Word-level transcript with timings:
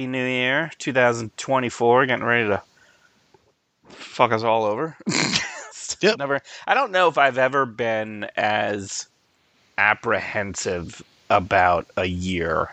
Happy 0.00 0.06
New 0.06 0.24
Year, 0.24 0.70
2024. 0.78 2.06
Getting 2.06 2.24
ready 2.24 2.48
to 2.48 2.62
fuck 3.90 4.32
us 4.32 4.42
all 4.42 4.64
over. 4.64 4.96
Yep. 6.02 6.18
Never. 6.18 6.40
I 6.66 6.72
don't 6.74 6.92
know 6.92 7.08
if 7.08 7.18
I've 7.18 7.36
ever 7.36 7.66
been 7.66 8.24
as 8.36 9.06
apprehensive 9.76 11.02
about 11.28 11.86
a 11.96 12.06
year 12.06 12.70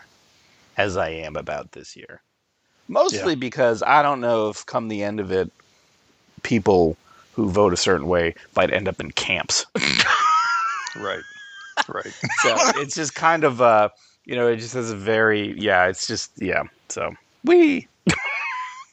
as 0.78 0.96
I 0.96 1.10
am 1.10 1.36
about 1.36 1.74
this 1.74 1.98
year. 1.98 2.22
Mostly 2.88 3.36
because 3.36 3.82
I 3.84 4.02
don't 4.04 4.22
know 4.22 4.50
if 4.50 4.66
come 4.66 4.88
the 4.88 5.04
end 5.04 5.20
of 5.20 5.32
it, 5.32 5.52
people 6.44 6.96
who 7.34 7.50
vote 7.50 7.74
a 7.74 7.78
certain 7.78 8.08
way 8.08 8.36
might 8.56 8.72
end 8.72 8.88
up 8.88 9.02
in 9.02 9.12
camps. 9.12 9.66
Right. 10.96 11.24
Right. 11.90 12.14
so 12.42 12.56
it's 12.76 12.96
just 12.96 13.14
kind 13.14 13.44
of 13.44 13.62
uh 13.62 13.90
you 14.28 14.38
know 14.38 14.50
it 14.50 14.58
just 14.58 14.76
has 14.76 14.92
a 14.92 14.98
very 14.98 15.60
yeah 15.60 15.88
it's 15.88 16.08
just 16.08 16.34
yeah 16.38 16.64
so 16.90 17.14
we 17.46 17.88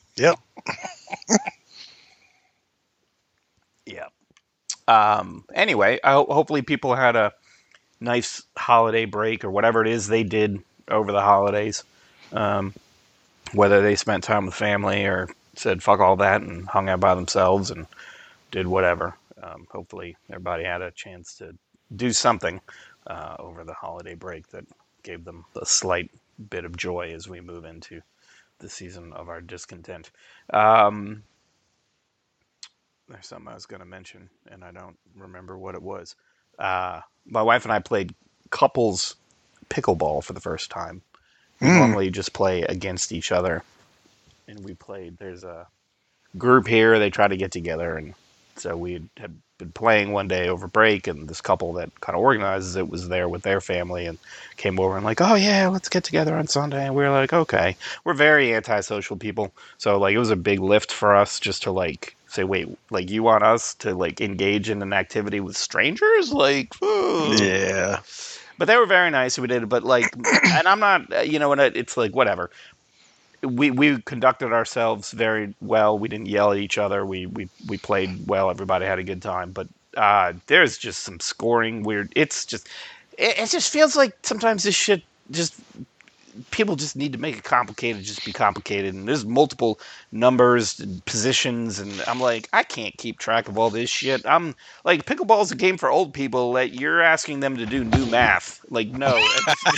Yep. 0.17 0.39
yeah. 3.87 4.09
Um 4.89 5.45
anyway 5.55 6.01
I 6.05 6.13
ho- 6.13 6.27
hopefully 6.31 6.63
people 6.63 6.95
had 6.97 7.17
a 7.17 7.33
nice 8.01 8.43
holiday 8.57 9.07
break 9.07 9.45
or 9.45 9.51
whatever 9.51 9.83
it 9.83 9.89
is 9.89 10.09
they 10.09 10.25
did 10.25 10.61
over 10.91 11.13
the 11.13 11.23
holidays 11.23 11.85
um 12.33 12.75
whether 13.55 13.83
they 13.83 13.97
spent 13.97 14.25
time 14.25 14.47
with 14.47 14.55
family 14.55 15.05
or 15.07 15.29
said 15.57 15.83
fuck 15.83 16.01
all 16.01 16.17
that 16.17 16.43
and 16.43 16.69
hung 16.69 16.89
out 16.89 17.01
by 17.01 17.15
themselves 17.15 17.71
and 17.71 17.87
did 18.51 18.67
whatever. 18.67 19.15
Um, 19.43 19.67
hopefully 19.71 20.17
everybody 20.31 20.65
had 20.65 20.83
a 20.83 20.91
chance 20.91 21.37
to 21.39 21.55
do 21.95 22.13
something 22.13 22.61
uh, 23.07 23.37
over 23.39 23.65
the 23.65 23.75
holiday 23.75 24.15
break 24.15 24.49
that 24.49 24.65
gave 25.05 25.25
them 25.25 25.47
a 25.61 25.67
slight 25.67 26.11
bit 26.51 26.67
of 26.67 26.77
joy 26.77 27.13
as 27.15 27.29
we 27.29 27.41
move 27.43 27.67
into 27.67 28.03
the 28.61 28.71
season 28.71 29.13
of 29.15 29.29
our 29.31 29.43
discontent. 29.43 30.11
Um, 30.53 31.25
there's 33.09 33.27
something 33.29 33.49
I 33.49 33.55
was 33.55 33.67
going 33.67 33.81
to 33.81 33.87
mention, 33.87 34.31
and 34.51 34.65
I 34.65 34.73
don't 34.73 34.99
remember 35.17 35.59
what 35.59 35.75
it 35.77 35.83
was. 35.83 36.17
Uh, 36.59 37.01
my 37.27 37.43
wife 37.43 37.65
and 37.65 37.73
I 37.73 37.81
played 37.81 38.15
couples 38.51 39.17
pickleball 39.71 40.25
for 40.25 40.33
the 40.35 40.41
first 40.41 40.71
time. 40.71 41.03
We 41.61 41.69
Mm. 41.69 41.71
normally 41.71 42.11
just 42.11 42.33
play 42.35 42.63
against 42.63 43.13
each 43.13 43.33
other, 43.33 43.65
and 44.49 44.65
we 44.65 44.75
played. 44.75 45.19
There's 45.19 45.45
a 45.45 45.69
group 46.39 46.67
here. 46.69 46.99
They 46.99 47.11
try 47.11 47.29
to 47.29 47.37
get 47.37 47.53
together, 47.53 47.97
and 47.97 48.15
so 48.57 48.77
we 48.77 49.09
had, 49.17 49.37
been 49.57 49.71
playing 49.71 50.11
one 50.11 50.27
day 50.27 50.49
over 50.49 50.67
break, 50.67 51.07
and 51.07 51.29
this 51.29 51.41
couple 51.41 51.75
that 51.75 52.01
kind 52.01 52.17
of 52.17 52.23
organizes 52.23 52.75
it 52.75 52.89
was 52.89 53.09
there 53.09 53.29
with 53.29 53.43
their 53.43 53.61
family 53.61 54.07
and 54.07 54.19
came 54.57 54.81
over 54.81 54.97
and 54.97 55.05
like, 55.05 55.21
oh 55.21 55.37
yeah, 55.37 55.69
let's 55.69 55.89
get 55.89 56.03
together 56.03 56.35
on 56.35 56.49
Sunday. 56.49 56.87
And 56.87 56.95
we 56.95 57.05
were 57.05 57.11
like, 57.11 57.33
okay. 57.33 57.77
We're 58.05 58.15
very 58.15 58.53
antisocial 58.53 59.17
people, 59.17 59.53
so 59.79 59.99
like 59.99 60.15
it 60.15 60.19
was 60.19 60.31
a 60.31 60.37
big 60.37 60.59
lift 60.59 60.91
for 60.91 61.15
us 61.15 61.39
just 61.39 61.63
to 61.65 61.71
like 61.71 62.17
say, 62.27 62.43
wait, 62.43 62.69
like 62.91 63.11
you 63.11 63.23
want 63.23 63.45
us 63.45 63.75
to 63.77 63.95
like 63.95 64.21
engage 64.21 64.71
in 64.71 64.83
an 64.83 64.93
activity 64.93 65.41
with 65.41 65.57
strangers, 65.57 66.33
like. 66.33 66.75
Yeah. 66.83 68.01
But 68.57 68.67
they 68.67 68.77
were 68.77 68.87
very 68.87 69.11
nice. 69.11 69.39
We 69.39 69.49
did 69.49 69.65
it, 69.65 69.69
but 69.69 69.83
like, 69.83 70.15
and 70.45 70.69
I'm 70.69 70.79
not, 70.79 71.13
uh, 71.13 71.21
you 71.21 71.39
know, 71.41 71.51
and 71.53 71.61
it's 71.61 71.97
like 71.97 72.15
whatever. 72.15 72.51
We 73.45 73.71
we 73.71 74.01
conducted 74.03 74.53
ourselves 74.53 75.13
very 75.13 75.55
well. 75.61 75.99
We 75.99 76.09
didn't 76.09 76.29
yell 76.29 76.53
at 76.53 76.59
each 76.59 76.79
other. 76.79 77.05
We 77.05 77.27
we 77.27 77.49
we 77.69 77.79
played 77.79 78.27
well. 78.27 78.51
Everybody 78.51 78.87
had 78.87 78.99
a 78.99 79.05
good 79.05 79.23
time. 79.23 79.53
But 79.53 79.69
uh, 79.97 80.35
there's 80.47 80.79
just 80.79 81.03
some 81.03 81.21
scoring 81.21 81.83
weird. 81.83 82.13
It's 82.17 82.45
just 82.47 82.69
it, 83.19 83.39
it 83.39 83.51
just 83.51 83.73
feels 83.73 83.97
like 83.97 84.17
sometimes 84.23 84.63
this 84.63 84.75
shit 84.75 85.03
just 85.31 85.55
people 86.51 86.77
just 86.77 86.97
need 86.97 87.13
to 87.13 87.19
make 87.19 87.37
it 87.37 87.45
complicated 87.45 88.03
just 88.03 88.25
be 88.25 88.33
complicated 88.33 88.93
and 88.93 89.07
there's 89.07 89.25
multiple 89.25 89.79
numbers 90.15 90.81
and 90.81 91.05
positions 91.05 91.79
and 91.79 92.03
i'm 92.07 92.21
like 92.21 92.49
i 92.53 92.63
can't 92.63 92.97
keep 92.97 93.19
track 93.19 93.49
of 93.49 93.59
all 93.59 93.71
this 93.71 93.91
shit. 93.91 94.25
I'm 94.27 94.55
like 94.85 95.07
pickleball's 95.07 95.53
a 95.53 95.57
game 95.57 95.77
for 95.77 95.91
old 95.91 96.15
people 96.15 96.53
that 96.55 96.75
you're 96.75 97.01
asking 97.01 97.41
them 97.41 97.57
to 97.57 97.67
do 97.67 97.85
new 97.85 98.07
math. 98.07 98.61
Like 98.71 98.89
no 98.89 99.23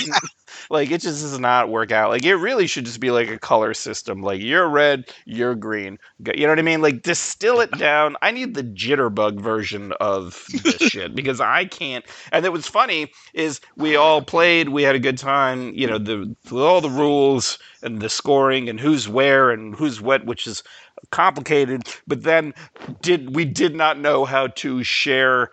like 0.71 0.91
it 0.91 1.01
just 1.01 1.23
does 1.23 1.39
not 1.39 1.69
work 1.69 1.93
out. 1.93 2.11
Like 2.11 2.25
it 2.25 2.37
really 2.37 2.67
should 2.67 2.85
just 2.85 3.01
be 3.01 3.11
like 3.11 3.29
a 3.29 3.39
color 3.39 3.75
system. 3.75 4.23
Like 4.23 4.41
you're 4.41 4.69
red 4.69 5.13
you're 5.25 5.55
green. 5.55 5.99
You 6.19 6.47
know 6.47 6.53
what 6.53 6.59
i 6.59 6.63
mean? 6.63 6.83
Like 6.83 7.03
distill 7.03 7.61
it 7.61 7.71
down. 7.73 8.17
I 8.23 8.31
need 8.31 8.55
the 8.55 8.63
jitterbug 8.65 9.41
version 9.41 9.93
of 10.01 10.47
this 10.63 10.77
shit 10.91 11.15
because 11.15 11.41
i 11.41 11.65
can't. 11.65 12.05
And 12.33 12.45
it 12.45 12.53
was 12.53 12.67
funny 12.67 13.13
is 13.35 13.61
we 13.77 13.97
all 13.97 14.23
played 14.23 14.69
we 14.69 14.83
had 14.83 14.95
a 14.97 15.01
good 15.01 15.19
time 15.19 15.73
you 15.75 15.87
know 15.87 15.99
the 15.99 16.35
with 16.45 16.63
all 16.63 16.81
the 16.81 16.91
rules 16.91 17.59
and 17.87 18.03
the 18.03 18.11
scoring 18.11 18.69
and 18.69 18.81
who's 18.81 19.09
where 19.09 19.51
and 19.51 19.75
who's 19.75 20.01
what 20.01 20.27
which 20.27 20.47
is 20.47 20.63
complicated. 21.11 21.83
But 22.07 22.25
then 22.25 22.53
did 23.01 23.35
we 23.35 23.45
did 23.45 23.75
not 23.75 23.99
know 23.99 24.25
how 24.25 24.49
to 24.49 24.83
share 24.83 25.51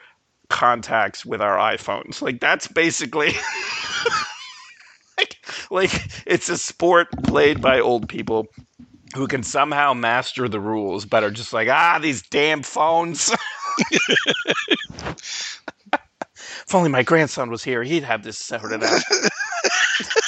contacts 0.49 1.25
with 1.25 1.41
our 1.41 1.57
iPhones. 1.57 2.21
Like 2.21 2.39
that's 2.39 2.67
basically 2.67 3.33
like, 5.17 5.37
like 5.69 5.91
it's 6.25 6.49
a 6.49 6.57
sport 6.57 7.07
played 7.23 7.61
by 7.61 7.79
old 7.79 8.09
people 8.09 8.47
who 9.15 9.27
can 9.27 9.43
somehow 9.43 9.93
master 9.93 10.49
the 10.49 10.59
rules 10.59 11.05
but 11.05 11.23
are 11.23 11.31
just 11.31 11.53
like 11.53 11.69
ah 11.69 11.99
these 12.01 12.21
damn 12.23 12.63
phones. 12.63 13.31
If 16.65 16.73
only 16.75 16.89
my 16.89 17.03
grandson 17.03 17.51
was 17.51 17.63
here 17.63 17.83
he'd 17.83 18.03
have 18.03 18.23
this 18.23 18.37
sorted 18.39 18.83
out 18.83 19.01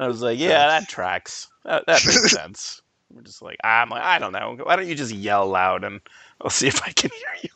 and 0.00 0.06
I 0.06 0.08
was 0.08 0.22
like, 0.22 0.38
yeah, 0.38 0.66
that 0.66 0.88
tracks. 0.88 1.48
That, 1.64 1.84
that 1.84 2.02
makes 2.06 2.30
sense. 2.32 2.80
We're 3.10 3.20
just 3.20 3.42
like, 3.42 3.58
I'm 3.62 3.90
like, 3.90 4.02
I 4.02 4.18
don't 4.18 4.32
know. 4.32 4.56
Why 4.62 4.74
don't 4.76 4.88
you 4.88 4.94
just 4.94 5.12
yell 5.12 5.46
loud 5.46 5.84
and 5.84 6.00
I'll 6.40 6.48
see 6.48 6.68
if 6.68 6.82
I 6.82 6.90
can 6.92 7.10
hear 7.10 7.42
you. 7.42 7.50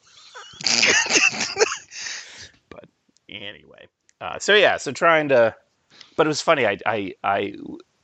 but 2.69 2.85
anyway, 3.31 3.89
uh, 4.21 4.39
so 4.39 4.55
yeah, 4.55 4.77
so 4.77 4.93
trying 4.93 5.31
to, 5.31 5.57
but 6.19 6.27
it 6.27 6.29
was 6.29 6.43
funny. 6.43 6.67
I 6.67 6.77
I 6.85 7.15
I 7.25 7.55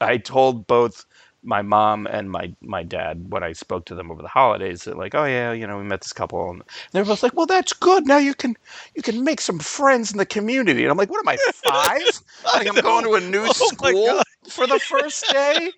I 0.01 0.17
told 0.17 0.67
both 0.67 1.05
my 1.43 1.63
mom 1.63 2.07
and 2.07 2.31
my 2.31 2.53
my 2.61 2.83
dad 2.83 3.31
when 3.31 3.43
I 3.43 3.53
spoke 3.53 3.87
to 3.87 3.95
them 3.95 4.11
over 4.11 4.23
the 4.23 4.29
holidays 4.29 4.85
that 4.85 4.99
like, 4.99 5.15
oh 5.15 5.25
yeah, 5.25 5.53
you 5.53 5.67
know, 5.67 5.79
we 5.79 5.85
met 5.85 6.03
this 6.03 6.13
couple, 6.13 6.51
and 6.51 6.63
they're 6.93 7.05
both 7.05 7.23
like, 7.23 7.35
well, 7.35 7.47
that's 7.47 7.73
good. 7.73 8.07
Now 8.07 8.19
you 8.19 8.35
can 8.35 8.57
you 8.95 9.03
can 9.03 9.25
make 9.25 9.41
some 9.41 9.59
friends 9.59 10.13
in 10.13 10.19
the 10.19 10.27
community. 10.27 10.83
And 10.83 10.91
I'm 10.91 10.99
like, 10.99 11.11
what 11.11 11.21
am 11.21 11.29
I 11.29 11.37
five? 11.55 12.21
like 12.55 12.69
I'm 12.69 12.83
going 12.83 13.05
to 13.05 13.15
a 13.15 13.21
new 13.21 13.45
Oh 13.47 13.53
school 13.53 14.23
for 14.49 14.67
the 14.67 14.79
first 14.79 15.25
day. 15.33 15.71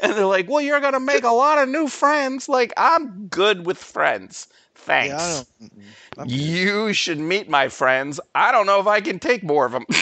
And 0.00 0.12
they're 0.12 0.26
like, 0.26 0.48
"Well, 0.48 0.60
you're 0.60 0.80
gonna 0.80 1.00
make 1.00 1.24
a 1.24 1.30
lot 1.32 1.58
of 1.58 1.68
new 1.68 1.88
friends." 1.88 2.48
Like, 2.48 2.72
I'm 2.76 3.26
good 3.26 3.66
with 3.66 3.78
friends. 3.78 4.46
Thanks. 4.76 5.08
Yeah, 5.08 5.22
I 5.22 5.34
don't. 5.34 5.72
I'm 6.18 6.28
good. 6.28 6.36
you 6.36 6.92
should 6.92 7.18
meet 7.18 7.48
my 7.50 7.68
friends. 7.68 8.20
I 8.34 8.52
don't 8.52 8.66
know 8.66 8.80
if 8.80 8.86
I 8.86 9.00
can 9.00 9.18
take 9.18 9.42
more 9.42 9.66
of 9.66 9.72
them. 9.72 9.84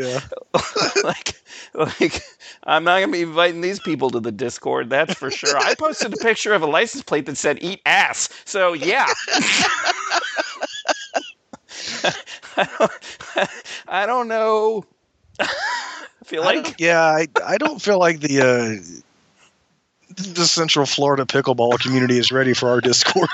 Yeah. 0.00 0.20
like, 1.04 1.34
like, 1.74 2.22
I'm 2.64 2.84
not 2.84 3.00
gonna 3.00 3.12
be 3.12 3.22
inviting 3.22 3.60
these 3.60 3.80
people 3.80 4.10
to 4.10 4.20
the 4.20 4.32
Discord. 4.32 4.90
That's 4.90 5.14
for 5.14 5.30
sure. 5.30 5.56
I 5.58 5.74
posted 5.74 6.12
a 6.14 6.16
picture 6.16 6.54
of 6.54 6.62
a 6.62 6.66
license 6.66 7.02
plate 7.02 7.26
that 7.26 7.36
said 7.36 7.58
"Eat 7.60 7.80
ass." 7.86 8.28
So 8.44 8.72
yeah. 8.72 9.06
I 12.56 12.68
don't, 12.78 12.92
I 13.88 14.06
don't 14.06 14.28
know. 14.28 14.84
I 15.40 15.48
feel 16.24 16.44
like 16.44 16.64
don't- 16.64 16.80
yeah, 16.80 17.00
I, 17.02 17.26
I 17.44 17.58
don't 17.58 17.80
feel 17.82 17.98
like 17.98 18.20
the 18.20 18.40
uh, 18.40 19.00
the 20.16 20.44
Central 20.46 20.86
Florida 20.86 21.24
pickleball 21.24 21.78
community 21.80 22.18
is 22.18 22.32
ready 22.32 22.52
for 22.52 22.68
our 22.68 22.80
Discord. 22.80 23.28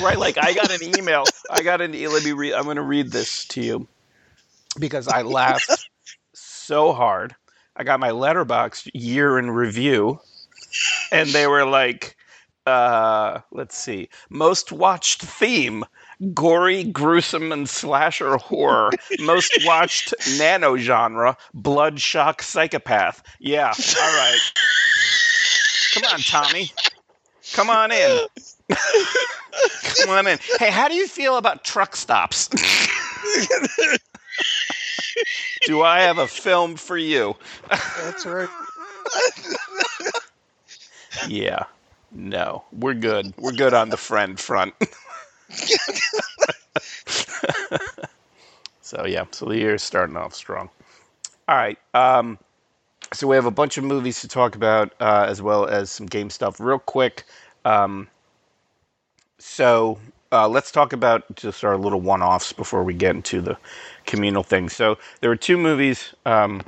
Right 0.00 0.18
like 0.18 0.38
i 0.38 0.52
got 0.52 0.70
an 0.70 0.80
email. 0.98 1.24
I 1.50 1.62
got 1.62 1.80
an 1.80 1.92
let 1.92 2.24
me 2.24 2.32
read 2.32 2.54
i'm 2.54 2.64
going 2.64 2.76
to 2.76 2.82
read 2.82 3.10
this 3.10 3.44
to 3.46 3.62
you 3.62 3.88
because 4.78 5.08
i 5.08 5.22
laughed 5.22 5.88
so 6.68 6.92
hard. 6.92 7.34
I 7.76 7.84
got 7.84 8.00
my 8.00 8.10
Letterboxd 8.10 8.90
year 8.92 9.38
in 9.38 9.50
review 9.50 10.20
and 11.10 11.30
they 11.30 11.46
were 11.46 11.64
like 11.64 12.16
uh 12.66 13.40
let's 13.50 13.76
see 13.78 14.10
most 14.28 14.72
watched 14.72 15.22
theme 15.22 15.84
gory 16.34 16.84
gruesome 16.84 17.52
and 17.52 17.68
slasher 17.68 18.36
horror. 18.36 18.90
Most 19.20 19.52
watched 19.64 20.12
nano 20.38 20.76
genre 20.76 21.36
blood 21.54 22.00
shock 22.00 22.42
psychopath. 22.42 23.22
Yeah 23.40 23.72
all 24.00 24.16
right. 24.16 24.40
Come 25.94 26.04
on 26.12 26.20
tommy. 26.20 26.70
Come 27.54 27.70
on 27.70 27.90
in 27.90 28.26
Come 28.68 30.10
on 30.10 30.26
in. 30.26 30.38
Hey, 30.58 30.70
how 30.70 30.88
do 30.88 30.94
you 30.94 31.06
feel 31.08 31.36
about 31.36 31.64
truck 31.64 31.96
stops? 31.96 32.48
do 35.66 35.82
I 35.82 36.00
have 36.00 36.18
a 36.18 36.26
film 36.26 36.76
for 36.76 36.96
you? 36.96 37.36
That's 37.70 38.26
right. 38.26 38.48
Yeah. 41.26 41.64
No, 42.12 42.64
we're 42.72 42.94
good. 42.94 43.34
We're 43.36 43.52
good 43.52 43.74
on 43.74 43.90
the 43.90 43.96
friend 43.96 44.40
front. 44.40 44.74
so 48.80 49.04
yeah, 49.06 49.24
so 49.30 49.46
the 49.46 49.56
year's 49.58 49.82
starting 49.82 50.16
off 50.16 50.34
strong. 50.34 50.70
All 51.48 51.56
right. 51.56 51.78
Um, 51.94 52.38
so 53.12 53.26
we 53.26 53.36
have 53.36 53.46
a 53.46 53.50
bunch 53.50 53.78
of 53.78 53.84
movies 53.84 54.20
to 54.20 54.28
talk 54.28 54.54
about, 54.54 54.92
uh, 55.00 55.26
as 55.28 55.42
well 55.42 55.66
as 55.66 55.90
some 55.90 56.06
game 56.06 56.30
stuff. 56.30 56.60
Real 56.60 56.78
quick. 56.78 57.24
Um, 57.64 58.08
so 59.38 59.98
uh, 60.32 60.48
let's 60.48 60.70
talk 60.70 60.92
about 60.92 61.24
just 61.36 61.64
our 61.64 61.76
little 61.76 62.00
one-offs 62.00 62.52
before 62.52 62.84
we 62.84 62.94
get 62.94 63.14
into 63.14 63.40
the 63.40 63.56
communal 64.06 64.42
thing. 64.42 64.68
So 64.68 64.98
there 65.20 65.30
were 65.30 65.36
two 65.36 65.56
movies 65.56 66.14
um, 66.26 66.62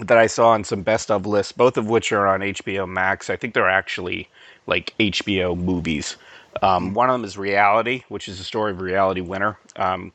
that 0.00 0.18
I 0.18 0.26
saw 0.26 0.50
on 0.50 0.64
some 0.64 0.82
best 0.82 1.10
of 1.10 1.26
lists, 1.26 1.52
both 1.52 1.76
of 1.76 1.88
which 1.88 2.12
are 2.12 2.26
on 2.26 2.40
HBO 2.40 2.88
Max. 2.88 3.30
I 3.30 3.36
think 3.36 3.54
they're 3.54 3.68
actually 3.68 4.28
like 4.66 4.94
HBO 4.98 5.56
movies. 5.56 6.16
Um, 6.62 6.94
one 6.94 7.08
of 7.08 7.14
them 7.14 7.24
is 7.24 7.38
Reality, 7.38 8.02
which 8.08 8.28
is 8.28 8.38
the 8.38 8.44
story 8.44 8.72
of 8.72 8.80
Reality 8.80 9.20
Winner, 9.20 9.58
um, 9.76 10.12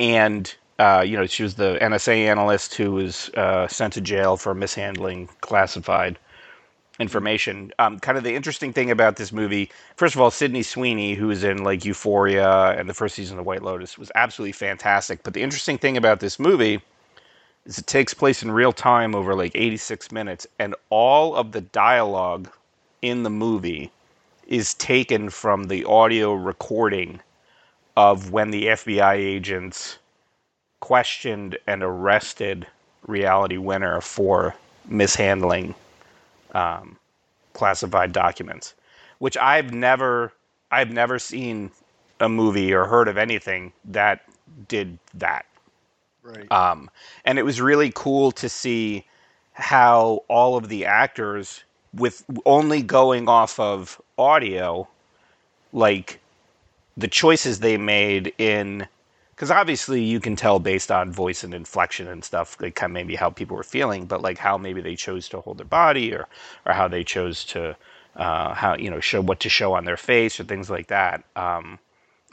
and 0.00 0.52
uh, 0.78 1.04
you 1.06 1.16
know 1.16 1.26
she 1.26 1.42
was 1.42 1.54
the 1.54 1.78
NSA 1.80 2.16
analyst 2.26 2.74
who 2.74 2.92
was 2.92 3.30
uh, 3.30 3.68
sent 3.68 3.92
to 3.94 4.00
jail 4.00 4.36
for 4.36 4.54
mishandling 4.54 5.28
classified 5.40 6.18
information. 6.98 7.72
Um, 7.78 7.98
kind 7.98 8.16
of 8.16 8.24
the 8.24 8.34
interesting 8.34 8.72
thing 8.72 8.90
about 8.90 9.16
this 9.16 9.32
movie, 9.32 9.70
first 9.96 10.14
of 10.14 10.20
all, 10.20 10.30
Sydney 10.30 10.62
Sweeney, 10.62 11.14
who 11.14 11.28
was 11.28 11.44
in 11.44 11.64
like 11.64 11.84
Euphoria 11.84 12.70
and 12.78 12.88
the 12.88 12.94
first 12.94 13.14
season 13.14 13.38
of 13.38 13.46
White 13.46 13.62
Lotus, 13.62 13.98
was 13.98 14.10
absolutely 14.14 14.52
fantastic. 14.52 15.22
But 15.22 15.34
the 15.34 15.42
interesting 15.42 15.78
thing 15.78 15.96
about 15.96 16.20
this 16.20 16.38
movie 16.38 16.80
is 17.64 17.78
it 17.78 17.86
takes 17.86 18.14
place 18.14 18.42
in 18.42 18.50
real 18.50 18.72
time 18.72 19.14
over 19.14 19.34
like 19.34 19.52
86 19.54 20.12
minutes, 20.12 20.46
and 20.58 20.74
all 20.90 21.34
of 21.34 21.52
the 21.52 21.60
dialogue 21.60 22.48
in 23.02 23.22
the 23.22 23.30
movie 23.30 23.90
is 24.46 24.74
taken 24.74 25.28
from 25.28 25.64
the 25.64 25.84
audio 25.84 26.32
recording 26.32 27.20
of 27.96 28.30
when 28.30 28.50
the 28.50 28.66
FBI 28.66 29.14
agents 29.14 29.98
questioned 30.80 31.58
and 31.66 31.82
arrested 31.82 32.66
Reality 33.06 33.56
Winner 33.56 34.00
for 34.00 34.54
mishandling 34.88 35.74
um, 36.56 36.96
classified 37.52 38.12
documents, 38.12 38.74
which 39.18 39.36
I've 39.36 39.72
never 39.72 40.32
I've 40.70 40.90
never 40.90 41.18
seen 41.18 41.70
a 42.18 42.28
movie 42.28 42.72
or 42.72 42.86
heard 42.86 43.08
of 43.08 43.18
anything 43.18 43.72
that 43.84 44.22
did 44.68 44.98
that. 45.14 45.44
Right. 46.22 46.50
Um, 46.50 46.90
and 47.24 47.38
it 47.38 47.44
was 47.44 47.60
really 47.60 47.92
cool 47.94 48.32
to 48.32 48.48
see 48.48 49.04
how 49.52 50.24
all 50.28 50.56
of 50.56 50.68
the 50.68 50.84
actors, 50.86 51.62
with 51.94 52.24
only 52.44 52.82
going 52.82 53.28
off 53.28 53.60
of 53.60 54.00
audio, 54.18 54.88
like 55.72 56.20
the 56.96 57.08
choices 57.08 57.60
they 57.60 57.76
made 57.76 58.32
in 58.38 58.88
because 59.36 59.50
obviously 59.50 60.02
you 60.02 60.18
can 60.18 60.34
tell 60.34 60.58
based 60.58 60.90
on 60.90 61.12
voice 61.12 61.44
and 61.44 61.54
inflection 61.54 62.08
and 62.08 62.24
stuff 62.24 62.56
like 62.60 62.74
kind 62.74 62.90
of 62.90 62.94
maybe 62.94 63.14
how 63.14 63.30
people 63.30 63.56
were 63.56 63.62
feeling 63.62 64.06
but 64.06 64.22
like 64.22 64.38
how 64.38 64.56
maybe 64.56 64.80
they 64.80 64.96
chose 64.96 65.28
to 65.28 65.40
hold 65.40 65.58
their 65.58 65.66
body 65.66 66.12
or 66.12 66.26
or 66.64 66.72
how 66.72 66.88
they 66.88 67.04
chose 67.04 67.44
to 67.44 67.76
uh, 68.16 68.54
how 68.54 68.74
you 68.76 68.90
know 68.90 69.00
show 69.00 69.20
what 69.20 69.40
to 69.40 69.48
show 69.48 69.74
on 69.74 69.84
their 69.84 69.96
face 69.96 70.40
or 70.40 70.44
things 70.44 70.70
like 70.70 70.88
that. 70.88 71.22
Um, 71.36 71.78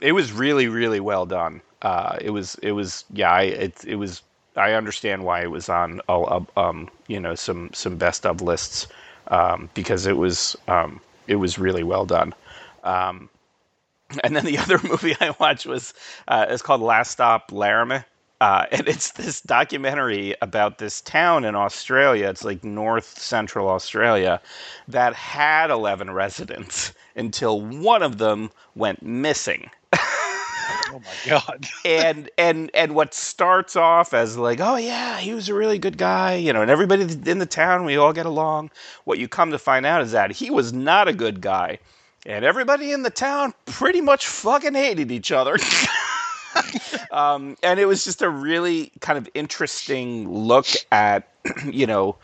it 0.00 0.12
was 0.12 0.32
really 0.32 0.68
really 0.68 1.00
well 1.00 1.26
done. 1.26 1.60
Uh, 1.82 2.16
it 2.20 2.30
was 2.30 2.56
it 2.56 2.72
was 2.72 3.04
yeah 3.12 3.30
I, 3.30 3.42
it, 3.42 3.84
it 3.84 3.96
was 3.96 4.22
I 4.56 4.72
understand 4.72 5.24
why 5.24 5.42
it 5.42 5.50
was 5.50 5.68
on 5.68 6.00
um, 6.08 6.90
you 7.06 7.20
know 7.20 7.34
some 7.34 7.70
some 7.72 7.96
best 7.96 8.24
of 8.26 8.40
lists 8.40 8.86
um, 9.28 9.68
because 9.74 10.06
it 10.06 10.16
was 10.16 10.56
um, 10.68 11.00
it 11.26 11.36
was 11.36 11.58
really 11.58 11.82
well 11.82 12.06
done. 12.06 12.34
Um, 12.82 13.28
and 14.24 14.36
then 14.36 14.44
the 14.44 14.58
other 14.58 14.78
movie 14.84 15.16
I 15.20 15.34
watched 15.38 15.66
was 15.66 15.94
uh, 16.28 16.46
it's 16.48 16.62
called 16.62 16.80
Last 16.80 17.10
Stop 17.10 17.50
Laramie. 17.52 18.04
Uh, 18.40 18.66
and 18.72 18.88
it's 18.88 19.12
this 19.12 19.40
documentary 19.40 20.34
about 20.42 20.78
this 20.78 21.00
town 21.00 21.44
in 21.44 21.54
Australia. 21.54 22.28
It's 22.28 22.44
like 22.44 22.62
north 22.64 23.18
central 23.18 23.68
Australia 23.68 24.40
that 24.88 25.14
had 25.14 25.70
11 25.70 26.10
residents 26.10 26.92
until 27.16 27.60
one 27.60 28.02
of 28.02 28.18
them 28.18 28.50
went 28.74 29.02
missing. 29.02 29.70
oh 29.94 31.00
my 31.00 31.30
god. 31.30 31.66
and 31.84 32.28
and 32.36 32.70
and 32.74 32.94
what 32.94 33.14
starts 33.14 33.76
off 33.76 34.12
as 34.12 34.36
like, 34.36 34.60
oh 34.60 34.76
yeah, 34.76 35.18
he 35.18 35.32
was 35.32 35.48
a 35.48 35.54
really 35.54 35.78
good 35.78 35.96
guy, 35.96 36.34
you 36.34 36.52
know, 36.52 36.60
and 36.60 36.70
everybody 36.70 37.02
in 37.02 37.38
the 37.38 37.46
town 37.46 37.84
we 37.84 37.96
all 37.96 38.12
get 38.12 38.26
along. 38.26 38.70
What 39.04 39.18
you 39.18 39.28
come 39.28 39.52
to 39.52 39.58
find 39.58 39.86
out 39.86 40.02
is 40.02 40.12
that 40.12 40.32
he 40.32 40.50
was 40.50 40.72
not 40.72 41.08
a 41.08 41.12
good 41.12 41.40
guy 41.40 41.78
and 42.26 42.44
everybody 42.44 42.92
in 42.92 43.02
the 43.02 43.10
town 43.10 43.52
pretty 43.66 44.00
much 44.00 44.26
fucking 44.26 44.74
hated 44.74 45.10
each 45.10 45.30
other. 45.30 45.56
um, 47.10 47.56
and 47.62 47.78
it 47.78 47.86
was 47.86 48.04
just 48.04 48.22
a 48.22 48.30
really 48.30 48.92
kind 49.00 49.18
of 49.18 49.28
interesting 49.34 50.28
look 50.32 50.66
at, 50.90 51.28
you 51.70 51.86
know, 51.86 52.16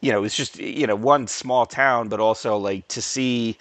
you 0.00 0.12
know, 0.12 0.22
it's 0.24 0.36
just 0.36 0.58
you 0.58 0.86
know 0.86 0.96
one 0.96 1.26
small 1.26 1.66
town, 1.66 2.08
but 2.08 2.20
also 2.20 2.56
like 2.56 2.86
to 2.88 3.02
see, 3.02 3.56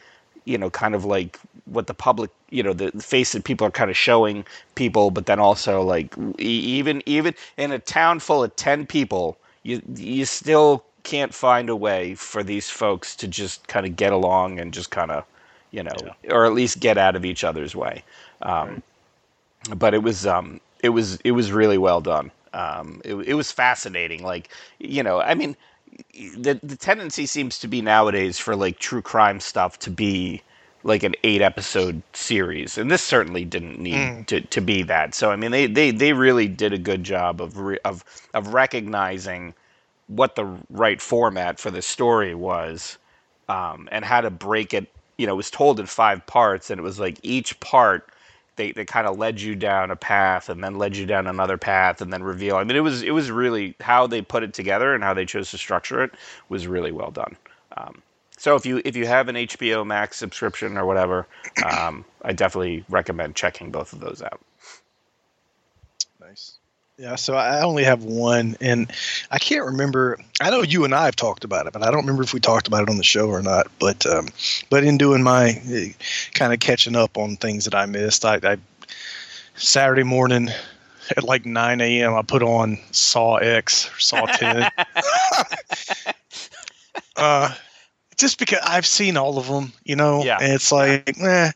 you 0.46 0.58
know, 0.58 0.70
kind 0.70 0.94
of 0.96 1.04
like 1.06 1.40
what 1.66 1.88
the 1.88 1.94
public, 1.94 2.30
you 2.50 2.64
know, 2.64 2.74
the, 2.74 2.92
the 2.94 3.04
face 3.04 3.32
that 3.32 3.44
people 3.44 3.66
are 3.66 3.72
kind 3.72 3.90
of 3.90 3.98
showing 3.98 4.46
people, 4.76 5.10
but 5.12 5.26
then 5.26 5.40
also 5.40 5.82
like 5.82 6.16
even 6.38 7.02
even 7.06 7.34
in 7.58 7.72
a 7.72 7.80
town 7.80 8.20
full 8.20 8.44
of 8.44 8.56
ten 8.56 8.86
people, 8.86 9.38
you 9.64 9.82
you 9.96 10.26
still 10.26 10.84
can't 11.04 11.34
find 11.34 11.70
a 11.70 11.76
way 11.76 12.14
for 12.16 12.44
these 12.44 12.70
folks 12.70 13.16
to 13.16 13.28
just 13.28 13.68
kind 13.68 13.86
of 13.86 13.96
get 13.96 14.12
along 14.12 14.60
and 14.60 14.74
just 14.74 14.92
kind 14.92 15.10
of 15.10 15.26
you 15.72 15.84
know, 15.84 15.96
yeah. 16.04 16.34
or 16.34 16.46
at 16.46 16.54
least 16.54 16.80
get 16.80 16.98
out 16.98 17.16
of 17.16 17.26
each 17.26 17.44
other's 17.44 17.76
way. 17.76 18.04
Um, 18.42 18.70
right. 19.70 19.80
But 19.80 19.94
it 19.94 20.04
was 20.04 20.26
um, 20.26 20.62
it 20.82 20.90
was 20.90 21.18
it 21.24 21.32
was 21.32 21.52
really 21.52 21.78
well 21.78 22.02
done. 22.02 22.32
Um, 22.54 23.02
it, 23.04 23.16
it 23.16 23.34
was 23.34 23.52
fascinating. 23.52 24.24
Like 24.24 24.50
you 24.80 25.04
know, 25.04 25.20
I 25.20 25.36
mean, 25.36 25.56
the 26.38 26.60
the 26.64 26.76
tendency 26.76 27.26
seems 27.26 27.60
to 27.60 27.68
be 27.68 27.82
nowadays 27.82 28.38
for 28.40 28.56
like 28.56 28.80
true 28.80 29.02
crime 29.02 29.40
stuff 29.40 29.80
to 29.80 29.92
be 29.92 30.42
like 30.84 31.04
an 31.04 31.16
eight 31.24 31.42
episode 31.42 32.02
series 32.14 32.78
and 32.78 32.90
this 32.90 33.02
certainly 33.02 33.44
didn't 33.44 33.80
need 33.80 33.96
mm. 33.96 34.26
to, 34.28 34.40
to 34.42 34.62
be 34.62 34.84
that 34.84 35.14
so 35.14 35.32
i 35.32 35.36
mean 35.36 35.52
they, 35.52 35.66
they, 35.66 35.92
they 35.92 36.14
really 36.14 36.48
did 36.48 36.72
a 36.72 36.78
good 36.78 37.04
job 37.04 37.42
of, 37.42 37.58
re, 37.58 37.78
of 37.84 38.04
of 38.34 38.54
recognizing 38.54 39.54
what 40.08 40.36
the 40.36 40.46
right 40.70 41.02
format 41.02 41.60
for 41.60 41.72
the 41.72 41.82
story 41.82 42.34
was 42.34 42.98
um, 43.50 43.90
and 43.92 44.06
how 44.06 44.22
to 44.22 44.30
break 44.30 44.74
it 44.74 44.88
you 45.18 45.28
know, 45.28 45.34
it 45.34 45.38
was 45.38 45.52
told 45.52 45.80
in 45.80 45.86
five 45.86 46.26
parts, 46.26 46.70
and 46.70 46.80
it 46.80 46.84
was 46.84 47.00
like 47.00 47.20
each 47.24 47.60
part 47.60 48.10
they, 48.58 48.72
they 48.72 48.86
kind 48.86 49.08
of 49.08 49.18
led 49.18 49.40
you 49.40 49.56
down 49.56 49.92
a 49.92 49.96
path 49.96 50.50
and 50.50 50.64
then 50.64 50.78
led 50.78 50.98
you 50.98 51.06
down 51.06 51.28
another 51.28 51.58
path 51.58 52.02
and 52.02 52.12
then 52.12 52.24
reveal. 52.24 52.58
I 52.58 52.64
mean, 52.64 52.76
it 52.76 52.82
was 52.82 53.04
it 53.04 53.12
was 53.12 53.32
really 53.32 53.76
how 53.80 54.08
they 54.08 54.22
put 54.22 54.44
it 54.44 54.54
together 54.54 54.94
and 54.94 55.04
how 55.04 55.14
they 55.14 55.26
chose 55.26 55.52
to 55.52 55.58
structure 55.58 56.04
it 56.04 56.12
was 56.50 56.68
really 56.68 56.92
well 56.92 57.12
done. 57.12 57.38
Um, 57.78 58.02
so 58.38 58.56
if 58.56 58.66
you 58.66 58.82
if 58.84 58.96
you 58.96 59.06
have 59.06 59.30
an 59.30 59.36
HBO 59.36 59.86
Max 59.86 60.18
subscription 60.18 60.78
or 60.78 60.86
whatever, 60.86 61.28
um, 61.66 62.04
I 62.24 62.34
definitely 62.34 62.84
recommend 62.90 63.36
checking 63.36 63.72
both 63.72 63.94
of 63.94 64.00
those 64.00 64.22
out. 64.22 64.42
Nice. 66.20 66.58
Yeah, 67.00 67.16
so 67.16 67.36
I 67.36 67.62
only 67.62 67.84
have 67.84 68.04
one, 68.04 68.58
and 68.60 68.92
I 69.30 69.38
can't 69.38 69.66
remember. 69.66 70.18
I 70.42 70.50
know 70.50 70.64
you 70.64 70.84
and 70.84 70.96
I 70.96 71.06
have 71.06 71.16
talked 71.16 71.44
about 71.44 71.68
it, 71.68 71.74
but 71.74 71.84
I 71.84 71.92
don't 71.92 72.00
remember 72.00 72.24
if 72.24 72.34
we 72.34 72.40
talked 72.40 72.68
about 72.68 72.82
it 72.82 72.90
on 72.90 72.98
the 72.98 73.04
show 73.04 73.28
or 73.28 73.44
not. 73.44 73.68
But 73.80 74.04
um, 74.08 74.30
but 74.72 74.84
in 74.84 74.98
doing 74.98 75.22
my 75.22 75.62
uh, 75.70 75.94
kind 76.34 76.54
of 76.54 76.60
catching 76.60 76.96
up 76.96 77.16
on 77.16 77.36
things 77.36 77.66
that 77.66 77.76
I 77.76 77.86
missed, 77.86 78.26
I, 78.26 78.40
I 78.42 78.58
Saturday 79.54 80.02
morning 80.02 80.50
at 81.16 81.24
like 81.24 81.46
9 81.46 81.82
a.m. 81.82 82.16
I 82.16 82.24
put 82.24 82.42
on 82.42 82.80
Saw 82.92 83.36
X 83.36 83.90
or 83.90 84.00
Saw 84.00 84.26
10. 84.26 84.68
uh, 87.16 87.54
just 88.18 88.40
because 88.40 88.60
I've 88.64 88.86
seen 88.86 89.18
all 89.18 89.38
of 89.38 89.48
them, 89.48 89.72
you 89.84 89.96
know, 89.96 90.24
yeah. 90.24 90.40
and 90.42 90.52
it's 90.52 90.72
like, 90.72 91.16
eh, 91.22 91.52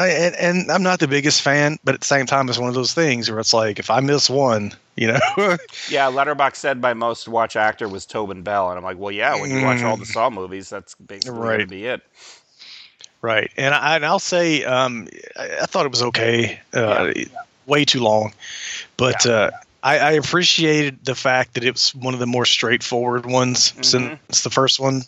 I, 0.00 0.08
and, 0.08 0.36
and, 0.36 0.70
I'm 0.70 0.82
not 0.82 0.98
the 0.98 1.08
biggest 1.08 1.42
fan, 1.42 1.78
but 1.84 1.94
at 1.94 2.00
the 2.00 2.06
same 2.06 2.24
time, 2.24 2.48
it's 2.48 2.58
one 2.58 2.70
of 2.70 2.74
those 2.74 2.94
things 2.94 3.30
where 3.30 3.38
it's 3.38 3.52
like 3.52 3.78
if 3.78 3.90
I 3.90 4.00
miss 4.00 4.30
one, 4.30 4.72
you 4.96 5.08
know. 5.08 5.18
yeah, 5.90 6.10
Letterboxd 6.10 6.56
said 6.56 6.80
by 6.80 6.94
most 6.94 7.28
watch 7.28 7.54
actor 7.54 7.86
was 7.86 8.06
Tobin 8.06 8.42
Bell, 8.42 8.70
and 8.70 8.78
I'm 8.78 8.84
like, 8.84 8.98
well, 8.98 9.12
yeah, 9.12 9.38
when 9.38 9.50
you 9.50 9.62
watch 9.62 9.82
all 9.82 9.98
the 9.98 10.04
mm. 10.04 10.12
Saw 10.12 10.30
movies, 10.30 10.70
that's 10.70 10.94
basically 10.94 11.38
right. 11.38 11.56
going 11.56 11.60
to 11.60 11.66
be 11.66 11.84
it. 11.84 12.02
Right, 13.20 13.50
and 13.58 13.74
I, 13.74 13.96
and 13.96 14.06
I'll 14.06 14.18
say, 14.18 14.64
um, 14.64 15.06
I, 15.36 15.58
I, 15.62 15.66
thought 15.66 15.84
it 15.84 15.92
was 15.92 16.02
okay. 16.02 16.58
Uh, 16.72 17.12
yeah. 17.14 17.24
Way 17.66 17.84
too 17.84 18.00
long, 18.00 18.32
but 18.96 19.26
yeah. 19.26 19.32
uh, 19.32 19.50
I, 19.82 19.98
I, 19.98 20.10
appreciated 20.12 21.04
the 21.04 21.14
fact 21.14 21.54
that 21.54 21.62
it 21.62 21.72
was 21.72 21.94
one 21.94 22.14
of 22.14 22.20
the 22.20 22.26
more 22.26 22.46
straightforward 22.46 23.26
ones 23.26 23.72
mm-hmm. 23.72 23.82
since 23.82 24.42
the 24.42 24.50
first 24.50 24.80
one. 24.80 25.02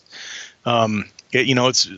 Um, 0.65 1.05
it, 1.31 1.47
you 1.47 1.55
know, 1.55 1.67
it's 1.67 1.89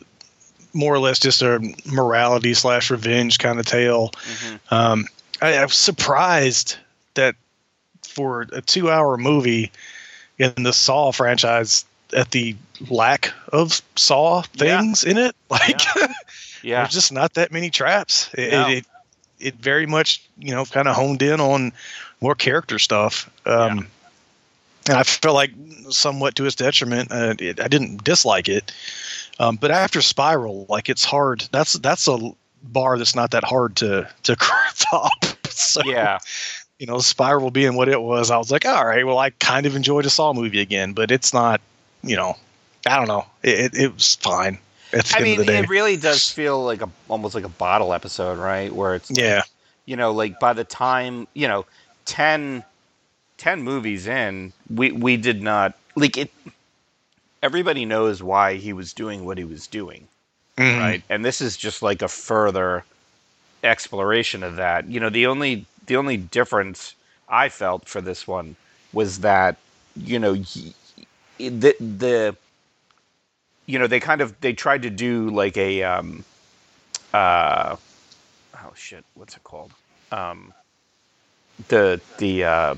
more 0.75 0.93
or 0.93 0.99
less 0.99 1.19
just 1.19 1.41
a 1.41 1.73
morality 1.85 2.53
slash 2.53 2.91
revenge 2.91 3.39
kind 3.39 3.59
of 3.59 3.65
tale. 3.65 4.09
Mm-hmm. 4.09 4.73
Um, 4.73 5.05
I, 5.41 5.55
I 5.57 5.63
was 5.63 5.73
surprised 5.73 6.77
that 7.15 7.35
for 8.07 8.45
a 8.51 8.61
two 8.61 8.91
hour 8.91 9.17
movie 9.17 9.71
in 10.37 10.53
the 10.63 10.73
Saw 10.73 11.11
franchise, 11.11 11.85
at 12.15 12.31
the 12.31 12.55
lack 12.89 13.33
of 13.51 13.81
Saw 13.95 14.41
things 14.41 15.03
yeah. 15.03 15.11
in 15.11 15.17
it, 15.17 15.35
like 15.49 15.83
yeah. 15.95 16.07
yeah. 16.63 16.81
there's 16.81 16.93
just 16.93 17.11
not 17.11 17.33
that 17.35 17.51
many 17.51 17.69
traps. 17.69 18.29
It, 18.33 18.51
no. 18.51 18.67
it, 18.67 18.85
it 19.39 19.55
very 19.55 19.85
much 19.85 20.21
you 20.37 20.51
know 20.51 20.65
kind 20.65 20.87
of 20.87 20.95
honed 20.95 21.21
in 21.21 21.39
on 21.39 21.71
more 22.21 22.35
character 22.35 22.79
stuff. 22.79 23.29
Um, 23.45 23.77
Yeah. 23.77 23.83
And 24.87 24.97
I 24.99 25.03
felt 25.03 25.33
like 25.33 25.49
somewhat 25.89 26.35
to 26.35 26.45
its 26.45 26.55
detriment. 26.55 27.11
Uh, 27.11 27.33
it, 27.39 27.59
I 27.59 27.67
didn't 27.67 28.03
dislike 28.03 28.47
it, 28.47 28.71
um, 29.39 29.55
but 29.57 29.71
after 29.71 30.01
Spiral, 30.01 30.65
like 30.69 30.89
it's 30.89 31.03
hard. 31.05 31.47
That's 31.51 31.73
that's 31.73 32.07
a 32.07 32.17
bar 32.63 32.97
that's 32.97 33.15
not 33.15 33.31
that 33.31 33.43
hard 33.43 33.75
to 33.77 34.09
to 34.23 34.35
top. 34.79 35.11
So, 35.49 35.81
Yeah. 35.85 36.19
you 36.79 36.85
know, 36.87 36.99
Spiral 36.99 37.51
being 37.51 37.75
what 37.75 37.87
it 37.87 38.01
was, 38.01 38.31
I 38.31 38.37
was 38.37 38.51
like, 38.51 38.65
all 38.65 38.85
right, 38.85 39.05
well, 39.05 39.17
I 39.19 39.29
kind 39.31 39.65
of 39.65 39.75
enjoyed 39.75 40.05
a 40.05 40.09
Saw 40.09 40.33
movie 40.33 40.59
again, 40.59 40.93
but 40.93 41.11
it's 41.11 41.33
not, 41.33 41.61
you 42.03 42.15
know, 42.15 42.35
I 42.87 42.97
don't 42.97 43.07
know. 43.07 43.25
It, 43.43 43.73
it, 43.73 43.75
it 43.75 43.93
was 43.93 44.15
fine 44.15 44.57
I 45.13 45.21
mean, 45.21 45.39
of 45.39 45.45
the 45.45 45.51
day. 45.51 45.59
it 45.59 45.69
really 45.69 45.97
does 45.97 46.29
feel 46.31 46.63
like 46.63 46.81
a 46.81 46.89
almost 47.07 47.35
like 47.35 47.43
a 47.43 47.49
bottle 47.49 47.93
episode, 47.93 48.37
right? 48.37 48.71
Where 48.73 48.95
it's 48.95 49.11
yeah, 49.11 49.41
you 49.85 49.95
know, 49.95 50.11
like 50.11 50.39
by 50.39 50.53
the 50.53 50.63
time, 50.63 51.27
you 51.33 51.47
know, 51.47 51.65
10, 52.05 52.63
10 53.37 53.61
movies 53.61 54.07
in, 54.07 54.53
we 54.73 54.91
we 54.91 55.17
did 55.17 55.41
not 55.41 55.73
like 55.95 56.17
it 56.17 56.31
everybody 57.45 57.85
knows 57.85 58.23
why 58.23 58.55
he 58.55 58.73
was 58.73 58.91
doing 58.91 59.23
what 59.23 59.37
he 59.37 59.43
was 59.43 59.67
doing, 59.67 60.07
Mhm. 60.57 60.79
right? 60.79 61.03
And 61.09 61.23
this 61.23 61.41
is 61.41 61.55
just 61.55 61.83
like 61.83 62.01
a 62.01 62.07
further 62.07 62.83
exploration 63.63 64.41
of 64.41 64.55
that. 64.55 64.87
You 64.87 64.99
know, 64.99 65.11
the 65.11 65.27
only 65.27 65.65
the 65.85 65.95
only 65.97 66.17
difference 66.17 66.95
I 67.29 67.49
felt 67.49 67.87
for 67.87 68.01
this 68.01 68.27
one 68.27 68.55
was 68.91 69.19
that, 69.19 69.57
you 69.95 70.17
know, 70.17 70.33
he, 70.33 70.73
the 71.37 71.75
the 71.79 72.35
you 73.67 73.77
know, 73.79 73.87
they 73.87 73.99
kind 73.99 74.21
of 74.21 74.39
they 74.41 74.53
tried 74.53 74.81
to 74.81 74.89
do 74.89 75.29
like 75.29 75.55
a 75.57 75.83
um 75.83 76.25
uh 77.13 77.75
oh 78.63 78.73
shit, 78.75 79.05
what's 79.13 79.35
it 79.37 79.43
called? 79.43 79.71
Um, 80.11 80.51
the 81.67 82.01
the 82.17 82.43
uh, 82.43 82.75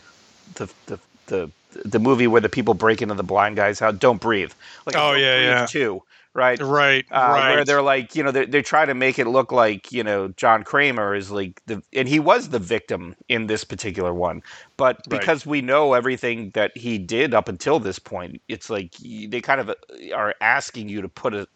the 0.56 0.70
the 0.88 1.00
the 1.28 1.52
the 1.86 2.00
movie 2.00 2.28
where 2.28 2.42
the 2.42 2.50
people 2.50 2.74
break 2.74 3.02
into 3.02 3.16
the 3.16 3.24
blind 3.24 3.56
guy's 3.58 3.80
house. 3.80 3.96
Don't 3.98 4.22
breathe. 4.22 4.52
Like 4.86 4.96
Oh, 4.96 5.14
yeah, 5.14 5.38
Breathe 5.38 5.60
yeah. 5.60 5.68
Too 5.68 6.02
right. 6.34 6.62
Right, 6.62 7.06
Uh, 7.12 7.42
right. 7.42 7.44
Where 7.44 7.66
they're 7.66 7.82
like, 7.82 8.16
you 8.16 8.24
know, 8.24 8.32
they 8.32 8.46
they 8.46 8.62
try 8.62 8.86
to 8.86 8.94
make 8.94 9.18
it 9.20 9.28
look 9.28 9.52
like, 9.52 9.92
you 9.92 10.04
know, 10.04 10.30
John 10.30 10.64
Kramer 10.64 11.16
is 11.16 11.32
like 11.32 11.62
the, 11.66 11.82
and 11.94 12.08
he 12.08 12.20
was 12.20 12.50
the 12.50 12.60
victim 12.60 13.16
in 13.30 13.48
this 13.48 13.64
particular 13.64 14.14
one, 14.14 14.44
but 14.78 15.08
Right. 15.08 15.32
because 15.32 15.46
we 15.46 15.62
know 15.62 15.94
everything 15.94 16.52
that 16.54 16.76
he 16.78 16.98
did 16.98 17.34
up 17.34 17.48
until 17.50 17.80
this 17.80 18.00
point, 18.00 18.42
it's 18.48 18.70
like 18.70 18.94
they 19.02 19.42
kind 19.42 19.60
of 19.62 19.70
uh, 19.70 19.74
are 20.16 20.36
asking 20.42 20.90
you 20.90 21.02
to 21.02 21.10
put 21.10 21.34
a, 21.34 21.48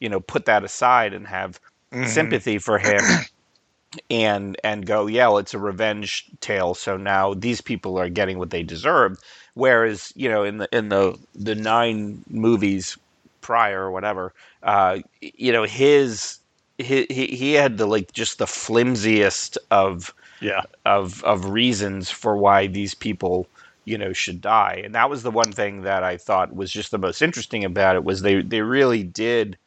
you 0.00 0.08
know, 0.08 0.20
put 0.20 0.44
that 0.46 0.64
aside 0.64 1.14
and 1.14 1.26
have 1.26 1.60
Mhm. 1.92 2.40
sympathy 2.40 2.58
for 2.58 2.78
him 2.78 3.16
and 4.10 4.56
and 4.64 4.86
go 4.86 5.06
yeah 5.06 5.26
well, 5.28 5.38
it's 5.38 5.54
a 5.54 5.58
revenge 5.58 6.26
tale 6.40 6.74
so 6.74 6.96
now 6.96 7.34
these 7.34 7.60
people 7.60 7.98
are 7.98 8.08
getting 8.08 8.38
what 8.38 8.50
they 8.50 8.62
deserved 8.62 9.22
whereas 9.54 10.12
you 10.16 10.28
know 10.28 10.44
in 10.44 10.58
the 10.58 10.68
in 10.76 10.88
the 10.88 11.16
the 11.34 11.54
nine 11.54 12.22
movies 12.28 12.98
prior 13.40 13.82
or 13.82 13.90
whatever 13.90 14.32
uh 14.62 14.98
you 15.20 15.52
know 15.52 15.64
his 15.64 16.38
he 16.78 17.06
he, 17.10 17.26
he 17.28 17.52
had 17.54 17.78
the 17.78 17.86
like 17.86 18.12
just 18.12 18.38
the 18.38 18.46
flimsiest 18.46 19.58
of 19.70 20.14
Yeah, 20.40 20.62
of 20.84 21.22
of 21.24 21.46
reasons 21.46 22.10
for 22.10 22.36
why 22.36 22.66
these 22.66 22.94
people 22.94 23.48
you 23.84 23.98
know 23.98 24.12
should 24.12 24.40
die. 24.40 24.80
And 24.84 24.94
that 24.94 25.10
was 25.10 25.22
the 25.22 25.30
one 25.30 25.52
thing 25.52 25.82
that 25.82 26.02
i 26.04 26.16
thought 26.16 26.54
was 26.54 26.70
just 26.70 26.90
the 26.90 26.98
most 26.98 27.22
interesting 27.22 27.64
about 27.64 27.96
it 27.96 28.04
was 28.04 28.22
they 28.22 28.42
they 28.42 28.62
really 28.62 29.02
did 29.02 29.58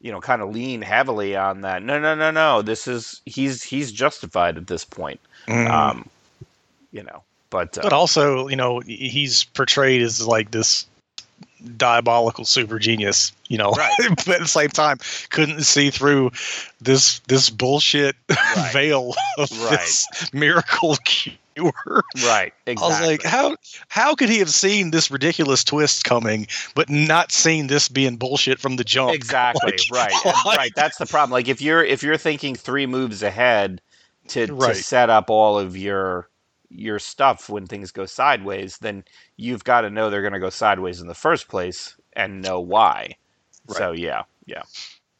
you 0.00 0.12
know 0.12 0.20
kind 0.20 0.42
of 0.42 0.50
lean 0.50 0.82
heavily 0.82 1.36
on 1.36 1.62
that 1.62 1.82
no 1.82 1.98
no 1.98 2.14
no 2.14 2.30
no 2.30 2.62
this 2.62 2.86
is 2.86 3.22
he's 3.26 3.62
he's 3.62 3.92
justified 3.92 4.56
at 4.56 4.66
this 4.66 4.84
point. 4.84 5.20
Mhm. 5.48 5.66
um 5.66 6.08
you 6.92 7.02
know 7.02 7.24
but, 7.54 7.78
uh, 7.78 7.82
but 7.82 7.92
also, 7.92 8.48
you 8.48 8.56
know, 8.56 8.80
he's 8.80 9.44
portrayed 9.44 10.02
as 10.02 10.26
like 10.26 10.50
this 10.50 10.86
diabolical 11.76 12.44
super 12.44 12.78
genius, 12.80 13.30
you 13.48 13.56
know, 13.56 13.70
Right. 13.70 13.92
but 14.08 14.28
at 14.28 14.40
the 14.40 14.48
same 14.48 14.70
time, 14.70 14.98
couldn't 15.30 15.62
see 15.62 15.90
through 15.90 16.32
this 16.80 17.20
this 17.28 17.50
bullshit 17.50 18.16
Right. 18.28 18.70
veil 18.72 19.14
of 19.38 19.50
Right. 19.62 19.78
this 19.78 20.06
miracle 20.32 20.96
cure. 21.04 21.32
right 22.26 22.52
exactly 22.66 22.74
I 22.84 22.88
was 22.88 23.00
like, 23.06 23.22
how 23.22 23.56
how 23.88 24.16
could 24.16 24.28
he 24.28 24.40
have 24.40 24.50
seen 24.50 24.90
this 24.90 25.08
ridiculous 25.12 25.62
twist 25.62 26.02
coming, 26.04 26.48
but 26.74 26.90
not 26.90 27.30
seen 27.30 27.68
this 27.68 27.88
being 27.88 28.16
bullshit 28.16 28.58
from 28.58 28.74
the 28.74 28.82
jump? 28.84 29.14
exactly 29.14 29.70
Like- 29.92 30.12
right 30.12 30.34
like- 30.44 30.58
right 30.58 30.72
that's 30.74 30.98
the 30.98 31.06
problem 31.06 31.30
like 31.30 31.46
if 31.48 31.62
you're 31.62 31.84
if 31.84 32.02
you're 32.02 32.16
thinking 32.18 32.56
three 32.56 32.86
moves 32.86 33.22
ahead 33.22 33.80
to, 34.28 34.46
to 34.48 34.74
set 34.74 35.08
up 35.10 35.30
all 35.30 35.56
of 35.58 35.76
your 35.76 36.28
your 36.68 36.98
stuff 36.98 37.48
when 37.48 37.66
things 37.66 37.92
go 37.92 38.06
sideways 38.06 38.78
then 38.78 39.04
you've 39.36 39.64
got 39.64 39.82
to 39.82 39.90
know 39.90 40.10
they're 40.10 40.22
going 40.22 40.32
to 40.32 40.40
go 40.40 40.50
sideways 40.50 41.00
in 41.00 41.06
the 41.06 41.14
first 41.14 41.48
place 41.48 41.96
and 42.14 42.42
know 42.42 42.60
why. 42.60 43.16
So 43.68 43.92
yeah 43.92 44.22
yeah. 44.46 44.62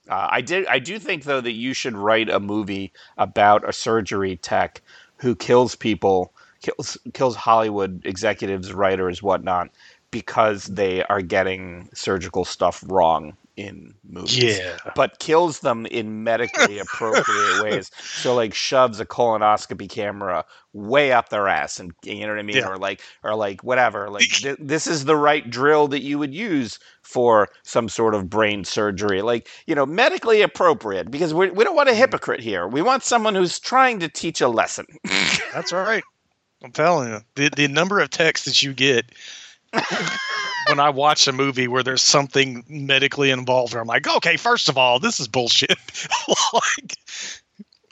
Uh, 0.09 0.29
i 0.31 0.41
did 0.43 0.67
i 0.67 0.79
do 0.79 0.99
think 0.99 1.25
though 1.25 1.41
that 1.41 1.53
you 1.53 1.73
should 1.73 1.97
write 1.97 2.29
a 2.29 2.39
movie 2.39 2.93
about 3.17 3.67
a 3.67 3.73
surgery 3.73 4.37
tech 4.37 4.83
who 5.17 5.35
kills 5.35 5.75
people 5.75 6.31
kills 6.61 6.99
kills 7.15 7.35
hollywood 7.35 8.05
executives 8.05 8.75
writers 8.75 9.23
whatnot 9.23 9.71
because 10.11 10.67
they 10.67 11.03
are 11.05 11.23
getting 11.23 11.89
surgical 11.95 12.45
stuff 12.45 12.85
wrong 12.87 13.35
in 13.57 13.95
movies 14.09 14.59
Yeah. 14.59 14.77
but 14.97 15.19
kills 15.21 15.61
them 15.61 15.87
in 15.87 16.25
medically 16.25 16.79
appropriate 16.81 17.63
ways. 17.63 17.91
So 18.03 18.35
like 18.35 18.55
shoves 18.55 18.99
a 19.01 19.07
colonoscopy 19.07 19.89
camera 19.89 20.45
way 20.73 21.13
up 21.13 21.29
their 21.29 21.47
ass, 21.47 21.79
and 21.79 21.93
you 22.03 22.23
know 22.23 22.33
what 22.33 22.39
I 22.39 22.43
mean, 22.43 22.57
Yeah. 22.57 22.69
or 22.69 22.77
like 22.77 23.01
or 23.23 23.35
like 23.35 23.63
whatever. 23.63 24.11
Like 24.11 24.29
th- 24.29 24.59
this 24.61 24.87
is 24.87 25.05
the 25.05 25.17
right 25.17 25.49
drill 25.49 25.89
that 25.89 26.03
you 26.03 26.19
would 26.19 26.35
use 26.35 26.79
for 27.03 27.49
some 27.63 27.89
sort 27.89 28.15
of 28.15 28.29
brain 28.29 28.65
surgery, 28.65 29.23
like 29.23 29.49
you 29.67 29.75
know, 29.75 29.87
medically 29.87 30.43
appropriate. 30.43 31.11
Because 31.11 31.33
we 31.33 31.51
we 31.51 31.65
don't 31.65 31.77
want 31.77 31.89
a 31.89 31.93
mm-hmm. 31.93 32.01
hypocrite 32.01 32.41
here. 32.41 32.67
We 32.67 32.83
want 32.83 33.05
someone 33.05 33.35
who's 33.35 33.61
trying 33.61 34.01
to 34.01 34.09
teach 34.09 34.41
a 34.41 34.49
lesson. 34.49 34.87
That's 35.53 35.73
all 35.73 35.83
right. 35.83 36.03
I'm 36.65 36.73
telling 36.73 37.11
you, 37.11 37.21
the 37.37 37.51
the 37.55 37.69
number 37.69 38.01
of 38.01 38.11
texts 38.11 38.47
that 38.47 38.63
you 38.63 38.73
get 38.73 39.05
when 40.69 40.81
I 40.81 40.91
watch 40.91 41.27
a 41.29 41.33
movie 41.33 41.69
where 41.69 41.83
there's 41.83 42.03
something 42.03 42.65
medically 42.69 43.31
involved, 43.31 43.73
where 43.75 43.83
I'm 43.83 43.89
like, 43.89 44.09
okay, 44.09 44.37
first 44.37 44.69
of 44.69 44.79
all, 44.79 44.99
this 44.99 45.21
is 45.21 45.29
bullshit. 45.29 45.79
like, 46.53 46.97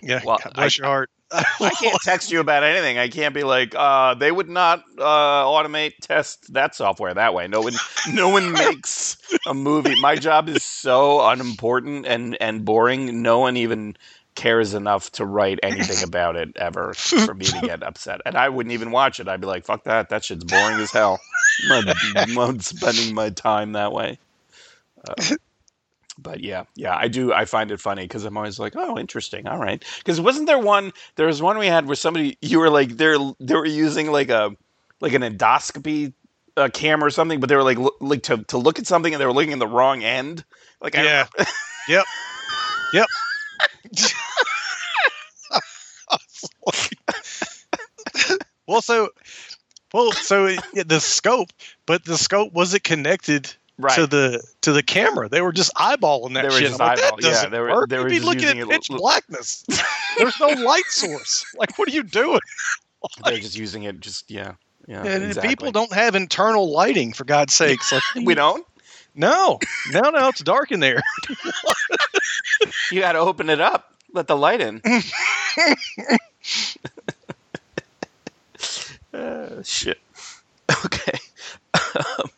yeah, 0.02 0.20
Well, 0.24 0.38
God 0.42 0.54
bless 0.54 0.78
your 0.78 0.86
heart. 0.86 1.10
I 1.32 1.70
can't 1.70 2.00
text 2.02 2.30
you 2.30 2.40
about 2.40 2.62
anything. 2.62 2.98
I 2.98 3.08
can't 3.08 3.34
be 3.34 3.42
like, 3.42 3.74
uh, 3.74 4.14
they 4.14 4.30
would 4.30 4.48
not 4.48 4.84
uh, 4.98 5.44
automate 5.44 5.94
test 6.02 6.52
that 6.52 6.74
software 6.74 7.14
that 7.14 7.34
way. 7.34 7.48
No 7.48 7.62
one, 7.62 7.74
no 8.12 8.28
one 8.28 8.52
makes 8.52 9.16
a 9.46 9.54
movie. 9.54 9.98
My 10.00 10.16
job 10.16 10.48
is 10.48 10.62
so 10.62 11.26
unimportant 11.26 12.06
and 12.06 12.36
and 12.40 12.64
boring. 12.64 13.22
No 13.22 13.38
one 13.38 13.56
even 13.56 13.96
cares 14.34 14.74
enough 14.74 15.10
to 15.12 15.26
write 15.26 15.58
anything 15.62 16.02
about 16.08 16.36
it 16.36 16.56
ever 16.56 16.94
for 16.94 17.34
me 17.34 17.44
to 17.46 17.60
get 17.60 17.82
upset. 17.82 18.20
And 18.24 18.36
I 18.36 18.48
wouldn't 18.48 18.72
even 18.72 18.90
watch 18.90 19.20
it. 19.20 19.28
I'd 19.28 19.40
be 19.40 19.46
like, 19.46 19.64
fuck 19.64 19.84
that. 19.84 20.08
That 20.08 20.24
shit's 20.24 20.44
boring 20.44 20.78
as 20.80 20.90
hell. 20.90 21.20
I'm 21.70 21.84
not, 21.84 21.96
I'm 22.16 22.34
not 22.34 22.62
spending 22.62 23.14
my 23.14 23.30
time 23.30 23.72
that 23.72 23.92
way. 23.92 24.18
Uh, 25.06 25.36
but 26.18 26.40
yeah, 26.40 26.64
yeah, 26.76 26.96
I 26.96 27.08
do. 27.08 27.32
I 27.32 27.44
find 27.44 27.70
it 27.70 27.80
funny 27.80 28.02
because 28.04 28.24
I'm 28.24 28.36
always 28.36 28.58
like, 28.58 28.74
oh, 28.76 28.98
interesting. 28.98 29.46
All 29.46 29.58
right. 29.58 29.82
Because 29.98 30.20
wasn't 30.20 30.46
there 30.46 30.58
one? 30.58 30.92
There 31.16 31.26
was 31.26 31.42
one 31.42 31.58
we 31.58 31.66
had 31.66 31.86
where 31.86 31.96
somebody 31.96 32.38
you 32.40 32.60
were 32.60 32.70
like 32.70 32.96
they're 32.96 33.16
they 33.40 33.54
were 33.54 33.66
using 33.66 34.10
like 34.10 34.28
a 34.28 34.50
like 35.00 35.14
an 35.14 35.22
endoscopy 35.22 36.12
uh, 36.56 36.68
camera 36.72 37.06
or 37.06 37.10
something, 37.10 37.40
but 37.40 37.48
they 37.48 37.56
were 37.56 37.62
like 37.62 37.78
lo- 37.78 37.96
like 38.00 38.22
to 38.24 38.38
to 38.44 38.58
look 38.58 38.78
at 38.78 38.86
something 38.86 39.12
and 39.12 39.20
they 39.20 39.26
were 39.26 39.32
looking 39.32 39.52
in 39.52 39.58
the 39.58 39.66
wrong 39.66 40.02
end. 40.02 40.44
Like 40.80 40.96
I 40.96 41.02
Yeah. 41.04 41.26
yep. 41.88 42.04
Yep. 42.92 43.06
well, 48.66 48.82
so, 48.82 49.08
well, 49.92 50.12
so 50.12 50.46
it, 50.46 50.88
the 50.88 51.00
scope, 51.00 51.50
but 51.86 52.04
the 52.04 52.16
scope 52.16 52.52
wasn't 52.52 52.84
connected 52.84 53.52
right. 53.78 53.94
to 53.94 54.06
the 54.06 54.42
to 54.62 54.72
the 54.72 54.82
camera. 54.82 55.28
They 55.28 55.40
were 55.42 55.52
just 55.52 55.72
eyeballing 55.74 56.34
that 56.34 56.42
They 56.42 56.48
were 56.48 56.52
shit. 56.52 56.68
just 56.68 56.80
like, 56.80 56.98
that 56.98 57.14
yeah, 57.20 57.48
they 57.48 57.60
were- 57.60 57.70
work. 57.70 57.88
they 57.88 57.98
were 57.98 58.04
You'd 58.04 58.10
be 58.10 58.16
just 58.16 58.26
looking 58.26 58.60
at 58.60 58.68
pitch 58.68 58.90
l- 58.90 58.98
blackness. 58.98 59.64
There's 60.18 60.38
no 60.40 60.48
light 60.48 60.86
source. 60.88 61.44
Like, 61.56 61.78
what 61.78 61.88
are 61.88 61.92
you 61.92 62.02
doing? 62.02 62.40
They're 63.24 63.38
just 63.38 63.56
using 63.56 63.82
it. 63.84 64.00
Just 64.00 64.30
yeah, 64.30 64.52
yeah. 64.86 65.02
And 65.04 65.24
exactly. 65.24 65.48
people 65.48 65.72
don't 65.72 65.92
have 65.92 66.14
internal 66.14 66.70
lighting, 66.70 67.12
for 67.12 67.24
God's 67.24 67.54
sakes. 67.54 67.92
Like, 67.92 68.02
We 68.24 68.34
don't. 68.34 68.64
no, 69.14 69.58
no, 69.90 70.10
no. 70.10 70.28
It's 70.28 70.40
dark 70.40 70.70
in 70.70 70.80
there. 70.80 71.02
You 72.92 73.00
got 73.00 73.12
to 73.12 73.18
open 73.18 73.50
it 73.50 73.60
up. 73.60 73.94
Let 74.14 74.26
the 74.28 74.36
light 74.36 74.60
in. 74.60 74.80
uh, 79.14 79.62
shit. 79.62 79.98
Okay. 80.84 81.18
Um, 81.74 82.30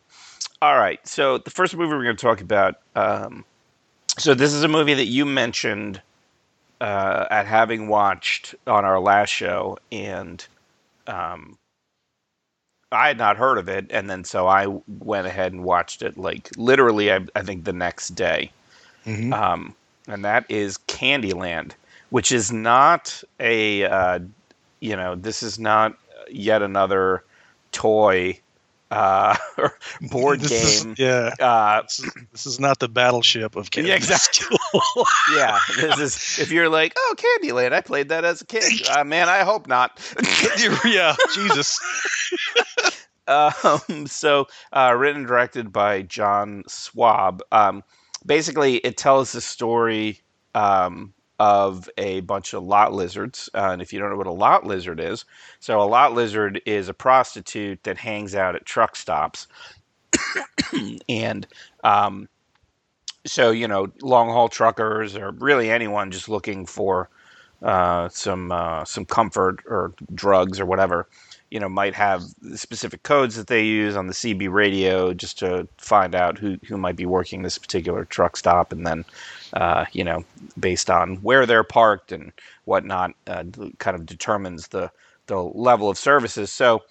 all 0.62 0.76
right. 0.76 1.06
So 1.06 1.38
the 1.38 1.50
first 1.50 1.76
movie 1.76 1.94
we're 1.94 2.04
going 2.04 2.16
to 2.16 2.22
talk 2.22 2.40
about. 2.40 2.76
Um, 2.96 3.44
so 4.18 4.34
this 4.34 4.52
is 4.52 4.62
a 4.62 4.68
movie 4.68 4.94
that 4.94 5.06
you 5.06 5.24
mentioned 5.24 6.00
uh, 6.80 7.26
at 7.30 7.46
having 7.46 7.88
watched 7.88 8.54
on 8.66 8.84
our 8.84 9.00
last 9.00 9.30
show, 9.30 9.78
and 9.90 10.46
um, 11.06 11.58
I 12.92 13.08
had 13.08 13.18
not 13.18 13.36
heard 13.36 13.58
of 13.58 13.68
it, 13.68 13.86
and 13.90 14.08
then 14.08 14.24
so 14.24 14.46
I 14.46 14.66
went 15.00 15.26
ahead 15.26 15.52
and 15.52 15.64
watched 15.64 16.02
it 16.02 16.16
like 16.16 16.50
literally, 16.56 17.12
I, 17.12 17.20
I 17.34 17.42
think 17.42 17.64
the 17.64 17.72
next 17.72 18.10
day. 18.10 18.50
Mhm. 19.06 19.32
Um, 19.34 19.74
and 20.08 20.24
that 20.24 20.44
is 20.48 20.76
Candy 20.76 21.32
Land, 21.32 21.74
which 22.14 22.30
is 22.30 22.52
not 22.52 23.24
a, 23.40 23.82
uh, 23.86 24.20
you 24.78 24.94
know, 24.94 25.16
this 25.16 25.42
is 25.42 25.58
not 25.58 25.96
yet 26.30 26.62
another 26.62 27.24
toy 27.72 28.38
uh, 28.92 29.36
board 30.12 30.38
This 30.38 30.52
is- 30.52 30.84
game. 30.84 30.94
yeah. 30.96 31.32
Uh, 31.40 31.82
This 31.82 31.98
is, 31.98 32.12
this 32.30 32.46
is 32.46 32.60
not 32.60 32.78
the 32.78 32.88
battleship 32.88 33.56
of 33.56 33.68
Yeah, 33.76 33.96
exactly. 33.96 34.56
yeah, 35.34 35.58
this 35.74 35.98
is 35.98 36.38
if 36.38 36.52
you're 36.52 36.68
like, 36.68 36.92
oh, 36.96 37.14
Candy 37.16 37.50
Land, 37.50 37.74
I 37.74 37.80
played 37.80 38.10
that 38.10 38.24
as 38.24 38.42
a 38.42 38.46
kid. 38.46 38.62
Uh, 38.88 39.02
man, 39.02 39.28
I 39.28 39.40
hope 39.40 39.66
not. 39.66 39.98
yeah, 40.84 41.16
Jesus. 41.34 41.80
Um, 43.26 44.06
so, 44.06 44.46
uh, 44.72 44.94
written 44.96 45.22
and 45.22 45.26
directed 45.26 45.72
by 45.72 46.02
John 46.02 46.62
Swab. 46.68 47.42
Um, 47.50 47.82
basically, 48.24 48.76
it 48.76 48.96
tells 48.96 49.32
the 49.32 49.40
story 49.40 50.20
um, 50.54 51.12
of 51.44 51.90
a 51.98 52.20
bunch 52.20 52.54
of 52.54 52.62
lot 52.62 52.94
lizards. 52.94 53.50
Uh, 53.52 53.68
and 53.72 53.82
if 53.82 53.92
you 53.92 53.98
don't 53.98 54.08
know 54.08 54.16
what 54.16 54.26
a 54.26 54.32
lot 54.32 54.64
lizard 54.64 54.98
is, 54.98 55.26
so 55.60 55.78
a 55.78 55.84
lot 55.84 56.14
lizard 56.14 56.62
is 56.64 56.88
a 56.88 56.94
prostitute 56.94 57.82
that 57.82 57.98
hangs 57.98 58.34
out 58.34 58.56
at 58.56 58.64
truck 58.64 58.96
stops. 58.96 59.46
and 61.08 61.46
um, 61.82 62.30
so, 63.26 63.50
you 63.50 63.68
know, 63.68 63.92
long 64.00 64.28
haul 64.28 64.48
truckers 64.48 65.16
or 65.16 65.32
really 65.32 65.70
anyone 65.70 66.10
just 66.10 66.30
looking 66.30 66.64
for 66.64 67.10
uh, 67.60 68.08
some 68.08 68.50
uh, 68.50 68.86
some 68.86 69.04
comfort 69.04 69.62
or 69.66 69.92
drugs 70.14 70.58
or 70.58 70.64
whatever 70.64 71.06
you 71.50 71.60
know 71.60 71.68
might 71.68 71.94
have 71.94 72.22
specific 72.54 73.02
codes 73.02 73.36
that 73.36 73.46
they 73.46 73.64
use 73.64 73.96
on 73.96 74.06
the 74.06 74.12
CB 74.12 74.50
radio 74.50 75.14
just 75.14 75.38
to 75.38 75.68
find 75.78 76.14
out 76.14 76.38
who 76.38 76.58
who 76.66 76.76
might 76.76 76.96
be 76.96 77.06
working 77.06 77.42
this 77.42 77.58
particular 77.58 78.04
truck 78.04 78.36
stop, 78.36 78.72
and 78.72 78.86
then 78.86 79.04
uh, 79.52 79.84
you 79.92 80.04
know 80.04 80.24
based 80.58 80.90
on 80.90 81.16
where 81.16 81.46
they're 81.46 81.64
parked 81.64 82.12
and 82.12 82.32
whatnot, 82.64 83.12
uh, 83.26 83.44
kind 83.78 83.94
of 83.94 84.06
determines 84.06 84.68
the 84.68 84.90
the 85.26 85.40
level 85.40 85.88
of 85.88 85.98
services. 85.98 86.50
So. 86.52 86.82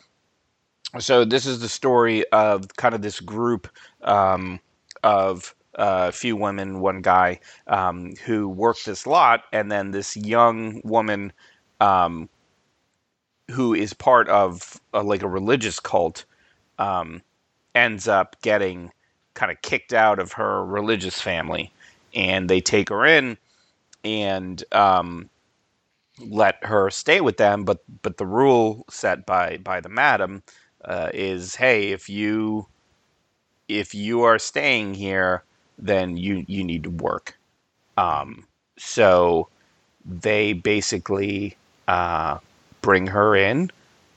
So 1.00 1.26
this 1.26 1.48
is 1.48 1.60
the 1.60 1.70
story 1.70 2.24
of 2.32 2.68
kind 2.78 2.94
of 2.94 3.02
this 3.02 3.20
group 3.20 3.68
um, 4.04 4.60
of 5.02 5.56
uh, 5.76 6.06
a 6.10 6.12
few 6.12 6.36
women, 6.36 6.82
one 6.82 7.02
guy 7.02 7.40
um, 7.66 8.14
who 8.26 8.48
worked 8.48 8.86
this 8.86 9.08
lot, 9.08 9.44
and 9.52 9.72
then 9.72 9.90
this 9.90 10.16
young 10.16 10.82
woman 10.84 11.34
um, 11.82 12.30
who 13.52 13.74
is 13.74 13.94
part 13.94 14.30
of 14.30 14.80
a, 14.94 15.04
like 15.04 15.24
a 15.24 15.28
religious 15.28 15.80
cult 15.80 16.26
um, 16.80 17.22
ends 17.76 18.08
up 18.08 18.36
getting 18.42 18.92
kind 19.34 19.52
of 19.52 19.62
kicked 19.62 19.94
out 19.94 20.20
of 20.20 20.34
her 20.34 20.64
religious 20.66 21.20
family, 21.22 21.72
and 22.14 22.50
they 22.50 22.62
take 22.62 22.90
her 22.90 23.06
in 23.06 23.38
and 24.04 24.64
um, 24.72 25.30
let 26.20 26.64
her 26.64 26.90
stay 26.90 27.22
with 27.22 27.38
them. 27.38 27.64
But 27.64 27.80
but 28.02 28.18
the 28.18 28.26
rule 28.26 28.86
set 28.90 29.26
by 29.26 29.58
by 29.58 29.82
the 29.82 29.90
madam 29.90 30.44
uh, 30.86 31.10
is, 31.14 31.56
hey, 31.56 31.92
if 31.92 32.10
you 32.10 32.68
if 33.68 33.94
you 33.96 34.22
are 34.24 34.40
staying 34.40 34.94
here, 34.94 35.44
then 35.78 36.18
you 36.18 36.46
you 36.48 36.64
need 36.64 36.84
to 36.84 36.90
work. 36.90 37.38
Um, 37.98 38.46
so 38.78 39.48
they 40.06 40.54
basically 40.54 41.56
uh, 41.88 42.40
bring 42.84 43.08
her 43.08 43.36
in, 43.36 43.72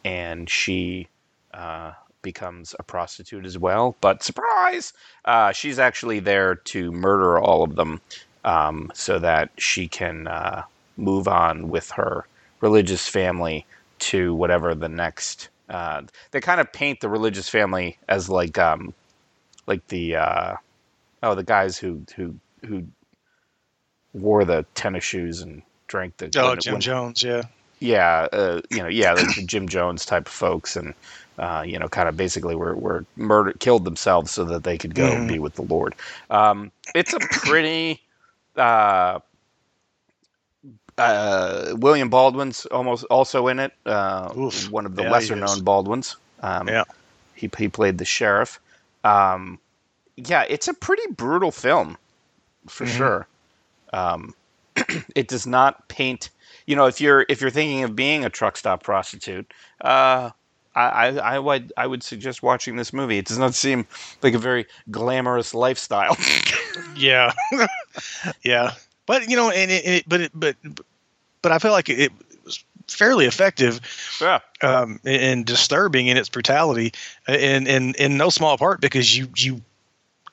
and 0.04 0.50
she 0.50 1.08
uh, 1.54 1.92
becomes 2.20 2.74
a 2.78 2.82
prostitute 2.82 3.46
as 3.46 3.56
well. 3.56 3.96
But 4.02 4.22
surprise, 4.22 4.92
uh, 5.24 5.52
she's 5.52 5.78
actually 5.78 6.20
there 6.20 6.56
to 6.56 6.92
murder 6.92 7.38
all 7.38 7.62
of 7.62 7.76
them, 7.76 8.02
um, 8.44 8.90
so 8.94 9.18
that 9.20 9.50
she 9.56 9.88
can 9.88 10.26
uh, 10.26 10.64
move 10.98 11.26
on 11.28 11.70
with 11.70 11.90
her 11.92 12.26
religious 12.60 13.08
family 13.08 13.64
to 14.00 14.34
whatever 14.34 14.74
the 14.74 14.88
next. 14.90 15.48
Uh, 15.70 16.02
they 16.32 16.40
kind 16.40 16.60
of 16.60 16.70
paint 16.72 17.00
the 17.00 17.08
religious 17.08 17.48
family 17.48 17.96
as 18.08 18.28
like 18.28 18.58
um, 18.58 18.92
like 19.66 19.86
the 19.88 20.16
uh, 20.16 20.54
oh 21.22 21.34
the 21.34 21.42
guys 21.42 21.78
who 21.78 22.02
who 22.14 22.34
who 22.64 22.84
wore 24.12 24.44
the 24.44 24.64
tennis 24.74 25.04
shoes 25.04 25.40
and 25.42 25.62
drank 25.88 26.16
the 26.18 26.26
Oh, 26.36 26.54
Jim 26.56 26.74
when- 26.74 26.80
Jones. 26.80 27.22
Yeah. 27.22 27.42
Yeah, 27.80 28.28
uh, 28.32 28.60
you 28.70 28.82
know, 28.82 28.88
yeah, 28.88 29.12
like 29.12 29.34
the 29.34 29.42
Jim 29.42 29.68
Jones 29.68 30.04
type 30.06 30.26
of 30.26 30.32
folks, 30.32 30.76
and 30.76 30.94
uh, 31.38 31.64
you 31.66 31.78
know, 31.78 31.88
kind 31.88 32.08
of 32.08 32.16
basically 32.16 32.54
were 32.54 32.74
were 32.76 33.04
murdered, 33.16 33.60
killed 33.60 33.84
themselves 33.84 34.30
so 34.32 34.44
that 34.44 34.64
they 34.64 34.78
could 34.78 34.94
go 34.94 35.18
Mhm. 35.18 35.26
be 35.26 35.38
with 35.38 35.54
the 35.54 35.62
Lord. 35.62 35.94
Um, 36.30 36.72
it's 36.94 37.12
a 37.12 37.20
pretty. 37.20 38.02
Uh, 38.56 39.20
uh, 40.98 41.74
William 41.78 42.08
Baldwin's 42.08 42.66
almost 42.66 43.04
also 43.04 43.48
in 43.48 43.58
it. 43.58 43.72
Uh, 43.84 44.30
Oof. 44.36 44.70
one 44.70 44.86
of 44.86 44.94
the 44.94 45.02
Yeah, 45.02 45.10
lesser 45.10 45.36
known 45.36 45.62
Baldwins. 45.62 46.16
Um, 46.40 46.68
Yeah. 46.68 46.84
he 47.34 47.50
he 47.58 47.68
played 47.68 47.98
the 47.98 48.04
sheriff. 48.04 48.60
Um, 49.04 49.58
yeah, 50.16 50.44
it's 50.48 50.68
a 50.68 50.74
pretty 50.74 51.02
brutal 51.12 51.52
film, 51.52 51.96
for 52.68 52.86
Mhm. 52.86 52.86
sure. 52.86 53.28
Um, 53.92 54.34
it 55.16 55.28
does 55.28 55.46
not 55.46 55.88
paint. 55.88 56.30
You 56.66 56.76
know, 56.76 56.86
if 56.86 57.00
you're 57.00 57.24
if 57.28 57.40
you're 57.40 57.50
thinking 57.50 57.84
of 57.84 57.94
being 57.96 58.24
a 58.24 58.30
truck 58.30 58.56
stop 58.56 58.82
prostitute, 58.82 59.52
uh, 59.80 60.30
I, 60.74 60.82
I 60.84 61.06
I 61.08 61.38
would 61.38 61.72
I 61.76 61.86
would 61.86 62.02
suggest 62.02 62.42
watching 62.42 62.76
this 62.76 62.92
movie. 62.92 63.18
It 63.18 63.26
does 63.26 63.38
not 63.38 63.54
seem 63.54 63.86
like 64.22 64.34
a 64.34 64.38
very 64.38 64.66
glamorous 64.90 65.54
lifestyle. 65.54 66.16
Yeah. 66.94 67.32
yeah. 68.42 68.72
But 69.06 69.30
you 69.30 69.36
know, 69.36 69.50
and 69.50 69.70
it, 69.70 69.86
it 69.86 70.08
but 70.08 70.20
it, 70.20 70.32
but 70.34 70.56
but 71.42 71.52
I 71.52 71.58
feel 71.58 71.70
like 71.70 71.88
it, 71.88 72.12
was 72.44 72.62
fairly 72.88 73.26
effective 73.26 73.80
yeah, 74.20 74.40
um, 74.62 75.00
and 75.04 75.44
disturbing 75.44 76.08
in 76.08 76.16
its 76.16 76.28
brutality, 76.28 76.92
and 77.26 77.68
in 77.68 77.94
in 77.94 78.16
no 78.16 78.30
small 78.30 78.58
part 78.58 78.80
because 78.80 79.16
you 79.16 79.28
you 79.36 79.62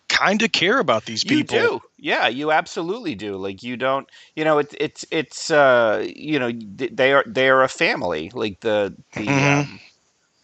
kind 0.10 0.42
of 0.42 0.52
care 0.52 0.80
about 0.80 1.06
these 1.06 1.24
people. 1.24 1.58
you 1.58 1.70
do. 1.70 1.82
Yeah, 1.98 2.28
you 2.28 2.52
absolutely 2.52 3.16
do. 3.16 3.38
Like 3.38 3.64
you 3.64 3.78
don't. 3.78 4.08
You 4.36 4.44
know, 4.44 4.58
it's 4.60 4.76
it's 4.80 5.06
it's 5.12 5.52
uh 5.52 6.06
you 6.16 6.40
know 6.40 6.52
they 6.54 7.14
are 7.14 7.24
they 7.26 7.50
are 7.50 7.64
a 7.64 7.70
family. 7.70 8.32
Like 8.34 8.60
the 8.62 8.96
the 9.16 9.28
Mhm. 9.30 9.44
um, 9.44 9.80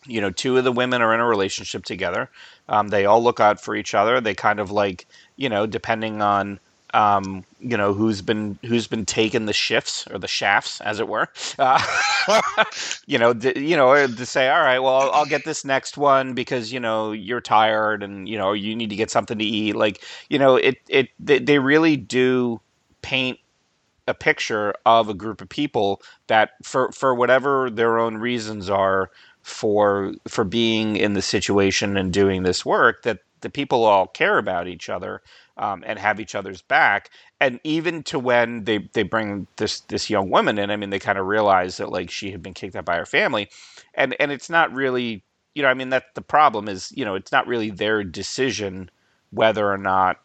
you 0.06 0.22
know 0.22 0.32
two 0.32 0.58
of 0.58 0.64
the 0.64 0.72
women 0.72 1.02
are 1.02 1.14
in 1.14 1.20
a 1.20 1.28
relationship 1.28 1.84
together. 1.86 2.30
Um, 2.70 2.90
they 2.90 3.06
all 3.06 3.24
look 3.24 3.40
out 3.40 3.62
for 3.62 3.76
each 3.76 3.94
other. 3.94 4.22
They 4.22 4.36
kind 4.36 4.60
of 4.60 4.72
like 4.72 5.08
you 5.36 5.50
know 5.50 5.66
depending 5.68 6.22
on 6.22 6.60
um, 6.94 7.44
you 7.60 7.78
know 7.78 7.94
who's 7.94 8.22
been 8.22 8.58
who's 8.66 8.88
been 8.88 9.06
taking 9.06 9.46
the 9.46 9.54
shifts 9.54 10.08
or 10.12 10.18
the 10.18 10.28
shafts 10.28 10.82
as 10.82 11.00
it 11.00 11.08
were. 11.08 11.28
Uh, 11.58 11.82
you 13.08 13.18
know 13.18 13.34
d- 13.34 13.60
you 13.60 13.76
know 13.76 14.08
to 14.08 14.26
say 14.26 14.50
all 14.50 14.62
right 14.62 14.80
well 14.80 14.96
I'll, 14.96 15.12
I'll 15.12 15.26
get 15.26 15.46
this 15.46 15.64
next 15.66 15.98
one 15.98 16.34
because 16.34 16.72
you 16.74 16.80
know 16.80 17.12
you're 17.12 17.42
tired 17.42 18.04
and 18.04 18.28
you 18.28 18.38
know 18.38 18.54
you 18.54 18.76
need 18.76 18.90
to 18.90 18.96
get 18.96 19.12
something 19.12 19.38
to 19.38 19.46
eat. 19.46 19.76
Like 19.76 20.04
you 20.30 20.40
know 20.40 20.56
it 20.56 20.78
it 20.88 21.10
they, 21.20 21.40
they 21.40 21.60
really 21.60 21.98
do 21.98 22.60
paint 23.02 23.40
a 24.08 24.14
picture 24.14 24.74
of 24.86 25.08
a 25.08 25.14
group 25.14 25.42
of 25.42 25.50
people 25.50 26.02
that 26.28 26.52
for 26.64 26.92
for 26.92 27.14
whatever 27.14 27.70
their 27.70 28.00
own 28.00 28.18
reasons 28.18 28.70
are 28.70 29.12
for 29.44 30.14
for 30.28 30.44
being 30.44 30.96
in 30.96 31.14
the 31.14 31.22
situation 31.22 31.96
and 31.96 32.12
doing 32.12 32.44
this 32.44 32.66
work 32.66 33.04
that 33.04 33.20
the 33.42 33.50
people 33.50 33.86
all 33.86 34.08
care 34.08 34.38
about 34.38 34.68
each 34.68 34.90
other 34.90 35.22
um, 35.60 35.84
and 35.86 36.00
have 36.00 36.20
each 36.20 36.36
other's 36.36 36.62
back 36.64 37.10
and 37.40 37.60
even 37.64 38.02
to 38.04 38.18
when 38.18 38.64
they 38.64 38.80
they 38.94 39.04
bring 39.04 39.46
this 39.58 39.82
this 39.82 40.10
young 40.10 40.30
woman 40.30 40.58
in 40.58 40.72
i 40.72 40.76
mean 40.76 40.90
they 40.90 41.00
kind 41.00 41.20
of 41.20 41.28
realize 41.28 41.78
that 41.78 41.92
like 41.92 42.10
she 42.10 42.32
had 42.32 42.42
been 42.42 42.54
kicked 42.54 42.76
out 42.76 42.86
by 42.86 42.98
her 42.98 43.06
family 43.06 43.50
and 43.94 44.16
and 44.20 44.32
it's 44.32 44.50
not 44.50 44.74
really 44.74 45.24
you 45.54 45.62
know 45.62 45.70
i 45.70 45.74
mean 45.74 45.90
that 45.90 46.06
the 46.16 46.22
problem 46.22 46.68
is 46.68 46.92
you 46.96 47.06
know 47.06 47.16
it's 47.16 47.32
not 47.32 47.48
really 47.48 47.70
their 47.70 48.04
decision 48.04 48.90
whether 49.32 49.72
or 49.72 49.78
not 49.78 50.18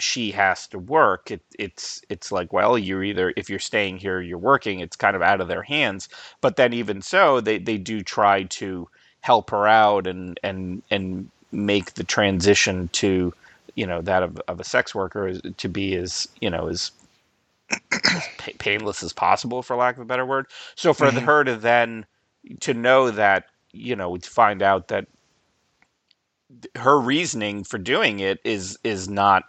she 0.00 0.30
has 0.32 0.66
to 0.68 0.78
work. 0.78 1.30
It, 1.30 1.42
it's 1.58 2.02
it's 2.08 2.32
like 2.32 2.52
well 2.52 2.78
you're 2.78 3.04
either 3.04 3.32
if 3.36 3.50
you're 3.50 3.58
staying 3.58 3.98
here 3.98 4.20
you're 4.20 4.38
working 4.38 4.80
it's 4.80 4.96
kind 4.96 5.14
of 5.14 5.22
out 5.22 5.40
of 5.40 5.48
their 5.48 5.62
hands. 5.62 6.08
But 6.40 6.56
then 6.56 6.72
even 6.72 7.02
so 7.02 7.40
they 7.40 7.58
they 7.58 7.78
do 7.78 8.02
try 8.02 8.44
to 8.44 8.88
help 9.20 9.50
her 9.50 9.66
out 9.66 10.06
and 10.06 10.40
and 10.42 10.82
and 10.90 11.30
make 11.52 11.94
the 11.94 12.04
transition 12.04 12.88
to 12.88 13.32
you 13.80 13.88
know 13.88 14.02
that 14.02 14.22
of, 14.22 14.38
of 14.48 14.60
a 14.60 14.64
sex 14.64 14.94
worker 14.94 15.28
is, 15.28 15.40
to 15.56 15.70
be 15.70 15.96
as 15.96 16.28
you 16.42 16.50
know 16.50 16.68
as 16.68 16.92
painless 18.58 19.02
as 19.02 19.12
possible 19.14 19.62
for 19.62 19.76
lack 19.76 19.96
of 19.96 20.02
a 20.02 20.06
better 20.06 20.26
word 20.26 20.46
so 20.76 20.92
for 20.92 21.12
Mhm. 21.12 21.20
her 21.20 21.44
to 21.44 21.56
then 21.56 22.06
to 22.60 22.74
know 22.74 23.10
that 23.10 23.46
you 23.72 23.96
know 23.96 24.16
to 24.18 24.30
find 24.30 24.62
out 24.62 24.88
that 24.88 25.06
her 26.76 27.00
reasoning 27.00 27.64
for 27.64 27.78
doing 27.78 28.20
it 28.20 28.38
is 28.44 28.78
is 28.84 29.08
not 29.08 29.44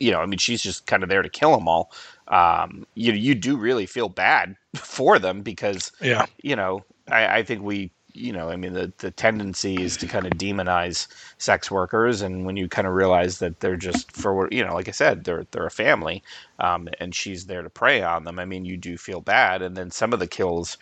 you 0.00 0.12
know 0.12 0.20
i 0.20 0.26
mean 0.26 0.38
she's 0.38 0.62
just 0.62 0.86
kind 0.86 1.02
of 1.02 1.08
there 1.10 1.22
to 1.22 1.30
kill 1.30 1.52
them 1.56 1.68
all 1.68 1.92
um, 2.28 2.86
you 2.94 3.12
you 3.14 3.34
do 3.34 3.56
really 3.56 3.86
feel 3.86 4.08
bad 4.10 4.56
for 4.76 5.18
them 5.18 5.42
because 5.42 5.92
Yeah. 6.00 6.26
you 6.42 6.56
know 6.56 6.84
I, 7.10 7.38
I 7.38 7.44
think 7.44 7.62
we 7.62 7.92
you 8.14 8.32
know 8.32 8.50
I 8.50 8.56
mean 8.56 8.72
the 8.74 8.92
the 8.98 9.10
tendency 9.10 9.82
is 9.82 9.96
to 9.98 10.06
kind 10.06 10.26
of 10.26 10.34
demonize 10.34 11.08
sex 11.38 11.70
workers 11.70 12.22
and 12.22 12.44
when 12.46 12.56
you 12.56 12.68
kind 12.68 12.86
of 12.86 12.94
realize 12.94 13.38
that 13.38 13.60
they're 13.60 13.76
just 13.76 14.12
for 14.12 14.48
you 14.52 14.64
know 14.64 14.74
like 14.74 14.88
I 14.88 14.92
said 14.92 15.24
they're 15.24 15.46
they're 15.52 15.66
a 15.66 15.70
family 15.70 16.22
um, 16.58 16.88
and 17.00 17.14
she's 17.14 17.46
there 17.46 17.62
to 17.62 17.70
prey 17.70 18.02
on 18.02 18.24
them 18.24 18.38
I 18.38 18.44
mean 18.44 18.64
you 18.64 18.76
do 18.76 18.96
feel 18.98 19.20
bad 19.20 19.62
and 19.62 19.76
then 19.76 19.90
some 19.90 20.12
of 20.12 20.20
the 20.20 20.28
kills 20.28 20.78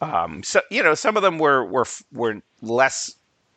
um 0.00 0.42
so 0.42 0.60
you 0.70 0.82
know 0.82 0.94
some 0.94 1.16
of 1.16 1.22
them 1.22 1.38
were 1.38 1.64
were 1.64 1.86
were 2.12 2.40
less 2.60 3.16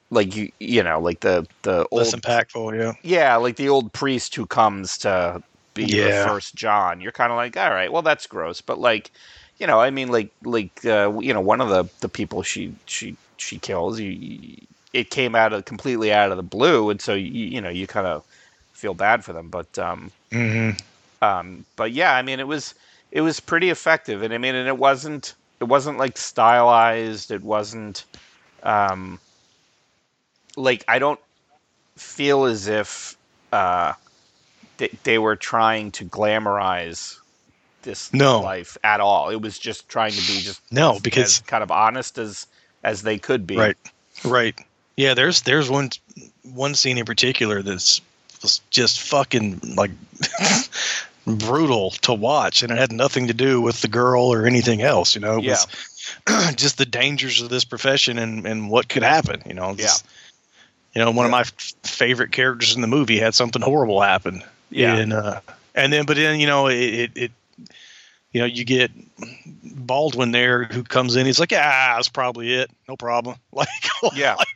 like 0.10 0.36
you 0.36 0.49
you 0.60 0.84
know 0.84 0.99
like 0.99 1.19
the 1.21 1.45
the 1.63 1.86
old 1.91 2.13
Less 2.13 2.13
impactful. 2.15 2.77
Yeah. 2.77 2.93
yeah, 3.03 3.36
like 3.38 3.58
the 3.58 3.69
old 3.69 3.93
priest 3.93 4.36
who 4.36 4.47
comes 4.47 4.97
to 4.99 5.43
be 5.73 5.95
Yeah. 5.95 5.95
the 5.95 6.12
first 6.12 6.55
John. 6.55 7.01
You're 7.01 7.12
kind 7.13 7.32
of 7.32 7.38
like, 7.38 7.58
all 7.58 7.71
right, 7.71 7.91
well, 7.91 8.01
that's 8.03 8.27
gross, 8.27 8.62
but 8.62 8.79
like, 8.79 9.12
you 9.60 9.67
know, 9.67 9.80
I 9.80 9.89
mean, 9.91 10.10
like, 10.10 10.32
like, 10.43 10.86
uh, 10.86 11.19
you 11.19 11.34
know, 11.34 11.41
one 11.41 11.62
of 11.62 11.69
the 11.69 11.86
the 12.02 12.10
people 12.10 12.43
she 12.43 12.74
she 12.86 13.15
she 13.38 13.60
kills, 13.60 14.00
you, 14.00 14.10
you 14.12 14.58
it 14.93 15.10
came 15.12 15.36
out 15.36 15.54
of 15.54 15.65
completely 15.65 16.12
out 16.12 16.32
of 16.32 16.38
the 16.38 16.43
blue, 16.43 16.89
and 16.89 17.02
so 17.02 17.13
you 17.13 17.45
you 17.45 17.62
know 17.62 17.69
you 17.69 17.88
kind 17.88 18.08
of 18.08 18.26
feel 18.74 18.93
bad 18.93 19.24
for 19.24 19.34
them, 19.34 19.50
but 19.50 19.78
um, 19.78 20.12
hmm 20.32 20.72
um, 21.22 21.65
but 21.76 21.91
yeah, 21.91 22.15
I 22.15 22.22
mean, 22.22 22.39
it 22.39 22.48
was 22.48 22.74
it 23.12 23.22
was 23.22 23.39
pretty 23.39 23.69
effective, 23.69 24.22
and 24.24 24.34
I 24.34 24.38
mean, 24.38 24.56
and 24.56 24.67
it 24.67 24.78
wasn't 24.78 25.36
it 25.60 25.65
wasn't 25.65 25.98
like 25.98 26.17
stylized. 26.17 27.32
It 27.32 27.43
wasn't 27.43 28.06
um, 28.63 29.19
like 30.56 30.84
I 30.88 31.00
don't 31.00 31.19
feel 31.98 32.45
as 32.45 32.67
if 32.67 33.17
uh, 33.52 33.93
they, 34.78 34.89
they 35.04 35.17
were 35.17 35.36
trying 35.36 35.91
to 35.93 36.06
glamorize 36.06 37.17
this 37.84 38.13
No. 38.13 38.42
life 38.42 38.78
at 38.84 39.00
all. 39.00 39.30
It 39.30 39.42
was 39.42 39.58
just 39.60 39.88
trying 39.89 40.12
to 40.12 40.22
be 40.28 40.42
just 40.42 40.62
No, 40.72 40.96
as- 40.96 41.02
because- 41.02 41.38
as 41.38 41.42
kind 41.42 41.63
of 41.63 41.72
honest 41.72 42.18
as 42.18 42.46
as 42.84 43.02
they 43.02 43.18
could 43.18 43.46
be. 43.48 43.58
Right. 43.58 43.78
Right. 44.24 44.58
Yeah. 44.98 45.13
There's 45.13 45.42
there's 45.42 45.70
one 45.70 45.89
one 46.44 46.76
scene 46.76 46.98
in 46.98 47.06
particular 47.06 47.62
that's 47.62 48.02
was 48.42 48.62
just 48.70 49.02
fucking 49.02 49.60
like 49.76 49.92
brutal 51.26 51.92
to 51.92 52.13
watch, 52.13 52.63
and 52.63 52.72
it 52.72 52.78
had 52.78 52.92
nothing 52.92 53.28
to 53.28 53.34
do 53.34 53.62
with 53.62 53.82
the 53.82 53.88
girl 53.88 54.24
or 54.34 54.46
anything 54.46 54.82
else. 54.82 55.15
You 55.15 55.22
know, 55.22 55.38
it 55.39 55.46
was 55.46 55.68
just 56.56 56.78
the 56.78 56.86
dangers 56.86 57.42
of 57.42 57.50
this 57.50 57.65
profession 57.65 58.18
and 58.18 58.46
and 58.46 58.70
what 58.70 58.89
could 58.89 59.04
happen. 59.04 59.42
You 59.46 59.54
know. 59.54 59.76
yeah. 59.78 59.94
You 60.96 61.06
know, 61.06 61.12
one 61.12 61.26
of 61.26 61.32
my 61.32 61.42
f- 61.42 61.52
favorite 61.84 62.32
characters 62.32 62.74
in 62.76 62.82
the 62.82 62.88
movie 62.88 63.20
had 63.20 63.36
something 63.36 63.62
horrible 63.62 64.02
happen. 64.02 64.42
Yeah. 64.72 64.96
And 64.96 65.13
uh, 65.13 65.42
and 65.76 65.94
then, 65.94 66.06
but 66.08 66.15
then 66.18 66.39
you 66.39 66.48
know, 66.48 66.68
it, 66.68 66.76
it, 66.80 67.12
it 67.15 67.32
you 68.32 68.39
know, 68.42 68.46
you 68.46 68.63
get 68.65 68.92
Baldwin 69.63 70.32
there 70.32 70.65
who 70.65 70.84
comes 70.84 71.15
in. 71.15 71.26
He's 71.26 71.39
like, 71.39 71.52
"Yeah, 71.52 71.96
that's 71.96 72.10
probably 72.10 72.54
it. 72.54 72.70
No 72.88 72.96
problem." 72.96 73.38
Like, 73.52 73.68
Yeah. 74.15 74.36
like, 74.36 74.48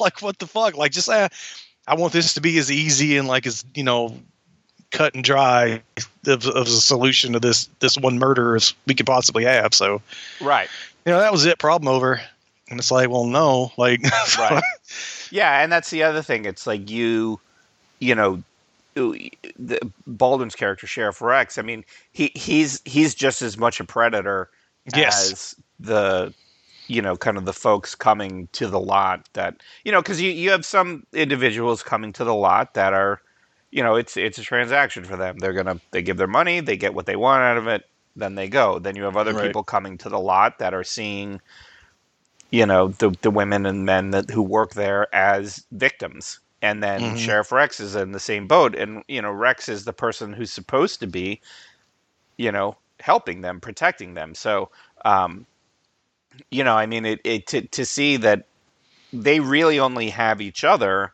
like 0.00 0.22
what 0.22 0.38
the 0.38 0.46
fuck? 0.46 0.76
Like, 0.76 0.92
just 0.92 1.08
uh, 1.08 1.28
I 1.86 1.94
want 1.94 2.12
this 2.12 2.34
to 2.34 2.40
be 2.40 2.58
as 2.58 2.70
easy 2.70 3.16
and 3.16 3.26
like 3.28 3.46
as 3.46 3.64
you 3.74 3.82
know, 3.84 4.14
cut 4.90 5.14
and 5.14 5.24
dry 5.24 5.82
of, 6.26 6.46
of 6.46 6.66
a 6.66 6.70
solution 6.70 7.32
to 7.32 7.40
this 7.40 7.68
this 7.80 7.96
one 7.96 8.18
murder 8.18 8.56
as 8.56 8.74
we 8.86 8.94
could 8.94 9.06
possibly 9.06 9.44
have. 9.44 9.72
So, 9.74 10.02
Right. 10.40 10.68
you 11.04 11.12
know, 11.12 11.20
that 11.20 11.32
was 11.32 11.46
it. 11.46 11.58
Problem 11.58 11.88
over. 11.88 12.20
And 12.68 12.80
it's 12.80 12.90
like, 12.90 13.08
well, 13.08 13.26
no, 13.26 13.70
like, 13.78 14.00
Right. 14.38 14.62
Yeah, 15.30 15.62
and 15.62 15.70
that's 15.72 15.90
the 15.90 16.02
other 16.02 16.20
thing. 16.22 16.44
It's 16.44 16.66
like 16.66 16.90
you, 16.90 17.38
you 18.00 18.14
know, 18.14 18.42
the 18.96 19.80
Baldwin's 20.06 20.56
character, 20.56 20.86
Sheriff 20.86 21.20
Rex. 21.22 21.58
I 21.58 21.62
mean, 21.62 21.84
he 22.12 22.32
he's 22.34 22.82
he's 22.84 23.14
just 23.14 23.42
as 23.42 23.58
much 23.58 23.80
a 23.80 23.84
predator 23.84 24.50
Yes. 24.86 25.34
as 25.34 25.54
the, 25.78 26.34
you 26.88 27.02
know, 27.02 27.16
kind 27.16 27.36
of 27.36 27.44
the 27.44 27.52
folks 27.52 27.94
coming 27.94 28.48
to 28.52 28.68
the 28.68 28.80
lot 28.80 29.28
that 29.34 29.62
you 29.84 29.92
know, 29.92 30.02
because 30.02 30.20
you 30.20 30.30
you 30.30 30.50
have 30.50 30.64
some 30.66 31.04
individuals 31.12 31.82
coming 31.82 32.12
to 32.14 32.24
the 32.24 32.34
lot 32.34 32.74
that 32.74 32.94
are, 32.94 33.20
you 33.70 33.82
know, 33.82 33.96
it's 33.96 34.16
it's 34.16 34.38
a 34.38 34.42
transaction 34.42 35.04
for 35.04 35.16
them. 35.16 35.38
They're 35.38 35.52
gonna 35.54 35.80
they 35.92 36.02
give 36.02 36.16
their 36.18 36.26
money, 36.28 36.60
they 36.60 36.76
get 36.76 36.94
what 36.94 37.06
they 37.06 37.16
want 37.16 37.42
out 37.42 37.58
of 37.58 37.68
it, 37.68 37.84
then 38.16 38.34
they 38.34 38.48
go. 38.48 38.78
Then 38.78 38.96
you 38.96 39.04
have 39.04 39.16
other 39.16 39.34
Right. 39.34 39.36
people 39.36 39.64
coming 39.64 39.98
to 39.98 40.08
the 40.08 40.20
lot 40.20 40.58
that 40.60 40.74
are 40.74 40.84
seeing 40.84 41.40
you 42.50 42.66
know 42.66 42.88
the 42.88 43.10
the 43.22 43.30
women 43.30 43.66
and 43.66 43.84
men 43.84 44.10
that 44.10 44.30
who 44.30 44.42
work 44.42 44.74
there 44.74 45.12
as 45.14 45.64
victims 45.72 46.40
and 46.62 46.82
then 46.82 47.14
Mhm. 47.14 47.16
sheriff 47.16 47.52
rex 47.52 47.80
is 47.80 47.94
in 47.96 48.12
the 48.12 48.20
same 48.20 48.46
boat 48.46 48.74
and 48.74 49.02
you 49.08 49.20
know 49.22 49.30
rex 49.30 49.68
is 49.68 49.84
the 49.84 49.92
person 49.92 50.32
who's 50.32 50.52
supposed 50.52 51.00
to 51.00 51.06
be 51.06 51.40
you 52.38 52.52
know 52.52 52.76
helping 53.00 53.42
them 53.42 53.60
protecting 53.60 54.14
them 54.14 54.34
so 54.34 54.70
um 55.04 55.46
you 56.50 56.64
know 56.64 56.76
i 56.76 56.86
mean 56.86 57.04
it, 57.04 57.20
it 57.24 57.46
to, 57.46 57.62
to 57.68 57.84
see 57.84 58.16
that 58.16 58.46
they 59.12 59.40
really 59.40 59.78
only 59.78 60.10
have 60.10 60.40
each 60.40 60.64
other 60.64 61.12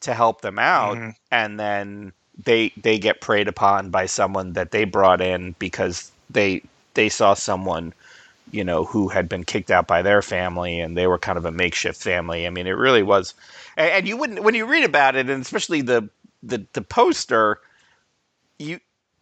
to 0.00 0.14
help 0.14 0.40
them 0.42 0.58
out 0.58 0.98
Mhm. 0.98 1.14
and 1.30 1.58
then 1.58 2.12
they 2.44 2.72
they 2.76 2.98
get 2.98 3.20
preyed 3.20 3.48
upon 3.48 3.90
by 3.90 4.06
someone 4.06 4.52
that 4.54 4.70
they 4.72 4.84
brought 4.84 5.20
in 5.20 5.54
because 5.58 6.12
they 6.30 6.62
they 6.94 7.08
saw 7.08 7.34
someone 7.34 7.92
you 8.50 8.64
know 8.64 8.84
who 8.84 9.08
had 9.08 9.28
been 9.28 9.44
kicked 9.44 9.70
out 9.70 9.86
by 9.86 10.02
their 10.02 10.22
family 10.22 10.80
and 10.80 10.96
they 10.96 11.06
were 11.06 11.18
kind 11.18 11.38
of 11.38 11.44
a 11.44 11.52
makeshift 11.52 12.02
family 12.02 12.46
i 12.46 12.50
mean 12.50 12.66
it 12.66 12.72
really 12.72 13.02
was 13.02 13.34
and, 13.76 13.90
and 13.90 14.08
you 14.08 14.16
wouldn't 14.16 14.42
when 14.42 14.54
you 14.54 14.66
read 14.66 14.84
about 14.84 15.16
it 15.16 15.28
and 15.28 15.42
especially 15.42 15.82
the 15.82 16.08
the, 16.42 16.66
the 16.74 16.82
poster 16.82 17.58
you 18.58 18.78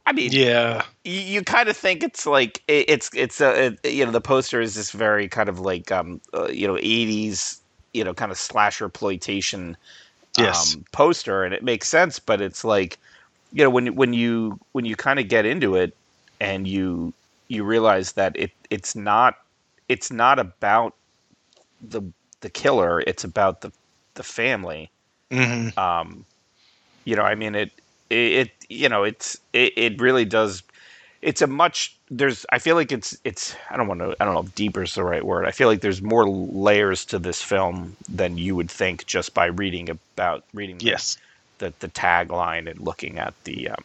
i 0.06 0.12
mean 0.12 0.32
yeah. 0.32 0.82
you, 1.04 1.20
you 1.20 1.42
kind 1.42 1.68
of 1.68 1.76
think 1.76 2.02
it's 2.02 2.26
like 2.26 2.62
it, 2.68 2.88
it's 2.88 3.10
it's 3.14 3.40
a 3.40 3.66
it, 3.82 3.92
you 3.92 4.04
know 4.04 4.12
the 4.12 4.20
poster 4.20 4.60
is 4.60 4.74
this 4.74 4.90
very 4.92 5.28
kind 5.28 5.48
of 5.48 5.60
like 5.60 5.90
um 5.92 6.20
uh, 6.34 6.48
you 6.48 6.66
know 6.66 6.74
80s 6.74 7.60
you 7.94 8.04
know 8.04 8.14
kind 8.14 8.32
of 8.32 8.38
slasher 8.38 8.86
exploitation 8.86 9.76
Yes. 10.36 10.76
um, 10.76 10.84
poster 10.92 11.44
and 11.44 11.54
it 11.54 11.62
makes 11.62 11.88
sense 11.88 12.18
but 12.18 12.40
it's 12.40 12.64
like 12.64 12.98
you 13.52 13.62
know 13.62 13.70
when 13.70 13.94
when 13.94 14.12
you 14.12 14.58
when 14.72 14.84
you 14.84 14.96
kind 14.96 15.18
of 15.18 15.28
get 15.28 15.44
into 15.44 15.74
it 15.74 15.94
and 16.40 16.66
you 16.66 17.12
you 17.48 17.64
realize 17.64 18.12
that 18.12 18.34
it 18.36 18.50
it's 18.70 18.96
not 18.96 19.36
it's 19.88 20.10
not 20.10 20.38
about 20.38 20.94
the 21.82 22.02
the 22.40 22.48
killer 22.48 23.00
it's 23.06 23.24
about 23.24 23.60
the 23.60 23.70
the 24.14 24.22
family 24.22 24.90
hmm 25.30 25.68
um 25.76 26.24
you 27.04 27.16
know 27.16 27.22
i 27.22 27.34
mean 27.34 27.54
it 27.54 27.70
it, 28.10 28.16
it 28.32 28.50
you 28.68 28.88
know 28.88 29.04
it's 29.04 29.38
it, 29.52 29.72
it 29.76 30.00
really 30.00 30.24
does 30.24 30.62
it's 31.22 31.40
a 31.42 31.46
much 31.46 31.96
there's 32.10 32.44
i 32.50 32.58
feel 32.58 32.76
like 32.76 32.92
it's 32.92 33.16
it's 33.24 33.54
i 33.70 33.76
don't 33.76 33.88
want 33.88 34.00
to 34.00 34.14
i 34.20 34.24
don't 34.24 34.34
know 34.34 34.40
if 34.40 34.54
deeper 34.54 34.82
is 34.82 34.94
the 34.94 35.04
right 35.04 35.24
word 35.24 35.46
i 35.46 35.50
feel 35.50 35.68
like 35.68 35.80
there's 35.80 36.02
more 36.02 36.28
layers 36.28 37.04
to 37.04 37.18
this 37.18 37.42
film 37.42 37.96
than 38.08 38.36
you 38.38 38.54
would 38.56 38.70
think 38.70 39.06
just 39.06 39.34
by 39.34 39.46
reading 39.46 39.88
about 39.90 40.44
reading 40.54 40.78
the- 40.78 40.84
Yes. 40.86 41.16
the, 41.58 41.72
the 41.80 41.88
tagline 41.88 42.68
and 42.70 42.80
looking 42.80 43.18
at 43.18 43.34
the 43.44 43.68
um 43.68 43.84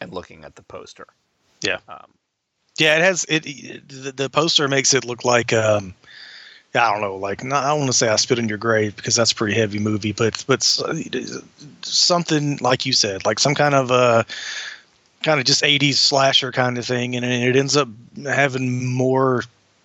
and 0.00 0.12
looking 0.12 0.44
at 0.44 0.56
the 0.56 0.62
poster 0.62 1.06
Yeah. 1.62 1.78
um 1.88 2.10
Yeah, 2.78 2.96
it 2.96 3.02
has 3.02 3.24
it. 3.28 3.46
it- 3.46 3.88
The, 3.88 4.12
the 4.12 4.30
poster 4.30 4.68
makes 4.68 4.94
it 4.94 5.04
look 5.04 5.24
like 5.24 5.52
um, 5.52 5.94
I 6.74 6.92
don't 6.92 7.00
know, 7.00 7.16
like 7.16 7.42
not, 7.42 7.64
I 7.64 7.68
don't 7.68 7.78
want 7.80 7.90
to 7.92 7.96
say 7.96 8.08
I 8.08 8.16
spit 8.16 8.38
in 8.38 8.48
your 8.48 8.58
grave 8.58 8.94
because 8.94 9.16
that's 9.16 9.32
a 9.32 9.34
pretty 9.34 9.54
heavy 9.58 9.78
movie, 9.78 10.12
but 10.12 10.44
but 10.46 10.62
something 11.82 12.58
like 12.60 12.84
you 12.86 12.92
said, 12.92 13.24
like 13.24 13.38
some 13.38 13.54
kind 13.54 13.74
of 13.74 13.90
uh 13.90 14.24
kind 15.22 15.40
of 15.40 15.46
just 15.46 15.62
'80s 15.64 15.98
slasher 15.98 16.52
kind 16.52 16.76
of 16.78 16.84
thing, 16.84 17.16
and 17.16 17.24
it 17.24 17.56
ends 17.56 17.76
up 17.76 17.88
having 18.24 18.86
more 18.86 19.42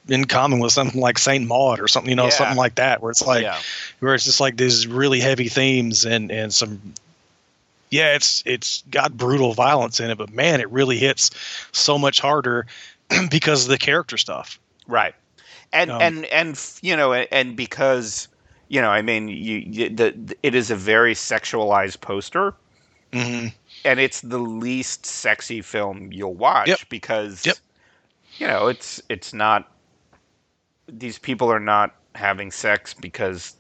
in 0.10 0.26
common 0.26 0.60
with 0.60 0.74
something 0.74 1.00
like 1.00 1.18
Saint 1.18 1.48
Maud 1.48 1.80
or 1.80 1.88
something, 1.88 2.10
you 2.10 2.16
know, 2.16 2.26
Yeah. 2.26 2.30
something 2.32 2.58
like 2.58 2.76
that, 2.76 3.02
where 3.02 3.12
it's 3.12 3.26
like 3.26 3.44
yeah 3.44 3.60
where 4.02 4.14
it's 4.14 4.26
just 4.26 4.42
like 4.42 4.58
these 4.58 4.86
really 4.86 5.22
heavy 5.22 5.48
themes 5.48 6.04
and 6.06 6.30
and 6.32 6.54
some 6.54 6.94
yeah 7.90 8.14
it's 8.16 8.44
it's 8.46 8.84
got 8.92 9.16
brutal 9.16 9.54
violence 9.54 10.02
in 10.02 10.10
it 10.12 10.18
but 10.18 10.30
man 10.34 10.60
it 10.60 10.70
really 10.72 10.98
hits 10.98 11.30
so 11.72 11.98
much 11.98 12.20
harder 12.20 12.66
because 13.32 13.64
of 13.64 13.70
the 13.70 13.78
character 13.78 14.18
stuff 14.18 14.60
Right. 14.86 15.16
And 15.74 15.92
Um, 15.92 16.02
and 16.02 16.26
and 16.26 16.60
you 16.82 16.96
know 16.96 17.14
and 17.14 17.58
because 17.58 18.28
you 18.70 18.82
know 18.82 18.90
I 18.92 19.02
mean 19.02 19.28
you, 19.28 19.90
the 19.90 20.36
it 20.44 20.56
is 20.56 20.72
a 20.72 20.76
very 20.76 21.16
sexualized 21.16 22.00
poster 22.02 22.54
mm-hmm. 23.12 23.48
and 23.86 24.00
it's 24.00 24.22
the 24.22 24.38
least 24.40 25.06
sexy 25.06 25.62
film 25.62 26.12
you'll 26.12 26.36
watch 26.36 26.68
Yep. 26.70 26.80
because 26.90 27.46
Yep. 27.46 27.58
you 28.38 28.48
know 28.48 28.68
it's 28.68 29.02
it's 29.10 29.34
not 29.34 29.72
these 30.88 31.18
people 31.20 31.52
are 31.52 31.60
not 31.60 31.96
having 32.16 32.52
sex 32.52 32.94
because 32.94 33.56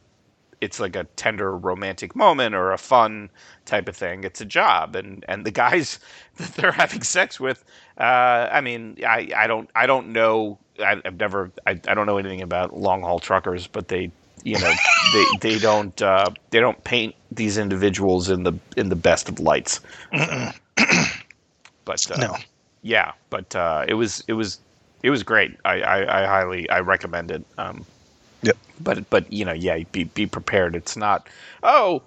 it's 0.62 0.80
like 0.80 0.95
a 0.95 1.04
tender 1.17 1.58
romantic 1.58 2.15
moment 2.15 2.56
or 2.56 2.71
a 2.71 2.78
fun 2.78 3.30
type 3.65 3.89
of 3.89 3.95
thing 3.97 4.23
it's 4.23 4.41
a 4.41 4.45
job 4.45 4.95
and 4.95 5.26
and 5.28 5.45
the 5.45 5.52
guys 5.52 5.99
that 6.38 6.54
they're 6.56 6.71
having 6.71 7.02
sex 7.04 7.39
with 7.39 7.63
uh 7.99 8.47
i 8.52 8.62
mean 8.62 8.97
i 9.06 9.30
i 9.36 9.47
don't 9.47 9.69
i 9.76 9.86
don't 9.86 10.08
know 10.10 10.58
I, 10.79 11.01
i've 11.05 11.19
never 11.19 11.51
I, 11.67 11.71
I 11.71 11.93
don't 11.93 12.05
know 12.05 12.17
anything 12.17 12.41
about 12.41 12.75
long 12.77 13.01
haul 13.01 13.19
truckers 13.19 13.67
but 13.67 13.88
they 13.88 14.12
you 14.43 14.59
know 14.59 14.73
they 15.13 15.25
they 15.41 15.59
don't 15.59 16.01
uh 16.01 16.31
they 16.51 16.59
don't 16.59 16.83
paint 16.83 17.15
these 17.31 17.57
individuals 17.57 18.29
in 18.29 18.43
the 18.43 18.53
in 18.77 18.89
the 18.89 18.95
best 18.95 19.29
of 19.29 19.39
lights 19.39 19.79
But 21.86 22.09
uh, 22.12 22.17
No. 22.17 22.38
yeah, 22.81 23.12
but 23.29 23.55
uh, 23.55 23.86
it 23.88 23.93
was 23.95 24.23
it 24.27 24.33
was 24.33 24.59
it 25.03 25.09
was 25.09 25.23
great. 25.23 25.57
I, 25.65 25.81
I, 25.81 26.23
I 26.23 26.25
highly 26.25 26.69
I 26.69 26.79
recommend 26.79 27.31
it. 27.31 27.43
Um, 27.57 27.86
Yep. 28.43 28.57
But 28.81 29.09
but 29.09 29.31
you 29.31 29.45
know 29.45 29.53
yeah 29.53 29.79
be 29.91 30.03
be 30.05 30.25
prepared. 30.25 30.75
It's 30.75 30.97
not 30.97 31.27
oh 31.63 32.01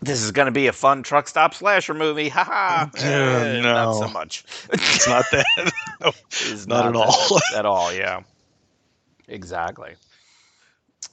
this 0.00 0.22
is 0.22 0.30
going 0.32 0.46
to 0.46 0.52
be 0.52 0.66
a 0.66 0.72
fun 0.72 1.02
truck 1.02 1.28
stop 1.28 1.54
slasher 1.54 1.94
movie. 1.94 2.28
Ha 2.28 2.44
ha. 2.44 2.90
Eh, 2.98 3.60
Not 3.60 3.84
no. 3.86 3.92
so 4.00 4.08
much. 4.08 4.44
It's 4.72 5.06
not 5.08 5.24
that. 5.32 5.46
No. 6.00 6.12
It's 6.30 6.66
Not 6.66 6.86
at 6.86 6.92
that 6.92 6.98
all. 6.98 7.40
at 7.56 7.66
all. 7.66 7.92
Yeah. 7.94 8.22
Exactly. 9.28 9.94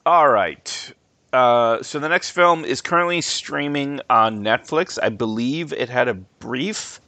All 0.05 0.27
right. 0.29 0.93
Uh, 1.31 1.81
so 1.81 1.99
the 1.99 2.09
next 2.09 2.31
film 2.31 2.65
is 2.65 2.81
currently 2.81 3.21
streaming 3.21 4.01
on 4.09 4.43
Netflix. 4.43 4.97
I 5.01 5.09
believe 5.09 5.71
it 5.71 5.87
had 5.87 6.07
a 6.09 6.13
brief 6.15 6.99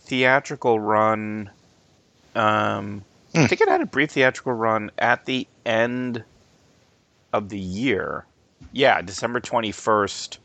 theatrical 0.00 0.80
run. 0.80 1.50
Um, 2.34 3.04
I 3.34 3.40
Hmm. 3.42 3.46
think 3.46 3.60
it 3.60 3.68
had 3.68 3.80
a 3.80 3.86
brief 3.86 4.10
theatrical 4.12 4.52
run 4.54 4.90
at 4.98 5.24
the 5.26 5.46
end 5.64 6.24
of 7.32 7.48
the 7.48 7.58
year. 7.58 8.24
Yeah, 8.72 9.02
December 9.02 9.38
twenty 9.40 9.70
first. 9.72 10.38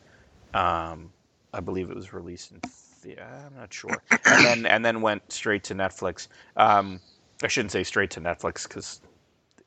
Um, 0.53 1.11
I 1.53 1.59
believe 1.59 1.89
it 1.89 1.95
was 1.95 2.13
released 2.13 2.51
in. 2.51 2.61
The- 3.03 3.19
I'm 3.21 3.55
not 3.55 3.73
sure. 3.73 4.03
And 4.25 4.45
then 4.45 4.65
and 4.65 4.83
then 4.83 5.01
went 5.01 5.31
straight 5.31 5.63
to 5.65 5.75
Netflix. 5.75 6.27
Um, 6.57 6.99
I 7.43 7.47
shouldn't 7.47 7.71
say 7.71 7.83
straight 7.83 8.11
to 8.11 8.21
Netflix 8.21 8.67
because 8.67 8.99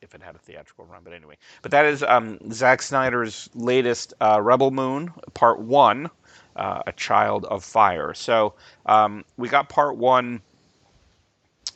if 0.01 0.13
it 0.13 0.21
had 0.21 0.35
a 0.35 0.39
theatrical 0.39 0.85
run, 0.85 1.01
but 1.03 1.13
anyway. 1.13 1.37
But 1.61 1.71
that 1.71 1.85
is 1.85 2.03
um, 2.03 2.37
Zack 2.51 2.81
Snyder's 2.81 3.49
latest 3.55 4.13
uh, 4.21 4.39
Rebel 4.41 4.69
Moon 4.71 5.11
Part 5.33 5.59
One, 5.59 6.09
uh, 6.55 6.83
A 6.85 6.91
Child 6.91 7.45
of 7.45 7.63
Fire. 7.63 8.13
So 8.13 8.53
um, 8.85 9.23
we 9.37 9.47
got 9.47 9.69
Part 9.69 9.97
One 9.97 10.41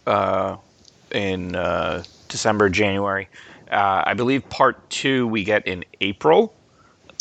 uh, 0.06 0.58
in 1.12 1.56
uh, 1.56 2.04
December, 2.28 2.70
January. 2.70 3.30
Uh, 3.72 4.04
I 4.06 4.14
believe 4.14 4.48
Part 4.50 4.90
Two 4.90 5.28
we 5.28 5.44
get 5.44 5.66
in 5.66 5.84
April. 6.02 6.54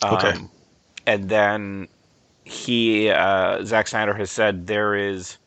Okay. 0.03 0.37
And 1.07 1.29
then 1.29 1.89
he, 2.45 3.11
uh, 3.11 3.65
Zack 3.65 3.89
Snyder 3.89 4.15
has 4.15 4.31
said 4.31 4.67
there 4.67 4.95
is 4.95 5.39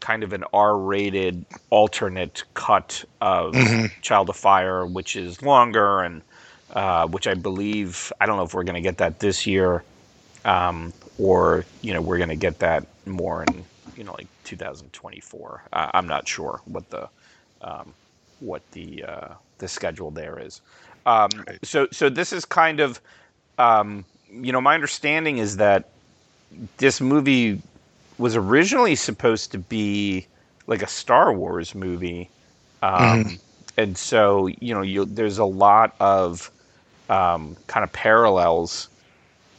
kind 0.00 0.22
of 0.24 0.32
an 0.32 0.44
R-rated 0.52 1.46
alternate 1.70 2.44
cut 2.54 3.04
of 3.20 3.54
Mhm. 3.54 3.90
Child 4.02 4.30
of 4.30 4.36
Fire, 4.36 4.86
which 4.86 5.16
is 5.16 5.42
longer 5.42 6.00
and 6.02 6.22
uh, 6.70 7.06
which 7.06 7.26
I 7.26 7.34
believe 7.34 8.12
I 8.20 8.26
don't 8.26 8.36
know 8.38 8.44
if 8.44 8.54
we're 8.54 8.64
going 8.64 8.76
to 8.76 8.80
get 8.80 8.98
that 8.98 9.20
this 9.20 9.46
year, 9.46 9.84
um, 10.44 10.94
or 11.18 11.66
you 11.82 11.92
know 11.94 12.00
we're 12.00 12.18
going 12.18 12.30
to 12.30 12.36
get 12.36 12.60
that 12.60 12.86
more 13.06 13.44
in 13.44 13.66
you 13.96 14.04
know 14.04 14.12
like 14.12 14.28
2024. 14.44 15.64
Uh, 15.72 15.90
I'm 15.94 16.08
not 16.08 16.26
sure 16.28 16.62
what 16.64 16.90
the 16.90 17.08
um, 17.60 17.94
what 18.40 18.62
the 18.72 19.04
uh, 19.04 19.34
the 19.58 19.68
schedule 19.68 20.10
there 20.10 20.38
is. 20.38 20.60
Um, 21.06 21.44
Right. 21.46 21.58
So 21.64 21.88
so 21.92 22.08
this 22.08 22.32
is 22.32 22.44
kind 22.44 22.80
of 22.80 23.00
um, 23.58 24.06
you 24.32 24.52
know 24.52 24.60
my 24.60 24.74
understanding 24.74 25.38
is 25.38 25.56
that 25.58 25.90
this 26.78 27.00
movie 27.00 27.62
was 28.18 28.36
originally 28.36 28.96
supposed 28.96 29.52
to 29.52 29.58
be 29.58 30.26
like 30.66 30.82
a 30.82 30.88
Star 30.88 31.32
Wars 31.32 31.74
movie, 31.74 32.30
um, 32.82 33.38
and 33.76 33.96
so 33.96 34.46
you 34.46 34.74
know 34.74 34.82
you, 34.82 35.04
there's 35.06 35.38
a 35.38 35.44
lot 35.44 35.94
of 36.00 36.50
um, 37.08 37.56
kind 37.66 37.84
of 37.84 37.92
parallels 37.92 38.88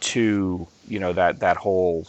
to 0.01 0.67
you 0.87 0.99
know 0.99 1.13
that 1.13 1.39
that 1.39 1.57
whole 1.57 2.07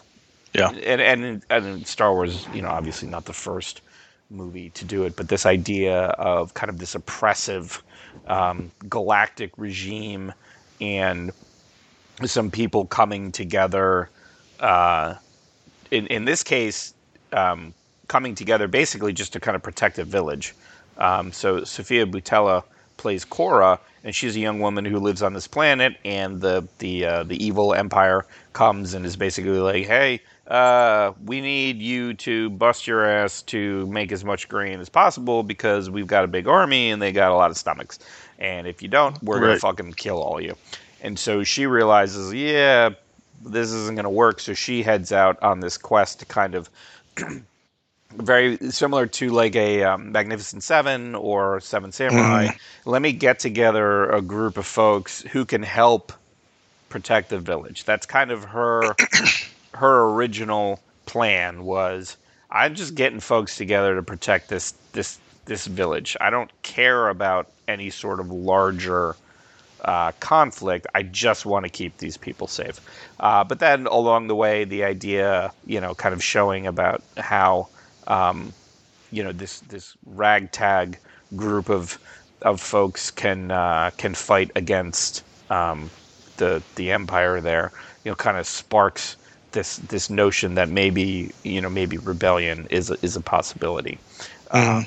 Yeah. 0.54 0.70
and 0.84 1.00
and 1.00 1.42
and 1.50 1.86
Star 1.86 2.12
Wars 2.12 2.48
you 2.52 2.62
know 2.62 2.68
obviously 2.70 3.08
not 3.08 3.26
the 3.26 3.32
first 3.34 3.82
movie 4.30 4.70
to 4.70 4.84
do 4.84 5.04
it, 5.04 5.16
but 5.16 5.28
this 5.28 5.46
idea 5.46 6.06
of 6.06 6.54
kind 6.54 6.70
of 6.70 6.78
this 6.78 6.94
oppressive 6.94 7.82
um, 8.26 8.72
galactic 8.88 9.52
regime 9.56 10.32
and 10.80 11.32
some 12.24 12.50
people 12.50 12.86
coming 12.86 13.32
together. 13.32 14.08
Uh, 14.60 15.14
in 15.90 16.06
in 16.08 16.24
this 16.24 16.42
case, 16.42 16.94
um, 17.32 17.74
coming 18.08 18.34
together 18.34 18.68
basically 18.68 19.12
just 19.12 19.32
to 19.32 19.40
kind 19.40 19.56
of 19.56 19.62
protect 19.62 19.98
a 19.98 20.04
village. 20.04 20.54
Um, 20.98 21.32
so 21.32 21.64
Sofia 21.64 22.06
Boutella 22.06 22.62
plays 22.96 23.24
Cora, 23.24 23.78
and 24.04 24.14
she's 24.14 24.36
a 24.36 24.40
young 24.40 24.60
woman 24.60 24.84
who 24.84 24.98
lives 24.98 25.22
on 25.22 25.34
this 25.34 25.46
planet, 25.46 25.96
and 26.04 26.40
the 26.40 26.66
the 26.78 27.04
uh, 27.04 27.22
the 27.24 27.44
evil 27.44 27.74
empire 27.74 28.24
comes 28.52 28.94
and 28.94 29.04
is 29.04 29.16
basically 29.16 29.58
like, 29.58 29.86
hey. 29.86 30.20
Uh, 30.46 31.14
we 31.24 31.40
need 31.40 31.80
you 31.80 32.12
to 32.12 32.50
bust 32.50 32.86
your 32.86 33.06
ass 33.06 33.40
to 33.40 33.86
make 33.86 34.12
as 34.12 34.26
much 34.26 34.46
grain 34.46 34.78
as 34.78 34.90
possible 34.90 35.42
because 35.42 35.88
we've 35.88 36.06
got 36.06 36.22
a 36.22 36.26
big 36.26 36.46
army 36.46 36.90
and 36.90 37.00
they 37.00 37.12
got 37.12 37.32
a 37.32 37.34
lot 37.34 37.50
of 37.50 37.56
stomachs. 37.56 37.98
And 38.38 38.66
if 38.66 38.82
you 38.82 38.88
don't, 38.88 39.20
we're 39.22 39.40
gonna 39.40 39.58
fucking 39.58 39.94
kill 39.94 40.22
all 40.22 40.38
you. 40.42 40.54
And 41.04 41.18
so 41.18 41.44
she 41.44 41.66
realizes, 41.66 42.32
yeah, 42.32 42.90
this 43.42 43.70
isn't 43.70 43.94
going 43.94 44.04
to 44.04 44.10
work. 44.10 44.40
So 44.40 44.54
she 44.54 44.82
heads 44.82 45.12
out 45.12 45.40
on 45.42 45.60
this 45.60 45.76
quest 45.76 46.20
to 46.20 46.24
kind 46.24 46.54
of 46.54 46.70
very 48.16 48.56
similar 48.70 49.06
to 49.06 49.28
like 49.28 49.54
a 49.54 49.84
um, 49.84 50.12
Magnificent 50.12 50.62
Seven 50.62 51.14
or 51.14 51.60
Seven 51.60 51.92
Samurai. 51.92 52.48
Let 52.86 53.02
me 53.02 53.12
get 53.12 53.38
together 53.38 54.08
a 54.10 54.22
group 54.22 54.56
of 54.56 54.66
folks 54.66 55.20
who 55.30 55.44
can 55.44 55.62
help 55.62 56.12
protect 56.88 57.28
the 57.28 57.38
village. 57.38 57.84
That's 57.84 58.06
kind 58.06 58.30
of 58.30 58.44
her 58.44 58.96
her 59.74 60.04
original 60.06 60.80
plan 61.04 61.64
was 61.64 62.16
I'm 62.50 62.74
just 62.74 62.94
getting 62.94 63.20
folks 63.20 63.58
together 63.58 63.94
to 63.96 64.02
protect 64.02 64.48
this 64.48 64.72
this 64.92 65.18
this 65.44 65.66
village. 65.66 66.16
I 66.18 66.30
don't 66.30 66.50
care 66.62 67.10
about 67.10 67.50
any 67.68 67.90
sort 67.90 68.20
of 68.20 68.30
larger 68.30 69.16
uh, 69.84 70.12
conflict. 70.20 70.86
I 70.94 71.02
just 71.02 71.46
want 71.46 71.64
to 71.64 71.70
keep 71.70 71.98
these 71.98 72.16
people 72.16 72.46
safe. 72.46 72.80
Uh, 73.20 73.44
but 73.44 73.58
then 73.58 73.86
along 73.86 74.28
the 74.28 74.34
way, 74.34 74.64
the 74.64 74.84
idea, 74.84 75.52
you 75.66 75.80
know, 75.80 75.94
kind 75.94 76.14
of 76.14 76.22
showing 76.22 76.66
about 76.66 77.02
how, 77.16 77.68
um, 78.06 78.52
you 79.10 79.22
know, 79.22 79.32
this 79.32 79.60
this 79.60 79.96
ragtag 80.06 80.98
group 81.36 81.68
of 81.68 81.98
of 82.42 82.60
folks 82.60 83.10
can 83.10 83.50
uh, 83.50 83.90
can 83.96 84.14
fight 84.14 84.50
against 84.56 85.22
um, 85.50 85.90
the 86.36 86.62
the 86.76 86.92
empire 86.92 87.40
there. 87.40 87.72
You 88.04 88.10
know, 88.10 88.16
kind 88.16 88.36
of 88.36 88.46
sparks 88.46 89.16
this 89.52 89.76
this 89.78 90.10
notion 90.10 90.54
that 90.56 90.68
maybe 90.68 91.32
you 91.42 91.60
know 91.60 91.70
maybe 91.70 91.96
rebellion 91.96 92.66
is 92.70 92.90
a, 92.90 92.96
is 93.02 93.16
a 93.16 93.20
possibility. 93.20 93.98
Um, 94.50 94.86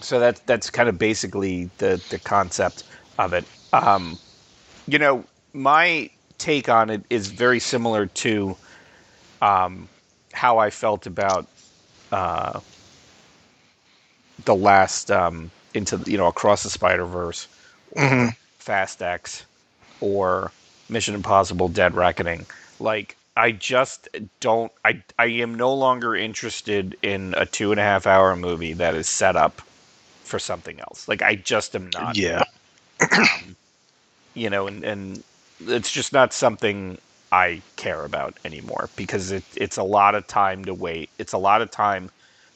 so 0.00 0.18
that's 0.18 0.40
that's 0.40 0.70
kind 0.70 0.88
of 0.88 0.98
basically 0.98 1.70
the 1.78 2.02
the 2.10 2.18
concept 2.18 2.84
of 3.18 3.32
it. 3.32 3.44
Um, 3.72 4.18
you 4.86 4.98
know, 4.98 5.24
my 5.52 6.10
take 6.38 6.68
on 6.68 6.90
it 6.90 7.04
is 7.10 7.28
very 7.28 7.60
similar 7.60 8.06
to 8.06 8.56
um, 9.40 9.88
how 10.32 10.58
I 10.58 10.70
felt 10.70 11.06
about 11.06 11.46
uh, 12.12 12.60
the 14.44 14.54
last 14.54 15.10
um, 15.10 15.50
into 15.74 16.00
you 16.06 16.18
know 16.18 16.26
across 16.26 16.62
the 16.62 16.70
Spider 16.70 17.04
Verse, 17.06 17.48
Mhm. 17.96 18.34
Fast 18.58 19.02
X, 19.02 19.44
or 20.00 20.52
Mission 20.88 21.14
Impossible: 21.14 21.68
Dead 21.68 21.94
Reckoning. 21.94 22.46
Like 22.80 23.16
I 23.36 23.52
just 23.52 24.08
don't. 24.40 24.72
I 24.84 25.02
I 25.18 25.26
am 25.26 25.54
no 25.54 25.74
longer 25.74 26.14
interested 26.16 26.96
in 27.02 27.34
a 27.36 27.46
two 27.46 27.72
and 27.72 27.80
a 27.80 27.84
half 27.84 28.06
hour 28.06 28.36
movie 28.36 28.74
that 28.74 28.94
is 28.94 29.08
set 29.08 29.36
up 29.36 29.62
for 30.24 30.38
something 30.38 30.80
else. 30.80 31.08
Like 31.08 31.22
I 31.22 31.36
just 31.36 31.74
am 31.76 31.90
not 31.90 32.16
Yeah. 32.16 32.42
You 34.34 34.50
know, 34.50 34.66
and, 34.66 34.84
and 34.84 35.22
it's 35.60 35.90
just 35.90 36.12
not 36.12 36.32
something 36.32 36.98
I 37.32 37.62
care 37.76 38.04
about 38.04 38.36
anymore 38.44 38.88
because 38.96 39.32
it, 39.32 39.44
it's 39.56 39.76
a 39.76 39.82
lot 39.82 40.14
of 40.14 40.26
time 40.26 40.64
to 40.66 40.74
wait. 40.74 41.10
It's 41.18 41.32
a 41.32 41.38
lot 41.38 41.62
of 41.62 41.70
time 41.70 42.10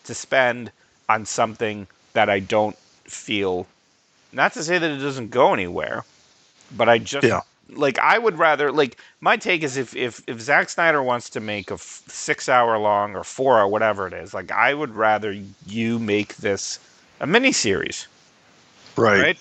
to 0.04 0.14
spend 0.14 0.70
on 1.08 1.24
something 1.24 1.86
that 2.14 2.28
I 2.30 2.40
don't 2.40 2.76
feel. 3.04 3.66
Not 4.32 4.52
to 4.54 4.62
say 4.62 4.78
that 4.78 4.90
it 4.90 4.98
doesn't 4.98 5.30
go 5.30 5.52
anywhere, 5.54 6.04
but 6.76 6.88
I 6.88 6.98
just 6.98 7.28
Yeah. 7.28 7.42
like 7.70 7.98
I 7.98 8.18
would 8.18 8.38
rather 8.38 8.70
like 8.72 8.98
my 9.20 9.36
take 9.36 9.62
is 9.62 9.76
if 9.76 9.94
if 9.96 10.22
if 10.26 10.40
Zack 10.40 10.68
Snyder 10.68 11.02
wants 11.02 11.30
to 11.30 11.40
make 11.40 11.70
a 11.70 11.74
f- 11.74 12.02
six 12.08 12.48
hour 12.48 12.78
long 12.78 13.14
or 13.16 13.24
four 13.24 13.58
or 13.60 13.68
whatever 13.68 14.06
it 14.06 14.12
is, 14.14 14.34
like 14.34 14.50
I 14.52 14.74
would 14.74 14.94
rather 14.94 15.36
you 15.66 15.98
make 15.98 16.36
this 16.36 16.78
a 17.20 17.26
mini 17.26 17.52
series, 17.52 18.06
Right. 18.96 19.26
right? 19.26 19.38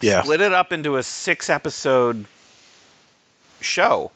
Yeah. 0.00 0.22
split 0.22 0.40
it 0.40 0.52
up 0.52 0.72
into 0.72 0.96
a 0.96 1.02
six 1.02 1.48
episode 1.50 2.26
show 3.60 4.10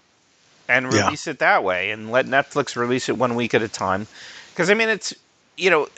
and 0.69 0.93
Yeah. 0.93 1.05
release 1.07 1.27
it 1.27 1.39
that 1.39 1.65
way 1.65 1.91
and 1.91 2.11
let 2.11 2.27
Netflix 2.27 2.77
release 2.77 3.09
it 3.09 3.17
one 3.17 3.35
week 3.35 3.55
at 3.55 3.63
a 3.63 3.69
time. 3.69 4.07
Because 4.53 4.71
I 4.71 4.75
mean, 4.75 4.89
it's 4.89 5.15
you 5.57 5.71
know, 5.71 5.89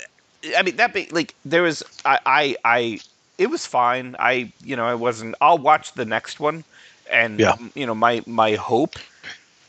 I 0.57 0.63
mean 0.63 0.77
that 0.77 0.93
be 0.95 1.09
like 1.11 1.35
there 1.45 1.63
was 1.63 1.83
I 2.05 2.19
I, 2.27 2.57
I 2.65 3.01
it 3.39 3.49
was 3.49 3.67
fine. 3.67 4.17
I 4.19 4.53
you 4.65 4.77
know 4.77 4.85
I 4.85 4.95
wasn't. 4.95 5.35
I'll 5.41 5.59
watch 5.59 5.93
the 5.95 6.05
next 6.05 6.39
one, 6.41 6.65
and 7.11 7.41
Yeah. 7.41 7.57
you 7.75 7.87
know 7.87 7.95
my 7.95 8.23
my 8.27 8.55
hope 8.55 8.97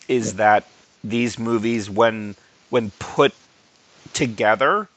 is 0.07 0.35
that 0.35 0.65
these 1.03 1.39
movies 1.39 1.89
when 1.89 2.35
when 2.69 2.91
put 2.99 3.33
together. 4.13 4.87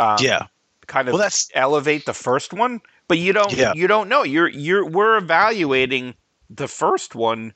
Um, 0.00 0.16
yeah, 0.20 0.46
kind 0.86 1.08
of 1.08 1.14
Well, 1.14 1.18
that's- 1.22 1.50
elevate 1.54 2.06
the 2.06 2.14
first 2.14 2.52
one, 2.52 2.80
but 3.08 3.18
you 3.18 3.32
don't 3.32 3.52
Yeah. 3.52 3.72
you 3.74 3.86
don't 3.86 4.08
know. 4.08 4.22
You're 4.22 4.48
you're 4.48 4.86
we're 4.86 5.16
evaluating 5.16 6.14
the 6.50 6.68
first 6.68 7.14
one 7.14 7.54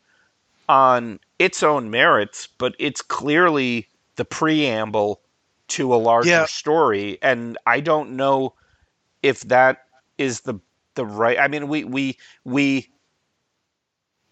on 0.69 1.21
its 1.39 1.63
own 1.63 1.91
merits, 1.91 2.49
but 2.59 2.75
it's 2.79 3.03
clearly 3.03 3.89
the 4.17 4.25
preamble 4.25 5.21
to 5.69 5.95
a 5.95 5.97
larger 5.97 6.29
Yeah. 6.31 6.47
story, 6.47 7.19
and 7.23 7.57
I 7.67 7.81
don't 7.81 8.17
know 8.17 8.55
if 9.23 9.41
that 9.43 9.87
is 10.19 10.41
the 10.43 10.55
the 10.95 11.07
right. 11.07 11.39
I 11.39 11.49
mean, 11.49 11.69
we 11.69 11.85
we 11.85 12.19
we 12.45 12.91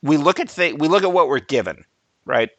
we 0.02 0.16
look 0.16 0.40
at 0.40 0.48
th- 0.48 0.74
we 0.78 0.88
look 0.88 1.02
at 1.02 1.12
what 1.12 1.28
we're 1.28 1.40
given, 1.40 1.84
right? 2.24 2.50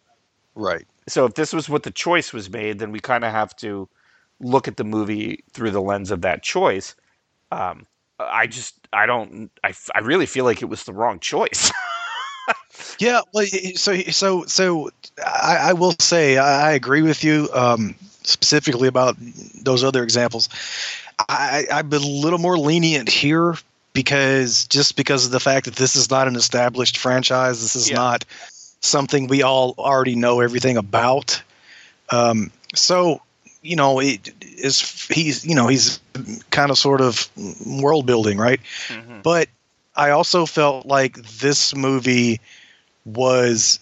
right. 0.55 0.85
so 1.07 1.25
if 1.25 1.33
this 1.35 1.53
was 1.53 1.67
what 1.69 1.83
the 1.83 1.91
choice 1.91 2.31
was 2.33 2.49
made, 2.49 2.79
then 2.79 2.91
we 2.91 2.99
kind 2.99 3.23
of 3.23 3.31
have 3.31 3.55
to 3.57 3.87
look 4.39 4.67
at 4.67 4.77
the 4.77 4.83
movie 4.83 5.43
through 5.53 5.71
the 5.71 5.81
lens 5.81 6.11
of 6.11 6.21
that 6.21 6.43
choice. 6.43 6.95
Um, 7.51 7.85
I 8.29 8.47
just, 8.47 8.75
I 8.93 9.05
don't, 9.05 9.49
I, 9.63 9.73
I 9.95 9.99
really 9.99 10.25
feel 10.25 10.45
like 10.45 10.61
it 10.61 10.65
was 10.65 10.83
the 10.83 10.93
wrong 10.93 11.19
choice. 11.19 11.71
Yeah, 12.99 13.21
well, 13.33 13.45
so 13.75 13.97
so 13.99 14.45
so 14.45 14.91
I, 15.25 15.57
I 15.69 15.73
will 15.73 15.93
say 15.99 16.37
I, 16.37 16.69
I 16.69 16.71
agree 16.71 17.01
with 17.01 17.23
you 17.23 17.49
um, 17.53 17.95
specifically 18.23 18.87
about 18.87 19.15
those 19.63 19.83
other 19.83 20.03
examples. 20.03 20.49
I, 21.29 21.65
I've 21.71 21.89
been 21.89 22.03
a 22.03 22.07
little 22.07 22.39
more 22.39 22.57
lenient 22.57 23.09
here 23.09 23.55
because 23.93 24.65
just 24.67 24.95
because 24.95 25.25
of 25.25 25.31
the 25.31 25.39
fact 25.39 25.65
that 25.65 25.75
this 25.75 25.95
is 25.95 26.09
not 26.09 26.27
an 26.27 26.35
established 26.35 26.97
franchise, 26.97 27.61
this 27.61 27.75
is 27.75 27.89
Yeah. 27.89 27.97
not 27.97 28.25
something 28.81 29.27
we 29.27 29.41
all 29.43 29.75
already 29.77 30.15
know 30.15 30.39
everything 30.39 30.77
about. 30.77 31.41
Um, 32.11 32.51
so 32.75 33.21
you 33.61 33.75
know, 33.75 33.99
it 33.99 34.33
is 34.61 35.07
he's 35.07 35.45
you 35.45 35.55
know 35.55 35.67
he's 35.67 35.99
kind 36.51 36.71
of 36.71 36.77
sort 36.77 37.01
of 37.01 37.29
world 37.65 38.05
building, 38.05 38.37
right? 38.37 38.59
Mhm. 38.89 39.23
but 39.23 39.49
I 39.95 40.11
also 40.11 40.45
felt 40.45 40.85
like 40.85 41.15
this 41.39 41.75
movie 41.75 42.39
was 43.05 43.79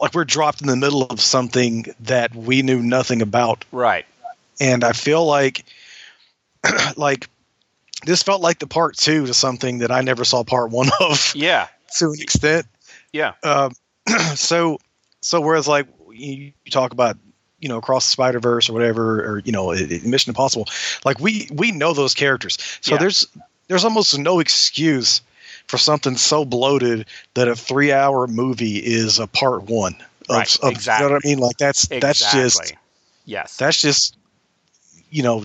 like 0.00 0.14
we're 0.14 0.24
dropped 0.24 0.60
in 0.60 0.66
the 0.66 0.76
middle 0.76 1.04
of 1.04 1.20
something 1.20 1.86
that 2.00 2.34
we 2.34 2.62
knew 2.62 2.82
nothing 2.82 3.22
about 3.22 3.64
Right. 3.72 4.04
and 4.60 4.84
I 4.84 4.92
feel 4.92 5.24
like 5.24 5.64
like 6.96 7.28
this 8.06 8.22
felt 8.22 8.42
like 8.42 8.58
the 8.58 8.66
part 8.66 8.96
2 8.96 9.26
to 9.26 9.34
something 9.34 9.78
that 9.78 9.90
I 9.90 10.00
never 10.02 10.24
saw 10.24 10.44
part 10.44 10.70
1 10.70 10.88
of 11.00 11.32
Yeah. 11.34 11.68
to 11.98 12.06
an 12.06 12.20
extent 12.20 12.66
Yeah. 13.12 13.32
um, 13.42 13.72
so 14.34 14.78
so 15.20 15.40
whereas 15.40 15.66
like 15.68 15.86
you 16.12 16.52
talk 16.70 16.92
about 16.92 17.16
you 17.64 17.68
know 17.70 17.78
across 17.78 18.04
the 18.06 18.10
Spider 18.12 18.40
Verse 18.40 18.68
or 18.68 18.74
whatever 18.74 19.24
or 19.24 19.38
you 19.40 19.52
know 19.52 19.70
Mission 20.04 20.30
Impossible, 20.30 20.68
like 21.04 21.18
we 21.18 21.48
we 21.50 21.72
know 21.72 21.94
those 21.94 22.14
characters. 22.14 22.58
So 22.82 22.92
Yeah. 22.92 22.98
there's 22.98 23.26
there's 23.68 23.84
almost 23.84 24.18
no 24.18 24.38
excuse 24.38 25.22
for 25.66 25.78
something 25.78 26.16
so 26.18 26.44
bloated 26.44 27.06
that 27.34 27.48
a 27.48 27.56
three 27.56 27.90
hour 27.90 28.26
movie 28.26 28.76
is 28.76 29.18
a 29.18 29.26
part 29.26 29.62
one. 29.64 29.94
Of, 30.28 30.36
Right, 30.36 30.58
of- 30.62 30.70
exactly. 30.72 31.04
You 31.04 31.08
know 31.08 31.14
what 31.14 31.24
I 31.24 31.28
mean? 31.28 31.38
Like 31.38 31.56
that's 31.56 31.86
that's 31.88 32.32
just 32.32 32.72
yes. 33.24 33.56
that's 33.56 33.80
just 33.80 34.16
you 35.10 35.22
know. 35.22 35.44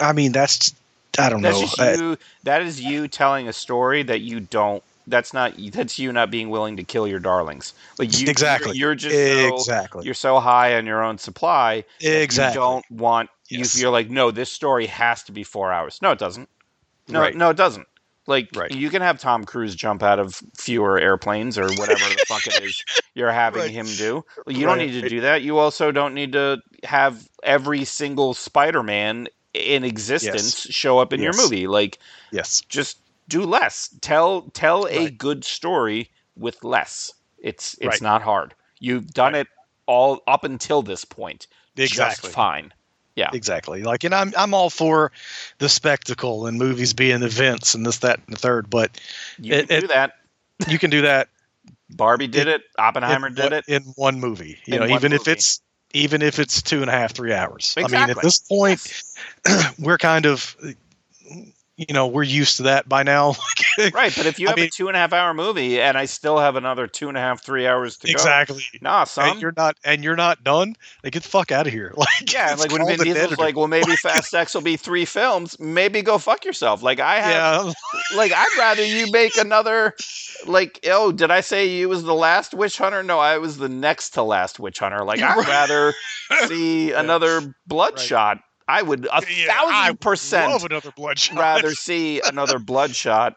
I 0.00 0.12
mean 0.12 0.32
that's 0.32 0.74
I 1.18 1.30
don't 1.30 1.42
that's 1.42 1.78
know. 1.78 1.92
you. 1.92 2.18
That 2.44 2.62
is 2.62 2.80
you 2.80 3.08
telling 3.08 3.48
a 3.48 3.52
story 3.52 4.02
that 4.04 4.20
you 4.20 4.40
don't. 4.40 4.82
That's 5.08 5.32
not. 5.32 5.54
That's 5.72 5.98
you 5.98 6.12
not 6.12 6.30
being 6.30 6.50
willing 6.50 6.76
to 6.76 6.84
kill 6.84 7.08
your 7.08 7.18
darlings. 7.18 7.74
Like 7.98 8.18
you. 8.20 8.28
Exactly. 8.28 8.76
You're, 8.76 8.90
you're 8.90 8.94
just 8.94 9.14
so, 9.16 9.54
exactly. 9.56 10.04
You're 10.04 10.14
so 10.14 10.38
high 10.38 10.76
on 10.76 10.86
your 10.86 11.02
own 11.02 11.18
supply. 11.18 11.84
Exactly. 12.00 12.60
You 12.60 12.66
don't 12.66 12.90
want. 12.90 13.30
Yes. 13.50 13.80
You're 13.80 13.90
like 13.90 14.10
no. 14.10 14.30
This 14.30 14.52
story 14.52 14.86
has 14.86 15.22
to 15.24 15.32
be 15.32 15.42
four 15.42 15.72
hours. 15.72 15.98
No, 16.02 16.10
it 16.12 16.18
doesn't. 16.18 16.48
No, 17.08 17.20
Right. 17.20 17.34
no, 17.34 17.50
it 17.50 17.56
doesn't. 17.56 17.86
Like 18.26 18.50
Right. 18.54 18.70
you 18.70 18.90
can 18.90 19.00
have 19.00 19.18
Tom 19.18 19.44
Cruise 19.44 19.74
jump 19.74 20.02
out 20.02 20.18
of 20.18 20.42
fewer 20.54 20.98
airplanes 20.98 21.56
or 21.56 21.64
whatever 21.72 22.04
the 22.04 22.24
fuck 22.28 22.46
it 22.46 22.62
is 22.62 22.84
you're 23.14 23.32
having 23.32 23.62
Right. 23.62 23.70
him 23.70 23.86
do. 23.86 24.22
You 24.46 24.66
don't 24.66 24.76
need 24.76 25.00
to 25.00 25.08
do 25.08 25.22
that. 25.22 25.40
You 25.40 25.56
also 25.56 25.90
don't 25.90 26.12
need 26.12 26.32
to 26.32 26.58
have 26.84 27.26
every 27.42 27.86
single 27.86 28.34
Spider-Man 28.34 29.28
in 29.54 29.82
existence 29.82 30.60
show 30.68 30.98
up 30.98 31.14
in 31.14 31.22
your 31.22 31.32
movie. 31.34 31.66
Like 31.66 31.98
yes. 32.30 32.60
just 32.68 32.98
do 33.28 33.42
less. 33.42 33.94
Tell 34.00 34.42
tell 34.52 34.86
a 34.88 34.98
Right. 35.04 35.18
good 35.18 35.44
story 35.44 36.10
with 36.36 36.62
less. 36.64 37.12
It's 37.38 37.74
it's 37.74 37.86
Right. 37.86 38.02
not 38.02 38.22
hard. 38.22 38.54
You've 38.80 39.12
done 39.12 39.32
Right. 39.34 39.40
it 39.40 39.48
all 39.86 40.22
up 40.26 40.44
until 40.44 40.82
this 40.82 41.04
point. 41.04 41.46
Exactly. 41.76 42.30
Fine. 42.30 42.72
Yeah. 43.16 43.30
Exactly. 43.32 43.82
Like, 43.82 44.04
and 44.04 44.14
I'm 44.14 44.32
I'm 44.36 44.54
all 44.54 44.70
for 44.70 45.12
the 45.58 45.68
spectacle 45.68 46.46
and 46.46 46.58
movies 46.58 46.92
being 46.92 47.22
events 47.22 47.74
and 47.74 47.84
this, 47.84 47.98
that, 47.98 48.20
and 48.26 48.36
the 48.36 48.38
third. 48.40 48.70
But 48.70 49.00
You 49.38 49.54
It- 49.54 49.68
can 49.68 49.76
it- 49.78 49.80
do 49.82 49.86
that. 49.88 50.12
you 50.68 50.78
can 50.78 50.90
do 50.90 51.02
that. 51.02 51.28
Barbie 51.90 52.26
did 52.26 52.48
it. 52.48 52.62
Oppenheimer 52.78 53.28
in, 53.28 53.34
did 53.34 53.52
it. 53.52 53.64
in 53.66 53.82
one 53.96 54.20
movie. 54.20 54.58
You 54.66 54.74
In 54.74 54.88
know, 54.88 54.94
even 54.96 55.12
if 55.12 55.26
it's 55.26 55.60
even 55.94 56.20
if 56.20 56.38
it's 56.38 56.60
two 56.60 56.82
and 56.82 56.90
a 56.90 56.92
half, 56.92 57.12
three 57.14 57.32
hours. 57.32 57.74
I 57.78 57.82
mean, 57.88 57.94
at 58.10 58.20
this 58.20 58.40
point, 58.40 58.80
Yes. 59.46 59.74
we're 59.78 59.96
kind 59.96 60.26
of, 60.26 60.54
you 61.78 61.94
know, 61.94 62.08
we're 62.08 62.24
used 62.24 62.56
to 62.56 62.64
that 62.64 62.88
by 62.88 63.02
now. 63.04 63.34
Right, 63.94 64.12
but 64.16 64.26
if 64.26 64.40
you 64.40 64.48
I 64.48 64.50
have 64.50 64.58
a 64.58 64.68
two 64.68 64.88
and 64.88 64.96
a 64.96 64.98
half 64.98 65.12
hour 65.12 65.32
movie 65.32 65.80
and 65.80 65.96
I 65.96 66.06
still 66.06 66.36
have 66.38 66.56
another 66.56 66.88
two 66.88 67.06
and 67.06 67.16
a 67.16 67.20
half, 67.20 67.44
three 67.44 67.64
hours 67.64 67.96
to 67.98 68.10
exactly. 68.10 68.64
go, 68.72 68.78
nah, 68.82 69.02
And 69.02 69.08
son. 69.08 69.38
you're 69.38 69.54
not, 69.56 69.76
and 69.84 70.02
you're 70.02 70.16
not 70.16 70.42
done. 70.42 70.74
Like, 71.04 71.12
get 71.12 71.22
the 71.22 71.28
fuck 71.28 71.52
out 71.52 71.68
of 71.68 71.72
here. 71.72 71.94
Like, 71.96 72.32
Yeah, 72.32 72.56
like 72.58 72.72
when 72.72 72.84
Vin 72.84 72.98
Diesel's 72.98 73.38
like, 73.38 73.56
well, 73.56 73.68
maybe 73.68 73.94
Fast 74.02 74.34
X 74.34 74.52
will 74.54 74.62
be 74.62 74.76
three 74.76 75.04
films. 75.04 75.60
Maybe 75.60 76.02
go 76.02 76.18
fuck 76.18 76.44
yourself. 76.44 76.82
Like 76.82 76.98
I 76.98 77.20
have, 77.20 77.66
yeah, 77.66 77.72
like 78.16 78.32
I'd 78.34 78.56
rather 78.58 78.84
you 78.84 79.12
make 79.12 79.36
another. 79.36 79.94
Like, 80.44 80.80
oh, 80.90 81.12
did 81.12 81.30
I 81.30 81.40
say 81.40 81.68
you 81.68 81.88
was 81.88 82.02
the 82.02 82.14
last 82.14 82.52
witch 82.52 82.78
hunter? 82.78 83.04
No, 83.04 83.20
I 83.20 83.38
was 83.38 83.58
the 83.58 83.68
next 83.68 84.10
to 84.10 84.24
last 84.24 84.58
witch 84.58 84.80
hunter. 84.80 85.04
Like 85.04 85.20
I'd 85.20 85.46
rather 85.46 85.94
see 86.48 86.90
another 86.92 87.54
Bloodshot. 87.66 88.38
I 88.68 88.82
would 88.82 89.06
a 89.06 89.22
Yeah, 89.28 89.46
I 89.50 89.86
thousand 89.88 90.00
percent 90.00 90.62
another 90.62 90.92
bloodshot. 90.92 91.38
rather 91.38 91.70
see 91.74 92.20
another 92.24 92.58
Bloodshot 92.58 93.36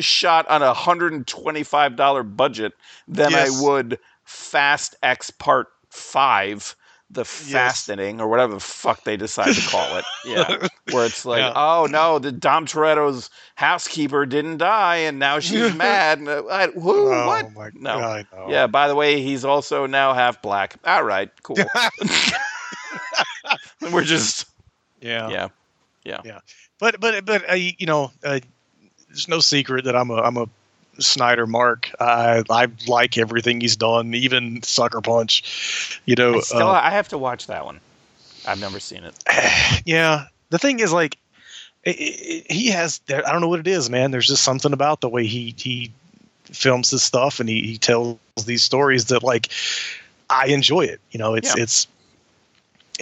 shot 0.00 0.48
on 0.48 0.62
a 0.62 0.72
hundred 0.72 1.12
and 1.12 1.26
twenty-five 1.26 1.96
dollar 1.96 2.22
budget 2.22 2.72
than 3.08 3.32
Yes. 3.32 3.60
I 3.60 3.62
would 3.64 3.98
Fast 4.24 4.94
X 5.02 5.30
Part 5.30 5.66
Five, 5.90 6.74
the 7.10 7.24
fastening 7.24 8.18
or 8.20 8.28
whatever 8.28 8.54
the 8.54 8.60
fuck 8.60 9.04
they 9.04 9.16
decide 9.18 9.52
to 9.54 9.68
call 9.68 9.96
it. 9.98 10.04
Yeah, 10.24 10.68
where 10.92 11.04
it's 11.04 11.24
like, 11.26 11.40
Yeah. 11.40 11.52
oh 11.56 11.86
no, 11.90 12.18
the 12.20 12.30
Dom 12.32 12.64
Toretto's 12.64 13.28
housekeeper 13.56 14.24
didn't 14.24 14.58
die, 14.58 14.96
and 14.98 15.18
now 15.18 15.40
she's 15.40 15.74
mad. 15.76 16.20
And, 16.20 16.28
uh, 16.28 16.44
I, 16.48 16.68
who? 16.68 17.12
Oh 17.12 17.26
what? 17.26 17.52
my 17.52 17.70
No. 17.74 17.98
God, 17.98 18.26
know. 18.32 18.46
Yeah. 18.48 18.68
By 18.68 18.86
the 18.88 18.94
way, 18.94 19.20
he's 19.20 19.44
also 19.44 19.84
now 19.86 20.14
half 20.14 20.40
black. 20.40 20.76
All 20.84 21.02
right, 21.02 21.28
cool. 21.42 21.56
We're 23.92 24.04
just 24.04 24.46
yeah. 25.02 25.28
yeah. 25.28 25.48
Yeah. 26.04 26.20
Yeah. 26.24 26.40
But 26.78 27.00
but 27.00 27.24
but 27.24 27.50
uh, 27.50 27.54
you 27.54 27.86
know, 27.86 28.10
uh, 28.24 28.40
there's 29.08 29.28
no 29.28 29.40
secret 29.40 29.84
that 29.84 29.94
I'm 29.96 30.10
a 30.10 30.16
I'm 30.16 30.36
a 30.36 30.48
Snyder 30.98 31.46
mark. 31.46 31.90
I 32.00 32.42
I 32.50 32.68
like 32.86 33.18
everything 33.18 33.60
he's 33.60 33.76
done, 33.76 34.14
even 34.14 34.62
Sucker 34.62 35.00
Punch. 35.00 36.00
You 36.06 36.16
know, 36.16 36.36
I 36.36 36.40
still, 36.40 36.68
uh, 36.68 36.80
I 36.82 36.90
have 36.90 37.08
to 37.08 37.18
watch 37.18 37.46
that 37.46 37.64
one. 37.64 37.80
I've 38.46 38.60
never 38.60 38.80
seen 38.80 39.04
it. 39.04 39.14
yeah. 39.86 40.26
The 40.50 40.58
thing 40.58 40.80
is, 40.80 40.92
like, 40.92 41.16
i 41.86 41.90
i 41.90 42.52
he 42.52 42.70
has. 42.70 42.98
There, 43.06 43.26
I 43.26 43.32
don't 43.32 43.40
know 43.40 43.48
what 43.48 43.60
it 43.60 43.68
is, 43.68 43.88
man. 43.88 44.10
There's 44.10 44.26
just 44.26 44.42
something 44.42 44.72
about 44.72 45.00
the 45.00 45.08
way 45.08 45.26
he 45.26 45.54
he 45.56 45.92
films 46.44 46.90
his 46.90 47.02
stuff 47.02 47.40
and 47.40 47.48
he, 47.48 47.62
he 47.62 47.78
tells 47.78 48.18
these 48.44 48.62
stories 48.62 49.06
that 49.06 49.22
like 49.22 49.48
I 50.28 50.46
enjoy 50.48 50.82
it. 50.82 51.00
You 51.10 51.18
know, 51.18 51.34
it's 51.34 51.56
Yeah. 51.56 51.62
it's 51.62 51.86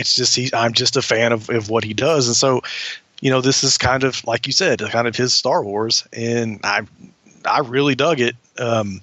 it's 0.00 0.14
just 0.14 0.34
he. 0.34 0.50
I'm 0.52 0.72
just 0.72 0.96
a 0.96 1.02
fan 1.02 1.32
of 1.32 1.48
of 1.50 1.70
what 1.70 1.84
he 1.84 1.94
does, 1.94 2.26
and 2.26 2.36
so 2.36 2.62
you 3.20 3.30
know, 3.30 3.40
this 3.40 3.62
is 3.62 3.76
kind 3.78 4.02
of 4.02 4.24
like 4.26 4.46
you 4.46 4.52
said, 4.52 4.80
kind 4.90 5.06
of 5.06 5.14
his 5.14 5.32
Star 5.34 5.62
Wars, 5.62 6.06
and 6.12 6.58
I 6.64 6.82
I 7.44 7.60
really 7.60 7.94
dug 7.94 8.20
it. 8.20 8.34
Um, 8.58 9.00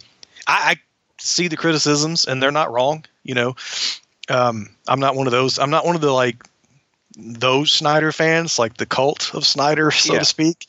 I, 0.48 0.72
I 0.72 0.76
see 1.20 1.48
the 1.48 1.58
criticisms, 1.58 2.26
and 2.26 2.42
they're 2.42 2.52
not 2.52 2.72
wrong. 2.72 3.06
You 3.24 3.36
know, 3.36 3.56
um, 4.30 4.70
I'm 4.88 5.00
not 5.00 5.16
one 5.16 5.28
of 5.28 5.32
those. 5.32 5.60
I'm 5.60 5.70
not 5.70 5.86
one 5.86 5.96
of 5.96 6.02
the 6.02 6.12
like 6.12 6.44
those 7.16 7.72
Snyder 7.72 8.12
fans, 8.12 8.60
like 8.60 8.78
the 8.78 8.86
cult 8.86 9.34
of 9.34 9.46
Snyder, 9.46 9.92
so 9.92 10.14
Yeah. 10.14 10.20
to 10.20 10.26
speak. 10.26 10.68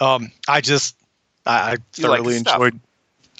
Um, 0.00 0.30
I 0.48 0.60
just 0.60 0.96
I, 1.46 1.52
I 1.52 1.70
You 1.96 2.08
like 2.08 2.18
thoroughly 2.18 2.34
his 2.34 2.40
stuff. 2.42 2.60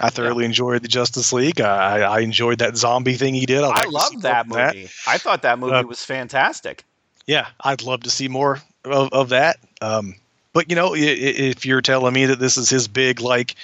I 0.01 0.11
thoroughly 0.11 0.45
enjoyed 0.45 0.83
the 0.83 0.89
Justice 0.89 1.33
League. 1.33 1.61
I, 1.61 2.01
I 2.01 2.21
enjoyed 2.21 2.59
that 2.59 2.77
zombie 2.77 3.15
thing 3.15 3.35
he 3.35 3.47
did. 3.47 3.63
I'd 3.63 3.87
I 3.87 3.91
love 3.91 4.23
that 4.23 4.47
of 4.47 4.53
that. 4.53 4.75
movie. 4.75 4.89
I 5.07 5.19
thought 5.19 5.43
that 5.43 5.59
movie 5.59 5.73
Uh, 5.75 5.83
was 5.85 6.05
fantastic. 6.05 6.83
Yeah, 7.27 7.47
I'd 7.61 7.83
love 7.83 8.03
to 8.03 8.11
see 8.11 8.29
more 8.29 8.61
of, 8.85 9.09
of 9.13 9.29
that. 9.31 9.59
Um, 9.81 10.17
but 10.53 10.69
you 10.69 10.77
know, 10.77 10.95
i- 10.95 10.99
i- 10.99 11.01
if 11.01 11.65
you're 11.65 11.81
telling 11.81 12.13
me 12.13 12.27
that 12.27 12.39
this 12.41 12.57
is 12.57 12.69
his 12.69 12.89
big 12.89 13.21
like 13.21 13.55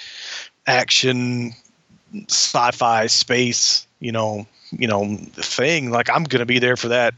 action 0.67 1.53
sci-fi 2.29 3.07
space, 3.07 3.85
you 3.99 4.11
know, 4.11 4.47
you 4.71 4.87
know 4.87 5.17
thing, 5.33 5.91
like 5.91 6.09
I'm 6.09 6.23
going 6.23 6.39
to 6.39 6.45
be 6.45 6.59
there 6.59 6.77
for 6.77 6.89
that 6.89 7.13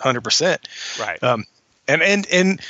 hundred 0.00 0.22
percent. 0.22 0.68
Right. 0.98 1.22
Um, 1.22 1.44
and 1.88 2.02
and 2.02 2.26
and 2.32 2.60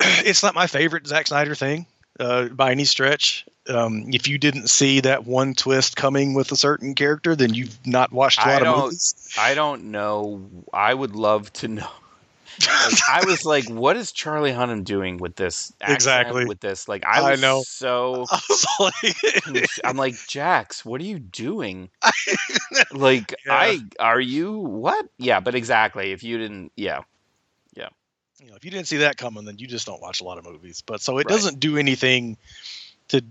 it's 0.00 0.42
not 0.42 0.54
my 0.54 0.66
favorite 0.66 1.06
Zack 1.06 1.26
Snyder 1.28 1.54
thing 1.54 1.86
uh, 2.20 2.46
by 2.48 2.70
any 2.72 2.84
stretch. 2.84 3.46
Um, 3.68 4.04
if 4.12 4.28
you 4.28 4.36
didn't 4.38 4.68
see 4.68 5.00
that 5.00 5.24
one 5.24 5.54
twist 5.54 5.96
coming 5.96 6.34
with 6.34 6.52
a 6.52 6.56
certain 6.56 6.94
character, 6.94 7.34
then 7.34 7.54
you've 7.54 7.86
not 7.86 8.12
watched 8.12 8.44
a 8.44 8.48
lot 8.48 8.62
of 8.62 8.84
movies. 8.84 9.14
I 9.38 9.54
don't 9.54 9.84
know. 9.90 10.48
I 10.72 10.92
would 10.92 11.16
love 11.16 11.52
to 11.54 11.68
know. 11.68 11.88
Like, 12.60 13.00
I 13.08 13.24
was 13.24 13.44
like, 13.46 13.68
what 13.68 13.96
is 13.96 14.12
Charlie 14.12 14.52
Hunnam 14.52 14.84
doing 14.84 15.16
with 15.18 15.36
this? 15.36 15.72
accent, 15.80 15.96
Exactly. 15.96 16.44
With 16.44 16.60
this, 16.60 16.88
like, 16.88 17.04
I 17.06 17.32
I 17.32 17.36
know. 17.36 17.62
so. 17.66 18.26
I 18.30 18.40
was 18.50 18.66
like, 18.78 19.16
I'm 19.84 19.96
like, 19.96 20.14
Jax, 20.28 20.84
what 20.84 21.00
are 21.00 21.04
you 21.04 21.18
doing? 21.18 21.88
like, 22.92 23.34
Yeah. 23.46 23.52
I 23.54 23.80
are 23.98 24.20
you 24.20 24.58
what? 24.58 25.06
Yeah, 25.18 25.40
but 25.40 25.54
exactly. 25.54 26.12
If 26.12 26.22
you 26.22 26.38
didn't, 26.38 26.72
yeah, 26.76 27.00
yeah, 27.74 27.88
you 28.40 28.50
know, 28.50 28.56
if 28.56 28.64
you 28.64 28.70
didn't 28.70 28.86
see 28.88 28.98
that 28.98 29.16
coming, 29.16 29.44
then 29.44 29.58
you 29.58 29.66
just 29.66 29.86
don't 29.86 30.00
watch 30.02 30.20
a 30.20 30.24
lot 30.24 30.38
of 30.38 30.44
movies. 30.44 30.82
But 30.84 31.00
so 31.00 31.18
it 31.18 31.26
Right. 31.26 31.28
doesn't 31.28 31.60
do 31.60 31.76
anything 31.78 32.36
to 33.08 33.22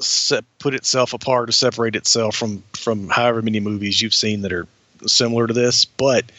se- 0.00 0.42
put 0.58 0.74
itself 0.74 1.12
apart 1.12 1.48
or 1.48 1.52
separate 1.52 1.96
itself 1.96 2.36
from 2.36 2.62
from 2.72 3.08
however 3.08 3.42
many 3.42 3.60
movies 3.60 4.00
you've 4.00 4.14
seen 4.14 4.42
that 4.42 4.52
are 4.52 4.66
similar 5.06 5.46
to 5.46 5.54
this. 5.54 5.84
But 5.84 6.30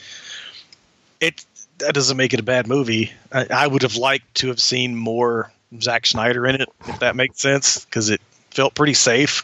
it 1.19 1.45
that 1.79 1.93
doesn't 1.93 2.17
make 2.17 2.33
it 2.33 2.39
a 2.39 2.43
bad 2.43 2.67
movie. 2.67 3.11
I, 3.31 3.47
I 3.49 3.67
would 3.67 3.81
have 3.83 3.95
liked 3.95 4.35
to 4.35 4.47
have 4.47 4.59
seen 4.59 4.95
more 4.95 5.51
Zack 5.81 6.05
Snyder 6.05 6.45
in 6.45 6.55
it, 6.61 6.69
if 6.87 6.99
that 6.99 7.15
makes 7.15 7.41
sense, 7.41 7.85
because 7.85 8.09
it 8.09 8.21
felt 8.51 8.75
pretty 8.75 8.93
safe. 8.93 9.43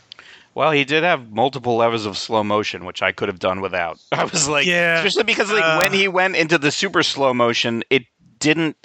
Well, 0.53 0.71
he 0.71 0.85
did 0.85 1.03
have 1.03 1.31
multiple 1.31 1.75
levels 1.75 2.05
of 2.05 2.17
slow 2.17 2.43
motion, 2.43 2.85
which 2.85 3.01
I 3.01 3.11
could 3.11 3.27
have 3.27 3.39
done 3.39 3.59
without. 3.59 3.99
I 4.11 4.23
was 4.23 4.47
like, 4.47 4.65
Yeah, 4.65 4.97
especially 4.97 5.23
because 5.23 5.51
like 5.51 5.63
uh, 5.63 5.77
when 5.77 5.93
he 5.93 6.07
went 6.07 6.35
into 6.35 6.57
the 6.57 6.71
super 6.71 7.03
slow 7.03 7.33
motion, 7.33 7.83
it 7.89 8.03
didn't 8.39 8.77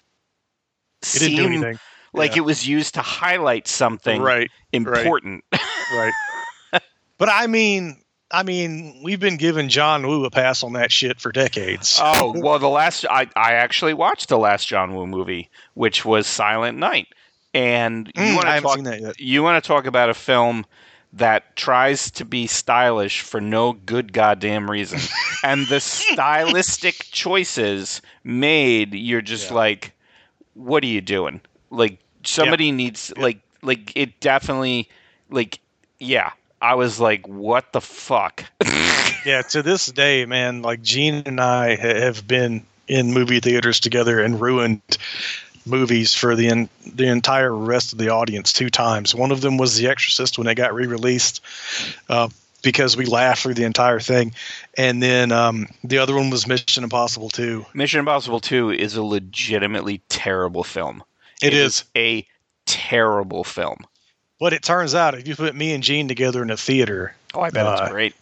It 1.02 1.18
didn't 1.20 1.36
do 1.36 1.42
seem 1.42 1.52
anything. 1.52 1.78
Like 2.12 2.32
Yeah. 2.32 2.38
it 2.38 2.44
was 2.44 2.66
used 2.66 2.94
to 2.94 3.02
highlight 3.02 3.66
something 3.68 4.22
Right. 4.22 4.50
important. 4.72 5.44
right. 5.88 6.14
but 7.18 7.28
I 7.28 7.46
mean, 7.46 8.02
I 8.30 8.42
mean, 8.42 9.00
we've 9.02 9.20
been 9.20 9.36
giving 9.36 9.68
John 9.68 10.06
Woo 10.06 10.24
a 10.24 10.30
pass 10.30 10.62
on 10.62 10.74
that 10.74 10.92
shit 10.92 11.20
for 11.20 11.32
decades. 11.32 12.00
Oh 12.00 12.32
well, 12.36 12.58
the 12.58 12.68
last 12.68 13.04
I 13.10 13.28
I 13.36 13.54
actually 13.54 13.94
watched 13.94 14.28
the 14.28 14.38
last 14.38 14.68
John 14.68 14.94
Woo 14.94 15.06
movie, 15.06 15.50
which 15.74 16.04
was 16.04 16.26
Silent 16.26 16.78
Night, 16.78 17.08
and 17.54 18.10
you 18.14 18.32
Mm, 18.32 18.36
want 18.36 18.48
to 18.48 18.60
talk 18.62 18.80
you 19.18 19.42
want 19.42 19.62
to 19.62 19.66
talk 19.66 19.86
about 19.86 20.10
a 20.10 20.14
film 20.14 20.64
that 21.12 21.56
tries 21.56 22.10
to 22.12 22.24
be 22.24 22.46
stylish 22.46 23.20
for 23.22 23.40
no 23.40 23.72
good 23.72 24.12
goddamn 24.12 24.70
reason, 24.70 25.00
and 25.42 25.66
the 25.68 25.80
stylistic 25.80 27.08
choices 27.10 28.00
made, 28.22 28.94
you're 28.94 29.20
just 29.22 29.50
Yeah. 29.50 29.56
like, 29.56 29.92
what 30.54 30.84
are 30.84 30.88
you 30.88 31.00
doing? 31.00 31.40
Like 31.70 31.98
somebody 32.24 32.72
needs 32.72 33.12
like 33.16 33.40
like 33.62 33.92
it 33.96 34.20
definitely 34.20 34.88
like 35.30 35.60
yeah. 35.98 36.32
I 36.62 36.74
was 36.74 37.00
like, 37.00 37.26
what 37.26 37.72
the 37.72 37.80
fuck? 37.80 38.44
Yeah, 39.24 39.42
to 39.42 39.62
this 39.62 39.84
day, 39.86 40.24
man, 40.24 40.62
like 40.62 40.80
Gene 40.80 41.22
and 41.26 41.40
I 41.42 41.76
have 41.76 42.26
been 42.26 42.64
in 42.88 43.12
movie 43.12 43.40
theaters 43.40 43.78
together 43.78 44.18
and 44.18 44.40
ruined 44.40 44.80
movies 45.66 46.14
for 46.14 46.34
the 46.34 46.48
en- 46.48 46.68
the 46.86 47.06
entire 47.06 47.54
rest 47.54 47.92
of 47.92 47.98
the 47.98 48.08
audience 48.08 48.52
two 48.52 48.70
times. 48.70 49.14
One 49.14 49.30
of 49.30 49.42
them 49.42 49.58
was 49.58 49.76
The 49.76 49.88
Exorcist 49.88 50.38
when 50.38 50.46
it 50.46 50.54
got 50.54 50.74
re-released, 50.74 51.42
uh, 52.08 52.28
because 52.62 52.96
we 52.96 53.04
laughed 53.06 53.42
through 53.42 53.54
the 53.54 53.64
entire 53.64 54.00
thing, 54.00 54.34
and 54.76 55.02
then 55.02 55.32
um, 55.32 55.68
the 55.84 55.98
other 55.98 56.14
one 56.14 56.30
was 56.30 56.46
Mission 56.46 56.84
Impossible 56.84 57.30
2. 57.30 57.66
Mission 57.74 58.00
Impossible 58.00 58.40
2 58.40 58.70
is 58.70 58.96
a 58.96 59.02
legitimately 59.02 60.00
terrible 60.08 60.64
film. 60.64 61.02
It 61.42 61.54
is, 61.54 61.84
a 61.96 62.26
terrible 62.66 63.44
film. 63.44 63.78
but 64.38 64.52
it 64.52 64.62
turns 64.62 64.94
out 64.94 65.14
if 65.14 65.26
you 65.28 65.36
put 65.36 65.54
me 65.54 65.72
and 65.74 65.82
Gene 65.82 66.08
together 66.08 66.42
in 66.42 66.50
a 66.50 66.56
theater, 66.56 67.14
Oh, 67.34 67.40
I 67.42 67.50
bet 67.50 67.64
Uh, 67.66 67.78
it's 67.82 67.90
great. 67.92 68.14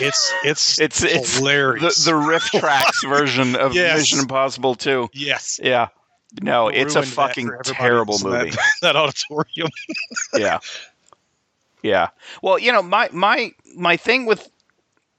it's 0.00 0.32
it's 0.44 0.78
It's 0.78 1.02
it's 1.02 1.34
the, 1.34 1.38
hilarious. 1.40 2.04
the 2.04 2.12
RiffTrax 2.12 3.08
version 3.08 3.56
of 3.56 3.74
Yes. 3.74 3.98
Mission 3.98 4.18
Impossible 4.20 4.74
2. 4.74 5.08
yes, 5.12 5.60
Yeah. 5.62 5.88
No, 6.42 6.66
it's 6.68 6.96
a 6.96 7.02
fucking 7.02 7.50
terrible 7.64 8.18
movie. 8.22 8.50
That, 8.50 8.58
that 8.82 8.96
auditorium. 8.96 9.68
yeah. 10.34 10.58
Yeah. 11.84 12.08
Well, 12.42 12.58
you 12.58 12.72
know, 12.72 12.82
my 12.82 13.08
my 13.12 13.52
my 13.76 13.96
thing 13.96 14.26
with 14.26 14.50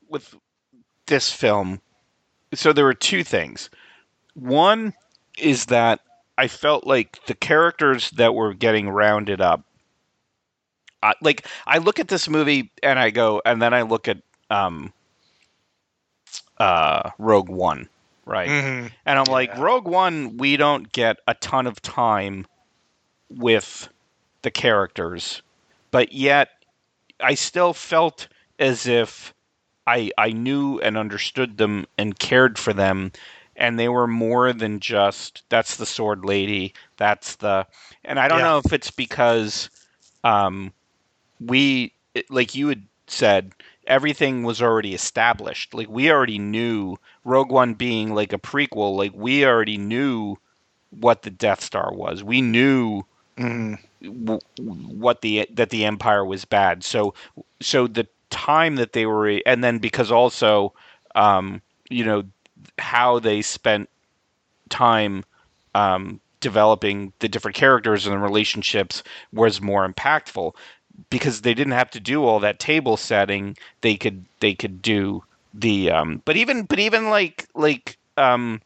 with 0.10 0.36
this 1.06 1.32
film 1.32 1.80
so 2.54 2.74
there 2.74 2.86
were 2.86 2.94
two 2.94 3.24
things. 3.24 3.70
One 4.34 4.94
is 5.38 5.66
that 5.68 6.00
I 6.38 6.48
felt 6.48 6.86
like 6.86 7.24
the 7.26 7.36
characters 7.36 8.12
that 8.12 8.36
were 8.36 8.54
getting 8.54 8.90
rounded 8.90 9.42
up 9.42 9.64
I 11.04 11.14
like 11.22 11.48
I 11.68 11.78
look 11.78 12.00
at 12.00 12.08
this 12.08 12.28
movie 12.28 12.72
and 12.82 12.98
I 13.00 13.12
go 13.12 13.42
and 13.46 13.62
then 13.62 13.74
I 13.74 13.84
look 13.84 14.08
at 14.08 14.18
um 14.50 14.92
uh 16.58 17.12
Rogue 17.20 17.50
One, 17.50 17.88
right? 18.26 18.50
Mhm. 18.50 18.92
And 19.06 19.20
I'm 19.20 19.26
like, 19.26 19.56
Rogue 19.58 19.88
One, 19.88 20.38
we 20.38 20.58
don't 20.58 20.92
get 20.92 21.18
a 21.28 21.36
ton 21.36 21.68
of 21.68 21.82
time 21.82 22.48
with 23.30 23.88
the 24.42 24.52
characters, 24.52 25.42
but 25.92 26.12
yet 26.12 26.50
I 27.20 27.36
still 27.36 27.74
felt 27.74 28.28
as 28.60 28.88
if 28.88 29.34
I 29.86 30.12
I 30.18 30.32
knew 30.32 30.80
and 30.80 30.98
understood 30.98 31.58
them 31.58 31.86
and 31.98 32.18
cared 32.18 32.58
for 32.58 32.74
them, 32.74 33.12
and 33.56 33.80
they 33.80 33.88
were 33.90 34.08
more 34.08 34.54
than 34.54 34.80
just 34.80 35.44
that's 35.50 35.78
the 35.78 35.86
sword 35.86 36.26
lady, 36.26 36.74
that's 36.98 37.36
the, 37.36 37.68
and 38.04 38.20
I 38.20 38.28
don't 38.28 38.42
Yeah. 38.42 38.44
know 38.44 38.60
if 38.60 38.74
it's 38.74 38.92
because 38.92 39.70
um, 40.24 40.74
we 41.40 41.94
like 42.30 42.56
you 42.56 42.68
had 42.70 42.84
said 43.08 43.54
everything 43.88 44.44
was 44.44 44.62
already 44.62 44.94
established 44.94 45.74
like 45.74 45.90
we 45.90 46.12
already 46.12 46.40
knew 46.40 46.96
rogue 47.24 47.52
one 47.52 47.74
being 47.74 48.14
like 48.14 48.34
a 48.34 48.38
prequel 48.38 48.96
like 48.96 49.12
we 49.14 49.46
already 49.46 49.78
knew 49.78 50.36
what 50.90 51.22
the 51.24 51.30
death 51.30 51.62
star 51.62 51.92
was 51.94 52.24
we 52.24 52.42
knew 52.42 53.04
Mhm. 53.38 53.76
w- 54.04 54.40
what 54.58 55.22
the 55.22 55.48
that 55.52 55.70
the 55.70 55.86
empire 55.86 56.26
was 56.26 56.46
bad 56.46 56.84
so 56.84 57.14
so 57.62 57.88
the 57.88 58.08
time 58.30 58.76
that 58.76 58.94
they 58.94 59.06
were 59.06 59.42
and 59.46 59.64
then 59.64 59.78
because 59.80 60.12
also 60.12 60.74
um 61.16 61.62
you 61.90 62.04
know 62.04 62.24
how 62.78 63.20
they 63.20 63.42
spent 63.42 63.90
time 64.70 65.24
um 65.74 66.20
developing 66.40 67.12
the 67.20 67.28
different 67.28 67.56
characters 67.56 68.06
and 68.06 68.14
the 68.14 68.20
relationships 68.20 69.04
was 69.34 69.62
more 69.62 69.88
impactful. 69.88 70.54
Because 71.10 71.42
they 71.42 71.54
didn't 71.54 71.74
have 71.74 71.90
to 71.92 72.00
do 72.00 72.24
all 72.24 72.40
that 72.40 72.60
table 72.60 72.96
setting 72.96 73.58
they 73.82 73.98
could 73.98 74.26
they 74.40 74.54
could 74.54 74.82
do 74.82 75.24
the 75.54 75.92
um 75.92 76.22
but 76.26 76.38
even 76.38 76.64
but 76.64 76.80
even 76.80 77.10
like 77.10 77.48
like 77.54 77.98
um 78.18 78.62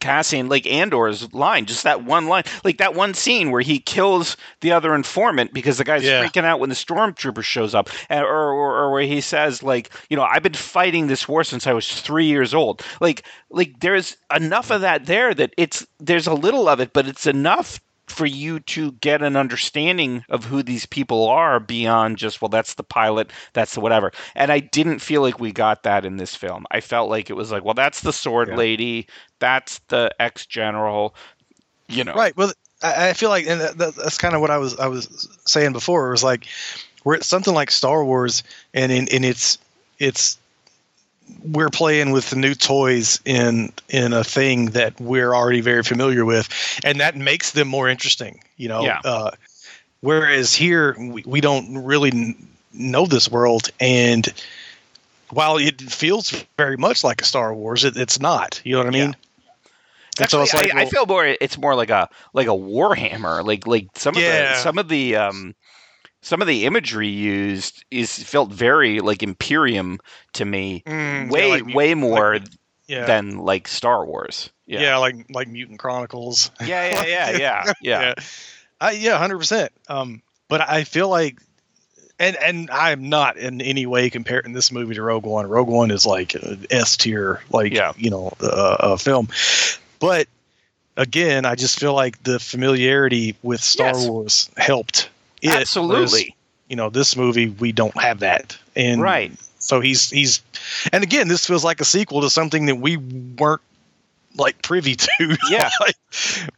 Cassian, 0.00 0.48
like 0.48 0.66
Andor's 0.66 1.32
line, 1.32 1.66
just 1.66 1.84
that 1.84 2.04
one 2.04 2.26
line, 2.26 2.44
like 2.64 2.78
that 2.78 2.94
one 2.94 3.14
scene 3.14 3.50
where 3.50 3.60
he 3.62 3.78
kills 3.78 4.36
the 4.60 4.72
other 4.72 4.94
informant 4.94 5.52
because 5.52 5.78
the 5.78 5.84
guy's 5.84 6.04
Yeah. 6.04 6.22
freaking 6.24 6.44
out 6.44 6.60
when 6.60 6.68
the 6.68 6.74
stormtrooper 6.76 7.42
shows 7.42 7.74
up, 7.74 7.88
and, 8.08 8.24
or, 8.24 8.52
or 8.52 8.76
or 8.78 8.92
where 8.92 9.02
he 9.02 9.20
says 9.20 9.62
like, 9.62 9.90
you 10.10 10.16
know, 10.16 10.22
I've 10.24 10.42
been 10.42 10.52
fighting 10.54 11.06
this 11.06 11.26
war 11.28 11.44
since 11.44 11.66
I 11.66 11.72
was 11.72 12.00
three 12.00 12.26
years 12.26 12.54
old. 12.54 12.82
Like 13.00 13.24
like 13.50 13.80
there's 13.80 14.16
enough 14.34 14.70
of 14.70 14.82
that 14.82 15.06
there 15.06 15.32
that 15.34 15.54
it's 15.56 15.86
there's 15.98 16.26
a 16.26 16.34
little 16.34 16.68
of 16.68 16.80
it, 16.80 16.92
but 16.92 17.06
it's 17.06 17.26
enough 17.26 17.80
for 18.06 18.26
you 18.26 18.60
to 18.60 18.92
get 18.92 19.20
an 19.22 19.36
understanding 19.36 20.24
of 20.28 20.44
who 20.44 20.62
these 20.62 20.86
people 20.86 21.26
are 21.28 21.58
beyond 21.58 22.16
just 22.16 22.40
well 22.40 22.48
that's 22.48 22.74
the 22.74 22.82
pilot 22.84 23.30
that's 23.52 23.74
the 23.74 23.80
whatever 23.80 24.12
and 24.34 24.52
i 24.52 24.60
didn't 24.60 25.00
feel 25.00 25.22
like 25.22 25.40
we 25.40 25.50
got 25.50 25.82
that 25.82 26.04
in 26.04 26.16
this 26.16 26.34
film 26.36 26.64
i 26.70 26.80
felt 26.80 27.10
like 27.10 27.30
it 27.30 27.34
was 27.34 27.50
like 27.50 27.64
well 27.64 27.74
that's 27.74 28.02
the 28.02 28.12
sword 28.12 28.48
Yeah. 28.48 28.56
lady 28.56 29.06
that's 29.40 29.80
the 29.88 30.10
ex 30.20 30.46
general 30.46 31.14
you 31.88 32.04
know 32.04 32.14
Right. 32.14 32.36
Well, 32.36 32.52
I, 32.82 33.08
I 33.10 33.12
feel 33.12 33.28
like, 33.30 33.46
and 33.46 33.60
that, 33.60 33.78
that- 33.78 33.94
that's 33.96 34.18
kind 34.18 34.34
of 34.34 34.40
what 34.40 34.50
I 34.50 34.58
was 34.58 34.78
I 34.78 34.86
was 34.88 35.28
saying 35.46 35.72
before. 35.72 36.08
It 36.08 36.10
was 36.10 36.24
like 36.24 36.46
we're 37.04 37.14
at 37.16 37.24
something 37.24 37.54
like 37.54 37.70
Star 37.70 38.04
Wars, 38.04 38.42
and 38.74 38.90
in 38.92 39.06
in 39.08 39.24
its 39.24 39.56
it's 39.98 40.36
we're 41.42 41.70
playing 41.70 42.10
with 42.12 42.30
the 42.30 42.36
new 42.36 42.54
toys 42.54 43.20
in 43.24 43.72
in 43.88 44.12
a 44.12 44.24
thing 44.24 44.66
that 44.66 45.00
we're 45.00 45.34
already 45.34 45.60
very 45.60 45.82
familiar 45.82 46.24
with, 46.24 46.48
and 46.84 47.00
that 47.00 47.16
makes 47.16 47.52
them 47.52 47.68
more 47.68 47.88
interesting. 47.88 48.42
You 48.56 48.68
know. 48.68 48.82
Yeah. 48.82 49.00
Uh, 49.04 49.30
whereas 50.00 50.54
here 50.54 50.96
we, 50.98 51.22
we 51.26 51.40
don't 51.40 51.84
really 51.84 52.10
n- 52.10 52.48
know 52.72 53.06
this 53.06 53.30
world, 53.30 53.70
and 53.80 54.32
while 55.30 55.56
it 55.56 55.80
feels 55.80 56.30
very 56.56 56.76
much 56.76 57.02
like 57.02 57.20
a 57.20 57.24
Star 57.24 57.54
Wars, 57.54 57.84
it, 57.84 57.96
it's 57.96 58.20
not. 58.20 58.60
You 58.64 58.72
know 58.72 58.78
what 58.78 58.86
I 58.88 58.90
mean? 58.90 59.16
So 60.16 60.22
Actually, 60.22 60.42
it's 60.44 60.54
like, 60.54 60.74
I, 60.74 60.82
I 60.82 60.86
feel 60.86 61.04
more 61.04 61.26
it's 61.26 61.58
more 61.58 61.74
like 61.74 61.90
a 61.90 62.08
like 62.32 62.46
a 62.46 62.50
warhammer 62.50 63.44
like 63.44 63.66
like 63.66 63.88
some 63.96 64.16
of 64.16 64.22
Yeah. 64.22 64.54
the 64.54 64.58
some 64.62 64.78
of 64.78 64.88
the 64.88 65.16
um 65.16 65.54
some 66.26 66.42
of 66.42 66.48
the 66.48 66.64
imagery 66.66 67.06
used 67.06 67.84
is 67.92 68.20
felt 68.24 68.50
very 68.50 68.98
like 68.98 69.22
Imperium 69.22 70.00
to 70.32 70.44
me, 70.44 70.82
Mm, 70.84 71.26
yeah, 71.26 71.30
way 71.30 71.50
like 71.62 71.74
way 71.74 71.94
more 71.94 72.34
like- 72.38 72.48
yeah, 72.88 73.06
than 73.06 73.38
like 73.38 73.68
Star 73.68 74.04
Wars. 74.04 74.50
yeah, 74.66 74.80
Yeah, 74.80 74.96
like 74.96 75.14
like 75.30 75.46
Mutant 75.46 75.78
Chronicles. 75.78 76.50
yeah, 76.60 76.90
yeah, 76.90 77.04
yeah, 77.06 77.30
yeah, 77.38 77.38
yeah. 77.38 77.72
yeah, 77.80 78.14
I, 78.80 78.90
yeah, 78.92 79.16
hundred 79.18 79.38
percent. 79.38 79.70
Um, 79.88 80.20
but 80.48 80.60
I 80.68 80.82
feel 80.82 81.08
like, 81.08 81.38
and 82.18 82.34
and 82.36 82.70
I'm 82.72 83.08
not 83.08 83.36
in 83.36 83.60
any 83.60 83.86
way 83.86 84.10
comparing 84.10 84.52
this 84.52 84.72
movie 84.72 84.94
to 84.96 85.02
Rogue 85.02 85.26
One. 85.26 85.46
Rogue 85.48 85.68
One 85.68 85.92
is 85.92 86.04
like 86.06 86.34
a 86.34 86.58
S 86.70 86.96
tier, 86.96 87.40
like 87.50 87.72
Yeah. 87.72 87.92
you 87.96 88.10
know, 88.10 88.32
uh, 88.40 88.76
a 88.80 88.98
film. 88.98 89.28
But 90.00 90.26
again, 90.96 91.44
I 91.44 91.54
just 91.54 91.78
feel 91.78 91.94
like 91.94 92.20
the 92.24 92.40
familiarity 92.40 93.36
with 93.44 93.60
Star 93.62 93.88
Yes. 93.94 94.08
Wars 94.08 94.50
helped. 94.56 95.08
It, 95.46 95.52
Absolutely. 95.52 95.96
whereas, 95.96 96.24
you 96.68 96.76
know, 96.76 96.90
this 96.90 97.16
movie 97.16 97.48
we 97.48 97.72
don't 97.72 97.96
have 98.00 98.20
that, 98.20 98.56
and 98.74 99.00
Right. 99.00 99.32
so 99.58 99.80
he's 99.80 100.10
he's, 100.10 100.42
and 100.92 101.02
again, 101.04 101.28
this 101.28 101.46
feels 101.46 101.64
like 101.64 101.80
a 101.80 101.84
sequel 101.84 102.20
to 102.22 102.30
something 102.30 102.66
that 102.66 102.76
we 102.76 102.96
weren't 102.96 103.62
like 104.36 104.60
privy 104.62 104.94
to. 104.96 105.38
Yeah. 105.50 105.70
like, 105.80 105.96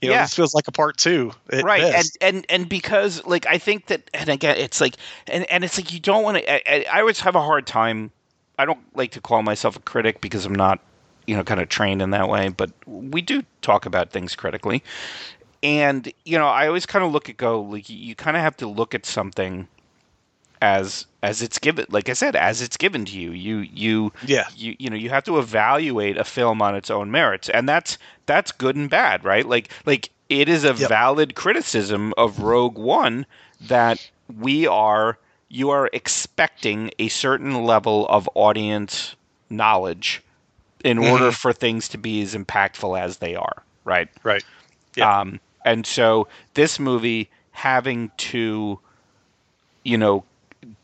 you 0.01 0.09
know, 0.09 0.15
Yeah. 0.15 0.23
this 0.23 0.35
feels 0.35 0.53
like 0.55 0.67
a 0.67 0.73
part 0.73 0.97
two. 0.97 1.33
right 1.53 1.83
and, 1.83 1.93
best. 1.93 2.19
and 2.21 2.47
and 2.49 2.69
because 2.69 3.25
like 3.25 3.47
i 3.47 3.57
think 3.59 3.87
that 3.87 4.11
and 4.15 4.29
again 4.29 4.57
it's 4.57 4.81
like 4.81 4.97
and, 5.29 5.49
and 5.51 5.63
it's 5.63 5.79
like 5.79 5.93
you 5.93 6.01
don't 6.01 6.25
want 6.25 6.39
to 6.39 6.53
I, 6.53 6.63
I 6.67 6.87
I 6.95 7.01
always 7.01 7.21
have 7.21 7.37
a 7.37 7.41
hard 7.43 7.67
time 7.67 8.11
i 8.59 8.65
don't 8.65 8.81
like 8.97 9.13
to 9.13 9.21
call 9.21 9.43
myself 9.45 9.77
a 9.77 9.81
critic 9.81 10.21
because 10.21 10.45
i'm 10.45 10.55
not 10.57 10.81
you 11.29 11.37
know 11.37 11.45
kind 11.45 11.61
of 11.61 11.69
trained 11.69 12.03
in 12.03 12.11
that 12.11 12.29
way 12.29 12.49
but 12.49 12.71
we 12.87 13.21
do 13.23 13.45
talk 13.63 13.87
about 13.87 14.11
things 14.11 14.35
critically 14.35 14.83
and 15.63 16.13
you 16.25 16.39
know 16.39 16.47
i 16.47 16.67
always 16.67 16.87
kind 16.87 17.05
of 17.05 17.13
look 17.13 17.29
at 17.29 17.37
go 17.37 17.61
like 17.63 17.89
you, 17.91 18.15
kind 18.15 18.37
of 18.37 18.43
have 18.43 18.57
to 18.57 18.67
look 18.67 18.95
at 18.95 19.05
something 19.07 19.67
as 20.61 21.07
as 21.23 21.41
it's 21.43 21.59
given 21.59 21.87
like 21.89 22.09
i 22.09 22.13
said 22.13 22.35
as 22.35 22.61
it's 22.63 22.77
given 22.77 23.05
to 23.05 23.19
you 23.19 23.31
you 23.31 23.59
you 23.73 24.13
yeah, 24.27 24.45
you 24.57 24.75
you 24.79 24.91
know 24.91 24.97
you 24.97 25.09
have 25.09 25.25
to 25.25 25.39
evaluate 25.39 26.17
a 26.17 26.25
film 26.25 26.61
on 26.61 26.75
its 26.75 26.91
own 26.91 27.11
merits 27.11 27.49
and 27.49 27.69
that's 27.69 27.97
that's 28.27 28.51
good 28.53 28.75
and 28.77 28.91
bad 28.91 29.23
right 29.25 29.47
like 29.47 29.71
like 29.87 30.11
it 30.29 30.49
is 30.49 30.65
a 30.65 30.75
Yep. 30.75 30.89
valid 30.89 31.35
criticism 31.35 32.13
of 32.19 32.41
rogue 32.41 32.77
one 32.77 33.25
that 33.61 34.11
we 34.39 34.67
are 34.67 35.17
you 35.49 35.71
are 35.71 35.89
expecting 35.93 36.91
a 36.99 37.09
certain 37.09 37.65
level 37.65 38.07
of 38.09 38.29
audience 38.35 39.15
knowledge 39.51 40.23
in 40.85 40.99
order 40.99 41.33
for 41.33 41.53
things 41.53 41.89
to 41.89 41.99
be 41.99 42.21
as 42.23 42.35
impactful 42.35 42.99
as 43.01 43.19
they 43.19 43.35
are 43.35 43.63
right 43.85 44.09
right. 44.25 44.45
Yeah. 44.97 45.21
um, 45.21 45.41
and 45.69 45.87
so 45.87 46.27
this 46.55 46.79
movie 46.79 47.29
having 47.53 48.11
to, 48.17 48.79
you 49.85 49.99
know, 49.99 50.25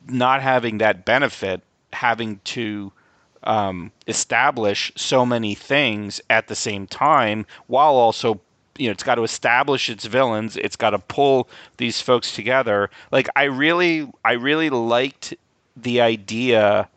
not 0.08 0.42
having 0.42 0.78
that 0.78 1.04
benefit, 1.04 1.62
having 1.92 2.40
to 2.44 2.92
um, 3.44 3.90
establish 4.06 4.92
so 4.96 5.24
many 5.26 5.54
things 5.54 6.20
at 6.30 6.48
the 6.48 6.54
same 6.54 6.86
time, 6.86 7.46
while 7.66 7.94
also, 7.94 8.40
you 8.78 8.86
know, 8.88 8.92
it's 8.92 9.02
got 9.02 9.16
to 9.16 9.22
establish 9.22 9.88
its 9.88 10.04
villains. 10.06 10.56
It's 10.56 10.76
got 10.76 10.90
to 10.90 10.98
pull 10.98 11.48
these 11.76 12.00
folks 12.00 12.34
together. 12.34 12.90
Like 13.12 13.28
I 13.36 13.44
really, 13.44 14.10
I 14.24 14.32
really 14.32 14.70
liked 14.70 15.34
the 15.76 16.00
idea 16.00 16.88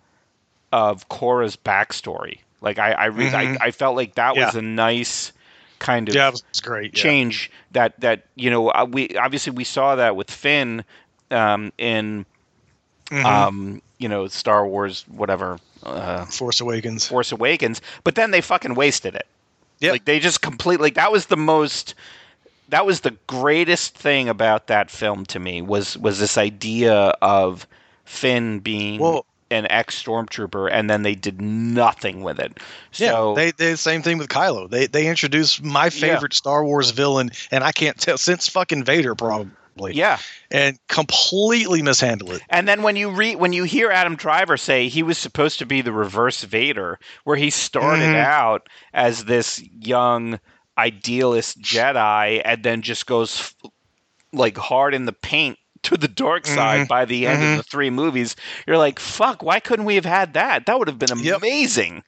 of 0.71 1.07
Kora's 1.09 1.55
backstory. 1.55 2.39
Like 2.61 2.79
I, 2.79 2.91
I, 2.93 3.05
re- 3.05 3.29
Mhm. 3.29 3.57
I, 3.61 3.67
I 3.67 3.71
felt 3.71 3.95
like 3.95 4.15
that 4.15 4.35
was 4.35 4.55
a 4.55 4.61
nice 4.61 5.31
kind 5.79 6.09
of 6.09 6.15
Yeah, 6.15 6.31
great. 6.63 6.95
yeah. 6.97 7.03
change 7.03 7.51
that 7.71 7.99
that 7.99 8.25
you 8.35 8.49
know 8.49 8.69
uh, 8.69 8.85
we 8.89 9.15
obviously 9.17 9.51
we 9.51 9.63
saw 9.63 9.95
that 9.95 10.15
with 10.15 10.29
Finn 10.31 10.83
um, 11.31 11.71
in 11.77 12.25
Mhm. 13.09 13.25
um, 13.25 13.81
you 13.99 14.09
know 14.09 14.27
Star 14.27 14.67
Wars 14.67 15.05
whatever 15.07 15.59
uh, 15.83 16.25
Force 16.25 16.59
Awakens. 16.59 17.07
Force 17.07 17.31
Awakens, 17.31 17.81
but 18.03 18.15
then 18.15 18.31
they 18.31 18.41
fucking 18.41 18.73
wasted 18.75 19.15
it. 19.15 19.27
Yep. 19.79 19.91
Like 19.91 20.05
they 20.05 20.19
just 20.19 20.41
completely 20.41 20.83
like 20.87 20.95
that 20.95 21.11
was 21.11 21.27
the 21.27 21.37
most 21.37 21.93
that 22.69 22.85
was 22.85 23.01
the 23.01 23.11
greatest 23.27 23.95
thing 23.95 24.27
about 24.27 24.67
that 24.67 24.89
film 24.91 25.25
to 25.27 25.39
me 25.39 25.61
was 25.61 25.97
was 25.97 26.19
this 26.19 26.37
idea 26.37 26.93
of 27.21 27.65
Finn 28.03 28.59
being 28.59 28.99
Well, 28.99 29.25
an 29.49 29.65
ex 29.71 30.01
stormtrooper 30.01 30.69
and 30.71 30.89
then 30.89 31.03
they 31.03 31.15
did 31.15 31.41
nothing 31.41 32.21
with 32.21 32.39
it. 32.39 32.59
yeah, 32.93 33.11
So 33.11 33.33
they 33.35 33.51
they 33.51 33.71
the 33.71 33.77
same 33.77 34.01
thing 34.01 34.17
with 34.17 34.27
Kylo. 34.29 34.69
They 34.69 34.87
they 34.87 35.07
introduced 35.07 35.63
my 35.63 35.89
favorite 35.89 36.33
Star 36.33 36.63
Wars 36.65 36.91
villain, 36.91 37.31
and 37.51 37.63
I 37.63 37.71
can't 37.71 37.97
tell 37.97 38.17
since 38.17 38.47
fucking 38.49 38.83
Vader 38.83 39.15
probably, 39.15 39.93
yeah. 39.93 40.17
and 40.51 40.77
completely 40.89 41.81
mishandle 41.81 42.31
it. 42.33 42.41
And 42.49 42.67
then 42.67 42.81
when 42.83 42.95
you 42.95 43.09
read 43.11 43.37
when 43.37 43.53
you 43.53 43.63
hear 43.63 43.89
Adam 43.91 44.15
Driver 44.15 44.57
say 44.57 44.87
he 44.89 45.03
was 45.03 45.17
supposed 45.17 45.59
to 45.59 45.65
be 45.65 45.81
the 45.81 45.91
reverse 45.93 46.43
Vader, 46.43 46.99
where 47.23 47.37
he 47.37 47.49
started 47.49 48.03
Mhm. 48.09 48.23
out 48.25 48.67
as 48.93 49.25
this 49.25 49.63
young 49.79 50.39
idealist 50.77 51.59
Jedi 51.61 52.41
and 52.45 52.63
then 52.63 52.81
just 52.81 53.05
goes 53.07 53.39
f- 53.63 53.71
like 54.33 54.57
hard 54.57 54.93
in 54.93 55.05
the 55.05 55.13
paint 55.13 55.57
to 55.87 55.97
the 55.97 56.07
dark 56.07 56.45
side 56.45 56.81
Mhm. 56.81 56.87
by 56.87 57.05
the 57.05 57.27
end 57.27 57.41
Mhm. 57.41 57.51
of 57.51 57.57
the 57.57 57.63
three 57.63 57.89
movies, 57.89 58.35
you're 58.67 58.77
like, 58.77 58.99
fuck, 58.99 59.41
why 59.41 59.59
couldn't 59.59 59.85
we 59.85 59.95
have 59.95 60.05
had 60.05 60.33
that? 60.33 60.65
That 60.65 60.77
would 60.79 60.87
have 60.87 60.99
been 60.99 61.11
amazing. 61.11 62.03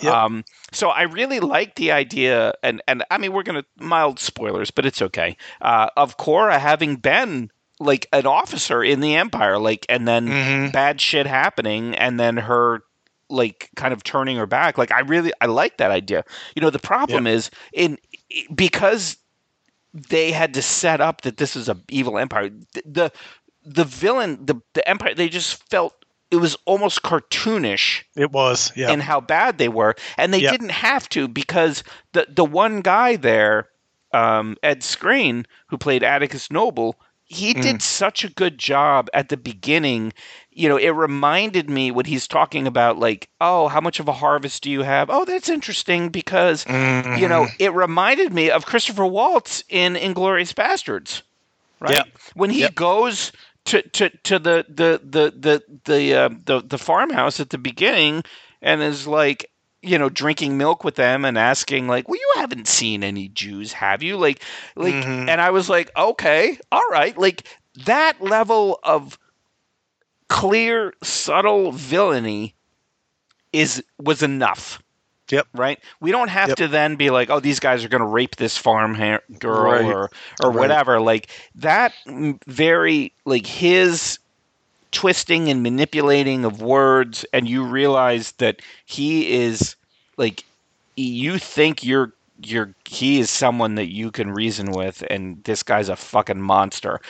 Yep. 0.00 0.12
Um, 0.14 0.44
so 0.72 0.88
I 0.90 1.02
really 1.02 1.40
like 1.40 1.76
the 1.76 1.92
idea, 1.92 2.52
and, 2.62 2.82
and 2.86 3.04
I 3.10 3.18
mean, 3.18 3.32
we're 3.32 3.42
going 3.42 3.62
to 3.62 3.84
mild 3.84 4.18
spoilers, 4.18 4.70
but 4.70 4.84
it's 4.86 5.00
okay, 5.02 5.36
uh, 5.60 5.88
of 5.96 6.16
Kora 6.16 6.58
having 6.58 6.96
been 6.96 7.50
like 7.80 8.06
an 8.12 8.26
officer 8.26 8.82
in 8.84 9.00
the 9.00 9.16
Empire, 9.16 9.58
like, 9.58 9.86
and 9.88 10.06
then 10.06 10.28
Mhm. 10.28 10.72
bad 10.72 11.00
shit 11.00 11.26
happening 11.26 11.94
and 11.96 12.20
then 12.20 12.36
her 12.36 12.82
like 13.30 13.70
kind 13.76 13.94
of 13.94 14.02
turning 14.04 14.36
her 14.36 14.46
back 14.46 14.76
like 14.76 14.92
i 14.92 15.00
really 15.00 15.32
i 15.40 15.46
like 15.46 15.78
that 15.78 15.90
idea 15.90 16.22
you 16.54 16.60
know 16.60 16.68
the 16.68 16.78
problem 16.78 17.26
is 17.26 17.50
in 17.72 17.96
because 18.54 19.16
they 19.94 20.32
had 20.32 20.54
to 20.54 20.62
set 20.62 21.00
up 21.00 21.22
that 21.22 21.36
this 21.36 21.56
is 21.56 21.68
a 21.68 21.76
evil 21.88 22.18
empire 22.18 22.48
th- 22.50 22.84
the 22.84 23.12
the 23.64 23.84
villain 23.84 24.44
the, 24.44 24.60
the 24.74 24.86
empire 24.88 25.14
they 25.14 25.28
just 25.28 25.68
felt 25.70 25.94
it 26.30 26.36
was 26.36 26.56
almost 26.64 27.02
cartoonish 27.02 28.02
It 28.16 28.32
was, 28.32 28.72
yeah, 28.74 28.90
in 28.90 29.00
how 29.00 29.20
bad 29.20 29.58
they 29.58 29.68
were 29.68 29.94
and 30.16 30.32
they 30.32 30.40
Yep. 30.40 30.50
didn't 30.50 30.70
have 30.70 31.08
to 31.10 31.28
because 31.28 31.84
the 32.12 32.26
the 32.28 32.44
one 32.44 32.80
guy 32.80 33.16
there 33.16 33.68
um, 34.12 34.56
Ed 34.62 34.80
Skrein 34.80 35.44
who 35.68 35.78
played 35.78 36.02
atticus 36.02 36.50
noble 36.50 36.96
he 37.24 37.54
Mm. 37.54 37.62
did 37.62 37.82
such 37.82 38.24
a 38.24 38.28
good 38.30 38.58
job 38.58 39.08
at 39.14 39.28
the 39.30 39.36
beginning 39.38 40.12
you 40.54 40.68
know 40.68 40.76
it 40.76 40.90
reminded 40.90 41.68
me 41.70 41.90
when 41.90 42.04
he's 42.04 42.28
talking 42.28 42.66
about 42.66 42.98
like 42.98 43.28
oh 43.40 43.68
how 43.68 43.80
much 43.80 44.00
of 44.00 44.08
a 44.08 44.12
harvest 44.12 44.62
do 44.62 44.70
you 44.70 44.82
have 44.82 45.10
oh 45.10 45.24
that's 45.24 45.48
interesting 45.48 46.08
because 46.10 46.64
you 46.66 47.28
know 47.28 47.46
Mhm. 47.46 47.54
it 47.58 47.72
reminded 47.72 48.32
me 48.32 48.50
of 48.50 48.66
christopher 48.66 49.06
waltz 49.06 49.64
in 49.68 49.94
Inglourious 49.94 50.52
Basterds 50.54 51.22
right 51.80 51.96
Yep. 51.96 52.06
when 52.34 52.50
he 52.50 52.60
Yep. 52.60 52.74
goes 52.74 53.32
to, 53.66 53.82
to, 53.82 54.10
to 54.24 54.38
the 54.38 54.66
the 54.68 55.00
the 55.02 55.30
the 55.36 55.62
the, 55.84 56.14
uh, 56.14 56.28
the 56.44 56.60
the 56.62 56.78
farmhouse 56.78 57.38
at 57.40 57.50
the 57.50 57.58
beginning 57.58 58.22
and 58.60 58.82
is 58.82 59.06
like 59.06 59.46
you 59.82 59.98
know 59.98 60.08
drinking 60.08 60.58
milk 60.58 60.84
with 60.84 60.96
them 60.96 61.24
and 61.24 61.38
asking 61.38 61.88
like 61.88 62.08
well 62.08 62.18
you 62.18 62.32
haven't 62.36 62.68
seen 62.68 63.02
any 63.02 63.28
jews 63.28 63.72
have 63.72 64.02
you 64.02 64.16
like 64.16 64.42
like 64.76 64.94
Mhm. 64.94 65.28
and 65.28 65.40
i 65.40 65.50
was 65.50 65.68
like 65.68 65.90
okay 65.96 66.58
all 66.70 66.88
right 66.90 67.16
like 67.18 67.46
that 67.86 68.20
level 68.20 68.78
of 68.84 69.18
clear 70.32 70.94
subtle 71.02 71.72
villainy 71.72 72.54
is 73.52 73.82
was 73.98 74.22
enough 74.22 74.82
Yep. 75.30 75.46
right 75.54 75.78
we 76.00 76.10
don't 76.10 76.28
have 76.28 76.48
Yep. 76.50 76.56
to 76.58 76.68
then 76.68 76.96
be 76.96 77.10
like 77.10 77.30
oh 77.30 77.40
these 77.40 77.60
guys 77.60 77.84
are 77.84 77.88
going 77.88 78.02
to 78.02 78.06
rape 78.08 78.36
this 78.36 78.56
farm 78.56 78.94
ha- 78.94 79.20
girl 79.38 79.72
Right. 79.72 79.84
or 79.86 80.10
or 80.40 80.50
Right. 80.50 80.58
whatever 80.60 81.00
like 81.00 81.28
that 81.56 81.92
very 82.46 83.12
like 83.24 83.46
his 83.46 84.18
twisting 84.90 85.48
and 85.48 85.62
manipulating 85.62 86.44
of 86.44 86.60
words 86.60 87.24
and 87.32 87.48
you 87.48 87.64
realize 87.64 88.32
that 88.32 88.60
he 88.86 89.32
is 89.32 89.76
like 90.18 90.44
you 90.96 91.38
think 91.38 91.82
you're 91.84 92.12
you're 92.44 92.74
he 92.88 93.20
is 93.20 93.30
someone 93.30 93.76
that 93.76 93.90
you 93.90 94.10
can 94.10 94.30
reason 94.30 94.72
with 94.72 95.02
and 95.08 95.42
this 95.44 95.62
guy's 95.62 95.88
a 95.88 95.96
fucking 95.96 96.42
monster 96.42 97.00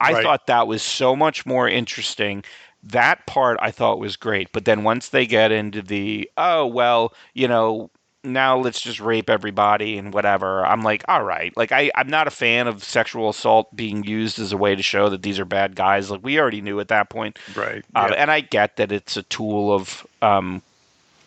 i 0.00 0.12
Right. 0.14 0.22
thought 0.22 0.46
that 0.46 0.66
was 0.66 0.82
so 0.82 1.14
much 1.14 1.44
more 1.46 1.68
interesting 1.68 2.42
that 2.82 3.26
part 3.26 3.58
i 3.60 3.70
thought 3.70 3.98
was 3.98 4.16
great 4.16 4.50
but 4.52 4.64
then 4.64 4.84
once 4.84 5.08
they 5.08 5.26
get 5.26 5.50
into 5.50 5.82
the 5.82 6.30
oh 6.36 6.66
well 6.66 7.12
you 7.34 7.48
know 7.48 7.90
now 8.24 8.56
let's 8.56 8.80
just 8.80 9.00
rape 9.00 9.30
everybody 9.30 9.96
and 9.96 10.12
whatever 10.12 10.64
i'm 10.66 10.82
like 10.82 11.04
all 11.08 11.22
right. 11.22 11.56
Like 11.56 11.72
I, 11.72 11.90
i'm 11.94 12.08
not 12.08 12.26
a 12.26 12.30
fan 12.30 12.66
of 12.66 12.84
sexual 12.84 13.28
assault 13.28 13.74
being 13.74 14.04
used 14.04 14.38
as 14.38 14.52
a 14.52 14.56
way 14.56 14.74
to 14.74 14.82
show 14.82 15.08
that 15.08 15.22
these 15.22 15.38
are 15.38 15.44
bad 15.44 15.74
guys. 15.74 16.10
Like 16.10 16.22
we 16.22 16.38
already 16.38 16.60
knew 16.60 16.80
at 16.80 16.88
that 16.88 17.10
point. 17.10 17.38
Right, 17.54 17.84
um, 17.94 18.12
and 18.16 18.30
I 18.30 18.40
get 18.40 18.76
that 18.76 18.92
it's 18.92 19.16
a 19.16 19.22
tool 19.24 19.72
of, 19.72 20.06
um, 20.22 20.62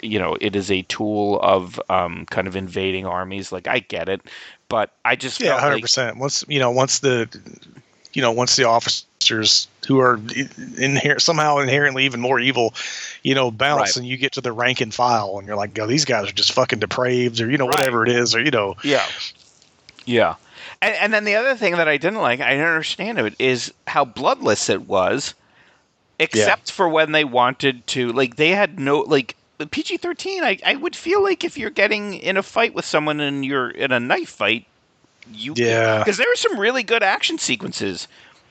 you 0.01 0.19
know, 0.19 0.37
it 0.39 0.55
is 0.55 0.69
a 0.69 0.83
tool 0.83 1.39
of 1.41 1.81
um, 1.89 2.25
kind 2.27 2.47
of 2.47 2.55
invading 2.55 3.05
armies. 3.05 3.51
Like 3.51 3.67
I 3.67 3.79
get 3.79 4.09
it, 4.09 4.21
but 4.69 4.91
I 5.05 5.15
just 5.15 5.39
yeah, 5.39 5.49
felt 5.49 5.61
hundred 5.61 5.75
like, 5.75 5.83
percent. 5.83 6.17
Once 6.17 6.45
you 6.47 6.59
know, 6.59 6.71
once 6.71 6.99
the 6.99 7.27
you 8.13 8.21
know, 8.21 8.31
once 8.31 8.55
the 8.55 8.65
officers 8.65 9.67
who 9.87 9.99
are 9.99 10.17
inher- 10.17 11.21
somehow 11.21 11.57
inherently 11.59 12.05
even 12.05 12.19
more 12.19 12.39
evil, 12.39 12.73
you 13.23 13.33
know, 13.35 13.51
bounce 13.51 13.79
Right. 13.81 13.97
and 13.97 14.07
you 14.07 14.17
get 14.17 14.33
to 14.33 14.41
the 14.41 14.51
rank 14.51 14.81
and 14.81 14.93
file 14.93 15.37
and 15.37 15.47
you're 15.47 15.55
like, 15.55 15.77
oh, 15.79 15.87
these 15.87 16.05
guys 16.05 16.29
are 16.29 16.33
just 16.33 16.51
fucking 16.53 16.79
depraved 16.79 17.39
or 17.41 17.49
you 17.49 17.57
know 17.57 17.67
Right. 17.67 17.77
whatever 17.79 18.03
it 18.05 18.11
is 18.11 18.35
or 18.35 18.41
you 18.43 18.51
know, 18.51 18.75
Yeah. 18.83 19.05
Yeah. 20.05 20.35
And, 20.81 20.95
and 20.95 21.13
then 21.13 21.23
the 21.25 21.35
other 21.35 21.55
thing 21.55 21.73
that 21.77 21.87
I 21.87 21.97
didn't 21.97 22.19
like, 22.21 22.39
I 22.41 22.51
didn't 22.51 22.65
understand 22.67 23.19
it, 23.19 23.35
is 23.37 23.71
how 23.85 24.03
bloodless 24.03 24.67
it 24.69 24.87
was, 24.87 25.35
except 26.19 26.71
for 26.71 26.89
when 26.89 27.11
they 27.11 27.23
wanted 27.23 27.85
to. 27.87 28.11
Like, 28.11 28.35
they 28.35 28.49
had 28.49 28.79
no. 28.79 29.01
Like, 29.01 29.35
PG 29.69 29.97
13, 29.97 30.43
I, 30.43 30.57
I 30.65 30.75
would 30.75 30.95
feel 30.95 31.21
like 31.21 31.43
if 31.43 31.55
you're 31.55 31.69
getting 31.69 32.15
in 32.15 32.35
a 32.35 32.41
fight 32.43 32.73
with 32.73 32.85
someone 32.85 33.19
and 33.19 33.45
you're 33.45 33.69
in 33.69 33.91
a 33.91 33.99
knife 33.99 34.29
fight, 34.29 34.65
you. 35.33 35.53
Yeah. 35.55 35.99
Because 35.99 36.17
there 36.17 36.27
were 36.29 36.35
some 36.35 36.59
really 36.59 36.83
good 36.83 37.03
action 37.03 37.37
sequences 37.37 38.07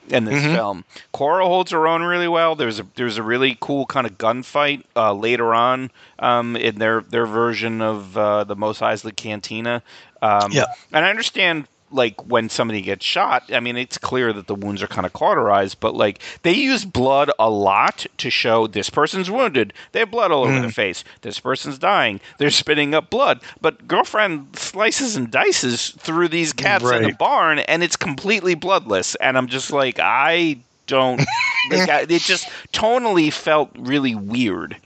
in 0.08 0.24
this 0.24 0.42
Mhm. 0.42 0.54
film. 0.54 0.84
Kora 1.12 1.46
holds 1.46 1.70
her 1.70 1.86
own 1.86 2.02
really 2.02 2.28
well. 2.28 2.54
There's 2.56 2.80
a 2.80 2.86
there's 2.96 3.18
a 3.18 3.22
really 3.22 3.56
cool 3.60 3.86
kind 3.86 4.06
of 4.06 4.18
gunfight 4.18 4.82
uh, 4.96 5.12
later 5.12 5.54
on 5.54 5.90
um, 6.18 6.56
in 6.56 6.76
their 6.78 7.02
their 7.02 7.26
version 7.26 7.80
of 7.80 8.16
uh, 8.16 8.44
the 8.44 8.56
Mos 8.56 8.80
Eisley 8.80 9.14
Cantina. 9.14 9.82
Um, 10.22 10.52
Yeah. 10.52 10.66
and 10.92 11.04
I 11.04 11.10
understand 11.10 11.66
like 11.90 12.24
when 12.26 12.48
somebody 12.48 12.80
gets 12.80 13.04
shot. 13.04 13.52
I 13.52 13.60
mean, 13.60 13.76
it's 13.76 13.98
clear 13.98 14.32
that 14.32 14.46
the 14.46 14.54
wounds 14.54 14.82
are 14.82 14.86
kind 14.86 15.06
of 15.06 15.12
cauterized, 15.12 15.80
but 15.80 15.94
like 15.94 16.20
they 16.42 16.52
use 16.52 16.84
blood 16.84 17.30
a 17.38 17.50
lot 17.50 18.06
to 18.18 18.30
show 18.30 18.66
this 18.66 18.88
person's 18.90 19.30
wounded. 19.30 19.72
They 19.92 20.00
have 20.00 20.10
blood 20.10 20.30
all 20.32 20.44
over 20.44 20.52
Mm. 20.52 20.60
their 20.62 20.70
face. 20.70 21.04
This 21.22 21.40
person's 21.40 21.78
dying. 21.78 22.20
They're 22.38 22.50
spitting 22.50 22.94
up 22.94 23.10
blood. 23.10 23.40
But 23.60 23.88
girlfriend 23.88 24.56
slices 24.56 25.16
and 25.16 25.30
dices 25.30 25.90
through 25.98 26.28
these 26.28 26.52
cats 26.52 26.84
in 26.84 27.02
the 27.02 27.12
barn, 27.12 27.58
and 27.60 27.82
it's 27.82 27.96
completely 27.96 28.54
bloodless. 28.54 29.14
And 29.16 29.36
I'm 29.36 29.48
just 29.48 29.70
like, 29.72 29.98
I 30.00 30.58
don't. 30.86 31.18
like, 31.70 31.88
I- 31.88 32.06
it 32.08 32.22
just 32.22 32.48
tonally 32.72 33.32
felt 33.32 33.70
really 33.78 34.14
weird 34.14 34.76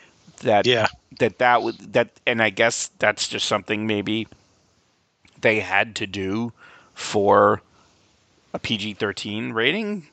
that 0.43 0.67
yeah, 0.67 0.89
that 1.21 1.39
that 1.39 1.63
would 1.63 1.77
that 1.95 2.11
and 2.27 2.43
i 2.43 2.51
guess 2.51 2.91
that's 2.99 3.29
just 3.29 3.47
something 3.47 3.87
maybe 3.87 4.27
they 5.41 5.61
had 5.61 5.95
to 5.97 6.07
do 6.07 6.53
for 6.95 7.61
a 8.53 8.59
pg-13 8.59 9.53
rating 9.53 10.07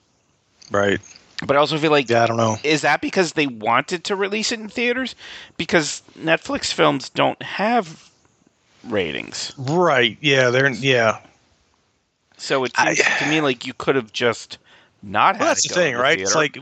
right. 0.71 0.99
but 1.45 1.55
i 1.55 1.59
also 1.59 1.77
feel 1.77 1.91
like 1.91 2.09
Yeah, 2.09 2.23
I 2.23 2.27
don't 2.27 2.37
know. 2.37 2.57
is 2.63 2.81
that 2.81 3.01
because 3.01 3.33
they 3.33 3.47
wanted 3.47 4.03
to 4.05 4.15
release 4.15 4.51
it 4.51 4.59
in 4.59 4.67
theaters 4.69 5.15
because 5.57 6.01
netflix 6.17 6.73
films 6.73 7.09
don't 7.09 7.41
have 7.43 8.09
ratings 8.87 9.53
Right. 9.57 10.17
Yeah, 10.21 10.49
they're 10.49 10.69
yeah. 10.71 11.19
so 12.37 12.63
it 12.63 12.71
I- 12.75 12.95
to 12.95 13.29
me 13.29 13.41
like 13.41 13.65
you 13.67 13.73
could 13.73 13.95
have 13.95 14.11
just 14.11 14.57
not 15.03 15.39
Well, 15.39 15.47
that's 15.49 15.67
the 15.67 15.73
thing, 15.73 15.93
in 15.93 15.99
right? 15.99 16.19
It's 16.19 16.35
like 16.35 16.57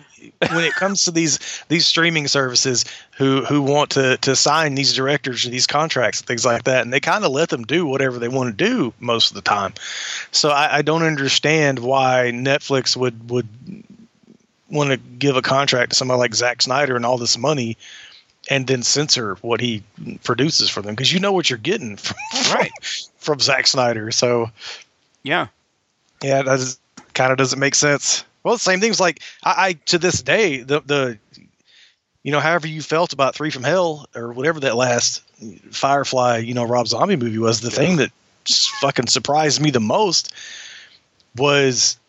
when 0.52 0.64
it 0.64 0.74
comes 0.76 1.04
to 1.06 1.12
these 1.12 1.40
these 1.68 1.86
streaming 1.86 2.28
services 2.28 2.86
who 3.18 3.44
who 3.46 3.62
want 3.62 3.92
to 3.92 4.18
to 4.18 4.36
sign 4.36 4.76
these 4.76 4.94
directors 4.94 5.46
or 5.46 5.50
these 5.50 5.68
contracts 5.68 6.20
and 6.20 6.28
things 6.28 6.46
like 6.46 6.64
that, 6.64 6.82
and 6.84 6.94
they 6.94 7.00
kind 7.00 7.26
of 7.26 7.32
let 7.32 7.50
them 7.50 7.64
do 7.64 7.86
whatever 7.86 8.18
they 8.20 8.28
want 8.28 8.58
to 8.58 8.66
do 8.66 8.94
most 9.00 9.32
of 9.32 9.36
the 9.36 9.42
time. 9.42 9.74
So 10.32 10.50
I, 10.50 10.78
I 10.78 10.82
don't 10.82 11.04
understand 11.04 11.80
why 11.80 12.32
Netflix 12.34 12.96
would 12.96 13.30
would 13.30 13.48
want 14.70 14.92
to 14.92 14.98
give 14.98 15.36
a 15.36 15.42
contract 15.42 15.92
to 15.92 15.96
somebody 15.98 16.20
like 16.20 16.36
Zack 16.36 16.62
Snyder 16.62 16.96
and 16.96 17.06
all 17.06 17.18
this 17.18 17.38
money. 17.38 17.78
And 18.50 18.66
then 18.66 18.82
censor 18.82 19.36
what 19.42 19.60
he 19.62 19.84
produces 20.24 20.70
for 20.70 20.82
them 20.82 20.96
because 20.96 21.14
you 21.14 21.20
know 21.20 21.32
what 21.32 21.52
you're 21.52 21.60
getting 21.60 21.98
from, 21.98 22.18
Right. 22.52 22.72
from 23.18 23.40
Zack 23.40 23.68
Snyder. 23.68 24.10
So 24.12 24.50
yeah 25.22 25.48
yeah, 26.24 26.42
that 26.44 26.78
kind 27.14 27.32
of 27.32 27.38
doesn't 27.38 27.60
make 27.60 27.76
sense. 27.76 28.24
Well, 28.50 28.56
the 28.56 28.64
same 28.64 28.80
things 28.80 29.00
like 29.00 29.22
I, 29.44 29.68
I 29.68 29.74
to 29.86 30.00
this 30.00 30.24
day 30.24 30.62
the 30.62 30.82
the 30.82 31.20
you 32.24 32.32
know 32.32 32.40
however 32.40 32.66
you 32.66 32.82
felt 32.82 33.14
about 33.14 33.36
Three 33.36 33.52
from 33.52 33.64
Hell 33.64 34.08
or 34.16 34.34
whatever 34.34 34.60
that 34.62 34.76
last 34.76 35.22
Firefly 35.72 36.38
you 36.38 36.56
know 36.56 36.64
Rob 36.64 36.88
Zombie 36.88 37.16
movie 37.16 37.38
was 37.38 37.62
the 37.62 37.70
thing 37.70 37.98
that 37.98 38.12
just 38.46 38.72
fucking 38.82 39.06
surprised 39.06 39.62
me 39.62 39.70
the 39.70 39.80
most 39.80 40.34
was 41.38 42.00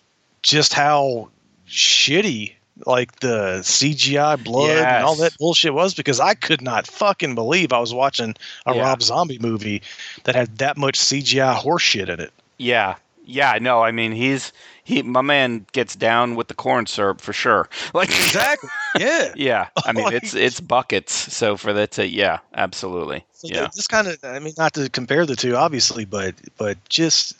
just 0.41 0.72
how 0.72 1.28
shitty 1.68 2.55
like 2.86 3.20
the 3.20 3.59
CGI 3.61 4.43
blood 4.43 4.78
and 4.78 5.05
all 5.05 5.16
that 5.16 5.36
bullshit 5.36 5.74
was 5.74 5.93
because 5.93 6.20
I 6.20 6.32
could 6.32 6.62
not 6.62 6.86
fucking 6.86 7.34
believe 7.34 7.74
I 7.74 7.80
was 7.80 7.93
watching 7.93 8.34
a 8.64 8.74
Yeah. 8.74 8.80
Rob 8.80 9.03
Zombie 9.03 9.38
movie 9.38 9.82
that 10.24 10.34
had 10.34 10.57
that 10.57 10.78
much 10.78 10.99
CGI 10.99 11.55
horseshit 11.55 12.09
in 12.09 12.18
it. 12.18 12.32
Yeah, 12.57 12.95
yeah, 13.31 13.59
no, 13.61 13.83
I 13.83 13.91
mean 13.93 14.12
he's 14.12 14.53
he 14.85 15.03
my 15.03 15.22
man 15.22 15.66
gets 15.72 15.95
down 15.97 16.35
with 16.35 16.49
the 16.49 16.55
corn 16.55 16.87
syrup 16.87 17.20
for 17.20 17.33
sure. 17.33 17.68
Like 17.95 18.09
Exactly. 18.09 18.68
Yeah. 18.99 19.33
yeah, 19.37 19.68
I 19.85 19.93
mean 19.93 20.12
it's 20.12 20.35
it's 20.35 20.61
buckets. 20.61 21.12
So 21.12 21.57
for 21.57 21.72
that 21.72 21.93
to 21.93 22.07
yeah, 22.07 22.39
absolutely. 22.55 23.24
So 23.33 23.49
Yeah. 23.51 23.68
this 23.74 23.87
kind 23.87 24.07
of, 24.09 24.18
I 24.22 24.39
mean, 24.39 24.53
not 24.59 24.74
to 24.74 24.91
compare 24.91 25.24
the 25.24 25.37
two, 25.37 25.57
obviously, 25.57 26.05
but 26.05 26.35
but 26.59 26.76
just 26.89 27.35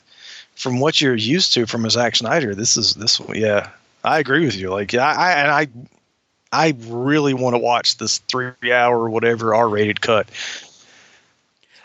from 0.55 0.79
what 0.79 0.99
you're 1.01 1.15
used 1.15 1.53
to 1.53 1.65
from 1.65 1.85
a 1.85 1.89
Zack 1.89 2.15
Snyder, 2.15 2.55
this 2.55 2.77
is 2.77 2.95
this 2.95 3.19
one. 3.19 3.37
Yeah, 3.37 3.69
I 4.03 4.19
agree 4.19 4.45
with 4.45 4.55
you. 4.55 4.69
Like, 4.69 4.93
yeah, 4.93 5.05
I 5.05 5.31
and 5.33 5.51
I, 5.51 5.67
I 6.51 6.73
really 6.87 7.33
want 7.33 7.53
to 7.55 7.59
watch 7.59 7.97
this 7.97 8.17
three 8.19 8.71
hour 8.71 9.09
whatever 9.09 9.53
R 9.53 9.69
rated 9.69 10.01
cut. 10.01 10.27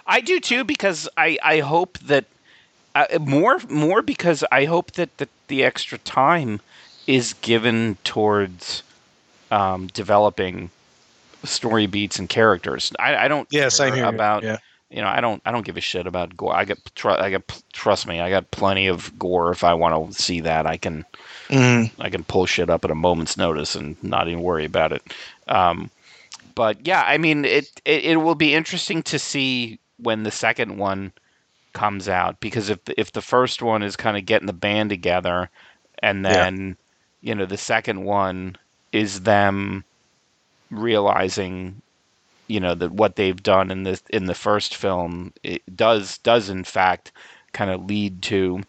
I 0.07 0.21
do 0.21 0.41
too 0.41 0.65
because 0.65 1.09
I 1.17 1.39
I 1.43 1.61
hope 1.61 1.99
that 2.01 2.25
uh, 2.97 3.19
more 3.19 3.59
more 3.69 4.03
because 4.03 4.45
I 4.51 4.65
hope 4.65 4.93
that 4.93 5.17
the, 5.19 5.29
the 5.49 5.65
extra 5.65 5.99
time 5.99 6.61
is 7.07 7.35
given 7.35 7.97
towards 8.05 8.83
um, 9.51 9.89
developing 9.89 10.71
story 11.45 11.87
beats 11.87 12.19
and 12.19 12.29
characters. 12.29 12.93
I, 12.99 13.17
I 13.17 13.29
don't 13.29 13.49
Yeah, 13.53 13.69
same 13.69 13.95
here. 13.95 14.07
about 14.07 14.43
yeah, 14.43 14.59
you 14.91 15.01
know, 15.01 15.09
I 15.09 15.21
don't 15.21 15.43
I 15.45 15.53
don't 15.53 15.65
give 15.65 15.77
a 15.77 15.81
shit 15.81 16.07
about 16.07 16.37
gore. 16.37 16.55
I 16.55 16.65
got 16.65 16.79
tr- 16.95 17.11
I 17.11 17.31
get 17.31 17.63
trust 17.73 18.07
me, 18.07 18.21
I 18.21 18.31
got 18.31 18.51
plenty 18.51 18.87
of 18.87 19.17
gore 19.19 19.51
if 19.53 19.63
I 19.65 19.75
want 19.75 20.13
to 20.15 20.23
see 20.23 20.41
that. 20.41 20.67
I 20.67 20.77
can 20.77 21.05
Mhm. 21.49 21.91
I 21.99 22.11
can 22.11 22.25
pull 22.25 22.47
shit 22.47 22.71
up 22.71 22.85
at 22.85 22.91
a 22.91 22.95
moment's 22.95 23.37
notice 23.37 23.75
and 23.75 23.97
not 24.03 24.29
even 24.29 24.43
worry 24.43 24.65
about 24.65 24.93
it. 24.93 25.03
Um, 25.49 25.91
but 26.55 26.87
yeah, 26.87 27.03
I 27.07 27.19
mean, 27.19 27.45
it, 27.45 27.71
it 27.85 28.05
it 28.05 28.17
will 28.17 28.35
be 28.35 28.55
interesting 28.55 29.03
to 29.05 29.19
see 29.19 29.79
when 29.99 30.23
the 30.25 30.31
second 30.31 30.79
one 30.79 31.13
comes 31.77 32.09
out 32.11 32.41
because 32.41 32.71
if 32.71 32.81
if 32.99 33.13
the 33.13 33.23
first 33.23 33.63
one 33.63 33.85
is 33.85 33.97
kind 33.97 34.19
of 34.19 34.27
getting 34.27 34.49
the 34.49 34.55
band 34.55 34.91
together, 34.91 35.51
and 36.03 36.27
Yeah. 36.27 36.49
then 36.49 36.79
you 37.23 37.37
know 37.37 37.47
the 37.47 37.59
second 37.59 38.05
one 38.05 38.57
is 38.93 39.23
them 39.23 39.85
realizing 40.71 41.83
you 42.49 42.61
know 42.61 42.75
that 42.75 42.93
what 42.93 43.17
they've 43.17 43.43
done 43.43 43.71
in 43.71 43.85
the 43.85 44.01
in 44.11 44.27
the 44.27 44.35
first 44.35 44.77
film 44.77 45.33
it 45.45 45.63
does 45.77 46.19
does 46.19 46.51
in 46.51 46.65
fact 46.65 47.13
kind 47.53 47.71
of 47.71 47.85
lead 47.87 48.23
to 48.23 48.61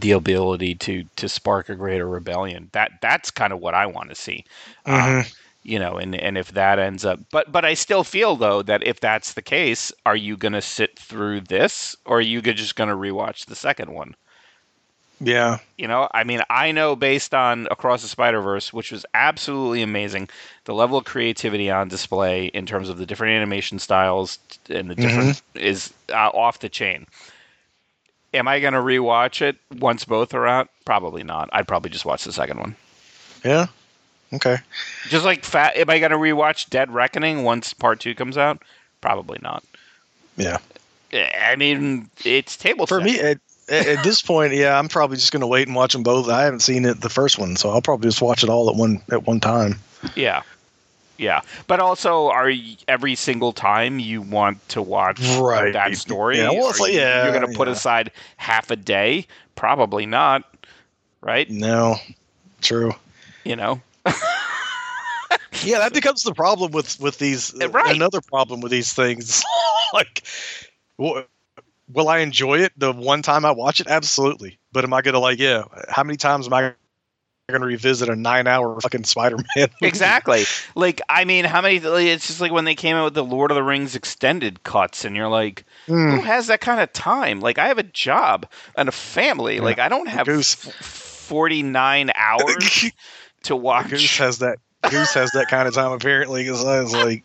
the 0.00 0.12
ability 0.12 0.74
to 0.76 1.04
to 1.16 1.28
spark 1.28 1.68
a 1.70 1.76
greater 1.76 2.08
rebellion 2.08 2.70
that 2.72 2.92
that's 3.02 3.30
kind 3.30 3.52
of 3.52 3.60
what 3.60 3.74
i 3.74 3.86
want 3.86 4.10
to 4.10 4.16
see 4.16 4.44
Um, 4.86 5.18
Mhm. 5.18 5.43
You 5.64 5.78
know 5.78 5.96
and 5.96 6.14
and 6.14 6.38
if 6.38 6.52
that 6.52 6.78
ends 6.78 7.04
up 7.04 7.18
but 7.32 7.50
but 7.50 7.64
i 7.64 7.74
still 7.74 8.04
feel 8.04 8.36
though 8.36 8.62
that 8.62 8.86
if 8.86 9.00
that's 9.00 9.32
the 9.32 9.42
case 9.42 9.92
are 10.06 10.16
you 10.16 10.36
going 10.36 10.52
to 10.52 10.62
sit 10.62 10.98
through 10.98 11.40
this 11.40 11.96
or 12.04 12.18
are 12.18 12.20
you 12.20 12.40
just 12.40 12.76
going 12.76 12.88
to 12.90 12.94
rewatch 12.94 13.46
the 13.46 13.56
second 13.56 13.92
one 13.92 14.14
yeah, 15.20 15.58
you 15.78 15.86
know, 15.86 16.08
I 16.12 16.24
mean, 16.24 16.42
I 16.50 16.72
know 16.72 16.96
based 16.96 17.34
on 17.34 17.68
Across 17.70 18.02
the 18.02 18.08
Spider 18.08 18.40
Verse, 18.40 18.72
which 18.72 18.90
was 18.90 19.06
absolutely 19.14 19.82
amazing, 19.82 20.28
the 20.64 20.74
level 20.74 20.98
of 20.98 21.04
creativity 21.04 21.70
on 21.70 21.88
display 21.88 22.46
in 22.46 22.66
terms 22.66 22.88
of 22.88 22.98
the 22.98 23.06
different 23.06 23.32
animation 23.32 23.78
styles 23.78 24.38
and 24.68 24.90
the 24.90 24.94
different 24.94 25.40
is 25.54 25.94
uh, 26.10 26.30
off 26.34 26.58
the 26.58 26.68
chain. 26.68 27.06
Am 28.34 28.48
I 28.48 28.58
going 28.58 28.74
to 28.74 28.80
rewatch 28.80 29.40
it 29.40 29.56
once 29.78 30.04
both 30.04 30.34
are 30.34 30.46
out? 30.46 30.68
Probably 30.84 31.22
not. 31.22 31.48
I'd 31.52 31.68
probably 31.68 31.90
just 31.90 32.04
watch 32.04 32.24
the 32.24 32.32
second 32.32 32.58
one. 32.58 32.76
yeah. 33.44 33.66
Okay. 34.34 34.58
Just 35.08 35.24
like 35.24 35.44
fat. 35.44 35.76
Am 35.76 35.88
I 35.90 35.98
going 35.98 36.10
to 36.12 36.16
rewatch 36.18 36.70
Dead 36.70 36.90
Reckoning 36.92 37.44
once 37.44 37.72
Part 37.74 38.00
Two 38.00 38.14
comes 38.14 38.36
out? 38.38 38.62
Probably 39.00 39.38
not. 39.42 39.62
Yeah. 40.36 40.58
Eh, 41.12 41.28
I 41.50 41.56
mean, 41.56 42.08
it's 42.24 42.56
table 42.56 42.86
For 42.86 42.98
set. 43.00 43.04
me, 43.04 43.20
at, 43.20 43.38
this 44.04 44.20
point, 44.22 44.52
yeah, 44.52 44.78
I'm 44.78 44.88
probably 44.88 45.16
just 45.16 45.32
gonna 45.32 45.46
wait 45.46 45.66
and 45.68 45.76
watch 45.76 45.92
them 45.92 46.02
both. 46.02 46.28
I 46.28 46.42
haven't 46.42 46.60
seen 46.60 46.84
it 46.84 47.00
the 47.00 47.08
first 47.08 47.38
one, 47.38 47.56
so 47.56 47.70
I'll 47.70 47.80
probably 47.80 48.08
just 48.08 48.20
watch 48.20 48.42
it 48.42 48.50
all 48.50 48.68
at 48.68 48.76
one 48.76 49.00
at 49.10 49.26
one 49.26 49.40
time. 49.40 49.78
Yeah. 50.16 50.42
Yeah. 51.16 51.40
But 51.66 51.80
also 51.80 52.26
are 52.28 52.48
y- 52.50 52.76
every 52.88 53.14
single 53.14 53.52
time 53.52 53.98
you 54.00 54.20
want 54.20 54.66
to 54.70 54.82
watch 54.82 55.20
Right. 55.38 55.72
that 55.72 55.96
story 55.96 56.38
Yeah, 56.38 56.50
well, 56.50 56.72
like- 56.78 56.92
you- 56.92 56.98
yeah, 56.98 57.24
you're 57.24 57.32
going 57.38 57.50
to 57.50 57.56
put 57.56 57.68
yeah. 57.68 57.74
aside 57.74 58.10
half 58.36 58.70
a 58.70 58.76
day? 58.76 59.26
Probably 59.54 60.06
not. 60.06 60.42
Right? 61.20 61.48
No, 61.48 61.96
true. 62.60 62.92
You 63.44 63.56
know. 63.56 63.80
Yeah, 65.62 65.78
that 65.78 65.94
becomes 65.94 66.22
the 66.22 66.34
problem 66.34 66.72
with 66.72 67.00
with 67.00 67.18
these. 67.18 67.54
Right. 67.54 67.94
Another 67.94 68.20
problem 68.20 68.60
with 68.60 68.70
these 68.70 68.92
things, 68.92 69.42
like, 69.94 70.22
w- 70.98 71.24
will 71.90 72.08
I 72.08 72.18
enjoy 72.18 72.58
it 72.58 72.72
the 72.76 72.92
one 72.92 73.22
time 73.22 73.46
I 73.46 73.50
watch 73.52 73.80
it? 73.80 73.86
Absolutely. 73.86 74.58
But 74.72 74.84
am 74.84 74.92
I 74.92 75.00
gonna 75.00 75.20
like? 75.20 75.38
Yeah. 75.38 75.64
How 75.88 76.02
many 76.02 76.18
times 76.18 76.46
am 76.46 76.52
I 76.52 76.74
going 77.50 77.60
to 77.60 77.66
revisit 77.66 78.08
a 78.08 78.16
nine-hour 78.16 78.80
fucking 78.80 79.04
Spider-Man. 79.04 79.68
Exactly. 79.82 80.44
Like, 80.74 81.02
I 81.10 81.26
mean, 81.26 81.44
how 81.44 81.60
many? 81.60 81.78
like, 81.78 82.06
It's 82.06 82.26
just 82.26 82.40
like 82.40 82.52
when 82.52 82.64
they 82.64 82.74
came 82.74 82.96
out 82.96 83.04
with 83.04 83.14
the 83.14 83.24
Lord 83.24 83.50
of 83.50 83.54
the 83.54 83.62
Rings 83.62 83.94
extended 83.94 84.62
cuts, 84.62 85.04
and 85.04 85.14
you're 85.14 85.28
like, 85.28 85.64
Hmm. 85.86 86.10
who 86.12 86.20
has 86.22 86.46
that 86.46 86.62
kind 86.62 86.80
of 86.80 86.90
time? 86.94 87.40
Like, 87.40 87.58
I 87.58 87.68
have 87.68 87.76
a 87.78 87.82
job 87.82 88.46
and 88.76 88.88
a 88.88 88.92
family. 88.92 89.60
Like, 89.60 89.78
I 89.78 89.90
don't 89.90 90.08
have 90.08 90.26
f- 90.26 90.56
49 90.56 92.12
hours 92.14 92.90
to 93.44 93.56
watch. 93.56 93.90
Goose 93.90 94.18
has 94.18 94.38
that. 94.38 94.58
Goose 94.90 95.14
has 95.14 95.30
that 95.32 95.48
kind 95.48 95.66
of 95.66 95.74
time 95.74 95.92
apparently. 95.92 96.42
Because 96.44 96.64
I 96.64 96.80
was 96.80 96.92
like, 96.92 97.24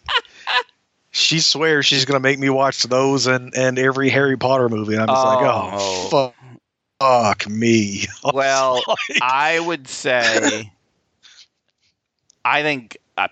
she 1.11 1.39
swears 1.39 1.85
she's 1.85 2.05
going 2.05 2.15
to 2.21 2.23
make 2.23 2.39
me 2.39 2.49
watch 2.49 2.83
those 2.83 3.27
and 3.27 3.53
and 3.55 3.77
every 3.79 4.09
Harry 4.09 4.37
Potter 4.37 4.69
movie. 4.69 4.93
And 4.93 5.03
I'm 5.03 5.07
just 5.09 5.25
like, 5.25 5.39
Oh. 5.41 5.69
oh, 5.73 6.09
fuck, 6.09 6.35
fuck 6.99 7.49
me. 7.49 8.05
Well, 8.33 8.81
Like, 8.87 9.21
I 9.21 9.59
would 9.59 9.87
say, 9.87 10.71
I 12.45 12.61
think 12.61 12.97
uh, 13.17 13.27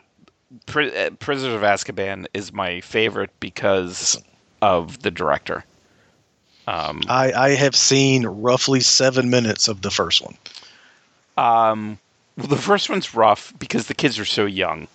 Pri- 0.66 0.96
uh, 0.96 1.10
Prisoners 1.12 1.54
of 1.56 1.62
Azkaban 1.62 2.26
is 2.34 2.52
my 2.52 2.82
favorite 2.82 3.32
because 3.40 4.22
of 4.62 5.02
the 5.04 5.12
director. 5.12 5.64
Um, 6.68 7.02
I 7.08 7.32
I 7.32 7.50
have 7.52 7.76
seen 7.78 8.26
roughly 8.26 8.82
seven 8.82 9.30
minutes 9.30 9.70
of 9.70 9.82
the 9.84 9.92
first 9.92 10.22
one. 10.22 10.36
um, 11.38 11.98
well, 12.38 12.48
the 12.48 12.56
first 12.58 12.90
one's 12.90 13.14
rough 13.16 13.54
because 13.60 13.88
the 13.88 13.94
kids 13.96 14.20
are 14.20 14.26
so 14.26 14.46
young. 14.46 14.88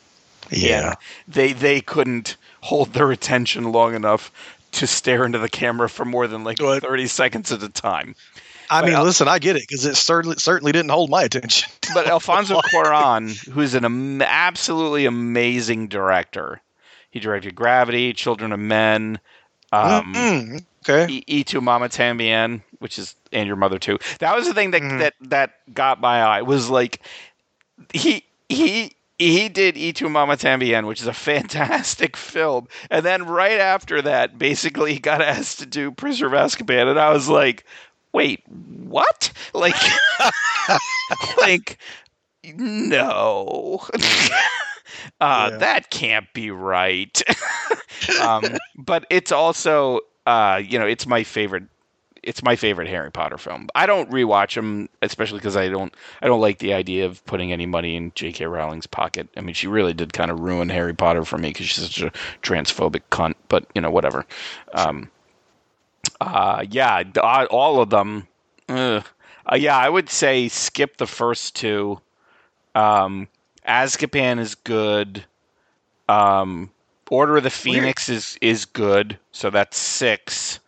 Yeah. 0.51 0.95
they 1.29 1.53
they 1.53 1.81
couldn't 1.81 2.37
hold 2.61 2.93
their 2.93 3.11
attention 3.11 3.73
long 3.73 3.95
enough 3.95 4.31
to 4.73 4.87
stare 4.87 5.25
into 5.25 5.39
the 5.39 5.49
camera 5.49 5.89
for 5.89 6.05
more 6.05 6.27
than 6.27 6.45
like 6.45 6.61
What? 6.61 6.83
thirty 6.83 7.07
seconds 7.07 7.51
at 7.53 7.63
a 7.63 7.69
time. 7.69 8.15
I 8.71 8.81
But 8.81 8.87
mean, 8.87 8.97
I'll- 8.97 9.05
listen, 9.05 9.29
I 9.29 9.39
get 9.39 9.57
it 9.57 9.63
because 9.69 9.85
it 9.85 9.97
certainly 9.97 10.37
certainly 10.39 10.73
didn't 10.73 10.91
hold 10.91 11.11
my 11.11 11.23
attention. 11.23 11.71
But 11.95 12.07
Alfonso 12.07 12.61
Cuarón, 12.73 13.37
who's 13.49 13.75
an 13.75 13.85
am- 13.85 14.23
absolutely 14.23 15.05
amazing 15.05 15.89
director, 15.89 16.61
he 17.11 17.21
directed 17.21 17.55
Gravity, 17.55 18.13
Children 18.15 18.53
of 18.53 18.61
Men, 18.61 19.19
um, 19.73 20.15
Mm, 20.15 20.65
okay. 20.89 21.23
E 21.27 21.45
to 21.45 21.61
Mama 21.61 21.89
Tambien, 21.91 22.63
which 22.79 22.99
is 22.99 23.15
and 23.31 23.47
your 23.47 23.57
mother 23.57 23.79
too. 23.79 23.99
That 24.21 24.35
was 24.37 24.47
the 24.47 24.55
thing 24.55 24.71
that 24.73 24.83
Mhm. 24.83 24.99
that 25.01 25.15
that 25.21 25.75
got 25.75 26.01
my 26.01 26.23
eye 26.23 26.43
was 26.43 26.71
like 26.71 27.01
he 27.93 28.25
he 28.49 28.93
he 29.19 29.49
did 29.49 29.77
E 29.77 29.93
to 29.95 30.09
Mama 30.09 30.37
Tambien, 30.37 30.87
which 30.87 31.01
is 31.01 31.07
a 31.07 31.13
fantastic 31.13 32.17
film, 32.33 32.69
and 32.91 33.05
then 33.05 33.27
right 33.27 33.61
after 33.61 34.03
that, 34.03 34.39
basically 34.39 34.95
he 34.95 34.99
got 35.01 35.23
asked 35.23 35.59
to 35.61 35.67
do 35.67 35.91
Prisoner 35.91 36.29
of 36.29 36.33
Azkaban, 36.33 36.89
and 36.91 36.99
I 36.99 37.13
was 37.13 37.29
like, 37.29 37.65
wait, 38.13 38.43
what? 38.49 39.33
Like, 39.55 39.77
like 41.39 41.79
no. 42.45 43.81
Uh, 45.21 45.49
Yeah. 45.53 45.59
That 45.59 45.91
can't 45.91 46.33
be 46.33 46.51
right. 46.51 47.23
um, 48.21 48.43
but 48.77 49.05
it's 49.11 49.31
also, 49.31 50.01
uh, 50.27 50.61
you 50.65 50.79
know, 50.79 50.87
it's 50.87 51.07
my 51.07 51.23
favorite. 51.23 51.65
It's 52.23 52.43
my 52.43 52.57
favorite 52.57 52.89
Harry 52.89 53.11
Potter 53.11 53.39
film. 53.39 53.69
I 53.75 53.87
don't 53.87 54.11
rewatch 54.11 54.55
them, 54.55 54.89
especially 55.03 55.39
because 55.39 55.57
I 55.57 55.69
don't. 55.69 55.93
I 56.21 56.27
don't 56.27 56.41
like 56.41 56.59
the 56.59 56.73
idea 56.73 57.07
of 57.07 57.25
putting 57.27 57.53
any 57.53 57.67
money 57.67 57.97
in 57.97 58.13
J.K. 58.15 58.47
Rowling's 58.47 58.87
pocket. 58.87 59.29
I 59.37 59.41
mean, 59.41 59.55
she 59.55 59.67
really 59.67 59.93
did 59.93 60.13
kind 60.13 60.31
of 60.31 60.41
ruin 60.41 60.69
Harry 60.69 60.95
Potter 60.95 61.25
for 61.25 61.39
me 61.39 61.51
because 61.51 61.67
she's 61.67 61.85
such 61.85 62.01
a 62.01 62.13
transphobic 62.43 63.03
cunt. 63.11 63.35
But 63.49 63.67
you 63.75 63.81
know, 63.81 63.91
whatever. 63.91 64.25
Um, 64.73 65.11
uh, 66.21 66.65
yeah, 66.71 67.03
uh, 67.17 67.47
all 67.51 67.81
of 67.81 67.91
them. 67.91 68.29
Uh, 68.69 69.03
yeah, 69.57 69.77
I 69.77 69.89
would 69.89 70.09
say 70.09 70.49
skip 70.49 70.99
the 70.99 71.07
first 71.07 71.57
two. 71.57 72.01
Um, 72.75 73.29
Azkaban 73.67 74.39
is 74.39 74.55
good. 74.55 75.25
Um, 76.09 76.71
Order 77.11 77.37
of 77.37 77.43
the 77.43 77.51
Phoenix 77.51 78.09
is 78.09 78.39
is 78.41 78.65
good. 78.65 79.19
So 79.33 79.51
that's 79.51 79.77
six. 79.77 80.61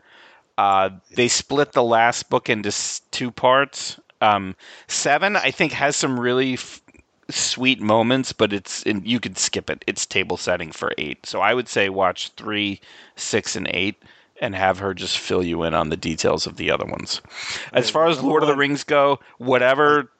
Uh, 0.56 0.90
they 1.14 1.28
split 1.28 1.72
the 1.72 1.82
last 1.82 2.30
book 2.30 2.48
into 2.48 2.68
s- 2.68 3.02
two 3.10 3.30
parts. 3.30 3.98
Um, 4.20 4.54
seven, 4.86 5.36
I 5.36 5.50
think, 5.50 5.72
has 5.72 5.96
some 5.96 6.18
really 6.18 6.54
f- 6.54 6.80
sweet 7.28 7.80
moments, 7.80 8.32
but 8.32 8.52
it's 8.52 8.84
you 8.86 9.18
could 9.20 9.36
skip 9.36 9.68
it. 9.68 9.84
It's 9.86 10.06
table 10.06 10.36
setting 10.36 10.70
for 10.72 10.92
eight. 10.98 11.26
So 11.26 11.40
I 11.40 11.54
would 11.54 11.68
say 11.68 11.88
watch 11.88 12.30
three, 12.36 12.80
six, 13.16 13.56
and 13.56 13.66
eight, 13.72 13.96
and 14.40 14.54
have 14.54 14.78
her 14.78 14.94
just 14.94 15.18
fill 15.18 15.42
you 15.42 15.62
in 15.64 15.74
on 15.74 15.88
the 15.90 15.96
details 15.96 16.46
of 16.46 16.56
the 16.56 16.70
other 16.70 16.86
ones. 16.86 17.20
As 17.72 17.90
far 17.90 18.06
as 18.06 18.22
Lord 18.22 18.42
of 18.42 18.48
the 18.48 18.56
Rings 18.56 18.84
go, 18.84 19.18
whatever 19.38 20.10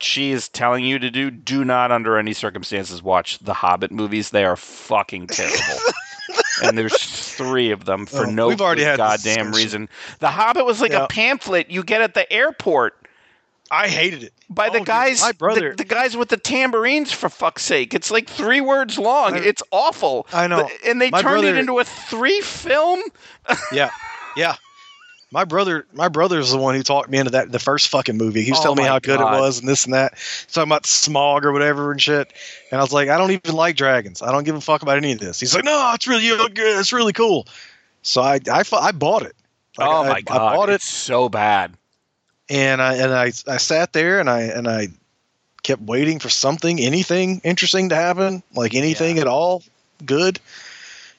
she 0.00 0.32
is 0.32 0.48
telling 0.48 0.84
you 0.84 0.98
to 0.98 1.10
do, 1.10 1.30
do 1.30 1.64
not 1.64 1.92
under 1.92 2.18
any 2.18 2.32
circumstances 2.32 3.02
watch 3.02 3.38
the 3.38 3.54
Hobbit 3.54 3.92
movies. 3.92 4.30
They 4.30 4.44
are 4.44 4.56
fucking 4.56 5.28
terrible. 5.28 5.80
and 6.62 6.76
there's 6.78 6.94
three 6.96 7.70
of 7.70 7.84
them 7.84 8.06
for 8.06 8.26
Oh, 8.26 8.30
no 8.30 8.48
we've 8.48 8.60
already 8.60 8.82
had 8.84 8.96
goddamn 8.98 9.52
reason. 9.52 9.88
The 10.20 10.28
Hobbit 10.28 10.64
was 10.64 10.80
like 10.80 10.92
Yeah. 10.92 11.04
a 11.04 11.08
pamphlet 11.08 11.70
you 11.70 11.82
get 11.82 12.00
at 12.00 12.14
the 12.14 12.30
airport 12.32 12.94
I 13.70 13.88
hated 13.88 14.22
it. 14.24 14.32
by 14.50 14.68
Oh, 14.68 14.72
the 14.72 14.78
dude, 14.78 14.86
guys 14.86 15.22
my 15.22 15.32
brother- 15.32 15.70
the, 15.70 15.76
the 15.76 15.84
guys 15.84 16.16
with 16.16 16.28
the 16.28 16.36
tambourines 16.36 17.10
for 17.12 17.28
fuck's 17.28 17.62
sake. 17.64 17.94
It's 17.94 18.10
like 18.10 18.28
three 18.28 18.60
words 18.60 18.98
long. 18.98 19.34
I- 19.34 19.38
it's 19.38 19.62
awful. 19.70 20.26
I 20.32 20.46
know. 20.46 20.68
The- 20.82 20.90
and 20.90 21.00
they 21.00 21.10
My 21.10 21.22
turned 21.22 21.44
it 21.46 21.56
into 21.56 21.78
a 21.78 21.84
three 21.84 22.40
film. 22.42 23.02
Yeah, 23.72 23.90
yeah. 24.36 24.56
My 25.34 25.44
brother, 25.44 25.84
my 25.92 26.06
brother's 26.08 26.52
the 26.52 26.58
one 26.58 26.76
who 26.76 26.82
talked 26.84 27.10
me 27.10 27.18
into 27.18 27.32
that 27.32 27.50
the 27.50 27.58
first 27.58 27.88
fucking 27.88 28.16
movie. 28.16 28.42
He 28.42 28.52
was 28.52 28.60
Oh 28.60 28.62
telling 28.62 28.78
me 28.78 28.84
how 28.84 29.00
good 29.00 29.20
it 29.20 29.24
was 29.24 29.58
and 29.58 29.68
this 29.68 29.84
and 29.84 29.92
that. 29.94 30.14
Talking 30.52 30.68
about 30.68 30.84
Smaug 30.84 31.42
or 31.42 31.50
whatever 31.52 31.90
and 31.90 32.00
shit. 32.00 32.32
And 32.70 32.78
I 32.80 32.82
was 32.84 32.92
like, 32.92 33.08
I 33.08 33.18
don't 33.18 33.32
even 33.32 33.54
like 33.54 33.74
dragons. 33.74 34.22
I 34.22 34.30
don't 34.30 34.44
give 34.44 34.54
a 34.54 34.60
fuck 34.60 34.82
about 34.82 34.96
any 34.96 35.10
of 35.10 35.18
this. 35.18 35.40
He's 35.40 35.52
like, 35.54 35.64
No, 35.64 35.90
it's 35.94 36.06
really 36.06 36.28
good. 36.28 36.78
It's 36.78 36.92
really 36.92 37.12
cool. 37.12 37.48
So 38.02 38.22
I, 38.22 38.38
I, 38.50 38.62
I 38.72 38.92
bought 38.92 39.22
it. 39.22 39.34
Like, 39.76 39.88
oh 39.88 40.02
I- 40.04 40.08
my 40.08 40.20
god. 40.20 40.36
I 40.36 40.56
bought 40.56 40.68
it 40.68 40.74
It's 40.74 40.88
so 40.88 41.28
bad. 41.28 41.72
and 42.48 42.80
I 42.80 42.94
and 42.94 43.12
I, 43.12 43.32
I 43.48 43.56
sat 43.56 43.92
there 43.92 44.20
and 44.20 44.30
I 44.30 44.42
and 44.42 44.68
I 44.68 44.88
kept 45.64 45.82
waiting 45.82 46.20
for 46.20 46.28
something, 46.28 46.78
anything 46.78 47.40
interesting 47.42 47.88
to 47.88 47.96
happen, 47.96 48.42
like 48.54 48.74
anything 48.74 49.18
at 49.18 49.26
all 49.26 49.64
good. 50.06 50.38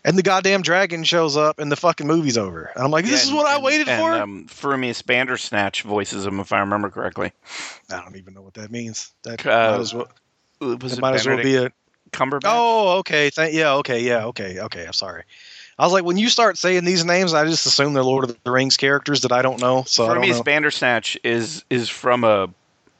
And 0.05 0.15
the 0.15 0.21
goddamn 0.21 0.61
dragon 0.61 1.03
shows 1.03 1.35
up, 1.35 1.57
and 1.57 1.71
the 1.71 1.75
fucking 1.75 2.05
movie's 2.05 2.37
over. 2.37 2.71
And 2.75 2.83
I'm 2.83 2.91
like, 2.91 3.05
this 3.05 3.25
Yeah, 3.25 3.31
is 3.31 3.33
what 3.35 3.47
I 3.47 3.59
waited 3.59 3.89
and, 3.89 4.01
for. 4.01 4.13
Um, 4.13 4.47
Fermius 4.47 5.03
Bandersnatch 5.03 5.81
voices 5.81 6.27
him, 6.27 6.39
if 6.39 6.53
I 6.53 6.59
remember 6.59 6.91
correctly. 6.91 7.31
I 7.89 8.01
don't 8.01 8.15
even 8.15 8.35
know 8.35 8.43
what 8.43 8.53
that 8.53 8.69
means. 8.71 9.11
That 9.23 9.43
Uh, 9.43 9.71
might 9.71 9.79
as 9.79 9.93
well, 9.95 10.07
Was 10.61 10.93
it 10.93 10.99
it 10.99 11.01
might 11.01 11.15
as 11.15 11.27
well 11.27 11.37
be 11.37 11.55
a. 11.55 11.71
Cumberbatch? 12.11 12.43
Oh, 12.45 12.99
okay. 12.99 13.31
Thank, 13.31 13.55
yeah, 13.55 13.73
okay, 13.73 13.99
yeah, 13.99 14.25
okay, 14.27 14.59
okay. 14.59 14.85
I'm 14.85 14.93
sorry. 14.93 15.23
I 15.79 15.83
was 15.83 15.91
like, 15.91 16.05
when 16.05 16.17
you 16.17 16.29
start 16.29 16.57
saying 16.59 16.85
these 16.85 17.03
names, 17.03 17.33
I 17.33 17.43
just 17.45 17.65
assume 17.65 17.93
they're 17.93 18.03
Lord 18.03 18.29
of 18.29 18.37
the 18.43 18.51
Rings 18.51 18.77
characters 18.77 19.21
that 19.21 19.31
I 19.31 19.41
don't 19.41 19.59
know. 19.59 19.83
So 19.87 20.05
I 20.05 20.13
don't 20.13 20.45
Bandersnatch 20.45 21.17
is 21.23 21.65
is 21.69 21.89
from 21.89 22.23
a 22.23 22.47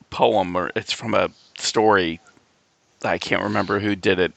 poem 0.09 0.55
or 0.55 0.71
it's 0.75 0.91
from 0.91 1.13
a 1.13 1.29
story. 1.59 2.19
I 3.03 3.19
can't 3.19 3.43
remember 3.43 3.79
who 3.79 3.95
did 3.95 4.19
it. 4.19 4.33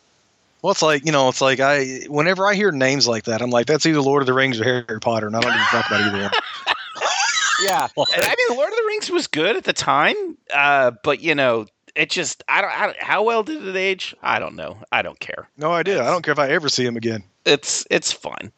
Well, 0.62 0.72
it's 0.72 0.82
like 0.82 1.04
you 1.04 1.12
know, 1.12 1.28
it's 1.28 1.40
like 1.40 1.60
I. 1.60 2.00
Whenever 2.08 2.46
I 2.46 2.54
hear 2.54 2.72
names 2.72 3.06
like 3.06 3.24
that, 3.24 3.42
I'm 3.42 3.50
like, 3.50 3.66
that's 3.66 3.86
either 3.86 4.00
Lord 4.00 4.22
of 4.22 4.26
the 4.26 4.34
Rings 4.34 4.60
or 4.60 4.64
Harry 4.64 5.00
Potter, 5.00 5.26
and 5.26 5.36
I 5.36 5.40
don't 5.40 5.52
even 5.52 5.62
a 5.62 5.66
fuck 5.66 5.86
about 5.86 6.00
either 6.00 6.22
one. 6.22 6.30
Yeah, 7.60 7.88
and 7.96 8.22
I 8.22 8.34
mean, 8.36 8.56
Lord 8.56 8.70
of 8.70 8.76
the 8.76 8.84
Rings 8.86 9.10
was 9.10 9.26
good 9.26 9.56
at 9.56 9.64
the 9.64 9.72
time, 9.72 10.14
uh, 10.54 10.92
but 11.02 11.20
you 11.20 11.34
know, 11.34 11.66
it 11.96 12.08
just 12.08 12.44
I 12.48 12.60
don't, 12.60 12.70
I 12.70 12.86
don't. 12.86 13.02
How 13.02 13.24
well 13.24 13.42
did 13.42 13.66
it 13.66 13.74
age? 13.74 14.14
I 14.22 14.38
don't 14.38 14.54
know. 14.54 14.78
I 14.92 15.02
don't 15.02 15.18
care. 15.18 15.48
No 15.56 15.72
idea. 15.72 16.02
I 16.02 16.06
don't 16.06 16.22
care 16.22 16.32
if 16.32 16.38
I 16.38 16.50
ever 16.50 16.68
see 16.68 16.84
him 16.84 16.96
again. 16.96 17.24
It's 17.44 17.84
it's 17.90 18.12
fun. 18.12 18.52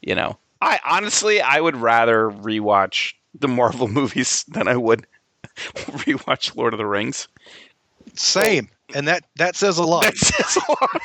You 0.00 0.14
know, 0.14 0.38
I 0.62 0.80
honestly 0.86 1.42
I 1.42 1.60
would 1.60 1.76
rather 1.76 2.30
rewatch 2.30 3.12
the 3.38 3.48
Marvel 3.48 3.88
movies 4.00 4.44
than 4.48 4.68
I 4.68 4.76
would 4.76 5.06
rewatch 5.56 6.56
Lord 6.56 6.72
of 6.72 6.78
the 6.78 6.86
Rings. 6.86 7.28
Same, 8.14 8.70
and 8.94 9.06
that 9.06 9.24
that 9.36 9.54
says 9.56 9.76
a 9.76 9.84
lot. 9.84 10.04
That 10.04 10.16
says 10.16 10.56
a 10.56 10.70
lot. 10.70 11.02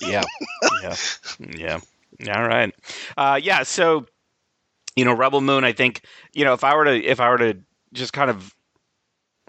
Yeah, 0.00 0.22
yeah, 0.82 0.96
yeah. 1.56 1.78
All 2.34 2.46
right. 2.46 2.74
Uh, 3.16 3.38
yeah. 3.42 3.62
So, 3.62 4.06
you 4.96 5.04
know, 5.04 5.14
Rebel 5.14 5.40
Moon. 5.40 5.64
I 5.64 5.72
think 5.72 6.02
you 6.34 6.44
know 6.44 6.54
if 6.54 6.64
I 6.64 6.76
were 6.76 6.84
to 6.86 7.04
if 7.04 7.20
I 7.20 7.30
were 7.30 7.38
to 7.38 7.58
just 7.92 8.12
kind 8.12 8.30
of 8.30 8.54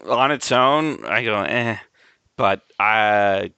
on 0.08 0.32
its 0.32 0.52
own, 0.52 1.06
I 1.06 1.24
go 1.24 1.42
eh. 1.42 1.78
But 2.38 2.64
I 2.80 3.52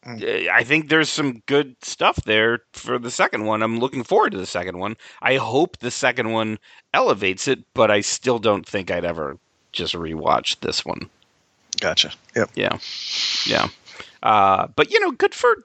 I 0.51 0.63
think 0.63 0.89
there's 0.89 1.09
some 1.09 1.41
good 1.45 1.75
stuff 1.83 2.17
there 2.25 2.59
for 2.73 2.99
the 2.99 3.11
second 3.11 3.45
one. 3.45 3.63
I'm 3.63 3.79
looking 3.79 4.03
forward 4.03 4.31
to 4.33 4.37
the 4.37 4.45
second 4.45 4.77
one. 4.79 4.97
I 5.21 5.37
hope 5.37 5.77
the 5.77 5.91
second 5.91 6.31
one 6.31 6.59
elevates 6.93 7.47
it, 7.47 7.63
but 7.73 7.91
I 7.91 8.01
still 8.01 8.39
don't 8.39 8.67
think 8.67 8.91
I'd 8.91 9.05
ever 9.05 9.37
just 9.71 9.93
rewatch 9.93 10.59
this 10.59 10.83
one. 10.85 11.09
Gotcha. 11.83 12.11
Yep. 12.35 12.51
Yeah, 12.55 12.77
yeah. 13.45 13.67
Uh, 14.23 14.67
but 14.75 14.89
you 14.91 14.99
know, 15.01 15.11
good 15.11 15.33
for. 15.33 15.55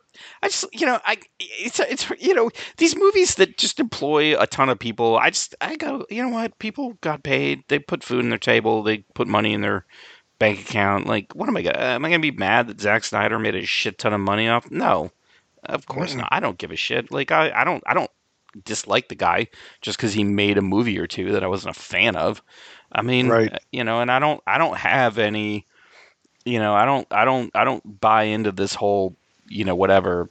I 0.43 0.49
just 0.49 0.67
you 0.73 0.87
know 0.87 0.99
I 1.05 1.19
it's 1.39 1.79
it's 1.81 2.11
you 2.19 2.35
know 2.35 2.51
these 2.77 2.97
movies 2.97 3.37
that 3.37 3.57
just 3.57 3.79
employ 3.81 4.41
a 4.41 4.47
ton 4.47 4.69
of 4.69 4.79
people. 4.79 5.17
I 5.19 5.31
just 5.31 5.55
I 5.61 5.77
go 5.77 6.07
you 6.11 6.23
know 6.23 6.31
what 6.31 6.59
people 6.59 6.95
got 7.01 7.23
paid. 7.23 7.63
They 7.69 7.79
put 7.79 8.03
food 8.03 8.25
in 8.25 8.31
their 8.31 8.39
table. 8.39 8.83
They 8.83 8.99
put 9.15 9.29
money 9.29 9.55
in 9.55 9.61
their 9.61 9.87
bank 10.41 10.61
account. 10.61 11.07
Like 11.07 11.35
what 11.35 11.49
am 11.49 11.57
I 11.57 11.63
gonna 11.63 11.79
am 11.79 12.05
I 12.05 12.11
gonna 12.11 12.21
be 12.21 12.33
mad 12.33 12.69
that 12.69 12.81
Zack 12.81 13.05
Snyder 13.05 13.39
made 13.39 13.55
a 13.57 13.65
shit 13.67 13.99
ton 13.99 14.13
of 14.13 14.21
money 14.21 14.49
off? 14.49 14.71
No, 14.71 15.13
of 15.65 15.87
course 15.87 16.15
Mm-mm. 16.15 16.19
not. 16.19 16.29
I 16.33 16.41
don't 16.41 16.59
give 16.59 16.73
a 16.73 16.77
shit. 16.77 17.13
Like 17.13 17.31
I 17.33 17.53
I 17.55 17.65
don't 17.65 17.85
I 17.87 17.95
don't 17.95 18.11
dislike 18.65 19.09
the 19.09 19.15
guy 19.15 19.49
just 19.83 19.99
because 19.99 20.15
he 20.15 20.25
made 20.25 20.59
a 20.59 20.63
movie 20.63 20.99
or 20.99 21.07
two 21.07 21.33
that 21.33 21.45
I 21.45 21.49
wasn't 21.49 21.77
a 21.77 21.81
fan 21.81 22.17
of. 22.17 22.43
I 22.93 23.03
mean, 23.03 23.29
Right. 23.29 23.53
you 23.73 23.85
know, 23.85 24.01
and 24.01 24.11
I 24.11 24.19
don't 24.19 24.43
I 24.47 24.59
don't 24.59 24.77
have 24.79 25.19
any 25.19 25.67
you 26.45 26.59
know, 26.59 26.75
I 26.75 26.85
don't 26.85 27.07
I 27.11 27.25
don't 27.25 27.51
I 27.55 27.65
don't 27.65 28.01
buy 28.01 28.25
into 28.25 28.53
this 28.53 28.75
whole, 28.75 29.15
you 29.49 29.65
know, 29.65 29.75
whatever 29.75 30.29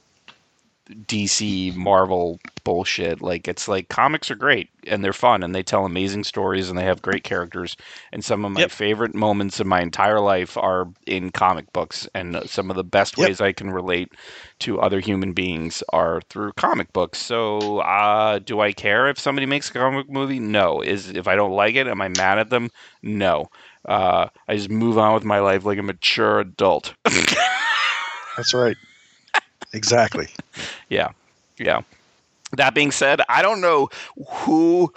DC 1.06 1.72
Marvel 1.72 2.40
bullshit. 2.64 3.20
Like 3.22 3.48
it's 3.48 3.68
like 3.68 3.88
comics 3.88 4.30
are 4.30 4.34
great 4.36 4.70
and 4.86 5.04
they're 5.04 5.12
fun 5.12 5.42
and 5.42 5.54
they 5.54 5.62
tell 5.62 5.84
amazing 5.84 6.24
stories 6.24 6.68
and 6.68 6.78
they 6.78 6.84
have 6.84 7.02
great 7.02 7.24
characters 7.24 7.76
and 8.12 8.24
some 8.24 8.44
of 8.44 8.52
my 8.52 8.66
Yep. 8.66 8.68
favorite 8.68 9.14
moments 9.14 9.60
in 9.60 9.68
my 9.68 9.80
entire 9.82 10.20
life 10.20 10.56
are 10.56 10.88
in 11.06 11.30
comic 11.30 11.72
books 11.72 12.08
and 12.14 12.40
some 12.46 12.70
of 12.70 12.76
the 12.76 12.84
best 12.84 13.16
Yep. 13.16 13.32
ways 13.32 13.40
I 13.40 13.52
can 13.52 13.70
relate 13.70 14.12
to 14.60 14.80
other 14.80 15.00
human 15.00 15.32
beings 15.32 15.82
are 15.92 16.20
through 16.28 16.52
comic 16.52 16.92
books. 16.92 17.18
So, 17.18 17.78
uh, 17.80 18.38
do 18.38 18.60
I 18.60 18.72
care 18.72 19.08
if 19.08 19.18
somebody 19.18 19.46
makes 19.46 19.70
a 19.70 19.72
comic 19.72 20.08
movie? 20.10 20.40
No. 20.40 20.80
Is 20.80 21.10
if 21.10 21.28
I 21.28 21.36
don't 21.36 21.52
like 21.52 21.74
it, 21.74 21.86
am 21.86 22.00
I 22.00 22.08
mad 22.08 22.38
at 22.38 22.50
them? 22.50 22.70
No. 23.02 23.48
Uh, 23.88 24.28
I 24.46 24.56
just 24.56 24.70
move 24.70 24.98
on 24.98 25.14
with 25.14 25.24
my 25.24 25.40
life 25.40 25.64
like 25.64 25.78
a 25.78 25.82
mature 25.82 26.40
adult. 26.40 26.94
That's 28.36 28.54
right. 28.54 28.76
Exactly. 29.72 30.28
Yeah. 30.90 31.10
Yeah. 31.58 31.82
That 32.52 32.74
being 32.74 32.92
said, 32.92 33.20
I 33.28 33.42
don't 33.42 33.60
know 33.60 33.88
who 34.28 34.92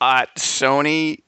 at 0.00 0.34
Sony 0.36 1.20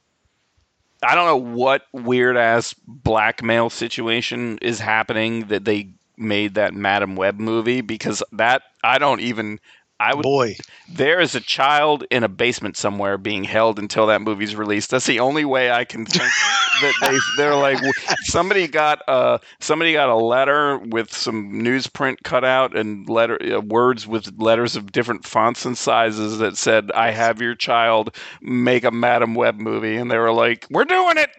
I 1.02 1.14
don't 1.14 1.26
know 1.26 1.54
what 1.54 1.82
weird 1.92 2.36
ass 2.36 2.74
blackmail 2.86 3.70
situation 3.70 4.58
is 4.62 4.80
happening 4.80 5.46
that 5.48 5.64
they 5.64 5.90
made 6.16 6.54
that 6.54 6.74
Madame 6.74 7.16
Web 7.16 7.38
movie 7.38 7.82
because 7.82 8.22
that 8.32 8.62
I 8.82 8.98
don't 8.98 9.20
even 9.20 9.60
I 9.98 10.14
would 10.14 10.22
Boy, 10.22 10.56
there 10.88 11.20
is 11.20 11.34
a 11.34 11.40
child 11.40 12.04
in 12.10 12.22
a 12.22 12.28
basement 12.28 12.76
somewhere 12.76 13.16
being 13.16 13.44
held 13.44 13.78
until 13.78 14.06
that 14.06 14.20
movie's 14.20 14.54
released. 14.54 14.90
That's 14.90 15.06
the 15.06 15.20
only 15.20 15.44
way 15.44 15.70
I 15.70 15.84
can 15.84 16.04
think 16.04 16.30
that 16.82 16.92
they 17.00 17.18
they're 17.36 17.54
like 17.54 17.78
somebody 18.24 18.68
got 18.68 19.00
a 19.08 19.40
somebody 19.60 19.94
got 19.94 20.10
a 20.10 20.16
letter 20.16 20.78
with 20.78 21.12
some 21.12 21.50
newsprint 21.50 22.18
cut 22.24 22.44
out 22.44 22.76
and 22.76 23.08
letter 23.08 23.38
uh, 23.56 23.60
words 23.60 24.06
with 24.06 24.30
letters 24.38 24.76
of 24.76 24.92
different 24.92 25.24
fonts 25.24 25.64
and 25.64 25.78
sizes 25.78 26.38
that 26.38 26.58
said 26.58 26.90
I 26.92 27.10
have 27.10 27.40
your 27.40 27.54
child 27.54 28.14
make 28.42 28.84
a 28.84 28.90
Madame 28.90 29.34
Web 29.34 29.58
movie 29.58 29.96
and 29.96 30.10
they 30.10 30.18
were 30.18 30.32
like 30.32 30.66
we're 30.70 30.84
doing 30.84 31.16
it 31.16 31.30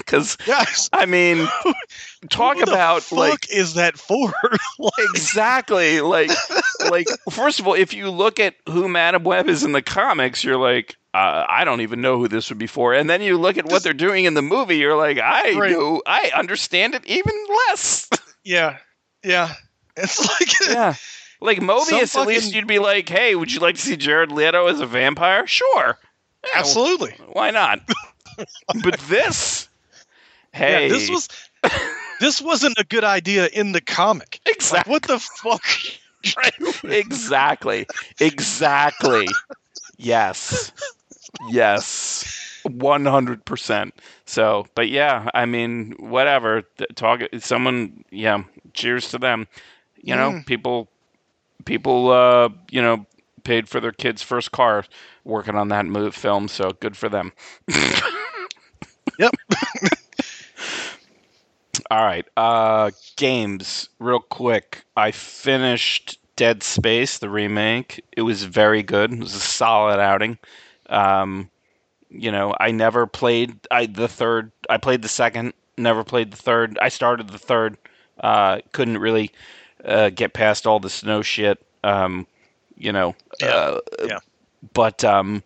cuz 0.06 0.36
yes. 0.46 0.90
I 0.92 1.06
mean 1.06 1.48
talk 2.30 2.56
Who 2.58 2.64
the 2.64 2.72
about 2.72 3.02
fuck 3.02 3.18
like 3.18 3.50
is 3.52 3.74
that 3.74 3.98
for? 3.98 4.32
Like, 4.78 4.92
exactly. 5.14 6.00
Like 6.00 6.30
like 6.90 7.06
first 7.30 7.60
of 7.60 7.66
all 7.68 7.74
if 7.74 7.92
you 7.94 8.10
look 8.10 8.40
at 8.40 8.54
who 8.68 8.88
madam 8.88 9.22
web 9.24 9.48
is 9.48 9.62
in 9.62 9.72
the 9.72 9.82
comics 9.82 10.42
you're 10.42 10.56
like 10.56 10.96
uh, 11.14 11.44
i 11.48 11.64
don't 11.64 11.82
even 11.82 12.00
know 12.00 12.18
who 12.18 12.26
this 12.26 12.48
would 12.48 12.58
be 12.58 12.66
for. 12.66 12.94
And 12.94 13.08
then 13.08 13.22
you 13.22 13.38
look 13.38 13.58
at 13.58 13.66
what 13.66 13.82
they're 13.84 13.92
doing 13.92 14.24
in 14.24 14.34
the 14.34 14.42
movie 14.42 14.76
you're 14.78 14.96
like 14.96 15.18
i 15.18 15.56
Right. 15.56 16.00
i 16.06 16.30
understand 16.36 16.94
it 16.94 17.04
even 17.06 17.32
less. 17.68 18.08
Yeah, 18.44 18.78
yeah. 19.22 19.52
It's 19.96 20.18
like 20.18 20.48
yeah. 20.74 20.94
Like 21.40 21.58
Morbius 21.60 22.08
Some 22.08 22.22
at 22.22 22.28
least 22.28 22.52
you'd 22.54 22.66
be 22.66 22.80
like 22.80 23.08
hey 23.08 23.36
would 23.36 23.52
you 23.52 23.60
like 23.60 23.76
to 23.76 23.80
see 23.80 23.96
jared 23.96 24.32
leto 24.32 24.66
as 24.66 24.80
a 24.80 24.86
vampire? 24.86 25.46
Sure. 25.46 25.96
Yeah, 26.44 26.50
absolutely. 26.54 27.14
why 27.32 27.50
not? 27.52 27.80
But 28.82 28.98
this 29.08 29.68
hey 30.52 30.88
Yeah, 30.88 30.92
this 30.92 31.08
was 31.08 31.28
this 32.22 32.40
wasn't 32.40 32.78
a 32.78 32.84
good 32.84 33.04
idea 33.04 33.48
in 33.48 33.72
the 33.72 33.80
comic. 33.80 34.40
Like, 34.46 34.56
exactly 34.56 34.92
what 34.92 35.02
the 35.02 35.18
fuck? 35.18 35.62
exactly. 36.84 37.86
Exactly. 38.20 39.26
Yes. 39.98 40.72
Yes. 41.50 42.60
100%. 42.64 43.92
So, 44.24 44.66
but 44.74 44.88
yeah, 44.88 45.28
I 45.34 45.46
mean, 45.46 45.94
whatever. 45.98 46.62
Talk 46.94 47.22
someone, 47.38 48.04
yeah, 48.10 48.44
cheers 48.72 49.10
to 49.10 49.18
them. 49.18 49.48
You 50.02 50.16
know, 50.16 50.32
Mm. 50.32 50.46
people 50.46 50.88
people 51.64 52.10
uh, 52.10 52.48
you 52.70 52.82
know, 52.82 53.06
paid 53.44 53.68
for 53.68 53.80
their 53.80 53.92
kids' 53.92 54.22
first 54.22 54.52
car 54.52 54.84
working 55.24 55.56
on 55.56 55.68
that 55.68 55.86
move 55.86 56.14
film, 56.14 56.48
so 56.48 56.70
good 56.80 56.96
for 56.96 57.08
them. 57.08 57.32
Yep. 59.18 59.32
All 61.92 62.06
right. 62.06 62.26
Uh 62.38 62.90
games 63.16 63.90
real 63.98 64.18
quick. 64.20 64.82
I 64.96 65.10
finished 65.10 66.18
Dead 66.36 66.62
Space 66.62 67.18
the 67.18 67.28
remake. 67.28 68.02
It 68.16 68.22
was 68.22 68.44
very 68.44 68.82
good. 68.82 69.12
It 69.12 69.20
was 69.20 69.34
a 69.34 69.40
solid 69.40 70.00
outing. 70.00 70.38
Um 70.88 71.50
you 72.08 72.32
know, 72.32 72.54
I 72.58 72.70
never 72.70 73.06
played 73.06 73.58
I 73.70 73.84
the 73.84 74.08
third. 74.08 74.52
I 74.70 74.78
played 74.78 75.02
the 75.02 75.08
second, 75.08 75.52
never 75.76 76.02
played 76.02 76.30
the 76.30 76.38
third. 76.38 76.78
I 76.80 76.88
started 76.88 77.28
the 77.28 77.36
third. 77.38 77.76
Uh 78.18 78.60
couldn't 78.72 78.96
really 78.96 79.30
uh 79.84 80.08
get 80.08 80.32
past 80.32 80.66
all 80.66 80.80
the 80.80 80.88
snow 80.88 81.20
shit. 81.20 81.62
Um 81.84 82.26
you 82.74 82.92
know, 82.92 83.14
Yeah. 83.38 83.48
uh, 83.48 83.80
Yeah. 84.02 84.18
but 84.72 85.04
um 85.04 85.42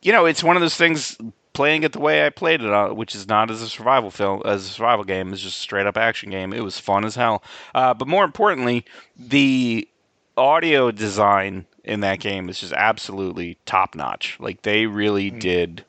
you 0.00 0.12
know, 0.12 0.26
it's 0.26 0.44
one 0.44 0.54
of 0.56 0.62
those 0.62 0.76
things 0.76 1.18
playing 1.52 1.82
it 1.82 1.92
the 1.92 2.00
way 2.00 2.24
I 2.26 2.30
played 2.30 2.62
it, 2.62 2.70
uh, 2.72 2.90
which 2.90 3.14
is 3.14 3.28
not 3.28 3.50
as 3.50 3.62
a 3.62 3.68
survival 3.68 4.10
film, 4.10 4.42
as 4.44 4.64
a 4.64 4.68
survival 4.68 5.04
game, 5.04 5.32
is 5.32 5.40
just 5.42 5.58
a 5.58 5.60
straight 5.60 5.86
up 5.86 5.96
action 5.96 6.30
game. 6.30 6.52
It 6.52 6.62
was 6.64 6.78
fun 6.78 7.04
as 7.04 7.14
hell. 7.14 7.42
Uh, 7.74 7.94
but 7.94 8.08
more 8.08 8.24
importantly, 8.24 8.84
the 9.18 9.88
audio 10.36 10.90
design 10.90 11.66
in 11.84 12.00
that 12.00 12.20
game 12.20 12.48
is 12.48 12.60
just 12.60 12.72
absolutely 12.72 13.58
top 13.66 13.94
notch. 13.94 14.36
Like 14.40 14.62
they 14.62 14.86
really 14.86 15.30
Mm. 15.30 15.40
did 15.40 15.84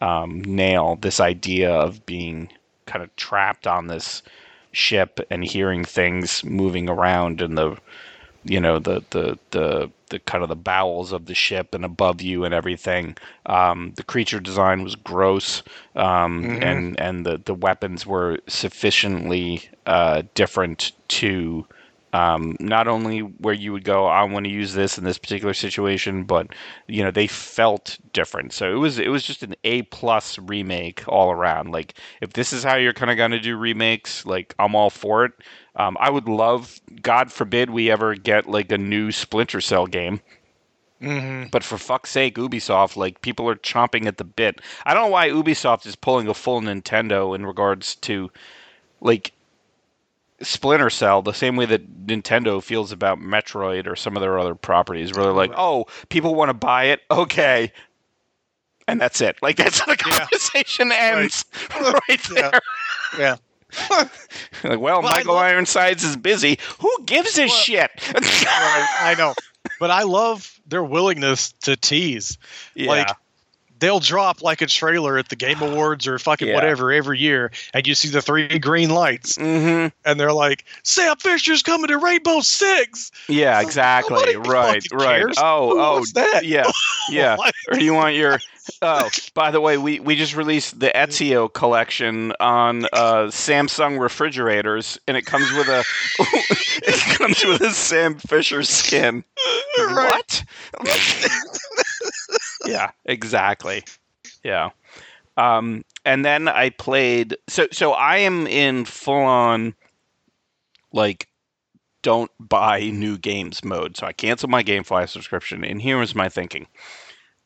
um, 0.00 0.42
nail 0.44 0.96
this 0.96 1.20
idea 1.20 1.70
of 1.72 2.04
being 2.06 2.50
kind 2.86 3.02
of 3.02 3.14
trapped 3.16 3.66
on 3.66 3.86
this 3.86 4.22
ship 4.72 5.20
and 5.30 5.44
hearing 5.44 5.84
things 5.84 6.44
moving 6.44 6.88
around 6.88 7.40
and 7.40 7.56
the 7.56 7.76
you 8.44 8.60
know 8.60 8.78
the 8.78 9.02
the 9.10 9.38
the 9.50 9.90
the 10.12 10.20
kind 10.20 10.44
of 10.44 10.48
the 10.48 10.56
bowels 10.56 11.12
of 11.12 11.26
the 11.26 11.34
ship 11.34 11.74
and 11.74 11.84
above 11.84 12.22
you 12.22 12.44
and 12.44 12.54
everything. 12.54 13.16
Um, 13.46 13.94
the 13.96 14.04
creature 14.04 14.40
design 14.40 14.84
was 14.84 14.94
gross, 14.94 15.62
um, 15.96 16.44
Mhm. 16.44 16.62
and 16.62 17.00
and 17.00 17.26
the 17.26 17.38
the 17.44 17.54
weapons 17.54 18.06
were 18.06 18.38
sufficiently 18.48 19.68
uh, 19.86 20.22
different 20.34 20.92
to. 21.20 21.66
Um, 22.12 22.56
not 22.60 22.88
only 22.88 23.20
where 23.20 23.54
you 23.54 23.72
would 23.72 23.84
go, 23.84 24.06
I 24.06 24.22
want 24.24 24.44
to 24.44 24.50
use 24.50 24.74
this 24.74 24.98
in 24.98 25.04
this 25.04 25.16
particular 25.16 25.54
situation, 25.54 26.24
but 26.24 26.48
you 26.86 27.02
know 27.02 27.10
they 27.10 27.26
felt 27.26 27.98
different. 28.12 28.52
So 28.52 28.70
it 28.70 28.76
was 28.76 28.98
it 28.98 29.08
was 29.08 29.22
just 29.22 29.42
an 29.42 29.54
A 29.64 29.82
plus 29.82 30.38
remake 30.38 31.08
all 31.08 31.30
around. 31.30 31.70
Like 31.70 31.94
if 32.20 32.34
this 32.34 32.52
is 32.52 32.62
how 32.62 32.76
you're 32.76 32.92
kind 32.92 33.10
of 33.10 33.16
going 33.16 33.30
to 33.30 33.40
do 33.40 33.56
remakes, 33.56 34.26
like 34.26 34.54
I'm 34.58 34.74
all 34.74 34.90
for 34.90 35.24
it. 35.24 35.32
Um, 35.74 35.96
I 35.98 36.10
would 36.10 36.28
love, 36.28 36.80
God 37.00 37.32
forbid, 37.32 37.70
we 37.70 37.90
ever 37.90 38.14
get 38.14 38.46
like 38.46 38.70
a 38.70 38.76
new 38.76 39.10
Splinter 39.10 39.62
Cell 39.62 39.86
game. 39.86 40.20
Mm-hmm. 41.00 41.48
But 41.50 41.64
for 41.64 41.78
fuck's 41.78 42.10
sake, 42.10 42.36
Ubisoft, 42.36 42.96
like 42.96 43.22
people 43.22 43.48
are 43.48 43.56
chomping 43.56 44.06
at 44.06 44.18
the 44.18 44.24
bit. 44.24 44.60
I 44.86 44.94
don't 44.94 45.04
know 45.04 45.08
why 45.10 45.30
Ubisoft 45.30 45.86
is 45.86 45.96
pulling 45.96 46.28
a 46.28 46.34
full 46.34 46.60
Nintendo 46.60 47.34
in 47.34 47.44
regards 47.44 47.96
to 47.96 48.30
like 49.00 49.32
Splinter 50.42 50.90
Cell, 50.90 51.22
the 51.22 51.32
same 51.32 51.56
way 51.56 51.66
that 51.66 52.06
Nintendo 52.06 52.62
feels 52.62 52.92
about 52.92 53.18
Metroid 53.20 53.86
or 53.86 53.96
some 53.96 54.16
of 54.16 54.20
their 54.20 54.38
other 54.38 54.54
properties, 54.54 55.12
where 55.14 55.24
they're 55.24 55.32
like, 55.32 55.52
"Oh, 55.56 55.86
people 56.08 56.34
want 56.34 56.48
to 56.50 56.54
buy 56.54 56.84
it, 56.84 57.00
okay," 57.10 57.72
and 58.88 59.00
that's 59.00 59.20
it. 59.20 59.36
Like 59.42 59.56
that's 59.56 59.78
how 59.78 59.86
the 59.86 60.02
Yeah. 60.06 60.18
conversation 60.18 60.92
ends 60.92 61.44
right, 61.80 62.30
Yeah. 62.30 62.50
there. 62.50 62.60
Yeah. 63.18 63.36
like, 63.90 64.10
well, 64.64 64.78
Well, 64.80 65.02
Michael 65.02 65.34
love- 65.34 65.44
Ironsides 65.44 66.04
is 66.04 66.16
busy. 66.16 66.58
Who 66.80 66.90
gives 67.06 67.38
a 67.38 67.46
Well- 67.46 67.48
shit? 67.48 67.90
Right, 68.14 68.22
I 69.00 69.14
know. 69.18 69.34
But 69.78 69.90
I 69.92 70.02
love 70.02 70.60
their 70.66 70.82
willingness 70.82 71.52
to 71.62 71.76
tease. 71.76 72.36
yeah. 72.74 72.88
Like 72.88 73.08
they'll 73.82 74.00
drop 74.00 74.42
like 74.42 74.62
a 74.62 74.66
trailer 74.66 75.18
at 75.18 75.28
the 75.28 75.36
Game 75.36 75.60
Awards 75.60 76.06
or 76.06 76.18
fucking 76.18 76.48
Yeah. 76.48 76.54
whatever 76.54 76.92
every 76.92 77.18
year, 77.18 77.50
and 77.74 77.86
you 77.86 77.94
see 77.94 78.08
the 78.08 78.22
three 78.22 78.58
green 78.58 78.90
lights, 78.90 79.36
hmm 79.36 79.88
and 80.04 80.18
they're 80.18 80.32
like, 80.32 80.64
"Sam 80.84 81.16
Fisher's 81.16 81.62
coming 81.62 81.88
to 81.88 81.98
Rainbow 81.98 82.40
Six. 82.40 83.10
Yeah, 83.28 83.60
exactly. 83.60 84.36
Right, 84.36 84.82
right. 84.92 85.22
cares. 85.22 85.36
Oh, 85.38 85.78
oh, 85.78 86.04
that? 86.14 86.46
yeah, 86.46 86.70
yeah. 87.10 87.36
Like, 87.36 87.54
or 87.70 87.78
do 87.78 87.84
you 87.84 87.92
want 87.94 88.14
your 88.14 88.38
Oh, 88.80 89.08
by 89.34 89.50
the 89.50 89.60
way, 89.60 89.76
we, 89.76 89.98
we 89.98 90.14
just 90.14 90.36
released 90.36 90.78
the 90.78 90.90
Ezio 90.94 91.52
collection 91.52 92.32
on 92.38 92.84
uh, 92.92 93.26
Samsung 93.26 93.98
refrigerators, 93.98 94.98
and 95.08 95.16
it 95.16 95.26
comes 95.26 95.50
with 95.52 95.68
a 95.68 95.84
it 96.86 97.18
comes 97.18 97.44
with 97.44 97.60
a 97.60 97.70
Sam 97.70 98.16
Fisher 98.16 98.62
skin. 98.62 99.24
What? 99.78 100.44
Yeah, 102.66 102.90
exactly. 103.04 103.84
Yeah. 104.42 104.70
Um, 105.36 105.84
and 106.04 106.24
then 106.24 106.48
I 106.48 106.70
played. 106.70 107.36
So 107.48 107.68
so 107.72 107.92
I 107.92 108.18
am 108.18 108.46
in 108.46 108.84
full 108.84 109.14
on 109.14 109.74
like 110.92 111.28
don't 112.02 112.30
buy 112.38 112.90
new 112.90 113.16
games 113.16 113.64
mode. 113.64 113.96
So 113.96 114.06
I 114.06 114.12
canceled 114.12 114.50
my 114.50 114.62
GameFly 114.62 115.08
subscription, 115.08 115.64
and 115.64 115.80
here 115.80 115.98
was 115.98 116.14
my 116.14 116.28
thinking. 116.28 116.66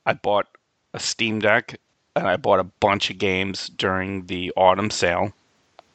I 0.04 0.14
bought 0.14 0.46
a 0.94 0.98
Steam 0.98 1.40
Deck 1.40 1.78
and 2.16 2.26
I 2.26 2.36
bought 2.36 2.60
a 2.60 2.64
bunch 2.64 3.10
of 3.10 3.18
games 3.18 3.68
during 3.68 4.26
the 4.26 4.52
autumn 4.56 4.90
sale 4.90 5.32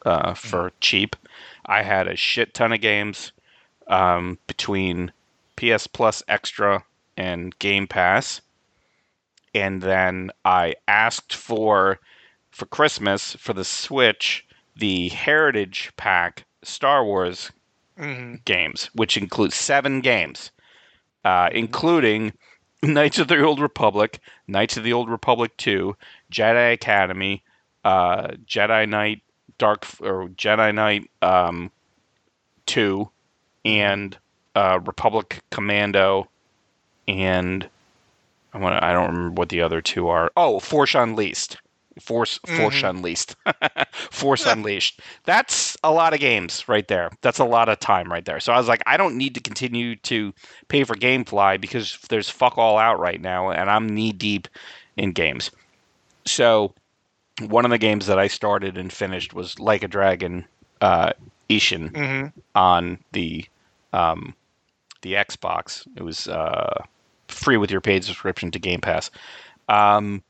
uh, 0.05 0.33
for 0.33 0.69
mm. 0.69 0.73
cheap. 0.79 1.15
I 1.65 1.81
had 1.81 2.07
a 2.07 2.15
shit 2.15 2.53
ton 2.53 2.71
of 2.71 2.81
games 2.81 3.31
um, 3.87 4.37
between 4.47 5.11
PS 5.55 5.87
Plus 5.87 6.23
Extra 6.27 6.83
and 7.17 7.57
Game 7.59 7.87
Pass, 7.87 8.41
and 9.53 9.81
then 9.81 10.31
I 10.45 10.75
asked 10.87 11.35
for 11.35 11.99
for 12.51 12.65
Christmas 12.65 13.35
for 13.35 13.53
the 13.53 13.65
Switch 13.65 14.45
the 14.75 15.09
Heritage 15.09 15.91
Pack 15.97 16.45
Star 16.63 17.03
Wars 17.05 17.51
mm-hmm. 17.97 18.35
games, 18.45 18.89
which 18.93 19.17
includes 19.17 19.55
seven 19.55 20.01
games, 20.01 20.51
uh, 21.25 21.49
including 21.51 22.33
Knights 22.83 23.19
of 23.19 23.27
the 23.27 23.41
Old 23.41 23.59
Republic, 23.59 24.19
Knights 24.47 24.77
of 24.77 24.83
the 24.83 24.93
Old 24.93 25.09
Republic 25.09 25.55
2, 25.57 25.95
Jedi 26.31 26.73
Academy, 26.73 27.43
uh, 27.83 28.29
Jedi 28.45 28.87
Knight 28.87 29.21
Dark 29.57 29.85
or 30.01 30.29
Jedi 30.29 30.73
Knight 30.73 31.09
um, 31.21 31.71
2, 32.65 33.07
and 33.65 34.17
uh, 34.55 34.79
Republic 34.83 35.41
Commando, 35.51 36.27
and 37.07 37.69
I 38.53 38.57
want 38.57 38.83
I 38.83 38.93
don't 38.93 39.13
remember 39.15 39.39
what 39.39 39.49
the 39.49 39.61
other 39.61 39.81
two 39.81 40.07
are. 40.09 40.31
Oh, 40.35 40.59
Force 40.59 40.95
Unleashed. 40.95 41.57
Force 41.99 42.39
Force 42.45 42.77
mm-hmm. 42.77 42.97
Unleashed. 42.97 43.35
Force 43.91 44.45
Unleashed. 44.45 45.01
That's 45.25 45.77
a 45.83 45.91
lot 45.91 46.13
of 46.13 46.19
games 46.19 46.67
right 46.67 46.87
there. 46.87 47.11
That's 47.21 47.39
a 47.39 47.45
lot 47.45 47.69
of 47.69 47.79
time 47.79 48.11
right 48.11 48.23
there. 48.23 48.39
So 48.39 48.53
I 48.53 48.57
was 48.57 48.67
like, 48.67 48.81
I 48.85 48.97
don't 48.97 49.17
need 49.17 49.35
to 49.35 49.41
continue 49.41 49.95
to 49.97 50.33
pay 50.67 50.83
for 50.83 50.95
GameFly 50.95 51.59
because 51.59 51.97
there's 52.09 52.29
fuck 52.29 52.57
all 52.57 52.77
out 52.77 52.99
right 52.99 53.19
now, 53.19 53.51
and 53.51 53.69
I'm 53.69 53.89
knee 53.89 54.13
deep 54.13 54.47
in 54.95 55.11
games. 55.11 55.51
So 56.25 56.73
one 57.47 57.65
of 57.65 57.71
the 57.71 57.77
games 57.77 58.07
that 58.07 58.19
I 58.19 58.27
started 58.27 58.77
and 58.77 58.91
finished 58.91 59.33
was 59.33 59.59
Like 59.59 59.83
a 59.83 59.87
Dragon 59.87 60.45
uh, 60.79 61.11
Ishin 61.49 61.91
mm-hmm. 61.91 62.39
on 62.55 62.99
the 63.11 63.45
um, 63.93 64.33
the 65.01 65.13
Xbox. 65.13 65.85
It 65.95 66.03
was 66.03 66.27
uh, 66.27 66.83
free 67.33 67.57
with 67.57 67.71
your 67.71 67.81
paid 67.81 68.03
subscription 68.03 68.51
to 68.51 68.59
Game 68.59 68.81
Pass. 68.81 69.09
Um, 69.69 70.23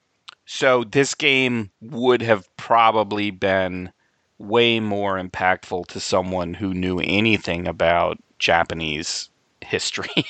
so 0.46 0.84
this 0.84 1.16
game 1.16 1.72
would 1.82 2.22
have 2.22 2.56
probably 2.58 3.32
been 3.32 3.92
way 4.38 4.80
more 4.80 5.22
impactful 5.22 5.88
to 5.88 6.00
someone 6.00 6.54
who 6.54 6.74
knew 6.74 7.00
anything 7.00 7.68
about 7.68 8.18
Japanese 8.40 9.30
history. 9.62 10.10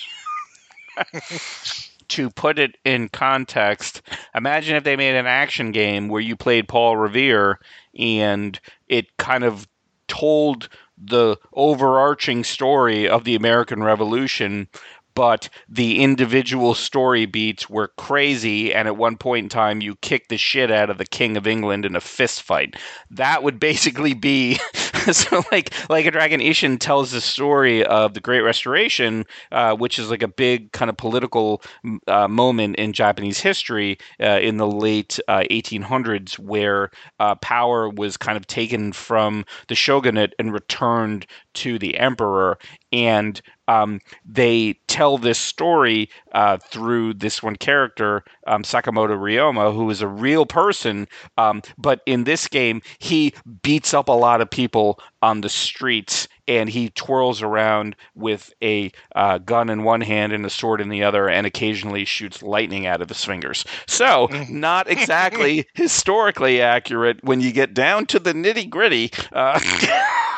to 2.10 2.30
put 2.30 2.60
it 2.60 2.78
in 2.84 3.08
context, 3.10 4.02
imagine 4.36 4.76
if 4.76 4.84
they 4.84 4.98
made 4.98 5.16
an 5.16 5.28
action 5.28 5.72
game 5.72 6.10
where 6.10 6.22
you 6.22 6.36
played 6.36 6.68
Paul 6.68 6.98
Revere 6.98 7.60
and 7.98 8.60
it 8.90 9.16
kind 9.18 9.46
of 9.46 9.68
told 10.08 10.68
the 10.98 11.38
overarching 11.54 12.44
story 12.44 13.08
of 13.08 13.24
the 13.24 13.36
American 13.36 13.82
Revolution 13.82 14.68
but 15.14 15.50
the 15.68 16.00
individual 16.04 16.74
story 16.74 17.26
beats 17.26 17.70
were 17.70 17.90
crazy 17.98 18.74
and 18.74 18.88
at 18.88 18.98
one 18.98 19.18
point 19.18 19.46
in 19.46 19.50
time 19.50 19.82
you 19.82 19.96
kick 19.98 20.28
the 20.28 20.38
shit 20.38 20.72
out 20.72 20.90
of 20.90 20.98
the 20.98 21.06
king 21.06 21.38
of 21.38 21.48
england 21.48 21.86
in 21.86 21.96
a 21.96 22.02
fist 22.02 22.42
fight. 22.42 22.76
That 23.10 23.44
would 23.44 23.60
basically 23.60 24.14
be 24.14 24.60
so 25.12 25.44
like 25.52 25.74
like 25.90 26.06
a 26.06 26.12
dragon 26.12 26.40
ishin 26.40 26.80
tells 26.80 27.12
the 27.12 27.22
story 27.22 27.84
of 27.86 28.14
the 28.14 28.20
great 28.20 28.42
restoration 28.42 29.26
uh, 29.52 29.76
which 29.76 29.98
is 29.98 30.10
like 30.10 30.22
a 30.22 30.28
big 30.28 30.72
kind 30.72 30.90
of 30.90 30.98
political 30.98 31.62
uh, 32.08 32.28
moment 32.28 32.76
in 32.76 32.94
japanese 32.94 33.40
history 33.40 33.98
uh, 34.20 34.40
in 34.42 34.58
the 34.58 34.68
late 34.68 35.20
1800s 35.28 36.40
uh, 36.40 36.44
where 36.44 36.92
uh, 37.20 37.36
power 37.36 37.90
was 37.90 38.18
kind 38.18 38.38
of 38.38 38.46
taken 38.48 38.92
from 38.92 39.46
the 39.68 39.76
shogunate 39.76 40.34
and 40.38 40.54
returned 40.54 41.26
to 41.54 41.78
the 41.80 41.98
emperor 41.98 42.58
and 42.92 43.42
um, 43.68 44.02
they 44.26 44.76
tell 44.88 45.18
this 45.18 45.40
story 45.40 46.10
uh, 46.34 46.58
through 46.58 47.14
this 47.14 47.42
one 47.42 47.56
character, 47.56 48.24
um, 48.48 48.64
Sakamoto 48.64 49.18
Ryoma, 49.18 49.74
who 49.74 49.90
is 49.90 50.02
a 50.02 50.08
real 50.08 50.46
person. 50.46 51.08
Um, 51.38 51.62
but 51.78 52.02
in 52.06 52.26
this 52.26 52.48
game, 52.48 52.82
he 53.00 53.34
beats 53.62 53.94
up 53.94 54.10
a 54.10 54.14
lot 54.14 54.42
of 54.42 54.50
people 54.50 55.00
on 55.22 55.42
the 55.42 55.50
streets 55.50 56.28
and 56.48 56.70
he 56.70 56.90
twirls 56.90 57.42
around 57.42 57.96
with 58.16 58.52
a 58.62 58.92
uh, 59.16 59.38
gun 59.38 59.70
in 59.70 59.84
one 59.84 60.02
hand 60.02 60.34
and 60.34 60.46
a 60.46 60.50
sword 60.50 60.82
in 60.82 60.90
the 60.90 61.04
other 61.04 61.30
and 61.30 61.48
occasionally 61.48 62.04
shoots 62.04 62.44
lightning 62.44 62.88
out 62.88 63.02
of 63.02 63.08
his 63.08 63.24
fingers. 63.24 63.64
So, 63.88 64.28
not 64.50 64.90
exactly 64.90 65.66
historically 65.76 66.62
accurate 66.62 67.24
when 67.24 67.40
you 67.40 67.54
get 67.54 67.74
down 67.74 68.06
to 68.08 68.20
the 68.20 68.34
nitty 68.34 68.70
gritty. 68.70 69.12
Uh, 69.32 69.60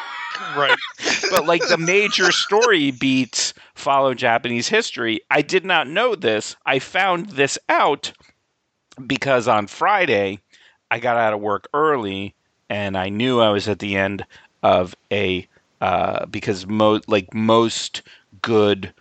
right. 0.55 0.77
but 1.31 1.45
like 1.45 1.67
the 1.67 1.77
major 1.77 2.31
story 2.31 2.91
beats 2.91 3.53
follow 3.75 4.13
Japanese 4.13 4.67
history. 4.67 5.21
I 5.31 5.41
did 5.41 5.65
not 5.65 5.87
know 5.87 6.15
this. 6.15 6.55
I 6.65 6.79
found 6.79 7.31
this 7.31 7.57
out 7.69 8.13
because 9.05 9.47
on 9.47 9.67
Friday 9.67 10.39
I 10.91 10.99
got 10.99 11.17
out 11.17 11.33
of 11.33 11.41
work 11.41 11.67
early 11.73 12.35
and 12.69 12.97
I 12.97 13.09
knew 13.09 13.39
I 13.39 13.49
was 13.49 13.67
at 13.67 13.79
the 13.79 13.95
end 13.95 14.25
of 14.61 14.95
a 15.11 15.47
uh, 15.81 16.25
because 16.27 16.65
like 17.07 17.33
most 17.33 18.01
good 18.41 18.93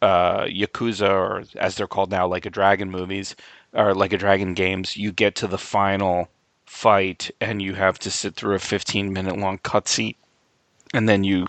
uh, 0.00 0.44
Yakuza 0.44 1.10
or 1.10 1.44
as 1.56 1.76
they're 1.76 1.86
called 1.86 2.10
now, 2.10 2.26
like 2.26 2.46
a 2.46 2.50
dragon 2.50 2.90
movies 2.90 3.36
or 3.74 3.94
like 3.94 4.12
a 4.12 4.18
dragon 4.18 4.54
games, 4.54 4.96
you 4.96 5.12
get 5.12 5.34
to 5.36 5.46
the 5.46 5.58
final 5.58 6.28
fight 6.64 7.30
and 7.40 7.60
you 7.60 7.74
have 7.74 7.98
to 7.98 8.10
sit 8.10 8.34
through 8.36 8.54
a 8.54 8.60
15 8.60 9.12
minute 9.12 9.36
long 9.36 9.58
cutscene 9.58 10.14
and 10.94 11.08
then 11.08 11.24
you 11.24 11.46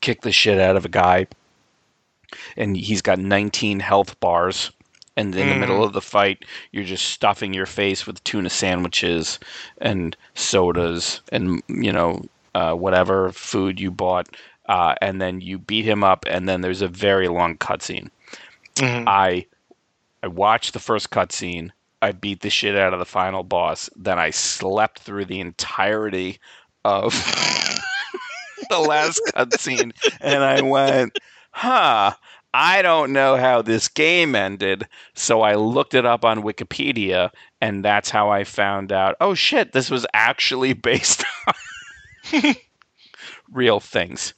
kick 0.00 0.22
the 0.22 0.32
shit 0.32 0.60
out 0.60 0.76
of 0.76 0.84
a 0.84 0.88
guy 0.88 1.26
and 2.56 2.76
he's 2.76 3.02
got 3.02 3.18
19 3.18 3.80
health 3.80 4.18
bars 4.20 4.70
and 5.16 5.34
in 5.34 5.46
mm. 5.46 5.52
the 5.52 5.58
middle 5.58 5.82
of 5.82 5.92
the 5.92 6.00
fight 6.00 6.44
you're 6.72 6.84
just 6.84 7.06
stuffing 7.06 7.52
your 7.52 7.66
face 7.66 8.06
with 8.06 8.22
tuna 8.24 8.50
sandwiches 8.50 9.38
and 9.80 10.16
sodas 10.34 11.20
and 11.32 11.62
you 11.68 11.92
know 11.92 12.22
uh, 12.54 12.74
whatever 12.74 13.32
food 13.32 13.80
you 13.80 13.90
bought 13.90 14.28
uh, 14.68 14.94
and 15.00 15.20
then 15.20 15.40
you 15.40 15.58
beat 15.58 15.84
him 15.84 16.04
up 16.04 16.24
and 16.28 16.48
then 16.48 16.60
there's 16.60 16.82
a 16.82 16.88
very 16.88 17.28
long 17.28 17.56
cutscene 17.56 18.10
mm-hmm. 18.76 19.04
i 19.08 19.44
i 20.22 20.26
watched 20.26 20.72
the 20.72 20.78
first 20.78 21.10
cutscene 21.10 21.70
i 22.02 22.12
beat 22.12 22.40
the 22.40 22.50
shit 22.50 22.76
out 22.76 22.92
of 22.92 22.98
the 22.98 23.04
final 23.04 23.42
boss 23.42 23.90
then 23.96 24.18
i 24.18 24.30
slept 24.30 25.00
through 25.00 25.24
the 25.24 25.40
entirety 25.40 26.38
of 26.84 27.12
the 28.70 28.78
last 28.78 29.20
cutscene, 29.34 29.92
and 30.20 30.42
I 30.42 30.62
went, 30.62 31.18
huh. 31.50 32.12
I 32.54 32.80
don't 32.80 33.12
know 33.12 33.36
how 33.36 33.60
this 33.60 33.88
game 33.88 34.34
ended, 34.34 34.88
so 35.14 35.42
I 35.42 35.54
looked 35.56 35.92
it 35.92 36.06
up 36.06 36.24
on 36.24 36.42
Wikipedia, 36.42 37.30
and 37.60 37.84
that's 37.84 38.08
how 38.08 38.30
I 38.30 38.44
found 38.44 38.90
out. 38.90 39.16
Oh 39.20 39.34
shit, 39.34 39.72
this 39.72 39.90
was 39.90 40.06
actually 40.14 40.72
based 40.72 41.24
on 42.32 42.54
real 43.52 43.80
things. 43.80 44.34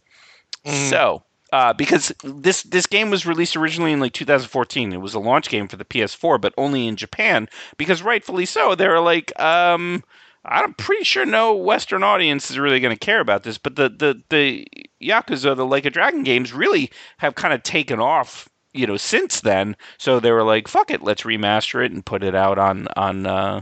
Mm. 0.67 0.91
So, 0.91 1.23
uh, 1.53 1.73
because 1.73 2.13
this 2.23 2.63
this 2.65 2.87
game 2.87 3.11
was 3.11 3.27
released 3.27 3.57
originally 3.57 3.93
in 3.93 4.01
like 4.01 4.13
2014, 4.13 4.93
it 4.93 4.97
was 4.99 5.15
a 5.15 5.21
launch 5.21 5.49
game 5.49 5.69
for 5.69 5.77
the 5.77 5.85
PS4, 5.85 6.41
but 6.41 6.55
only 6.59 6.87
in 6.87 6.97
Japan. 6.97 7.49
Because 7.77 8.03
rightfully 8.03 8.45
so, 8.45 8.75
they 8.75 8.89
were 8.89 9.01
like, 9.01 9.39
um, 9.41 10.03
I'm 10.45 10.75
pretty 10.75 11.05
sure 11.05 11.27
no 11.27 11.55
Western 11.55 12.03
audience 12.03 12.51
is 12.51 12.59
really 12.59 12.81
going 12.81 12.97
to 12.97 12.99
care 12.99 13.21
about 13.21 13.43
this, 13.43 13.59
but 13.59 13.77
the 13.77 13.89
the 13.91 14.23
the 14.31 14.67
Yakuza, 15.03 15.55
the 15.55 15.67
Like 15.67 15.85
a 15.85 15.91
Dragon 15.91 16.23
games, 16.23 16.53
really 16.53 16.91
have 17.19 17.35
kind 17.35 17.53
of 17.53 17.63
taken 17.63 18.01
off, 18.01 18.49
you 18.73 18.87
know, 18.87 18.97
since 18.97 19.41
then. 19.41 19.77
So 19.99 20.19
they 20.19 20.33
were 20.33 20.45
like, 20.45 20.67
"Fuck 20.67 20.91
it, 20.91 21.03
let's 21.03 21.23
remaster 21.23 21.85
it 21.85 21.93
and 21.93 22.05
put 22.05 22.23
it 22.23 22.35
out 22.35 22.59
on 22.59 22.89
on 22.97 23.27
uh, 23.27 23.61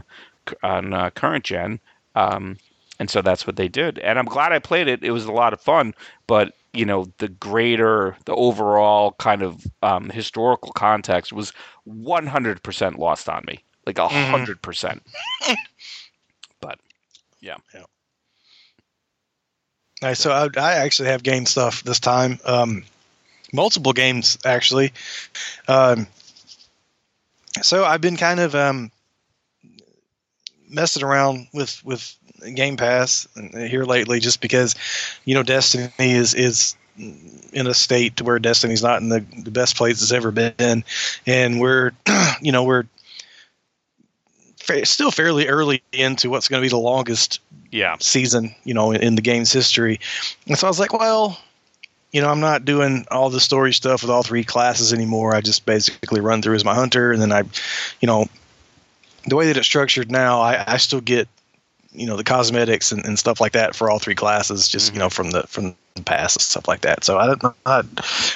on 0.63 0.93
uh, 0.93 1.09
current 1.09 1.43
gen." 1.43 1.79
Um, 2.15 2.57
and 2.97 3.09
so 3.09 3.21
that's 3.21 3.45
what 3.45 3.55
they 3.55 3.67
did. 3.67 3.99
And 3.99 4.17
I'm 4.17 4.25
glad 4.25 4.51
I 4.51 4.59
played 4.59 4.87
it. 4.87 5.03
It 5.03 5.11
was 5.11 5.25
a 5.25 5.31
lot 5.31 5.53
of 5.53 5.61
fun, 5.61 5.93
but 6.27 6.53
you 6.73 6.85
know, 6.85 7.11
the 7.17 7.29
greater, 7.29 8.15
the 8.25 8.35
overall 8.35 9.13
kind 9.13 9.41
of 9.41 9.65
um, 9.81 10.09
historical 10.09 10.71
context 10.73 11.33
was 11.33 11.51
100% 11.87 12.97
lost 12.97 13.27
on 13.27 13.43
me 13.47 13.63
like 13.85 13.97
hundred 13.97 14.61
percent. 14.61 15.03
But 15.47 15.57
yeah, 17.41 17.57
Nice. 20.01 20.19
So 20.19 20.31
I, 20.31 20.47
I 20.57 20.73
actually 20.75 21.09
have 21.09 21.23
gained 21.23 21.47
stuff 21.47 21.83
this 21.83 21.99
time. 21.99 22.39
Um, 22.45 22.83
multiple 23.51 23.93
games 23.93 24.37
actually. 24.45 24.93
Um, 25.67 26.07
so 27.61 27.83
I've 27.83 28.01
been 28.01 28.17
kind 28.17 28.39
of 28.39 28.55
um, 28.55 28.91
messing 30.69 31.03
around 31.03 31.47
with 31.53 31.83
with 31.83 32.15
Game 32.55 32.77
Pass 32.77 33.27
here 33.53 33.83
lately, 33.83 34.19
just 34.19 34.39
because 34.39 34.75
you 35.25 35.33
know 35.33 35.43
Destiny 35.43 35.91
is 35.97 36.33
is 36.33 36.75
in 36.97 37.67
a 37.67 37.73
state 37.73 38.17
to 38.17 38.23
where 38.23 38.39
Destiny's 38.39 38.83
not 38.83 39.01
in 39.01 39.09
the, 39.09 39.25
the 39.43 39.51
best 39.51 39.75
place 39.75 40.01
it's 40.01 40.11
ever 40.11 40.31
been, 40.31 40.83
and 41.25 41.59
we're 41.59 41.91
you 42.41 42.51
know 42.51 42.63
we're 42.63 42.85
fa- 44.69 44.85
still 44.85 45.11
fairly 45.11 45.47
early 45.47 45.81
into 45.91 46.29
what's 46.29 46.47
going 46.47 46.61
to 46.61 46.65
be 46.65 46.69
the 46.69 46.77
longest 46.77 47.39
yeah, 47.71 47.95
season, 47.99 48.55
you 48.63 48.73
know, 48.73 48.91
in, 48.91 49.01
in 49.01 49.15
the 49.15 49.21
game's 49.21 49.51
history. 49.51 49.99
And 50.47 50.57
so 50.57 50.67
I 50.67 50.69
was 50.69 50.79
like, 50.79 50.93
well, 50.93 51.39
you 52.11 52.21
know, 52.21 52.29
I'm 52.29 52.39
not 52.39 52.65
doing 52.65 53.05
all 53.11 53.29
the 53.29 53.39
story 53.39 53.73
stuff 53.73 54.01
with 54.01 54.09
all 54.09 54.23
three 54.23 54.43
classes 54.43 54.93
anymore. 54.93 55.35
I 55.35 55.41
just 55.41 55.65
basically 55.65 56.21
run 56.21 56.41
through 56.41 56.55
as 56.55 56.65
my 56.65 56.73
hunter, 56.73 57.11
and 57.11 57.21
then 57.21 57.31
I, 57.31 57.43
you 57.99 58.07
know, 58.07 58.27
the 59.25 59.35
way 59.35 59.47
that 59.47 59.57
it's 59.57 59.67
structured 59.67 60.09
now, 60.09 60.39
I, 60.39 60.63
I 60.73 60.77
still 60.77 61.01
get, 61.01 61.27
you 61.91 62.07
know, 62.07 62.17
the 62.17 62.23
cosmetics 62.23 62.91
and, 62.91 63.05
and 63.05 63.19
stuff 63.19 63.41
like 63.41 63.51
that 63.51 63.75
for 63.75 63.89
all 63.89 63.99
three 63.99 64.15
classes, 64.15 64.67
just 64.67 64.93
you 64.93 64.99
know, 64.99 65.09
from 65.09 65.31
the 65.31 65.43
from 65.43 65.75
the 65.95 66.01
past 66.03 66.37
and 66.37 66.41
stuff 66.41 66.67
like 66.67 66.81
that. 66.81 67.03
So 67.03 67.17
I 67.17 67.27
don't, 67.27 67.55
I, 67.65 67.83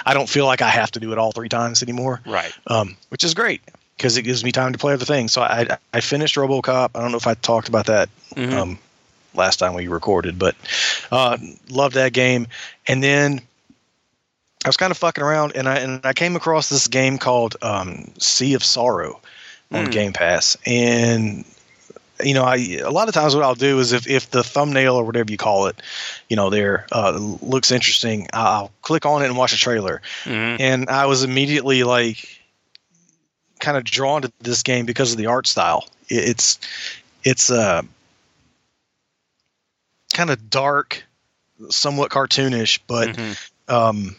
I 0.05 0.13
don't 0.13 0.29
feel 0.29 0.45
like 0.45 0.61
I 0.61 0.69
have 0.69 0.91
to 0.91 0.99
do 0.99 1.11
it 1.11 1.17
all 1.17 1.31
three 1.31 1.49
times 1.49 1.81
anymore 1.81 2.19
right. 2.25 2.51
um, 2.67 2.97
which 3.09 3.23
is 3.23 3.33
great 3.33 3.61
because 3.97 4.17
it 4.17 4.23
gives 4.23 4.43
me 4.43 4.51
time 4.51 4.73
to 4.73 4.79
play 4.79 4.93
other 4.93 5.05
things. 5.05 5.33
So 5.33 5.41
I 5.41 5.77
I 5.93 6.01
finished 6.01 6.35
RoboCop. 6.35 6.91
I 6.95 7.01
don't 7.01 7.11
know 7.11 7.17
if 7.17 7.27
I 7.27 7.33
talked 7.35 7.67
about 7.67 7.85
that 7.87 8.09
Mhm. 8.35 8.53
um, 8.53 8.79
last 9.33 9.57
time 9.57 9.73
we 9.73 9.87
recorded, 9.87 10.37
but 10.37 10.55
uh, 11.11 11.37
loved 11.69 11.95
that 11.95 12.13
game. 12.13 12.47
And 12.87 13.03
then 13.03 13.41
I 14.65 14.69
was 14.69 14.77
kind 14.77 14.91
of 14.91 14.97
fucking 14.97 15.23
around, 15.23 15.53
and 15.55 15.67
I 15.67 15.77
and 15.79 16.05
I 16.05 16.13
came 16.13 16.35
across 16.35 16.69
this 16.69 16.87
game 16.87 17.17
called 17.17 17.55
um, 17.61 18.11
Sea 18.19 18.53
of 18.53 18.63
Sorrow 18.63 19.19
on 19.71 19.87
Mm. 19.87 19.91
Game 19.91 20.13
Pass, 20.13 20.55
and 20.65 21.43
you 22.23 22.33
know, 22.33 22.43
I 22.43 22.57
a 22.81 22.91
lot 22.91 23.07
of 23.07 23.13
times 23.13 23.35
what 23.35 23.43
I'll 23.43 23.55
do 23.55 23.79
is 23.79 23.91
if 23.91 24.07
if 24.07 24.29
the 24.31 24.43
thumbnail 24.43 24.95
or 24.95 25.03
whatever 25.03 25.31
you 25.31 25.37
call 25.37 25.65
it, 25.65 25.81
you 26.29 26.35
know, 26.35 26.49
there 26.49 26.85
uh, 26.91 27.11
looks 27.41 27.71
interesting, 27.71 28.27
I'll 28.31 28.71
click 28.83 29.05
on 29.05 29.21
it 29.23 29.25
and 29.25 29.35
watch 29.37 29.51
a 29.51 29.57
trailer 29.57 30.01
Mhm. 30.23 30.59
and 30.59 30.89
I 30.89 31.07
was 31.07 31.23
immediately 31.23 31.83
like 31.83 32.39
kind 33.63 33.77
of 33.77 33.85
drawn 33.85 34.21
to 34.21 34.31
this 34.41 34.61
game 34.61 34.85
because 34.85 35.11
of 35.13 35.17
the 35.17 35.25
art 35.25 35.47
style. 35.47 35.87
It- 36.09 36.29
It's 36.29 36.59
it's 37.23 37.49
uh 37.49 37.81
kind 40.13 40.29
of 40.29 40.49
dark, 40.49 41.03
somewhat 41.69 42.11
cartoonish, 42.11 42.79
but 42.85 43.09
Mhm. 43.15 43.37
um 43.69 44.15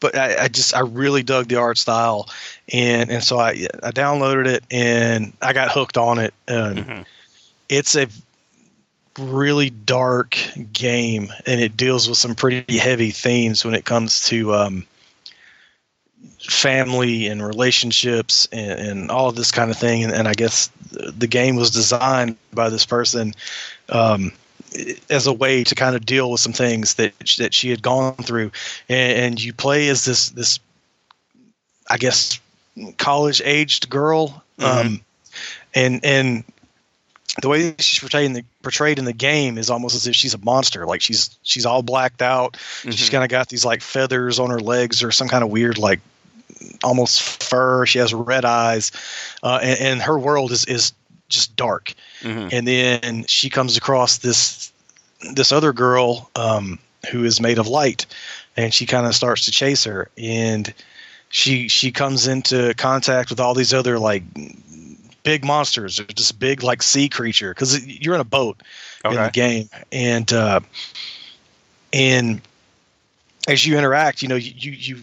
but 0.00 0.16
I, 0.16 0.44
I 0.44 0.48
just 0.48 0.74
I 0.74 0.80
really 0.80 1.22
dug 1.22 1.48
the 1.48 1.56
art 1.56 1.78
style 1.78 2.28
and 2.72 3.10
and 3.10 3.24
so 3.24 3.38
I 3.38 3.50
I 3.82 3.90
downloaded 3.92 4.46
it 4.46 4.64
and 4.70 5.32
I 5.40 5.52
got 5.52 5.70
hooked 5.70 5.96
on 5.96 6.18
it 6.18 6.34
and 6.46 6.78
Mhm. 6.78 7.06
it's 7.68 7.94
a 7.96 8.06
really 9.18 9.70
dark 9.70 10.36
game 10.72 11.32
and 11.46 11.60
it 11.60 11.76
deals 11.76 12.08
with 12.08 12.18
some 12.18 12.34
pretty 12.34 12.78
heavy 12.78 13.10
themes 13.10 13.64
when 13.64 13.74
it 13.74 13.84
comes 13.84 14.26
to 14.28 14.54
um, 14.54 14.86
family 16.40 17.26
and 17.28 17.44
relationships 17.44 18.48
and, 18.52 18.80
and 18.80 19.10
all 19.10 19.28
of 19.28 19.36
this 19.36 19.50
kind 19.52 19.70
of 19.70 19.76
thing 19.76 20.02
and, 20.04 20.12
and 20.12 20.26
i 20.28 20.32
guess 20.34 20.70
the 20.90 21.26
game 21.26 21.56
was 21.56 21.70
designed 21.70 22.36
by 22.52 22.68
this 22.68 22.84
person 22.84 23.32
um, 23.90 24.32
as 25.10 25.26
a 25.26 25.32
way 25.32 25.62
to 25.64 25.74
kind 25.74 25.94
of 25.94 26.04
deal 26.04 26.30
with 26.30 26.40
some 26.40 26.52
things 26.52 26.94
that 26.94 27.12
that 27.38 27.54
she 27.54 27.70
had 27.70 27.82
gone 27.82 28.14
through 28.14 28.50
and, 28.88 29.18
and 29.18 29.42
you 29.42 29.52
play 29.52 29.88
as 29.88 30.04
this 30.04 30.30
this 30.30 30.58
i 31.90 31.96
guess 31.96 32.38
college 32.98 33.40
aged 33.44 33.88
girl 33.88 34.42
um, 34.58 35.00
and 35.74 36.04
and 36.04 36.44
the 37.40 37.48
way 37.48 37.74
she's 37.78 37.98
portrayed 38.00 38.26
in 38.26 38.32
the 38.34 38.44
portrayed 38.62 38.98
in 38.98 39.04
the 39.06 39.12
game 39.12 39.56
is 39.58 39.70
almost 39.70 39.94
as 39.94 40.06
if 40.06 40.14
she's 40.14 40.34
a 40.34 40.38
monster. 40.38 40.84
Like 40.86 41.00
she's 41.00 41.36
she's 41.42 41.64
all 41.64 41.82
blacked 41.82 42.20
out. 42.20 42.58
She's 42.82 43.08
Mhm. 43.08 43.10
kind 43.10 43.24
of 43.24 43.30
got 43.30 43.48
these 43.48 43.64
like 43.64 43.80
feathers 43.80 44.38
on 44.38 44.50
her 44.50 44.60
legs 44.60 45.02
or 45.02 45.10
some 45.10 45.28
kind 45.28 45.42
of 45.42 45.48
weird 45.50 45.78
like 45.78 46.00
almost 46.82 47.20
fur. 47.42 47.86
She 47.86 47.98
has 47.98 48.12
red 48.12 48.44
eyes, 48.44 48.92
uh, 49.42 49.60
and, 49.62 49.80
and 49.80 50.02
her 50.02 50.18
world 50.18 50.52
is 50.52 50.64
is 50.66 50.92
just 51.28 51.56
dark. 51.56 51.94
Mhm. 52.22 52.52
And 52.52 52.66
then 52.66 53.24
she 53.26 53.48
comes 53.50 53.76
across 53.76 54.18
this 54.18 54.72
this 55.34 55.52
other 55.52 55.72
girl 55.72 56.30
um, 56.36 56.78
who 57.10 57.24
is 57.24 57.40
made 57.40 57.58
of 57.58 57.68
light, 57.68 58.06
and 58.56 58.72
she 58.74 58.86
kind 58.86 59.06
of 59.06 59.14
starts 59.14 59.44
to 59.46 59.50
chase 59.50 59.84
her 59.84 60.10
and. 60.18 60.72
She 61.34 61.66
she 61.68 61.90
comes 61.92 62.26
into 62.26 62.74
contact 62.74 63.30
with 63.30 63.40
all 63.40 63.54
these 63.54 63.72
other 63.72 63.98
like 63.98 64.22
big 65.22 65.44
monsters 65.44 66.00
or 66.00 66.04
just 66.04 66.38
big 66.38 66.62
like 66.62 66.82
sea 66.82 67.08
creature 67.08 67.54
because 67.54 67.86
you're 67.86 68.14
in 68.14 68.20
a 68.20 68.24
boat 68.24 68.60
in 69.04 69.14
the 69.14 69.30
game 69.32 69.68
and 69.90 70.32
uh 70.32 70.60
and 71.92 72.40
as 73.48 73.66
you 73.66 73.76
interact 73.78 74.22
you 74.22 74.28
know 74.28 74.34
you, 74.34 74.72
you 74.72 74.98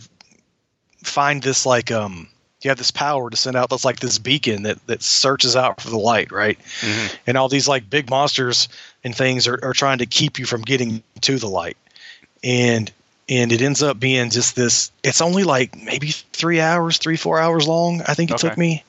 find 1.04 1.42
this 1.42 1.66
like 1.66 1.92
um 1.92 2.28
you 2.62 2.70
have 2.70 2.78
this 2.78 2.92
power 2.92 3.30
to 3.30 3.38
send 3.38 3.56
out 3.56 3.70
that's 3.70 3.86
like 3.86 4.00
this 4.02 4.18
beacon 4.20 4.64
that 4.64 4.86
that 4.88 5.02
searches 5.02 5.56
out 5.56 5.80
for 5.80 5.90
the 5.90 5.98
light 5.98 6.32
right 6.32 6.60
Mhm. 6.82 7.16
and 7.28 7.38
all 7.38 7.48
these 7.50 7.68
like 7.68 7.90
big 7.90 8.10
monsters 8.10 8.68
and 9.04 9.16
things 9.16 9.48
are, 9.48 9.60
are 9.64 9.74
trying 9.74 10.00
to 10.00 10.06
keep 10.06 10.38
you 10.40 10.46
from 10.46 10.62
getting 10.62 11.02
to 11.22 11.38
the 11.38 11.48
light 11.48 11.78
and 12.44 12.92
and 13.30 13.52
it 13.52 13.62
ends 13.62 13.82
up 13.84 14.00
being 14.00 14.30
just 14.30 14.56
this 14.56 14.92
it's 15.04 15.22
only 15.22 15.44
like 15.44 15.76
maybe 15.82 16.10
three 16.34 16.60
hours 16.60 16.98
three 16.98 17.16
four 17.18 17.40
hours 17.40 17.68
long 17.68 18.02
i 18.08 18.14
think 18.14 18.32
it 18.32 18.36
Okay. 18.36 18.50
took 18.50 18.58
me 18.58 18.84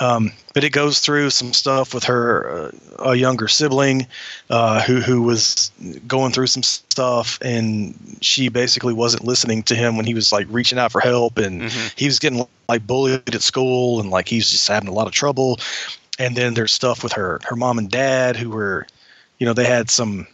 um, 0.00 0.32
but 0.54 0.62
it 0.64 0.70
goes 0.70 1.00
through 1.00 1.30
some 1.30 1.52
stuff 1.52 1.92
with 1.94 2.04
her 2.04 2.70
uh, 2.98 3.10
a 3.10 3.14
younger 3.14 3.48
sibling 3.48 4.06
uh, 4.50 4.80
who 4.82 5.00
who 5.00 5.22
was 5.22 5.70
going 6.06 6.32
through 6.32 6.46
some 6.46 6.62
stuff 6.62 7.38
and 7.42 7.94
she 8.20 8.48
basically 8.48 8.92
wasn't 8.92 9.24
listening 9.24 9.62
to 9.64 9.74
him 9.74 9.96
when 9.96 10.06
he 10.06 10.14
was 10.14 10.32
like 10.32 10.46
reaching 10.50 10.78
out 10.78 10.92
for 10.92 11.00
help 11.00 11.38
and 11.38 11.62
Mhm. 11.62 11.92
he 11.96 12.06
was 12.06 12.18
getting 12.18 12.46
like 12.68 12.86
bullied 12.86 13.34
at 13.34 13.42
school 13.42 14.00
and 14.00 14.10
like 14.10 14.28
he's 14.28 14.50
just 14.50 14.68
having 14.68 14.88
a 14.88 14.92
lot 14.92 15.06
of 15.06 15.12
trouble 15.12 15.58
and 16.18 16.36
then 16.36 16.54
there's 16.54 16.72
stuff 16.72 17.02
with 17.02 17.12
her 17.12 17.40
her 17.44 17.56
mom 17.56 17.78
and 17.78 17.90
dad 17.90 18.36
who 18.36 18.50
were 18.50 18.86
you 19.38 19.46
know 19.46 19.52
they 19.52 19.64
had 19.66 19.90
some 19.90 20.26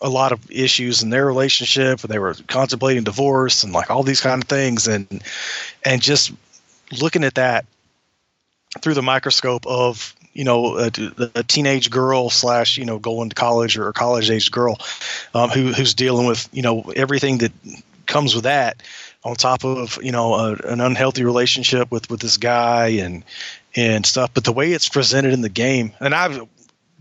a 0.00 0.08
lot 0.08 0.32
of 0.32 0.50
issues 0.50 1.02
in 1.02 1.08
their 1.10 1.24
relationship 1.24 2.02
and 2.04 2.10
they 2.12 2.18
were 2.18 2.34
contemplating 2.46 3.04
divorce 3.04 3.64
and 3.64 3.72
like 3.72 3.90
all 3.90 4.02
these 4.02 4.20
kind 4.20 4.42
of 4.42 4.48
things 4.48 4.86
and 4.86 5.22
and 5.84 6.02
just 6.02 6.32
looking 7.00 7.24
at 7.24 7.36
that 7.36 7.64
through 8.80 8.94
the 8.94 9.02
microscope 9.02 9.66
of 9.66 10.14
you 10.32 10.44
know 10.44 10.76
a, 10.78 10.90
a 11.36 11.42
teenage 11.42 11.90
girl 11.90 12.28
slash 12.28 12.76
you 12.76 12.84
know 12.84 12.98
going 12.98 13.28
to 13.28 13.34
college 13.34 13.78
or 13.78 13.92
college 13.92 14.30
age 14.30 14.50
girl 14.50 14.78
um, 15.34 15.48
who 15.50 15.72
who's 15.72 15.94
dealing 15.94 16.26
with 16.26 16.48
you 16.52 16.62
know 16.62 16.92
everything 16.96 17.38
that 17.38 17.52
comes 18.06 18.34
with 18.34 18.44
that 18.44 18.82
on 19.22 19.34
top 19.36 19.64
of 19.64 19.98
you 20.02 20.12
know 20.12 20.34
a, 20.34 20.52
an 20.66 20.80
unhealthy 20.80 21.24
relationship 21.24 21.90
with 21.90 22.10
with 22.10 22.20
this 22.20 22.36
guy 22.36 22.88
and 22.88 23.24
and 23.76 24.06
stuff. 24.06 24.30
But 24.34 24.44
the 24.44 24.52
way 24.52 24.72
it's 24.72 24.88
presented 24.88 25.32
in 25.32 25.40
the 25.40 25.48
game 25.48 25.92
and 26.00 26.14
i 26.14 26.28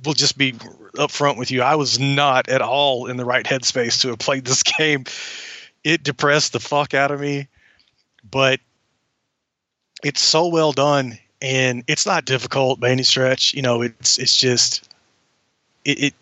will 0.06 0.14
just 0.14 0.38
be 0.38 0.54
upfront 0.95 1.38
with 1.38 1.50
you 1.50 1.62
i 1.62 1.76
was 1.76 2.00
not 2.00 2.50
at 2.50 2.62
all 2.62 3.08
in 3.08 3.18
the 3.18 3.26
right 3.26 3.45
headspace 3.45 4.02
to 4.02 4.10
have 4.10 4.20
played 4.20 4.45
this 4.45 4.64
game. 4.78 5.06
It 5.84 6.04
depressed 6.04 6.54
the 6.54 6.60
fuck 6.60 6.94
out 6.94 7.12
of 7.12 7.20
me 7.20 7.48
but 8.30 8.60
it's 10.04 10.22
so 10.22 10.48
well 10.48 10.72
done 10.72 11.18
and 11.44 11.84
it's 11.88 12.06
not 12.07 12.26
difficult 12.26 12.80
by 12.80 12.90
any 12.90 13.03
stretch. 13.03 13.53
You 13.53 13.61
know 13.61 13.84
it's 13.84 14.18
it's 14.18 14.36
just 14.36 14.90
it, 15.86 16.03
it 16.03 16.14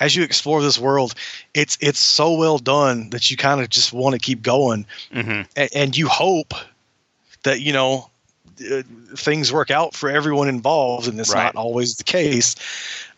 as 0.00 0.14
you 0.14 0.22
explore 0.24 0.60
this 0.62 0.78
world 0.78 1.14
it's 1.54 1.78
it's 1.80 2.00
so 2.00 2.34
well 2.34 2.58
done 2.58 3.10
that 3.10 3.30
you 3.30 3.36
kind 3.36 3.60
of 3.60 3.68
just 3.70 3.92
want 3.92 4.12
to 4.14 4.18
keep 4.20 4.42
going. 4.42 4.84
Mhm. 5.12 5.46
and, 5.56 5.70
and 5.74 5.96
you 5.96 6.06
hope 6.08 6.54
that 7.44 7.60
you 7.60 7.72
know 7.72 8.10
uh, 8.70 8.82
things 9.16 9.52
work 9.52 9.70
out 9.70 9.94
for 9.94 10.10
everyone 10.10 10.48
involved 10.48 11.08
and 11.08 11.18
it's 11.18 11.32
Right. 11.32 11.44
not 11.44 11.56
always 11.56 11.96
the 11.96 12.04
case. 12.04 12.54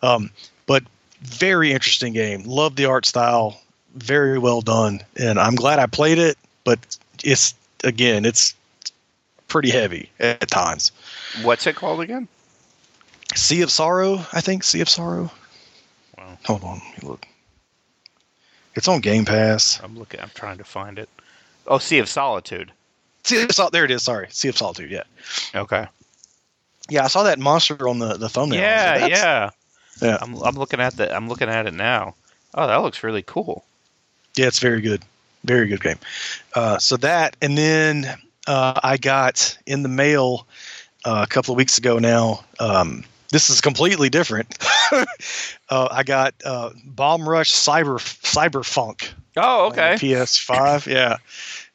Um, 0.03 0.31
but 0.67 0.85
very 1.23 1.73
interesting 1.73 2.13
game. 2.13 2.45
Love 2.45 2.77
the 2.77 2.85
art 2.85 3.07
style. 3.07 3.61
Very 3.97 4.39
well 4.39 4.61
done. 4.63 5.01
And 5.17 5.39
i'm 5.39 5.55
glad 5.57 5.79
i 5.79 5.87
played 5.87 6.19
it 6.19 6.39
but 6.65 6.79
it's 7.25 7.55
again 7.85 8.25
it's 8.25 8.55
pretty 9.49 9.71
heavy 9.71 10.09
at 10.21 10.49
times 10.49 10.93
What's 11.43 11.67
it 11.67 11.75
called 11.77 12.01
again? 12.01 12.29
sea 13.35 13.63
of 13.63 13.71
sorrow 13.71 14.17
i 14.35 14.43
think 14.43 14.63
sea 14.63 14.83
of 14.83 14.89
sorrow 14.91 15.31
Wow. 16.19 16.37
hold 16.45 16.63
on 16.65 16.83
let 16.93 17.03
me 17.03 17.09
look 17.09 17.27
it's 18.75 18.89
on 18.89 19.01
game 19.01 19.25
pass 19.25 19.81
I'm 19.83 19.99
looking. 19.99 20.21
I'm 20.21 20.31
trying 20.35 20.59
to 20.59 20.65
find 20.65 20.99
it. 20.99 21.09
Oh, 21.67 21.79
Sea 21.79 21.99
of 22.01 22.09
Solitude. 22.11 22.73
sea 23.25 23.43
of 23.43 23.53
Sol- 23.53 23.71
there 23.71 23.85
it 23.87 23.91
is 23.91 24.03
sorry 24.03 24.27
sea 24.31 24.49
of 24.49 24.57
solitude 24.59 24.91
yeah 24.91 25.05
Okay. 25.55 25.87
Yeah, 26.91 27.05
I 27.05 27.09
saw 27.09 27.23
that 27.23 27.39
monster 27.39 27.89
on 27.89 27.99
the 28.01 28.15
the 28.19 28.29
thumbnail. 28.29 28.61
Yeah, 28.61 28.99
like, 29.01 29.11
yeah. 29.13 29.51
Yeah. 30.03 30.19
I'm 30.21 30.35
I'm 30.43 30.57
looking 30.57 30.81
at 30.81 30.97
the 30.97 31.15
I'm 31.15 31.29
looking 31.29 31.49
at 31.49 31.67
it 31.67 31.73
now. 31.75 32.15
Oh, 32.55 32.67
that 32.67 32.77
looks 32.83 33.03
really 33.03 33.23
cool. 33.23 33.65
Yeah, 34.37 34.47
it's 34.49 34.59
very 34.59 34.81
good. 34.81 35.03
Very 35.45 35.69
good 35.69 35.83
game. 35.83 35.99
Uh, 36.55 36.79
so 36.79 36.97
that, 36.99 37.37
and 37.41 37.57
then 37.57 38.07
uh, 38.47 38.79
I 38.83 38.97
got 38.97 39.57
in 39.65 39.83
the 39.83 39.89
mail 39.89 40.47
uh, 41.05 41.25
a 41.25 41.27
couple 41.27 41.53
of 41.53 41.57
weeks 41.57 41.79
ago 41.79 41.99
now. 41.99 42.45
Um, 42.61 43.05
this 43.31 43.49
is 43.49 43.61
completely 43.61 44.11
different. 44.11 44.59
uh, 44.93 45.89
I 45.91 46.03
got 46.03 46.35
uh, 46.45 46.71
Bomb 46.85 47.27
Rush 47.29 47.53
Cyber 47.53 47.97
Cyber 47.99 48.65
Funk. 48.65 49.13
Oh, 49.37 49.69
okay. 49.69 49.95
PS5. 49.95 50.87
yeah. 50.87 51.17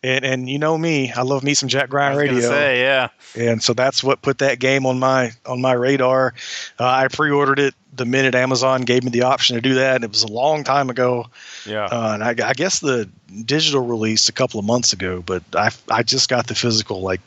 And, 0.04 0.24
and 0.24 0.50
you 0.50 0.60
know 0.60 0.78
me, 0.78 1.12
I 1.12 1.24
love 1.24 1.44
me 1.44 1.56
some 1.56 1.68
Jet 1.68 1.90
Grind 1.90 2.16
Radio, 2.16 2.40
say, 2.40 2.82
yeah. 2.82 3.10
and 3.36 3.64
so 3.64 3.74
that's 3.74 4.04
what 4.04 4.22
put 4.22 4.38
that 4.38 4.60
game 4.60 4.86
on 4.86 5.00
my 5.00 5.32
on 5.48 5.60
my 5.60 5.74
radar. 5.74 6.36
Uh, 6.80 6.86
I 6.88 7.08
pre-ordered 7.08 7.58
it 7.58 7.74
the 7.92 8.06
minute 8.06 8.36
Amazon 8.36 8.84
gave 8.84 9.04
me 9.04 9.10
the 9.10 9.24
option 9.24 9.56
to 9.56 9.62
do 9.62 9.74
that. 9.74 9.96
And 9.96 10.04
it 10.04 10.12
was 10.12 10.22
a 10.22 10.32
long 10.32 10.64
time 10.64 10.92
ago, 10.92 11.26
Yeah. 11.66 11.86
uh, 11.86 12.12
and 12.14 12.24
I, 12.24 12.36
I 12.48 12.54
guess 12.54 12.80
the 12.80 13.10
digital 13.44 13.82
release 13.88 14.30
a 14.30 14.34
couple 14.34 14.60
of 14.60 14.66
months 14.68 14.94
ago, 14.94 15.24
but 15.26 15.42
I 15.56 15.72
I 15.90 16.04
just 16.04 16.30
got 16.30 16.46
the 16.46 16.54
physical 16.56 17.02
like 17.02 17.22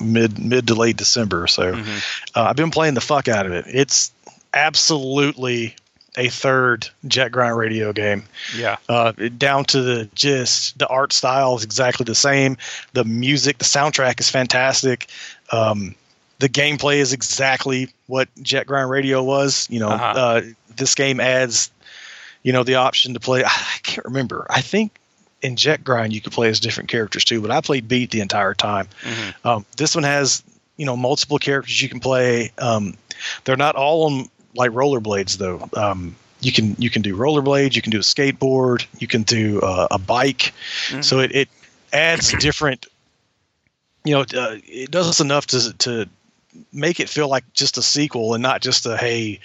mid 0.00 0.38
mid 0.38 0.66
to 0.68 0.74
late 0.74 0.96
December. 0.96 1.46
So 1.46 1.72
Mhm. 1.74 2.02
uh, 2.34 2.42
I've 2.44 2.56
been 2.56 2.70
playing 2.70 2.94
the 2.94 3.00
fuck 3.00 3.28
out 3.28 3.46
of 3.46 3.52
it. 3.52 3.64
It's 3.68 4.10
absolutely 4.54 5.74
a 6.18 6.28
third 6.28 6.88
Jet 7.06 7.30
Grind 7.30 7.56
Radio 7.58 7.92
game. 7.92 8.24
Yeah. 8.56 8.76
Uh, 8.88 9.12
down 9.36 9.64
to 9.66 9.82
the 9.82 10.08
gist, 10.14 10.78
the 10.78 10.86
art 10.86 11.12
style 11.12 11.56
is 11.56 11.64
exactly 11.64 12.04
the 12.04 12.14
same. 12.14 12.56
The 12.94 13.04
music, 13.04 13.58
the 13.58 13.64
soundtrack 13.66 14.18
is 14.20 14.30
fantastic. 14.30 15.08
Um, 15.52 15.94
the 16.38 16.48
gameplay 16.48 16.96
is 16.96 17.12
exactly 17.12 17.90
what 18.06 18.28
Jet 18.42 18.66
Grind 18.66 18.88
Radio 18.90 19.22
was. 19.22 19.66
You 19.70 19.80
know, 19.80 19.90
Uh-huh. 19.90 20.04
uh, 20.16 20.40
this 20.74 20.94
game 20.94 21.20
adds, 21.20 21.70
you 22.42 22.52
know, 22.52 22.62
the 22.64 22.76
option 22.76 23.12
to 23.14 23.20
play. 23.20 23.44
I 23.46 23.78
can't 23.82 24.06
remember. 24.06 24.46
I 24.48 24.62
think 24.62 24.92
in 25.46 25.56
Jet 25.56 25.84
Grind 25.84 26.12
you 26.12 26.20
could 26.20 26.32
play 26.32 26.48
as 26.48 26.60
different 26.60 26.90
characters 26.90 27.24
too, 27.24 27.40
but 27.40 27.50
I 27.50 27.60
played 27.60 27.88
Beat 27.88 28.10
the 28.10 28.20
entire 28.20 28.54
time. 28.54 28.88
Mhm. 29.02 29.34
Um, 29.44 29.66
this 29.76 29.94
one 29.94 30.04
has 30.04 30.42
you 30.76 30.84
know 30.84 30.96
multiple 30.96 31.38
characters 31.38 31.80
you 31.80 31.88
can 31.88 32.00
play. 32.00 32.52
Um, 32.58 32.94
they're 33.44 33.56
not 33.56 33.76
all 33.76 34.04
on 34.06 34.28
like 34.54 34.72
rollerblades 34.72 35.38
though. 35.38 35.68
Um, 35.74 36.16
you 36.40 36.52
can 36.52 36.76
you 36.78 36.90
can 36.90 37.02
do 37.02 37.16
rollerblades, 37.16 37.76
you 37.76 37.82
can 37.82 37.92
do 37.92 37.98
a 37.98 38.02
skateboard, 38.02 38.86
you 38.98 39.06
can 39.06 39.22
do 39.22 39.60
uh, 39.60 39.88
a 39.90 39.98
bike. 39.98 40.52
Mhm. 40.88 41.04
So 41.04 41.20
it, 41.20 41.34
it 41.34 41.48
adds 41.92 42.32
different. 42.40 42.86
You 44.04 44.14
know, 44.14 44.20
uh, 44.20 44.56
it 44.64 44.90
does 44.90 45.20
enough 45.20 45.46
to 45.48 45.72
to 45.78 46.08
make 46.72 47.00
it 47.00 47.08
feel 47.08 47.28
like 47.28 47.44
just 47.54 47.78
a 47.78 47.82
sequel 47.82 48.34
and 48.34 48.42
not 48.42 48.62
just 48.62 48.86
a 48.86 48.96
hey. 48.96 49.40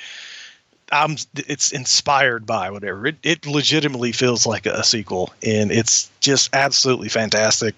I'm. 0.91 1.15
It's 1.35 1.71
inspired 1.71 2.45
by 2.45 2.69
whatever. 2.71 3.07
It 3.07 3.17
it 3.23 3.45
legitimately 3.45 4.11
feels 4.11 4.45
like 4.45 4.65
a 4.65 4.83
sequel, 4.83 5.33
and 5.45 5.71
it's 5.71 6.09
just 6.19 6.49
absolutely 6.53 7.09
fantastic. 7.09 7.75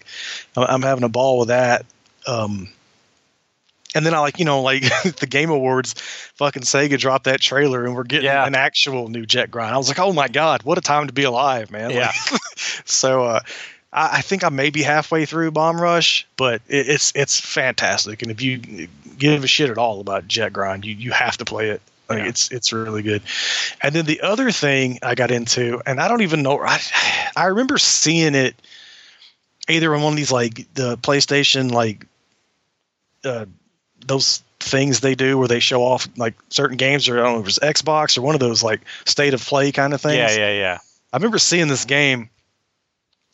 I'm- 0.57 0.81
having 0.81 1.03
a 1.03 1.09
ball 1.09 1.39
with 1.39 1.49
that. 1.49 1.85
Um, 2.25 2.69
and 3.95 4.05
then 4.05 4.13
I 4.15 4.19
like, 4.19 4.39
you 4.39 4.45
know, 4.45 4.61
like 4.61 4.81
the 5.19 5.27
Game 5.29 5.49
Awards, 5.51 5.93
fucking 6.35 6.63
Sega 6.63 6.97
dropped 6.97 7.25
that 7.25 7.41
trailer, 7.41 7.85
and 7.85 7.95
we're 7.95 8.03
getting 8.03 8.25
Yeah. 8.25 8.45
an 8.45 8.55
actual 8.55 9.07
new 9.09 9.25
Jet 9.25 9.51
Grind. 9.51 9.73
I 9.73 9.77
was 9.77 9.87
like, 9.87 9.99
oh 9.99 10.13
my 10.13 10.27
god, 10.27 10.63
what 10.63 10.77
a 10.77 10.81
time 10.81 11.07
to 11.07 11.13
be 11.13 11.23
alive, 11.23 11.69
man! 11.69 11.91
Yeah. 11.91 12.11
Like, 12.31 12.41
so 12.85 13.23
uh, 13.25 13.39
I, 13.91 14.17
I 14.17 14.21
think 14.21 14.43
I 14.43 14.49
may 14.49 14.71
be 14.71 14.81
halfway 14.81 15.25
through 15.25 15.51
Bomb 15.51 15.79
Rush, 15.79 16.25
but 16.37 16.61
it, 16.67 16.89
it's 16.89 17.11
it's 17.15 17.39
fantastic. 17.39 18.21
And 18.23 18.31
if 18.31 18.41
you 18.41 18.87
give 19.19 19.43
a 19.43 19.47
shit 19.47 19.69
at 19.69 19.77
all 19.77 19.99
about 20.01 20.27
Jet 20.27 20.53
Grind, 20.53 20.85
you 20.85 20.95
you 20.95 21.11
have 21.11 21.37
to 21.37 21.45
play 21.45 21.69
it. 21.69 21.81
Like 22.09 22.19
Yeah. 22.19 22.27
it's 22.27 22.51
it's 22.51 22.73
really 22.73 23.01
good. 23.01 23.21
And 23.81 23.95
then 23.95 24.05
the 24.05 24.21
other 24.21 24.51
thing 24.51 24.99
I 25.01 25.15
got 25.15 25.31
into, 25.31 25.81
and 25.85 25.99
I 25.99 26.07
don't 26.07 26.21
even 26.21 26.43
know, 26.43 26.59
I 26.61 26.79
I 27.35 27.45
remember 27.45 27.77
seeing 27.77 28.35
it 28.35 28.55
either 29.69 29.93
on 29.95 30.01
one 30.01 30.13
of 30.13 30.17
these 30.17 30.31
like 30.31 30.73
the 30.73 30.97
PlayStation 30.97 31.71
like 31.71 32.05
uh, 33.23 33.45
those 34.05 34.43
things 34.59 34.99
they 34.99 35.15
do 35.15 35.37
where 35.37 35.47
they 35.47 35.59
show 35.59 35.81
off 35.81 36.07
like 36.17 36.33
certain 36.49 36.77
games 36.77 37.07
or 37.07 37.19
I 37.19 37.23
don't 37.23 37.35
know 37.35 37.41
if 37.41 37.47
it's 37.47 37.59
Xbox 37.59 38.17
or 38.17 38.21
one 38.21 38.35
of 38.35 38.39
those 38.39 38.63
like 38.63 38.81
state 39.05 39.33
of 39.33 39.45
play 39.45 39.71
kind 39.71 39.93
of 39.93 40.01
things. 40.01 40.17
Yeah, 40.17 40.31
yeah, 40.31 40.51
yeah. 40.53 40.77
I 41.11 41.17
remember 41.17 41.37
seeing 41.37 41.67
this 41.67 41.85
game 41.85 42.29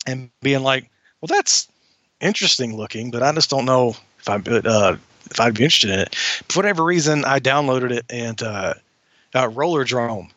and 0.06 0.30
being 0.42 0.62
like, 0.62 0.90
"Well, 1.20 1.28
that's 1.28 1.68
interesting 2.20 2.76
looking, 2.76 3.10
but 3.10 3.22
I 3.22 3.32
just 3.32 3.50
don't 3.50 3.64
know 3.64 3.96
if 4.18 4.28
I 4.28 4.36
uh, 4.36 4.96
if 5.30 5.40
I'd 5.40 5.54
be 5.54 5.64
interested 5.64 5.90
in 5.90 6.00
it." 6.00 6.14
For 6.14 6.58
whatever 6.58 6.84
reason, 6.84 7.24
I 7.24 7.40
downloaded 7.40 7.90
it 7.90 8.04
and 8.10 8.42
uh, 8.42 8.74
uh, 9.34 9.48
Rollerdrome, 9.48 10.30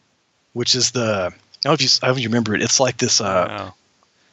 which 0.53 0.75
is 0.75 0.91
the 0.91 1.31
I 1.65 1.69
don't 1.69 1.71
know 1.71 1.73
if 1.73 1.81
you 1.81 1.89
I 2.01 2.07
don't 2.07 2.15
know 2.15 2.17
if 2.17 2.23
you 2.23 2.29
remember 2.29 2.55
it. 2.55 2.61
It's 2.61 2.79
like 2.79 2.97
this. 2.97 3.21
Uh, 3.21 3.71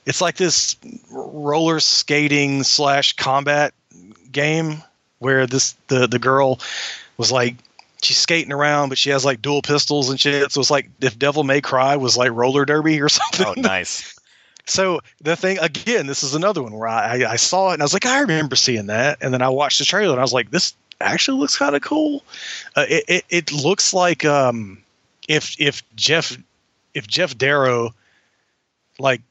it's 0.07 0.21
like 0.21 0.37
this 0.37 0.77
roller 1.11 1.81
skating 1.81 2.63
slash 2.63 3.13
combat 3.15 3.73
game 4.33 4.83
where 5.19 5.47
this 5.47 5.77
the 5.89 6.07
the 6.07 6.19
girl 6.19 6.61
was 7.17 7.31
like 7.31 7.57
she's 8.03 8.17
skating 8.17 8.53
around 8.53 8.89
but 8.89 8.99
she 8.99 9.11
has 9.11 9.25
like 9.25 9.43
dual 9.43 9.63
pistols 9.63 10.09
and 10.09 10.19
shit 10.19 10.51
so 10.51 10.61
it's 10.61 10.71
like 10.71 10.91
if 11.01 11.19
devil 11.19 11.45
may 11.45 11.61
cry 11.61 11.97
was 11.97 12.17
like 12.17 12.31
roller 12.33 12.65
derby 12.65 13.01
or 13.01 13.09
something 13.09 13.47
oh, 13.47 13.55
nice. 13.61 14.19
So 14.71 15.01
the 15.21 15.37
thing 15.37 15.59
again 15.59 16.07
this 16.07 16.23
is 16.23 16.35
another 16.35 16.63
one 16.63 16.73
where 16.73 16.89
I, 16.89 17.25
I 17.25 17.37
saw 17.37 17.71
it 17.71 17.75
and 17.75 17.83
i 17.83 17.85
was 17.85 17.93
like 17.93 18.07
i 18.07 18.21
remember 18.21 18.57
seeing 18.57 18.87
that 18.87 19.19
and 19.21 19.35
then 19.35 19.43
i 19.43 19.49
watched 19.49 19.79
the 19.79 19.85
trailer 19.85 20.13
and 20.13 20.21
i 20.21 20.23
was 20.23 20.33
like 20.33 20.51
this 20.51 20.75
actually 21.01 21.39
looks 21.39 21.57
kind 21.57 21.75
of 21.75 21.83
cool 21.83 22.23
uh, 22.77 22.87
it, 22.89 23.05
it, 23.09 23.25
it 23.31 23.53
looks 23.53 23.93
like 23.93 24.25
um 24.25 24.83
if 25.29 25.61
if 25.61 25.83
jeff 25.97 26.37
if 26.95 27.07
Geof 27.07 27.37
Darrow 27.37 27.95
like 28.99 29.23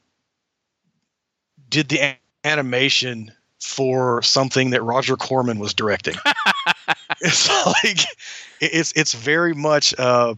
did 1.68 1.88
the 1.88 1.98
a- 2.00 2.18
animation 2.44 3.32
for 3.60 4.22
something 4.22 4.70
that 4.70 4.82
Roger 4.82 5.16
Corman 5.16 5.58
was 5.58 5.74
directing. 5.74 6.14
it's 7.20 7.48
like 7.66 8.00
it's 8.60 8.92
it's 8.96 9.14
very 9.14 9.54
much 9.54 9.94
uh 9.98 10.34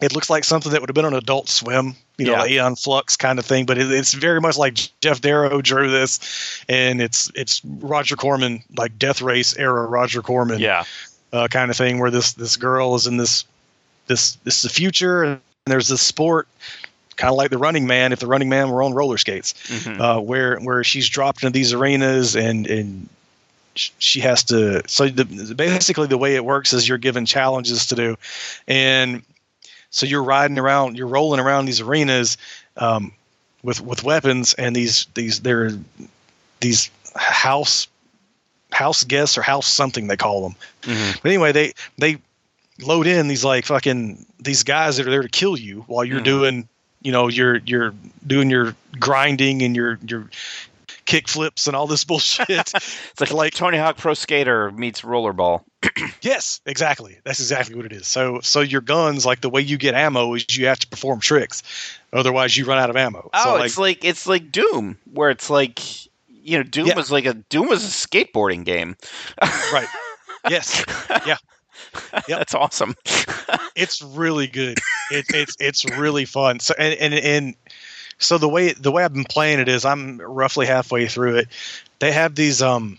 it 0.00 0.14
looks 0.14 0.30
like 0.30 0.44
something 0.44 0.72
that 0.72 0.80
would 0.80 0.88
have 0.88 0.94
been 0.94 1.04
on 1.04 1.14
Adult 1.14 1.48
Swim, 1.48 1.94
you 2.18 2.26
know, 2.26 2.44
Yeah. 2.44 2.64
Aeon 2.64 2.76
Flux 2.76 3.16
kind 3.16 3.38
of 3.38 3.44
thing, 3.46 3.66
but 3.66 3.78
it, 3.78 3.90
it's 3.92 4.14
very 4.14 4.40
much 4.40 4.56
like 4.56 4.74
Geof 4.74 5.20
Darrow 5.20 5.60
drew 5.60 5.90
this, 5.90 6.18
and 6.68 7.00
it's 7.02 7.30
it's 7.34 7.60
Roger 7.64 8.16
Corman, 8.16 8.62
like 8.76 8.98
Death 8.98 9.20
Race 9.22 9.56
era 9.56 9.86
Roger 9.86 10.22
Corman, 10.22 10.58
Yeah. 10.60 10.84
uh, 11.32 11.48
kind 11.48 11.70
of 11.70 11.76
thing, 11.76 11.98
where 11.98 12.10
this 12.10 12.32
this 12.32 12.56
girl 12.56 12.94
is 12.94 13.06
in 13.06 13.16
this 13.16 13.44
this 14.06 14.32
this 14.44 14.56
is 14.56 14.62
the 14.62 14.68
future, 14.68 15.22
and 15.22 15.40
there's 15.66 15.88
this 15.88 16.02
sport, 16.02 16.48
kind 17.16 17.30
of 17.30 17.36
like 17.36 17.50
the 17.50 17.58
Running 17.58 17.86
Man, 17.86 18.12
if 18.12 18.18
the 18.20 18.26
Running 18.26 18.48
Man 18.48 18.70
were 18.70 18.82
on 18.82 18.92
roller 18.94 19.18
skates, 19.18 19.54
Mhm. 19.68 20.00
uh, 20.00 20.20
where 20.20 20.58
where 20.58 20.82
she's 20.82 21.08
dropped 21.08 21.42
into 21.42 21.52
these 21.52 21.72
arenas 21.72 22.34
and 22.36 22.66
and 22.66 23.08
she 23.74 24.18
has 24.20 24.42
to. 24.44 24.82
So 24.88 25.08
the, 25.08 25.54
basically, 25.54 26.08
the 26.08 26.18
way 26.18 26.34
it 26.34 26.44
works 26.44 26.72
is 26.72 26.88
you're 26.88 26.98
given 26.98 27.24
challenges 27.24 27.86
to 27.86 27.94
do, 27.94 28.16
and 28.66 29.22
so 29.90 30.06
you're 30.06 30.22
riding 30.22 30.58
around, 30.58 30.96
you're 30.96 31.06
rolling 31.06 31.40
around 31.40 31.66
these 31.66 31.80
arenas 31.80 32.36
um, 32.76 33.12
with 33.62 33.80
with 33.80 34.02
weapons, 34.04 34.54
and 34.54 34.74
these 34.74 35.06
these 35.14 35.40
they're 35.40 35.72
these 36.60 36.90
house 37.16 37.88
house 38.72 39.04
guests 39.04 39.36
or 39.36 39.42
house 39.42 39.66
something 39.66 40.06
they 40.06 40.16
call 40.16 40.42
them. 40.42 40.56
Mhm. 40.82 41.22
But 41.22 41.28
anyway, 41.28 41.52
they 41.52 41.72
they 41.98 42.18
load 42.80 43.06
in 43.06 43.28
these 43.28 43.44
like 43.44 43.66
fucking 43.66 44.24
these 44.38 44.62
guys 44.62 44.96
that 44.96 45.06
are 45.06 45.10
there 45.10 45.22
to 45.22 45.28
kill 45.28 45.56
you 45.58 45.84
while 45.86 46.04
you're 46.04 46.20
Mhm. 46.20 46.24
doing 46.24 46.68
you 47.02 47.12
know 47.12 47.28
you're 47.28 47.56
you're 47.66 47.94
doing 48.26 48.48
your 48.50 48.74
grinding 48.98 49.62
and 49.62 49.74
your 49.76 49.98
your 50.06 50.30
kick 51.10 51.28
flips 51.28 51.66
and 51.66 51.74
all 51.76 51.86
this 51.86 52.04
bullshit. 52.10 52.48
It's 52.48 53.20
like, 53.20 53.32
Like- 53.32 53.54
Tony 53.54 53.78
Hawk 53.78 53.96
Pro 53.96 54.14
Skater 54.14 54.70
meets 54.70 55.02
rollerball. 55.02 55.64
yes, 56.22 56.60
exactly. 56.66 57.18
That's 57.24 57.40
exactly 57.40 57.74
what 57.74 57.86
it 57.86 57.92
is. 57.92 58.06
So 58.06 58.40
so 58.42 58.60
your 58.60 58.80
guns 58.82 59.24
like 59.26 59.40
the 59.40 59.50
way 59.50 59.60
you 59.62 59.78
get 59.78 59.94
ammo 59.94 60.34
is 60.34 60.56
you 60.56 60.66
have 60.66 60.78
to 60.80 60.86
perform 60.86 61.20
tricks, 61.20 61.62
otherwise 62.12 62.56
you 62.56 62.64
run 62.66 62.78
out 62.78 62.90
of 62.90 62.96
ammo. 62.96 63.30
Oh, 63.32 63.44
so 63.44 63.54
like, 63.54 63.64
it's 63.66 63.78
like 63.78 64.04
it's 64.04 64.26
like 64.26 64.52
Doom, 64.52 64.98
where 65.12 65.30
it's 65.30 65.48
like 65.50 65.80
you 66.28 66.56
know 66.58 66.62
Doom 66.62 66.86
Yeah. 66.88 66.96
was 66.96 67.10
like 67.10 67.24
a 67.26 67.34
Doom 67.34 67.68
was 67.68 67.82
a 67.84 67.88
skateboarding 68.08 68.64
game. 68.64 68.96
right. 69.72 69.88
Yes, 70.48 70.84
Yeah. 71.26 71.36
Yep. 72.28 72.38
That's 72.38 72.54
awesome. 72.54 72.94
it's 73.74 74.02
really 74.02 74.46
good. 74.46 74.78
It, 75.10 75.24
it's 75.30 75.56
it's 75.60 75.84
really 75.98 76.24
fun. 76.26 76.60
So 76.60 76.74
and, 76.78 76.94
and 77.00 77.14
and 77.14 77.54
so 78.20 78.38
the 78.38 78.48
way 78.48 78.72
the 78.72 78.92
way 78.92 79.02
I've 79.04 79.12
been 79.12 79.24
playing 79.24 79.58
it 79.58 79.68
is 79.68 79.84
I'm 79.84 80.18
roughly 80.20 80.66
halfway 80.66 81.08
through 81.08 81.38
it. 81.38 81.48
They 81.98 82.12
have 82.12 82.36
these 82.36 82.62
um 82.62 82.98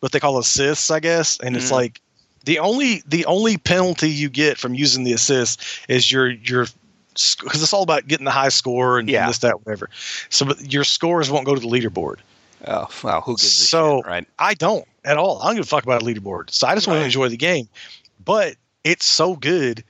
what 0.00 0.12
they 0.12 0.20
call 0.20 0.38
assists, 0.38 0.90
I 0.92 1.00
guess, 1.00 1.38
and 1.40 1.56
it's 1.56 1.68
Mhm. 1.70 1.72
like 1.72 2.00
the 2.44 2.60
only 2.60 3.02
the 3.06 3.24
only 3.26 3.56
penalty 3.58 4.08
you 4.10 4.28
get 4.30 4.56
from 4.58 4.74
using 4.74 5.02
the 5.02 5.12
assist 5.12 5.60
is 5.88 6.10
your 6.12 6.28
your 6.30 6.66
because 7.14 7.60
it's 7.62 7.72
all 7.72 7.82
about 7.82 8.06
getting 8.06 8.24
the 8.24 8.30
high 8.30 8.48
score 8.48 8.98
and 9.00 9.08
Yeah. 9.10 9.26
this 9.26 9.38
that 9.38 9.66
whatever. 9.66 9.90
So 10.28 10.46
but 10.46 10.72
your 10.72 10.84
scores 10.84 11.30
won't 11.30 11.46
go 11.46 11.54
to 11.56 11.60
the 11.60 11.66
leaderboard. 11.66 12.18
Oh 12.66 12.86
wow, 13.02 13.20
who 13.20 13.32
gives 13.32 13.44
a 13.44 13.64
So- 13.66 13.98
shit, 13.98 14.06
right? 14.06 14.28
I 14.38 14.54
don't, 14.54 14.84
at 15.04 15.16
all. 15.16 15.40
I 15.42 15.46
don't 15.46 15.56
give 15.56 15.64
a 15.64 15.68
fuck 15.68 15.84
about 15.84 16.02
a 16.02 16.04
leaderboard. 16.04 16.50
So 16.50 16.66
I 16.66 16.74
just 16.74 16.86
right. 16.86 16.92
want 16.94 17.02
to 17.02 17.04
enjoy 17.06 17.28
the 17.28 17.36
game. 17.36 17.68
But 18.24 18.54
it's 18.84 19.06
so 19.06 19.34
good. 19.36 19.82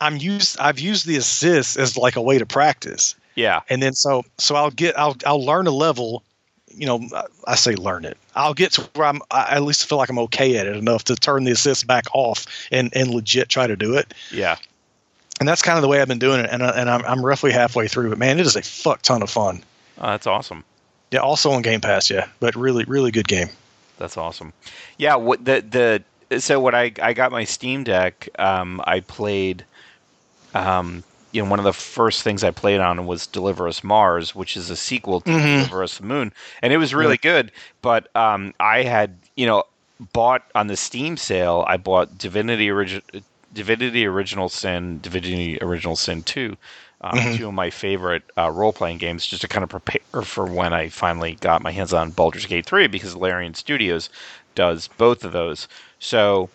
I'm 0.00 0.16
used. 0.16 0.58
I've 0.58 0.78
used 0.80 1.06
the 1.06 1.16
assist 1.16 1.78
as 1.78 1.96
like 1.96 2.16
a 2.16 2.22
way 2.22 2.38
to 2.38 2.46
practice. 2.46 3.14
Yeah. 3.34 3.60
And 3.68 3.82
then 3.82 3.94
so 3.94 4.24
so 4.38 4.54
I'll 4.54 4.70
get 4.70 4.98
I'll 4.98 5.16
I'll 5.26 5.44
learn 5.44 5.66
a 5.66 5.70
level. 5.70 6.22
You 6.68 6.86
know, 6.86 7.08
I 7.46 7.54
say 7.54 7.76
learn 7.76 8.04
it. 8.04 8.16
I'll 8.34 8.54
get 8.54 8.72
to 8.72 8.82
where 8.94 9.06
I'm. 9.06 9.20
I 9.30 9.56
at 9.56 9.62
least 9.62 9.88
feel 9.88 9.98
like 9.98 10.08
I'm 10.08 10.18
okay 10.20 10.56
at 10.56 10.66
it 10.66 10.76
enough 10.76 11.04
to 11.04 11.14
turn 11.14 11.44
the 11.44 11.52
assist 11.52 11.86
back 11.86 12.04
off 12.12 12.46
and 12.72 12.94
and 12.96 13.10
legit 13.10 13.48
try 13.48 13.66
to 13.66 13.76
do 13.76 13.96
it. 13.96 14.12
Yeah. 14.32 14.56
And 15.40 15.48
that's 15.48 15.62
kind 15.62 15.76
of 15.76 15.82
the 15.82 15.88
way 15.88 16.00
I've 16.00 16.08
been 16.08 16.18
doing 16.18 16.40
it. 16.40 16.48
And 16.50 16.62
and 16.62 16.90
I'm 16.90 17.04
I'm 17.04 17.24
roughly 17.24 17.52
halfway 17.52 17.86
through. 17.86 18.08
But 18.10 18.18
man, 18.18 18.40
it 18.40 18.46
is 18.46 18.56
a 18.56 18.62
fuck 18.62 19.02
ton 19.02 19.22
of 19.22 19.30
fun. 19.30 19.62
Oh, 19.98 20.06
that's 20.10 20.26
awesome. 20.26 20.64
Yeah, 21.10 21.20
also 21.20 21.50
on 21.52 21.62
Game 21.62 21.80
Pass. 21.80 22.10
Yeah, 22.10 22.26
but 22.40 22.56
really 22.56 22.84
really 22.84 23.10
good 23.12 23.28
game. 23.28 23.50
That's 23.98 24.16
awesome. 24.16 24.52
Yeah. 24.98 25.14
What 25.16 25.44
the 25.44 26.02
the 26.30 26.40
so 26.40 26.60
when 26.60 26.74
I 26.74 26.92
I 27.00 27.12
got 27.12 27.30
my 27.30 27.44
Steam 27.44 27.84
Deck, 27.84 28.28
um, 28.38 28.80
I 28.84 29.00
played. 29.00 29.64
Um, 30.54 31.02
you 31.34 31.42
know, 31.42 31.50
one 31.50 31.58
of 31.58 31.64
the 31.64 31.72
first 31.72 32.22
things 32.22 32.44
I 32.44 32.52
played 32.52 32.80
on 32.80 33.06
was 33.06 33.26
Deliver 33.26 33.66
Us 33.66 33.82
Mars, 33.82 34.36
which 34.36 34.56
is 34.56 34.70
a 34.70 34.76
sequel 34.76 35.20
to 35.22 35.30
mm-hmm. 35.30 35.44
Deliver 35.44 35.82
Us 35.82 35.98
the 35.98 36.04
Moon, 36.04 36.32
and 36.62 36.72
it 36.72 36.76
was 36.76 36.94
really 36.94 37.16
good. 37.16 37.50
But 37.82 38.14
um, 38.16 38.54
I 38.60 38.84
had, 38.84 39.16
you 39.34 39.44
know, 39.44 39.64
bought 40.12 40.44
on 40.54 40.68
the 40.68 40.76
Steam 40.76 41.16
sale. 41.16 41.64
I 41.66 41.76
bought 41.76 42.16
Divinity 42.16 42.70
Original, 42.70 43.02
Divinity 43.52 44.06
Original 44.06 44.48
Sin, 44.48 45.00
Divinity 45.00 45.58
Original 45.60 45.96
Sin 45.96 46.22
Two, 46.22 46.56
um, 47.00 47.18
mm-hmm. 47.18 47.36
two 47.36 47.48
of 47.48 47.54
my 47.54 47.68
favorite 47.68 48.22
uh, 48.38 48.50
role 48.52 48.72
playing 48.72 48.98
games, 48.98 49.26
just 49.26 49.42
to 49.42 49.48
kind 49.48 49.64
of 49.64 49.70
prepare 49.70 50.22
for 50.22 50.46
when 50.46 50.72
I 50.72 50.88
finally 50.88 51.34
got 51.40 51.62
my 51.62 51.72
hands 51.72 51.92
on 51.92 52.12
Baldur's 52.12 52.46
Gate 52.46 52.64
Three, 52.64 52.86
because 52.86 53.16
Larian 53.16 53.54
Studios 53.54 54.08
does 54.54 54.86
both 54.86 55.24
of 55.24 55.32
those. 55.32 55.66
So 55.98 56.48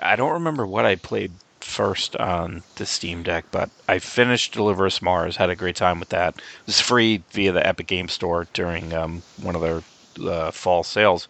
I 0.00 0.16
don't 0.16 0.32
remember 0.32 0.66
what 0.66 0.86
I 0.86 0.96
played 0.96 1.32
first 1.62 2.16
on 2.16 2.62
the 2.76 2.86
Steam 2.86 3.22
Deck, 3.22 3.44
but 3.50 3.70
I 3.88 3.98
finished 3.98 4.52
Deliver 4.52 4.86
Us 4.86 5.02
Mars. 5.02 5.36
Had 5.36 5.50
a 5.50 5.56
great 5.56 5.76
time 5.76 6.00
with 6.00 6.10
that. 6.10 6.36
It 6.36 6.42
was 6.66 6.80
free 6.80 7.22
via 7.30 7.52
the 7.52 7.66
Epic 7.66 7.86
Game 7.86 8.08
Store 8.08 8.46
during 8.52 8.92
um, 8.92 9.22
one 9.40 9.54
of 9.54 9.62
their 9.62 9.82
uh, 10.28 10.50
fall 10.50 10.82
sales, 10.82 11.28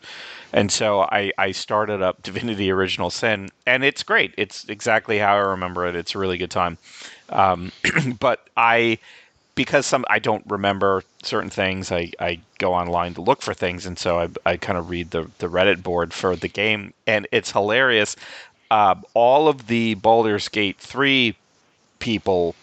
and 0.53 0.71
so 0.71 1.03
I, 1.03 1.33
I 1.39 1.53
started 1.53 2.03
up 2.03 2.23
Divinity 2.25 2.71
Original 2.71 3.11
Sin, 3.11 3.51
and 3.67 3.85
it's 3.85 4.03
great. 4.03 4.35
It's 4.37 4.65
exactly 4.69 5.19
how 5.19 5.35
I 5.35 5.41
remember 5.41 5.87
it. 5.87 5.97
It's 5.97 6.15
a 6.15 6.19
really 6.19 6.39
good 6.39 6.51
time. 6.51 6.79
Um, 7.29 7.73
but 8.21 8.47
I 8.57 8.99
because 9.55 9.87
some 9.87 10.05
I 10.09 10.19
don't 10.19 10.45
remember 10.49 11.05
certain 11.23 11.51
things, 11.51 11.93
I, 11.93 12.11
I 12.19 12.41
go 12.59 12.73
online 12.73 13.15
to 13.15 13.21
look 13.21 13.43
for 13.43 13.55
things, 13.55 13.87
and 13.87 13.99
so 13.99 14.19
I, 14.19 14.29
I 14.47 14.57
kind 14.57 14.79
of 14.79 14.89
read 14.91 15.11
the, 15.11 15.31
the 15.39 15.49
Reddit 15.49 15.83
board 15.83 16.13
for 16.13 16.37
the 16.37 16.49
game, 16.49 16.95
and 17.07 17.27
it's 17.33 17.53
hilarious 17.53 18.17
uh, 18.73 18.95
all 19.13 19.49
of 19.49 19.67
the 19.67 19.93
Baldur's 19.97 20.49
Gate 20.49 20.79
3 20.79 21.37
people 21.99 22.55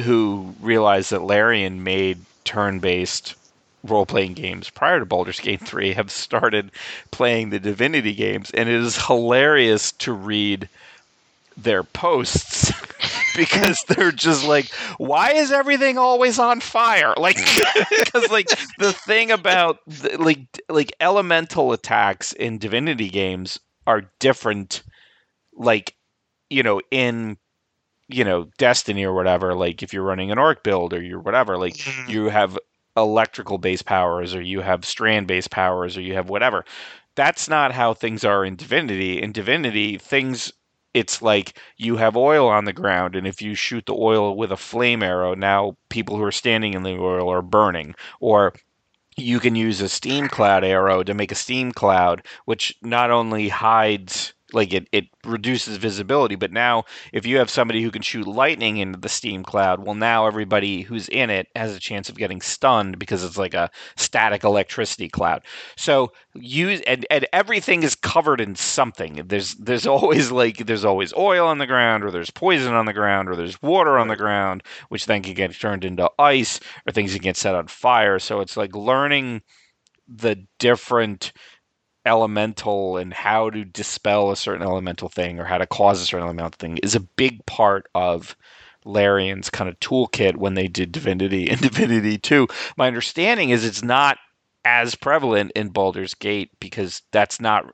who 0.00 0.54
realized 0.60 1.10
that 1.10 1.24
Larian 1.24 1.82
made 1.82 2.20
turn 2.44 2.78
based 2.78 3.34
role 3.82 4.06
playing 4.06 4.34
games 4.34 4.70
prior 4.70 5.00
to 5.00 5.04
Baldur's 5.04 5.40
Gate 5.40 5.62
3 5.62 5.92
have 5.94 6.12
started 6.12 6.70
playing 7.10 7.50
the 7.50 7.58
Divinity 7.58 8.14
games, 8.14 8.52
and 8.52 8.68
it 8.68 8.74
is 8.76 9.04
hilarious 9.04 9.90
to 9.92 10.12
read 10.12 10.68
their 11.56 11.82
posts 11.82 12.70
because 13.36 13.82
they're 13.88 14.12
just 14.12 14.46
like 14.46 14.70
why 14.98 15.32
is 15.32 15.50
everything 15.50 15.98
always 15.98 16.38
on 16.38 16.60
fire? 16.60 17.14
Like 17.18 17.36
because 17.98 18.30
like 18.30 18.48
the 18.78 18.92
thing 18.92 19.32
about 19.32 19.80
the, 19.88 20.18
like 20.18 20.38
like 20.68 20.92
elemental 21.00 21.72
attacks 21.72 22.32
in 22.32 22.58
divinity 22.58 23.08
games 23.08 23.58
are 23.88 24.04
different 24.20 24.84
like 25.60 25.94
you 26.48 26.62
know 26.62 26.80
in 26.90 27.36
you 28.08 28.24
know 28.24 28.48
destiny 28.58 29.04
or 29.04 29.14
whatever 29.14 29.54
like 29.54 29.82
if 29.82 29.92
you're 29.92 30.02
running 30.02 30.32
an 30.32 30.38
arc 30.38 30.64
build 30.64 30.92
or 30.92 31.00
you're 31.00 31.20
whatever 31.20 31.56
like 31.56 31.74
mm-hmm. 31.74 32.10
you 32.10 32.28
have 32.28 32.58
electrical 32.96 33.58
base 33.58 33.82
powers 33.82 34.34
or 34.34 34.42
you 34.42 34.60
have 34.60 34.84
strand 34.84 35.26
base 35.26 35.46
powers 35.46 35.96
or 35.96 36.00
you 36.00 36.14
have 36.14 36.28
whatever. 36.28 36.64
That's 37.14 37.48
not 37.48 37.72
how 37.72 37.94
things 37.94 38.24
are 38.24 38.44
in 38.44 38.56
divinity. 38.56 39.20
In 39.20 39.32
divinity 39.32 39.98
things 39.98 40.52
it's 40.92 41.22
like 41.22 41.56
you 41.76 41.96
have 41.96 42.16
oil 42.16 42.48
on 42.48 42.64
the 42.64 42.72
ground 42.72 43.14
and 43.14 43.24
if 43.26 43.40
you 43.40 43.54
shoot 43.54 43.86
the 43.86 43.94
oil 43.94 44.36
with 44.36 44.50
a 44.50 44.56
flame 44.56 45.04
arrow 45.04 45.34
now 45.34 45.76
people 45.88 46.16
who 46.16 46.24
are 46.24 46.32
standing 46.32 46.74
in 46.74 46.82
the 46.82 46.98
oil 46.98 47.30
are 47.30 47.42
burning. 47.42 47.94
Or 48.18 48.54
you 49.16 49.38
can 49.38 49.54
use 49.54 49.80
a 49.80 49.88
steam 49.88 50.28
cloud 50.28 50.64
arrow 50.64 51.02
to 51.02 51.14
make 51.14 51.30
a 51.30 51.36
steam 51.36 51.72
cloud 51.72 52.26
which 52.46 52.74
not 52.82 53.10
only 53.10 53.48
hides 53.48 54.32
like 54.52 54.72
it, 54.72 54.88
it 54.92 55.06
reduces 55.24 55.76
visibility 55.76 56.34
but 56.34 56.52
now 56.52 56.84
if 57.12 57.26
you 57.26 57.38
have 57.38 57.50
somebody 57.50 57.82
who 57.82 57.90
can 57.90 58.02
shoot 58.02 58.26
lightning 58.26 58.78
into 58.78 58.98
the 58.98 59.08
steam 59.08 59.42
cloud 59.42 59.84
well 59.84 59.94
now 59.94 60.26
everybody 60.26 60.82
who's 60.82 61.08
in 61.08 61.30
it 61.30 61.48
has 61.56 61.74
a 61.74 61.80
chance 61.80 62.08
of 62.08 62.16
getting 62.16 62.40
stunned 62.40 62.98
because 62.98 63.24
it's 63.24 63.38
like 63.38 63.54
a 63.54 63.70
static 63.96 64.44
electricity 64.44 65.08
cloud. 65.08 65.42
So 65.76 66.12
use 66.34 66.80
and, 66.86 67.06
and 67.10 67.26
everything 67.32 67.82
is 67.82 67.94
covered 67.94 68.40
in 68.40 68.54
something. 68.54 69.22
There's 69.26 69.54
there's 69.56 69.86
always 69.86 70.30
like 70.30 70.66
there's 70.66 70.84
always 70.84 71.12
oil 71.14 71.46
on 71.46 71.58
the 71.58 71.66
ground 71.66 72.04
or 72.04 72.10
there's 72.10 72.30
poison 72.30 72.74
on 72.74 72.86
the 72.86 72.92
ground 72.92 73.28
or 73.28 73.36
there's 73.36 73.60
water 73.62 73.98
on 73.98 74.08
the 74.08 74.16
ground 74.16 74.62
which 74.88 75.06
then 75.06 75.22
can 75.22 75.34
get 75.34 75.52
turned 75.58 75.84
into 75.84 76.10
ice 76.18 76.60
or 76.86 76.92
things 76.92 77.12
can 77.12 77.22
get 77.22 77.36
set 77.36 77.54
on 77.54 77.66
fire. 77.66 78.18
So 78.18 78.40
it's 78.40 78.56
like 78.56 78.74
learning 78.74 79.42
the 80.08 80.44
different 80.58 81.32
elemental 82.06 82.96
and 82.96 83.12
how 83.12 83.50
to 83.50 83.64
dispel 83.64 84.30
a 84.30 84.36
certain 84.36 84.62
elemental 84.62 85.08
thing 85.08 85.38
or 85.38 85.44
how 85.44 85.58
to 85.58 85.66
cause 85.66 86.00
a 86.00 86.06
certain 86.06 86.24
elemental 86.24 86.56
thing 86.58 86.78
is 86.78 86.94
a 86.94 87.00
big 87.00 87.44
part 87.46 87.86
of 87.94 88.36
Larian's 88.84 89.50
kind 89.50 89.68
of 89.68 89.78
toolkit 89.80 90.36
when 90.36 90.54
they 90.54 90.66
did 90.66 90.92
Divinity 90.92 91.48
and 91.50 91.60
Divinity 91.60 92.18
2. 92.18 92.48
My 92.76 92.86
understanding 92.86 93.50
is 93.50 93.64
it's 93.64 93.82
not 93.82 94.18
as 94.64 94.94
prevalent 94.94 95.52
in 95.54 95.68
Baldur's 95.68 96.14
Gate 96.14 96.50
because 96.60 97.02
that's 97.12 97.40
not 97.40 97.64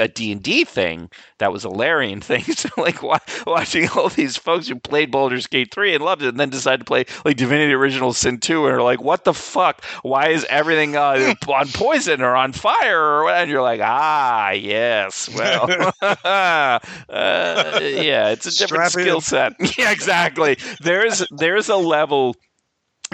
a 0.00 0.08
D&D 0.08 0.64
thing 0.64 1.10
that 1.38 1.52
was 1.52 1.64
a 1.64 1.68
Larian 1.68 2.20
thing. 2.20 2.42
So 2.42 2.68
like 2.76 3.02
watching 3.46 3.88
all 3.90 4.08
these 4.08 4.36
folks 4.36 4.68
who 4.68 4.76
played 4.76 5.10
Baldur's 5.10 5.46
Gate 5.46 5.72
3 5.72 5.94
and 5.94 6.04
loved 6.04 6.22
it 6.22 6.28
and 6.28 6.40
then 6.40 6.50
decided 6.50 6.78
to 6.80 6.84
play 6.84 7.04
like 7.24 7.36
Divinity 7.36 7.72
Original 7.72 8.12
Sin 8.12 8.38
2 8.38 8.66
and 8.66 8.74
are 8.74 8.82
like 8.82 9.00
what 9.00 9.24
the 9.24 9.34
fuck? 9.34 9.84
Why 10.02 10.28
is 10.28 10.46
everything 10.48 10.96
uh, 10.96 11.34
on 11.48 11.68
poison 11.68 12.22
or 12.22 12.34
on 12.34 12.52
fire 12.52 13.00
or 13.00 13.30
and 13.30 13.50
you're 13.50 13.62
like 13.62 13.80
ah 13.82 14.50
yes 14.50 15.28
well 15.34 15.92
uh, 16.02 16.78
yeah 17.08 18.30
it's 18.30 18.46
a 18.46 18.56
different 18.56 18.90
skill 18.92 19.20
set. 19.20 19.52
Yeah 19.78 19.92
exactly. 19.92 20.56
There's 20.82 21.24
there's 21.30 21.68
a 21.68 21.76
level 21.76 22.36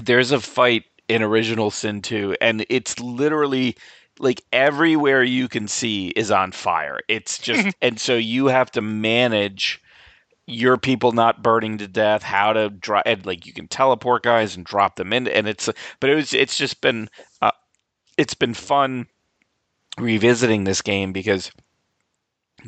there's 0.03 0.33
a 0.33 0.41
fight 0.41 0.85
in 1.09 1.23
Original 1.23 1.71
Sin 1.71 2.03
2 2.03 2.37
and 2.41 2.65
it's 2.69 2.99
literally 3.01 3.77
like 4.19 4.43
everywhere 4.53 5.23
you 5.23 5.49
can 5.49 5.69
see 5.69 6.09
is 6.09 6.31
on 6.31 6.53
fire. 6.53 7.01
It's 7.09 7.39
just 7.49 7.77
and 7.81 8.01
so 8.01 8.15
you 8.15 8.47
have 8.47 8.71
to 8.73 8.83
manage 8.83 9.83
your 10.47 10.77
people 10.77 11.13
not 11.13 11.43
burning 11.43 11.79
to 11.79 11.89
death, 11.89 12.23
how 12.23 12.53
to 12.53 12.71
drop 12.71 13.03
and 13.07 13.25
like 13.27 13.47
you 13.47 13.53
can 13.53 13.69
teleport 13.69 14.23
guys 14.23 14.57
and 14.57 14.65
drop 14.65 14.97
them 14.97 15.13
in 15.13 15.27
and 15.27 15.49
it's 15.49 15.69
but 16.01 16.11
it 16.11 16.15
was 16.15 16.33
it's 16.33 16.57
just 16.57 16.81
been 16.81 17.09
uh, 17.43 17.51
it's 18.17 18.35
been 18.35 18.55
fun 18.55 19.07
revisiting 19.99 20.65
this 20.65 20.83
game 20.83 21.13
because 21.13 21.51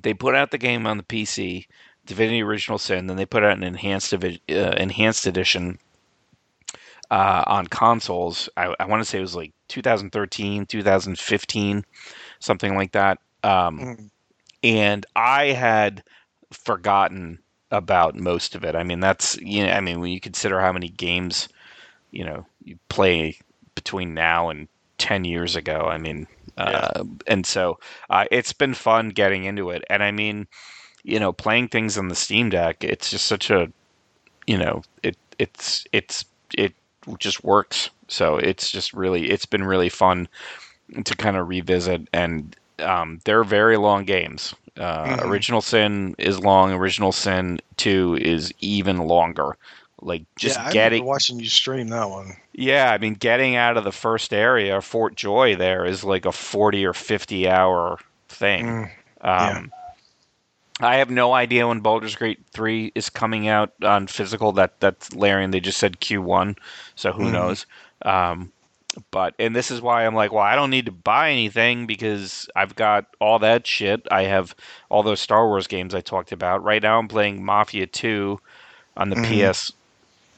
they 0.02 0.14
put 0.14 0.34
out 0.34 0.50
the 0.50 0.58
game 0.58 0.86
on 0.86 0.96
the 0.96 1.02
PC, 1.02 1.66
Divinity 2.06 2.42
Original 2.42 2.78
Sin, 2.78 3.06
then 3.06 3.16
they 3.16 3.26
put 3.26 3.44
out 3.44 3.56
an 3.56 3.62
enhanced 3.62 4.12
uh, 4.14 4.18
enhanced 4.48 5.26
edition 5.26 5.78
uh, 7.10 7.44
on 7.46 7.66
consoles. 7.66 8.48
I, 8.56 8.74
I 8.78 8.84
want 8.86 9.00
to 9.00 9.04
say 9.04 9.18
it 9.18 9.22
was 9.22 9.36
like 9.36 9.52
2013, 9.68 10.66
2015, 10.66 11.84
something 12.40 12.74
like 12.76 12.92
that. 12.92 13.18
Um, 13.42 13.78
mm. 13.78 14.10
And 14.62 15.06
I 15.14 15.46
had 15.46 16.02
forgotten 16.50 17.38
about 17.70 18.16
most 18.16 18.54
of 18.54 18.64
it. 18.64 18.74
I 18.74 18.82
mean, 18.82 19.00
that's 19.00 19.36
you 19.40 19.64
know, 19.64 19.72
I 19.72 19.80
mean, 19.80 20.00
when 20.00 20.10
you 20.10 20.20
consider 20.20 20.60
how 20.60 20.72
many 20.72 20.88
games, 20.88 21.48
you 22.10 22.24
know, 22.24 22.46
you 22.64 22.78
play 22.88 23.38
between 23.74 24.14
now 24.14 24.48
and 24.48 24.68
10 24.98 25.24
years 25.24 25.54
ago. 25.56 25.86
I 25.88 25.98
mean, 25.98 26.26
uh, 26.56 26.90
yeah. 26.96 27.02
and 27.26 27.46
so 27.46 27.78
uh, 28.10 28.24
it's 28.30 28.52
been 28.52 28.74
fun 28.74 29.10
getting 29.10 29.44
into 29.44 29.70
it. 29.70 29.84
And 29.88 30.02
I 30.02 30.10
mean, 30.10 30.46
you 31.04 31.20
know, 31.20 31.32
playing 31.32 31.68
things 31.68 31.96
on 31.96 32.08
the 32.08 32.14
Steam 32.14 32.50
Deck, 32.50 32.82
it's 32.82 33.10
just 33.10 33.26
such 33.26 33.50
a, 33.50 33.70
you 34.46 34.58
know, 34.58 34.82
it 35.02 35.16
it's 35.38 35.86
it's 35.92 36.24
it 36.54 36.74
just 37.16 37.44
works. 37.44 37.90
So 38.08 38.36
it's 38.36 38.70
just 38.70 38.92
really 38.92 39.30
it's 39.30 39.46
been 39.46 39.64
really 39.64 39.88
fun 39.88 40.28
to 41.04 41.14
kind 41.16 41.36
of 41.36 41.48
revisit 41.48 42.08
and 42.12 42.56
um, 42.78 43.20
they're 43.24 43.44
very 43.44 43.76
long 43.76 44.04
games. 44.04 44.54
Uh, 44.76 45.04
mm-hmm. 45.04 45.30
Original 45.30 45.60
Sin 45.60 46.14
is 46.18 46.38
long. 46.38 46.72
Original 46.72 47.12
Sin 47.12 47.60
Two 47.76 48.16
is 48.20 48.52
even 48.60 48.98
longer. 48.98 49.56
Like 50.00 50.22
just 50.38 50.56
yeah, 50.56 50.72
getting 50.72 51.04
watching 51.04 51.40
you 51.40 51.48
stream 51.48 51.88
that 51.88 52.08
one. 52.08 52.36
Yeah, 52.52 52.92
I 52.92 52.98
mean, 52.98 53.14
getting 53.14 53.56
out 53.56 53.76
of 53.76 53.84
the 53.84 53.92
first 53.92 54.32
area, 54.32 54.80
Fort 54.80 55.16
Joy, 55.16 55.56
there 55.56 55.84
is 55.84 56.04
like 56.04 56.24
a 56.24 56.32
forty 56.32 56.86
or 56.86 56.92
fifty 56.92 57.48
hour 57.48 57.98
thing. 58.28 58.66
Mm, 58.66 58.82
um, 58.82 58.90
yeah. 59.22 59.62
I 60.80 60.96
have 60.96 61.10
no 61.10 61.32
idea 61.32 61.66
when 61.66 61.80
Baldur's 61.80 62.16
Gate 62.16 62.40
three 62.52 62.92
is 62.94 63.10
coming 63.10 63.48
out 63.48 63.72
on 63.82 64.06
physical. 64.06 64.52
That 64.52 64.78
that's 64.80 65.12
Larian. 65.14 65.50
They 65.50 65.60
just 65.60 65.78
said 65.78 66.00
Q 66.00 66.22
one, 66.22 66.56
so 66.94 67.12
who 67.12 67.28
Mhm. 67.28 67.30
knows? 67.30 67.66
Um, 68.02 68.52
but 69.10 69.34
and 69.38 69.54
this 69.54 69.70
is 69.70 69.80
why 69.80 70.06
I'm 70.06 70.14
like, 70.14 70.32
well, 70.32 70.42
I 70.44 70.54
don't 70.56 70.70
need 70.70 70.86
to 70.86 70.92
buy 70.92 71.30
anything 71.30 71.86
because 71.86 72.48
I've 72.56 72.74
got 72.76 73.06
all 73.20 73.38
that 73.40 73.66
shit. 73.66 74.06
I 74.10 74.22
have 74.24 74.54
all 74.88 75.02
those 75.02 75.20
Star 75.20 75.46
Wars 75.46 75.66
games 75.66 75.94
I 75.94 76.00
talked 76.00 76.32
about. 76.32 76.62
Right 76.64 76.82
now, 76.82 76.98
I'm 76.98 77.08
playing 77.08 77.44
Mafia 77.44 77.86
two 77.86 78.40
on 78.96 79.10
the 79.10 79.16
Mhm. 79.16 79.52
PS 79.52 79.72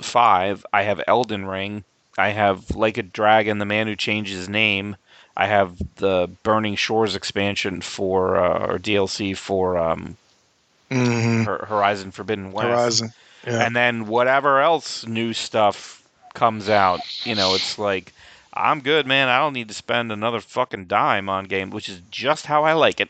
five. 0.00 0.64
I 0.72 0.82
have 0.82 1.02
Elden 1.06 1.46
Ring. 1.46 1.84
I 2.18 2.30
have 2.30 2.74
Like 2.74 2.98
a 2.98 3.02
Dragon, 3.02 3.58
The 3.58 3.64
Man 3.66 3.86
Who 3.86 3.96
Changed 3.96 4.32
His 4.32 4.48
Name. 4.48 4.96
I 5.36 5.46
have 5.46 5.78
the 5.96 6.28
Burning 6.42 6.76
Shores 6.76 7.14
expansion 7.14 7.80
for 7.80 8.36
uh, 8.36 8.66
or 8.66 8.78
DLC 8.78 9.34
for 9.36 9.78
um, 9.78 10.16
Mhm. 10.90 11.66
Horizon 11.66 12.10
Forbidden 12.10 12.52
West. 12.52 12.66
Horizon. 12.66 13.12
Yeah. 13.46 13.64
And 13.64 13.74
then 13.74 14.06
whatever 14.06 14.60
else 14.60 15.06
new 15.06 15.32
stuff 15.32 16.02
comes 16.34 16.68
out, 16.68 17.00
you 17.24 17.34
know, 17.34 17.54
it's 17.54 17.78
like 17.78 18.12
I'm 18.52 18.80
good, 18.80 19.06
man. 19.06 19.28
I 19.28 19.38
don't 19.38 19.52
need 19.52 19.68
to 19.68 19.74
spend 19.74 20.10
another 20.12 20.40
fucking 20.40 20.86
dime 20.86 21.28
on 21.28 21.44
game, 21.44 21.70
which 21.70 21.88
is 21.88 22.02
just 22.10 22.46
how 22.46 22.64
I 22.64 22.72
like 22.72 23.00
it. 23.00 23.08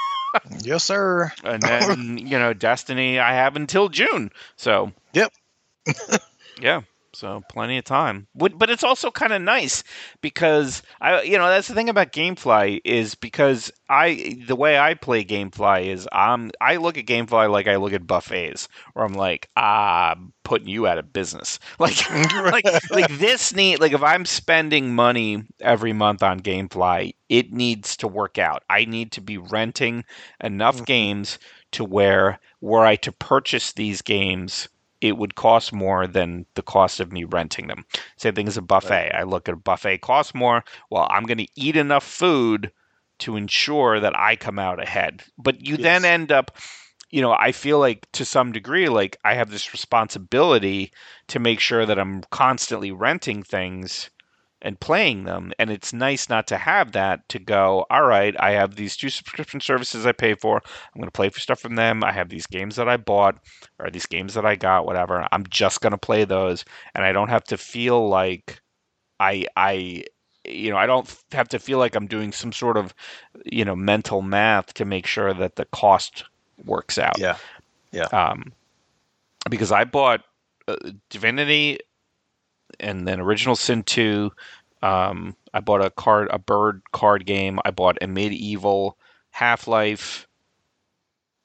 yes, 0.62 0.84
sir. 0.84 1.32
and 1.44 1.62
then 1.62 2.18
you 2.18 2.38
know, 2.38 2.52
Destiny 2.52 3.18
I 3.18 3.34
have 3.34 3.56
until 3.56 3.88
June. 3.88 4.30
So 4.56 4.92
Yep. 5.12 5.32
yeah. 6.60 6.80
So 7.12 7.42
plenty 7.48 7.76
of 7.76 7.84
time. 7.84 8.28
But 8.36 8.56
but 8.56 8.70
it's 8.70 8.84
also 8.84 9.10
kind 9.10 9.32
of 9.32 9.42
nice 9.42 9.82
because 10.20 10.82
I 11.00 11.22
you 11.22 11.38
know 11.38 11.48
that's 11.48 11.66
the 11.66 11.74
thing 11.74 11.88
about 11.88 12.12
GameFly 12.12 12.80
is 12.84 13.16
because 13.16 13.72
I 13.88 14.36
the 14.46 14.54
way 14.54 14.78
I 14.78 14.94
play 14.94 15.24
GameFly 15.24 15.86
is 15.86 16.08
I'm 16.12 16.52
I 16.60 16.76
look 16.76 16.96
at 16.96 17.06
GameFly 17.06 17.50
like 17.50 17.66
I 17.66 17.76
look 17.76 17.92
at 17.92 18.06
buffets 18.06 18.68
where 18.92 19.04
I'm 19.04 19.14
like 19.14 19.48
ah 19.56 20.12
I'm 20.12 20.32
putting 20.44 20.68
you 20.68 20.86
out 20.86 20.98
of 20.98 21.12
business 21.12 21.58
like 21.80 21.98
like 22.48 22.70
like 22.90 23.08
this 23.08 23.52
need 23.54 23.80
like 23.80 23.92
if 23.92 24.02
I'm 24.02 24.24
spending 24.24 24.94
money 24.94 25.42
every 25.60 25.92
month 25.92 26.22
on 26.22 26.40
GameFly 26.40 27.14
it 27.28 27.52
needs 27.52 27.96
to 27.98 28.08
work 28.08 28.38
out. 28.38 28.62
I 28.70 28.84
need 28.84 29.12
to 29.12 29.20
be 29.20 29.36
renting 29.36 30.04
enough 30.42 30.82
Mhm. 30.82 30.84
games 30.84 31.38
to 31.72 31.84
where 31.84 32.38
were 32.60 32.84
I 32.84 32.96
to 32.96 33.12
purchase 33.12 33.72
these 33.72 34.00
games 34.02 34.68
it 35.00 35.16
would 35.16 35.34
cost 35.34 35.72
more 35.72 36.06
than 36.06 36.46
the 36.54 36.62
cost 36.62 37.00
of 37.00 37.12
me 37.12 37.24
renting 37.24 37.66
them. 37.66 37.84
Same 38.16 38.34
thing 38.34 38.48
as 38.48 38.56
a 38.56 38.62
buffet. 38.62 39.12
I 39.14 39.22
look 39.22 39.48
at 39.48 39.54
a 39.54 39.58
buffet 39.58 39.98
costs 39.98 40.34
more. 40.34 40.64
Well, 40.90 41.08
I'm 41.10 41.24
going 41.24 41.38
to 41.38 41.48
eat 41.54 41.76
enough 41.76 42.04
food 42.04 42.70
to 43.20 43.36
ensure 43.36 44.00
that 44.00 44.18
I 44.18 44.36
come 44.36 44.58
out 44.58 44.82
ahead. 44.82 45.22
But 45.38 45.66
you 45.66 45.76
then 45.76 46.04
end 46.04 46.32
up, 46.32 46.56
you 47.10 47.22
know, 47.22 47.32
I 47.32 47.52
feel 47.52 47.78
like 47.78 48.10
to 48.12 48.24
some 48.24 48.52
degree, 48.52 48.88
like 48.88 49.16
I 49.24 49.34
have 49.34 49.50
this 49.50 49.72
responsibility 49.72 50.92
to 51.28 51.38
make 51.38 51.60
sure 51.60 51.86
that 51.86 51.98
I'm 51.98 52.22
constantly 52.30 52.92
renting 52.92 53.42
things 53.42 54.10
and 54.62 54.78
playing 54.78 55.24
them. 55.24 55.52
And 55.58 55.70
it's 55.70 55.92
nice 55.92 56.28
not 56.28 56.46
to 56.48 56.58
have 56.58 56.92
that 56.92 57.28
to 57.30 57.38
go, 57.38 57.86
all 57.90 58.04
right, 58.04 58.34
I 58.38 58.52
have 58.52 58.76
these 58.76 58.96
two 58.96 59.08
subscription 59.08 59.60
services 59.60 60.06
I 60.06 60.12
pay 60.12 60.34
for. 60.34 60.56
I'm 60.56 61.00
going 61.00 61.06
to 61.06 61.12
play 61.12 61.28
for 61.30 61.40
stuff 61.40 61.60
from 61.60 61.76
them. 61.76 62.04
I 62.04 62.12
have 62.12 62.28
these 62.28 62.46
games 62.46 62.76
that 62.76 62.88
I 62.88 62.96
bought 62.96 63.38
or 63.78 63.90
these 63.90 64.06
games 64.06 64.34
that 64.34 64.44
I 64.44 64.56
got, 64.56 64.86
whatever. 64.86 65.26
I'm 65.32 65.46
just 65.48 65.80
going 65.80 65.92
to 65.92 65.98
play 65.98 66.24
those. 66.24 66.64
And 66.94 67.04
I 67.04 67.12
don't 67.12 67.30
have 67.30 67.44
to 67.44 67.56
feel 67.56 68.08
like 68.08 68.60
I, 69.18 69.46
I, 69.56 70.04
you 70.44 70.70
know, 70.70 70.76
I 70.76 70.86
don't 70.86 71.14
have 71.32 71.48
to 71.48 71.58
feel 71.58 71.78
like 71.78 71.94
I'm 71.94 72.06
doing 72.06 72.32
some 72.32 72.52
sort 72.52 72.76
of, 72.76 72.94
you 73.44 73.64
know, 73.64 73.76
mental 73.76 74.22
math 74.22 74.74
to 74.74 74.84
make 74.84 75.06
sure 75.06 75.32
that 75.32 75.56
the 75.56 75.64
cost 75.66 76.24
works 76.64 76.98
out. 76.98 77.18
Yeah. 77.18 77.36
Yeah. 77.92 78.04
Um, 78.06 78.52
because 79.48 79.72
I 79.72 79.84
bought 79.84 80.22
uh, 80.68 80.76
Divinity 81.08 81.78
and 82.80 83.06
then 83.06 83.20
Original 83.20 83.56
Sin 83.56 83.82
2. 83.82 84.30
Um, 84.82 85.36
I 85.52 85.60
bought 85.60 85.84
a 85.84 85.90
card, 85.90 86.28
a 86.30 86.38
bird 86.38 86.82
card 86.92 87.26
game. 87.26 87.60
I 87.64 87.70
bought 87.70 87.98
a 88.00 88.06
medieval 88.06 88.96
Half 89.30 89.68
Life, 89.68 90.26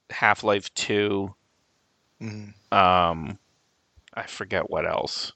Half 0.09 0.43
Life 0.43 0.73
2. 0.73 1.33
Mhm. 2.21 2.53
Um, 2.71 3.37
I 4.13 4.23
forget 4.23 4.69
what 4.69 4.85
else. 4.87 5.33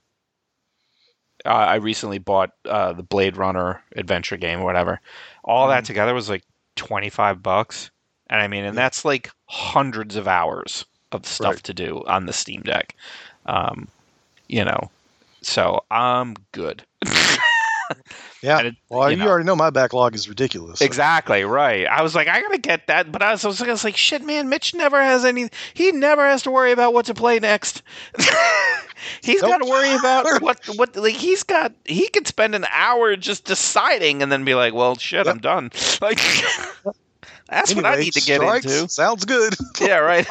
Uh, 1.46 1.50
I 1.50 1.76
recently 1.76 2.18
bought 2.20 2.52
uh, 2.66 2.94
the 2.94 3.04
Blade 3.04 3.38
Runner 3.38 3.82
adventure 3.96 4.38
game 4.38 4.60
or 4.60 4.66
whatever. 4.66 5.00
All 5.44 5.68
that 5.70 5.84
Mhm. 5.84 5.88
together 5.88 6.14
was 6.14 6.30
like 6.30 6.44
25 6.76 7.42
bucks. 7.42 7.92
And 8.30 8.42
I 8.42 8.48
mean, 8.48 8.66
and 8.66 8.78
that's 8.78 9.04
like 9.06 9.32
hundreds 9.48 10.16
of 10.16 10.28
hours 10.28 10.86
of 11.12 11.26
stuff 11.26 11.56
Right. 11.56 11.64
to 11.64 11.74
do 11.74 12.04
on 12.08 12.26
the 12.26 12.34
Steam 12.34 12.62
Deck. 12.62 12.96
Um, 13.46 13.88
you 14.48 14.64
know, 14.64 14.92
so 15.42 15.84
I'm 15.92 16.36
good. 16.52 16.84
Yeah. 18.44 18.60
It- 18.60 18.76
well, 18.90 19.10
you 19.10 19.18
know. 19.18 19.28
already 19.28 19.46
know 19.46 19.56
my 19.56 19.72
backlog 19.72 20.14
is 20.16 20.30
ridiculous. 20.30 20.78
so- 20.80 20.86
Exactly 20.86 21.44
right. 21.44 21.86
I 21.88 22.04
was 22.04 22.14
like, 22.16 22.28
I 22.28 22.40
gotta 22.40 22.60
get 22.60 22.86
that, 22.88 23.12
but 23.12 23.22
I 23.24 23.32
was, 23.32 23.44
I 23.44 23.48
was, 23.48 23.62
I 23.62 23.68
was 23.68 23.84
like, 23.84 23.98
shit, 23.98 24.24
man. 24.24 24.48
Mitch 24.48 24.74
never 24.76 25.02
has 25.02 25.26
any. 25.26 25.50
He 25.74 25.92
never 25.92 26.26
has 26.26 26.44
to 26.44 26.52
worry 26.52 26.72
about 26.72 26.94
what 26.94 27.06
to 27.08 27.14
play 27.16 27.40
next. 27.40 27.82
he's 29.24 29.42
Nope. 29.42 29.52
got 29.52 29.58
to 29.58 29.70
worry 29.70 29.94
about 29.96 30.42
what 30.44 30.64
what 30.78 30.96
like 30.96 31.16
he's 31.16 31.42
got. 31.44 31.74
He 31.84 32.08
could 32.10 32.28
spend 32.28 32.54
an 32.56 32.66
hour 32.72 33.16
just 33.16 33.44
deciding 33.46 34.22
and 34.22 34.32
then 34.32 34.46
be 34.46 34.54
like, 34.56 34.74
well, 34.76 34.96
shit, 34.96 35.26
Yep. 35.26 35.36
I'm 35.36 35.42
done. 35.42 35.72
Like 36.02 36.20
that's 37.50 37.74
what 37.74 37.86
I 37.86 37.96
need 37.96 38.14
to 38.14 38.22
get 38.22 38.40
strikes, 38.40 38.66
into. 38.66 38.88
Sounds 38.90 39.26
good. 39.26 39.56
Yeah, 39.82 39.98
right. 39.98 40.28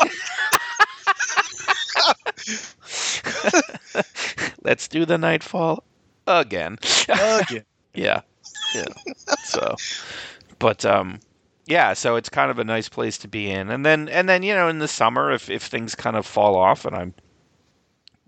Let's 4.63 4.89
do 4.89 5.05
the 5.05 5.19
nightfall 5.19 5.85
again. 6.27 6.79
Again. 7.09 7.65
Yeah. 7.95 8.21
Yeah. 8.75 8.85
so 9.45 9.75
but 10.59 10.85
um 10.85 11.19
yeah, 11.67 11.95
so 11.95 12.17
it's 12.17 12.29
kind 12.29 12.51
of 12.51 12.59
a 12.59 12.65
nice 12.65 12.89
place 12.89 13.19
to 13.19 13.29
be 13.29 13.51
in. 13.51 13.71
And 13.71 13.85
then 13.85 14.09
and 14.09 14.29
then, 14.29 14.43
you 14.43 14.55
know, 14.55 14.69
in 14.69 14.79
the 14.79 14.87
summer 14.89 15.33
if 15.33 15.51
if 15.51 15.63
things 15.65 15.95
kind 15.95 16.17
of 16.17 16.27
fall 16.27 16.57
off 16.57 16.85
and 16.85 16.95
I'm 16.95 17.15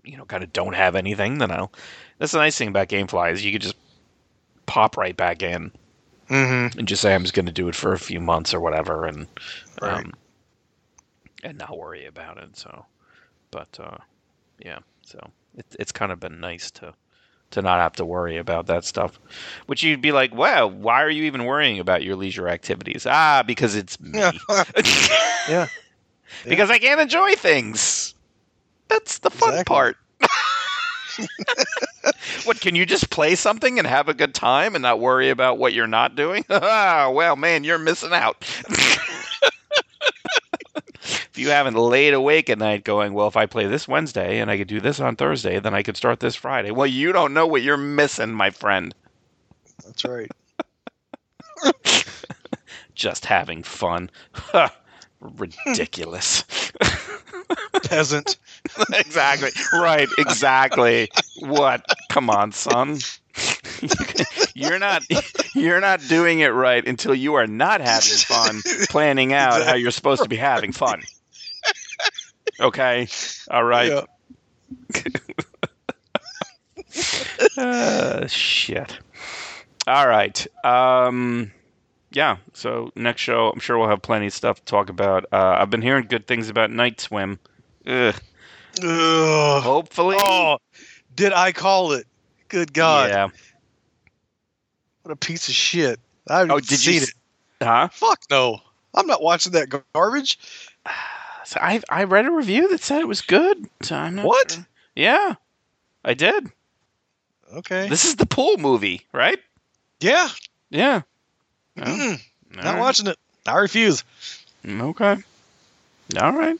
you 0.03 0.17
know, 0.17 0.25
kind 0.25 0.43
of 0.43 0.51
don't 0.51 0.73
have 0.73 0.95
anything, 0.95 1.37
then 1.37 1.51
I'll 1.51 1.71
that's 2.17 2.33
the 2.33 2.39
nice 2.39 2.57
thing 2.57 2.67
about 2.69 2.89
Gamefly 2.89 3.31
is 3.31 3.45
you 3.45 3.51
could 3.53 3.61
just 3.61 3.77
pop 4.65 4.97
right 4.97 5.15
back 5.15 5.41
in 5.41 5.71
Mm-hmm. 6.29 6.79
and 6.79 6.87
just 6.87 7.01
say 7.01 7.13
I'm 7.13 7.23
just 7.23 7.33
going 7.33 7.45
to 7.45 7.51
do 7.51 7.67
it 7.67 7.75
for 7.75 7.91
a 7.93 7.99
few 7.99 8.21
months 8.21 8.53
or 8.53 8.59
whatever, 8.61 9.05
and 9.05 9.27
Right. 9.81 9.97
um, 10.05 10.13
and 11.43 11.57
not 11.57 11.77
worry 11.77 12.05
about 12.05 12.37
it. 12.37 12.55
So, 12.57 12.85
but 13.51 13.67
uh, 13.81 13.97
yeah, 14.65 14.79
so 15.03 15.19
it, 15.57 15.65
it's 15.79 15.91
kind 15.91 16.11
of 16.11 16.19
been 16.19 16.39
nice 16.39 16.71
to 16.71 16.93
to 17.51 17.61
not 17.61 17.79
have 17.79 17.93
to 17.93 18.05
worry 18.05 18.37
about 18.37 18.67
that 18.67 18.85
stuff. 18.85 19.19
Which 19.65 19.83
you'd 19.83 20.01
be 20.01 20.13
like, 20.13 20.33
well, 20.33 20.69
why 20.71 21.03
are 21.03 21.09
you 21.09 21.23
even 21.23 21.43
worrying 21.45 21.79
about 21.79 22.01
your 22.03 22.15
leisure 22.15 22.47
activities? 22.47 23.05
Ah, 23.05 23.43
because 23.45 23.75
it's 23.75 23.99
me. 23.99 24.19
Yeah. 24.19 24.31
Yeah. 25.49 25.67
because 26.47 26.69
I 26.69 26.77
can't 26.77 27.01
enjoy 27.01 27.33
things. 27.35 28.13
That's 28.87 29.19
the 29.19 29.29
fun 29.31 29.49
Exactly. 29.49 29.75
part. 29.75 29.97
what 32.45 32.61
can 32.61 32.75
you 32.75 32.85
just 32.85 33.09
play 33.09 33.35
something 33.35 33.79
and 33.79 33.87
have 33.87 34.07
a 34.07 34.13
good 34.13 34.33
time 34.33 34.75
and 34.75 34.81
not 34.83 34.99
worry 34.99 35.29
about 35.29 35.57
what 35.57 35.73
you're 35.73 35.87
not 35.87 36.15
doing? 36.15 36.45
Ah, 36.49 37.09
well, 37.13 37.35
man, 37.35 37.63
you're 37.63 37.79
missing 37.79 38.13
out. 38.13 38.45
If 41.01 41.37
you 41.37 41.49
haven't 41.49 41.75
laid 41.75 42.13
awake 42.13 42.49
at 42.49 42.59
night 42.59 42.83
going, 42.83 43.13
well, 43.13 43.27
if 43.27 43.37
I 43.37 43.45
play 43.45 43.65
this 43.67 43.87
Wednesday 43.87 44.39
and 44.39 44.51
I 44.51 44.57
could 44.57 44.67
do 44.67 44.79
this 44.79 44.99
on 44.99 45.15
Thursday, 45.15 45.59
then 45.59 45.73
I 45.73 45.83
could 45.83 45.97
start 45.97 46.19
this 46.19 46.35
Friday. 46.35 46.71
Well, 46.71 46.87
you 46.87 47.11
don't 47.11 47.33
know 47.33 47.47
what 47.47 47.61
you're 47.61 47.77
missing, 47.77 48.31
my 48.33 48.49
friend. 48.49 48.93
That's 49.83 50.05
right. 50.05 50.31
Just 52.95 53.25
having 53.25 53.63
fun. 53.63 54.09
Ridiculous. 55.19 56.43
Peasant. 57.83 58.37
exactly. 58.93 59.49
Right. 59.73 60.09
Exactly. 60.17 61.09
what? 61.39 61.85
Come 62.09 62.29
on, 62.29 62.51
son. 62.51 62.99
You're 64.55 64.79
not 64.79 65.03
you're 65.55 65.79
not 65.79 66.01
doing 66.07 66.39
it 66.39 66.49
right 66.49 66.87
until 66.87 67.13
you 67.13 67.35
are 67.35 67.47
not 67.47 67.81
having 67.81 68.17
fun 68.17 68.61
planning 68.89 69.33
out 69.33 69.63
how 69.63 69.75
you're 69.75 69.91
supposed 69.91 70.23
to 70.23 70.29
be 70.29 70.35
having 70.35 70.71
fun. 70.71 71.01
Okay? 72.59 73.07
All 73.49 73.63
right. 73.63 73.91
Yeah. 73.91 75.01
Uh, 77.57 78.27
shit. 78.27 78.99
All 79.87 80.07
right. 80.07 80.45
Um 80.63 81.51
yeah, 82.11 82.37
so 82.53 82.91
next 82.95 83.21
show, 83.21 83.49
I'm 83.49 83.59
sure 83.59 83.77
we'll 83.77 83.87
have 83.87 84.01
plenty 84.01 84.27
of 84.27 84.33
stuff 84.33 84.59
to 84.59 84.65
talk 84.65 84.89
about. 84.89 85.25
Uh, 85.31 85.55
I've 85.59 85.69
been 85.69 85.81
hearing 85.81 86.07
good 86.07 86.27
things 86.27 86.49
about 86.49 86.69
Night 86.69 86.99
Swim. 86.99 87.39
Ugh. 87.87 88.13
Ugh. 88.83 89.63
Hopefully. 89.63 90.17
Oh, 90.19 90.57
did 91.15 91.31
I 91.31 91.53
call 91.53 91.93
it? 91.93 92.05
Good 92.49 92.73
God! 92.73 93.09
Yeah. 93.09 93.29
What 95.03 95.11
a 95.11 95.15
piece 95.15 95.47
of 95.47 95.53
shit! 95.55 95.99
I 96.29 96.39
haven't 96.39 96.51
Oh, 96.51 96.59
did 96.59 96.85
you? 96.85 96.97
s- 97.01 97.09
it. 97.09 97.15
Huh? 97.65 97.87
Fuck 97.91 98.21
no! 98.29 98.59
I'm 98.93 99.07
not 99.07 99.21
watching 99.21 99.53
that 99.53 99.69
garbage. 99.93 100.39
So 101.43 101.59
I 101.59 101.81
I 101.89 102.03
read 102.03 102.27
a 102.27 102.31
review 102.31 102.69
that 102.69 102.81
said 102.81 103.01
it 103.01 103.07
was 103.07 103.21
good. 103.21 103.67
So 103.81 103.95
I'm 103.95 104.15
not 104.15 104.25
What? 104.25 104.51
sure. 104.51 104.65
Yeah, 104.95 105.33
I 106.05 106.13
did. 106.13 106.47
Okay. 107.51 107.89
This 107.89 108.05
is 108.05 108.15
the 108.15 108.27
pool 108.27 108.57
movie, 108.57 109.01
right? 109.11 109.39
yeah. 109.99 110.29
Yeah. 110.69 111.01
Oh, 111.77 111.81
Mm-mm. 111.81 112.21
Not 112.55 112.63
right. 112.65 112.79
watching 112.79 113.07
it. 113.07 113.17
I 113.47 113.57
refuse. 113.57 114.03
Mm, 114.63 114.81
Okay. 114.91 115.17
All 116.21 116.31
right. 116.33 116.57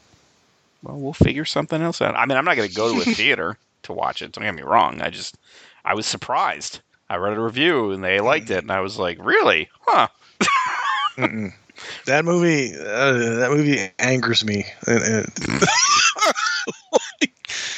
Well, 0.84 0.98
we'll 0.98 1.14
figure 1.14 1.46
something 1.46 1.82
else 1.82 2.02
out. 2.02 2.16
I 2.16 2.26
mean, 2.26 2.38
I'm 2.38 2.44
not 2.46 2.58
going 2.58 2.68
to 2.68 2.76
go 2.76 2.92
to 2.94 3.10
a 3.10 3.14
theater 3.16 3.58
to 3.84 3.94
watch 3.94 4.22
it. 4.24 4.32
Don't 4.32 4.44
get 4.44 4.56
me 4.56 4.64
wrong. 4.64 5.00
I 5.02 5.10
just, 5.12 5.38
I 5.86 5.94
was 5.94 6.08
surprised. 6.08 6.82
I 7.12 7.18
read 7.18 7.36
a 7.36 7.42
review 7.42 7.92
and 7.92 8.02
they 8.02 8.22
liked 8.22 8.50
it, 8.52 8.60
and 8.60 8.72
I 8.72 8.80
was 8.80 8.98
like, 8.98 9.18
really? 9.22 9.68
Huh? 9.82 10.08
That 12.06 12.26
movie, 12.26 12.76
uh, 12.78 13.12
that 13.40 13.50
movie 13.50 13.90
angers 13.98 14.46
me 14.46 14.66
and, 14.86 15.04
and 15.04 15.26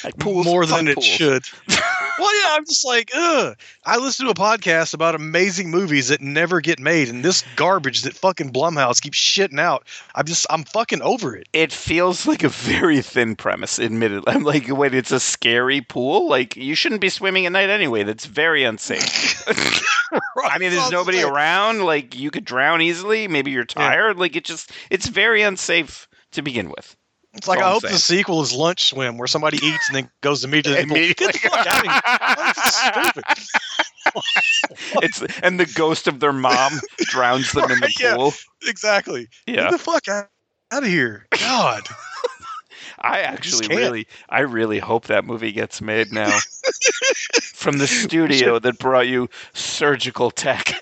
Like 0.04 0.18
pools, 0.20 0.46
more 0.46 0.66
fuck 0.66 0.78
than 0.78 0.88
it 0.90 1.02
should. 1.02 1.44
well, 2.20 2.42
yeah, 2.42 2.56
I'm 2.56 2.66
just 2.66 2.86
like, 2.86 3.12
ugh. 3.16 3.58
I 3.86 3.98
listen 3.98 4.26
to 4.26 4.32
a 4.32 4.36
podcast 4.36 4.94
about 4.94 5.16
amazing 5.16 5.72
movies 5.72 6.10
that 6.10 6.22
never 6.22 6.62
get 6.62 6.80
made, 6.80 7.10
and 7.10 7.24
this 7.24 7.44
garbage 7.56 8.04
that 8.04 8.14
fucking 8.14 8.52
Blumhouse 8.52 9.02
keeps 9.02 9.18
shitting 9.18 9.60
out. 9.60 9.88
I'm 10.16 10.26
just, 10.26 10.46
I'm 10.50 10.64
fucking 10.64 11.02
over 11.02 11.36
it. 11.36 11.48
It 11.54 11.72
feels 11.72 12.26
like 12.26 12.44
a 12.44 12.50
very 12.50 13.02
thin 13.02 13.36
premise, 13.36 13.80
admittedly. 13.80 14.34
I'm 14.34 14.44
like, 14.44 14.68
wait, 14.70 14.94
it's 14.94 15.12
a 15.12 15.20
scary 15.20 15.82
pool? 15.82 16.30
Like, 16.30 16.56
you 16.56 16.76
shouldn't 16.76 17.02
be 17.02 17.10
swimming 17.10 17.46
at 17.46 17.52
night 17.52 17.70
anyway. 17.70 18.04
That's 18.04 18.26
very 18.26 18.64
unsafe. 18.64 19.44
I 20.44 20.58
mean, 20.60 20.72
there's 20.72 20.92
nobody 20.92 21.24
around. 21.24 21.84
Like, 21.84 22.18
you 22.18 22.32
could 22.32 22.46
drown 22.46 22.82
easily. 22.82 23.28
Maybe 23.28 23.52
you're 23.52 23.66
tired. 23.66 24.18
Like, 24.18 24.36
it 24.36 24.46
just, 24.46 24.72
it's 24.90 25.08
very 25.08 25.42
unsafe 25.42 26.08
to 26.32 26.42
begin 26.42 26.70
with. 26.70 26.96
It's 27.36 27.48
like 27.48 27.60
I 27.60 27.72
hope 27.72 27.84
I'm 27.86 27.92
the 27.92 27.98
sequel 27.98 28.42
is 28.42 28.54
Lunch 28.54 28.90
Swim, 28.90 29.18
where 29.18 29.28
somebody 29.28 29.58
eats 29.58 29.88
and 29.90 29.96
then 29.96 30.10
goes 30.22 30.44
immediately. 30.44 30.86
to. 30.86 31.14
Get 31.16 31.34
the 31.34 31.40
fuck 31.40 31.66
out 31.68 31.86
of 31.86 31.92
here! 31.92 32.02
That's 32.38 32.76
stupid. 32.76 33.24
it's 35.04 35.22
and 35.42 35.60
the 35.60 35.66
ghost 35.66 36.08
of 36.08 36.20
their 36.20 36.34
mom 36.34 36.74
drowns 37.00 37.52
them 37.52 37.72
in 37.72 37.80
the 37.80 37.86
Right, 37.88 38.00
yeah. 38.00 38.16
pool. 38.16 38.34
Exactly. 38.68 39.28
Yeah, 39.48 39.64
Get 39.64 39.72
the 39.72 39.78
fuck 39.80 40.08
out, 40.08 40.28
out 40.72 40.84
of 40.84 40.90
here. 40.90 41.26
God. 41.40 41.84
I 43.00 43.20
actually 43.22 43.68
can't. 43.68 43.80
really, 43.80 44.08
I 44.30 44.42
really 44.42 44.80
hope 44.80 45.08
that 45.08 45.26
movie 45.26 45.52
gets 45.52 45.82
made 45.82 46.12
now 46.14 46.30
from 47.42 47.80
the 47.80 47.88
studio 47.88 48.60
that 48.60 48.78
brought 48.80 49.08
you 49.08 49.28
Surgical 49.54 50.32
Tech. 50.32 50.74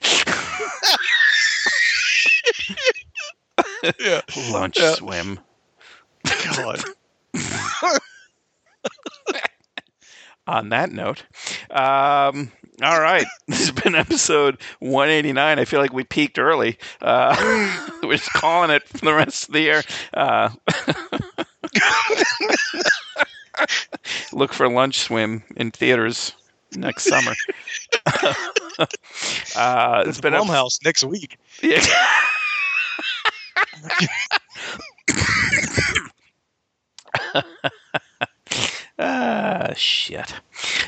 yeah. 4.00 4.22
Lunch 4.52 4.78
Yeah. 4.80 4.94
swim. 4.96 5.40
God. 6.24 6.82
On 10.48 10.70
that 10.70 10.92
note, 10.92 11.24
um, 11.70 12.52
all 12.82 13.00
right, 13.00 13.26
this 13.48 13.60
has 13.60 13.72
been 13.72 13.94
episode 13.96 14.58
189. 14.80 15.60
I 15.60 15.66
feel 15.66 15.80
like 15.80 15.94
we 15.94 16.04
peaked 16.04 16.40
early. 16.40 16.78
Uh, 17.02 17.90
we're 18.04 18.18
just 18.18 18.34
calling 18.34 18.72
it 18.72 18.86
for 18.88 19.06
the 19.06 19.14
rest 19.14 19.48
of 19.48 19.54
the 19.54 19.62
year. 19.62 19.84
Uh, 20.14 20.50
look 24.34 24.52
for 24.52 24.68
Lunch 24.68 25.00
Swim 25.00 25.44
in 25.56 25.70
theaters 25.72 26.34
next 26.76 27.04
summer. 27.04 27.34
uh, 29.56 30.04
it's 30.08 30.20
been 30.20 30.34
a- 30.34 30.42
Blumhouse 30.42 30.84
next 30.84 31.04
week. 31.04 31.38
Yeah. 31.62 31.86
Ah, 39.04 39.74
shit. 39.76 40.32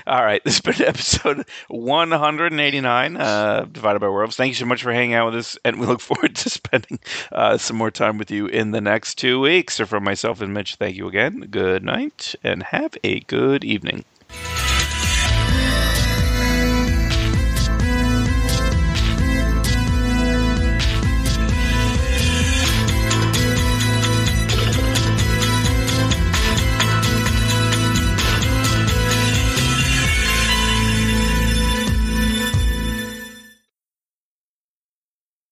All 0.05 0.23
right, 0.23 0.43
this 0.43 0.61
has 0.63 0.77
been 0.77 0.87
episode 0.87 1.45
189, 1.69 3.17
uh, 3.17 3.65
Divided 3.71 3.99
by 3.99 4.07
Werewolves. 4.07 4.35
Thank 4.35 4.49
you 4.49 4.55
so 4.55 4.67
much 4.67 4.83
for 4.83 4.93
hanging 4.93 5.15
out 5.15 5.27
with 5.27 5.35
us, 5.35 5.57
and 5.65 5.79
we 5.79 5.87
look 5.87 5.99
forward 5.99 6.35
to 6.35 6.49
spending 6.49 6.99
uh, 7.31 7.57
some 7.57 7.75
more 7.75 7.89
time 7.89 8.19
with 8.19 8.29
you 8.29 8.45
in 8.45 8.69
the 8.69 8.81
next 8.81 9.15
two 9.15 9.39
weeks. 9.39 9.75
So, 9.75 9.87
from 9.87 10.03
myself 10.03 10.41
and 10.41 10.53
Mitch, 10.53 10.75
thank 10.75 10.95
you 10.95 11.07
again. 11.07 11.47
Good 11.49 11.83
night, 11.83 12.35
and 12.43 12.61
have 12.61 12.95
a 13.03 13.21
good 13.21 13.63
evening. 13.63 14.05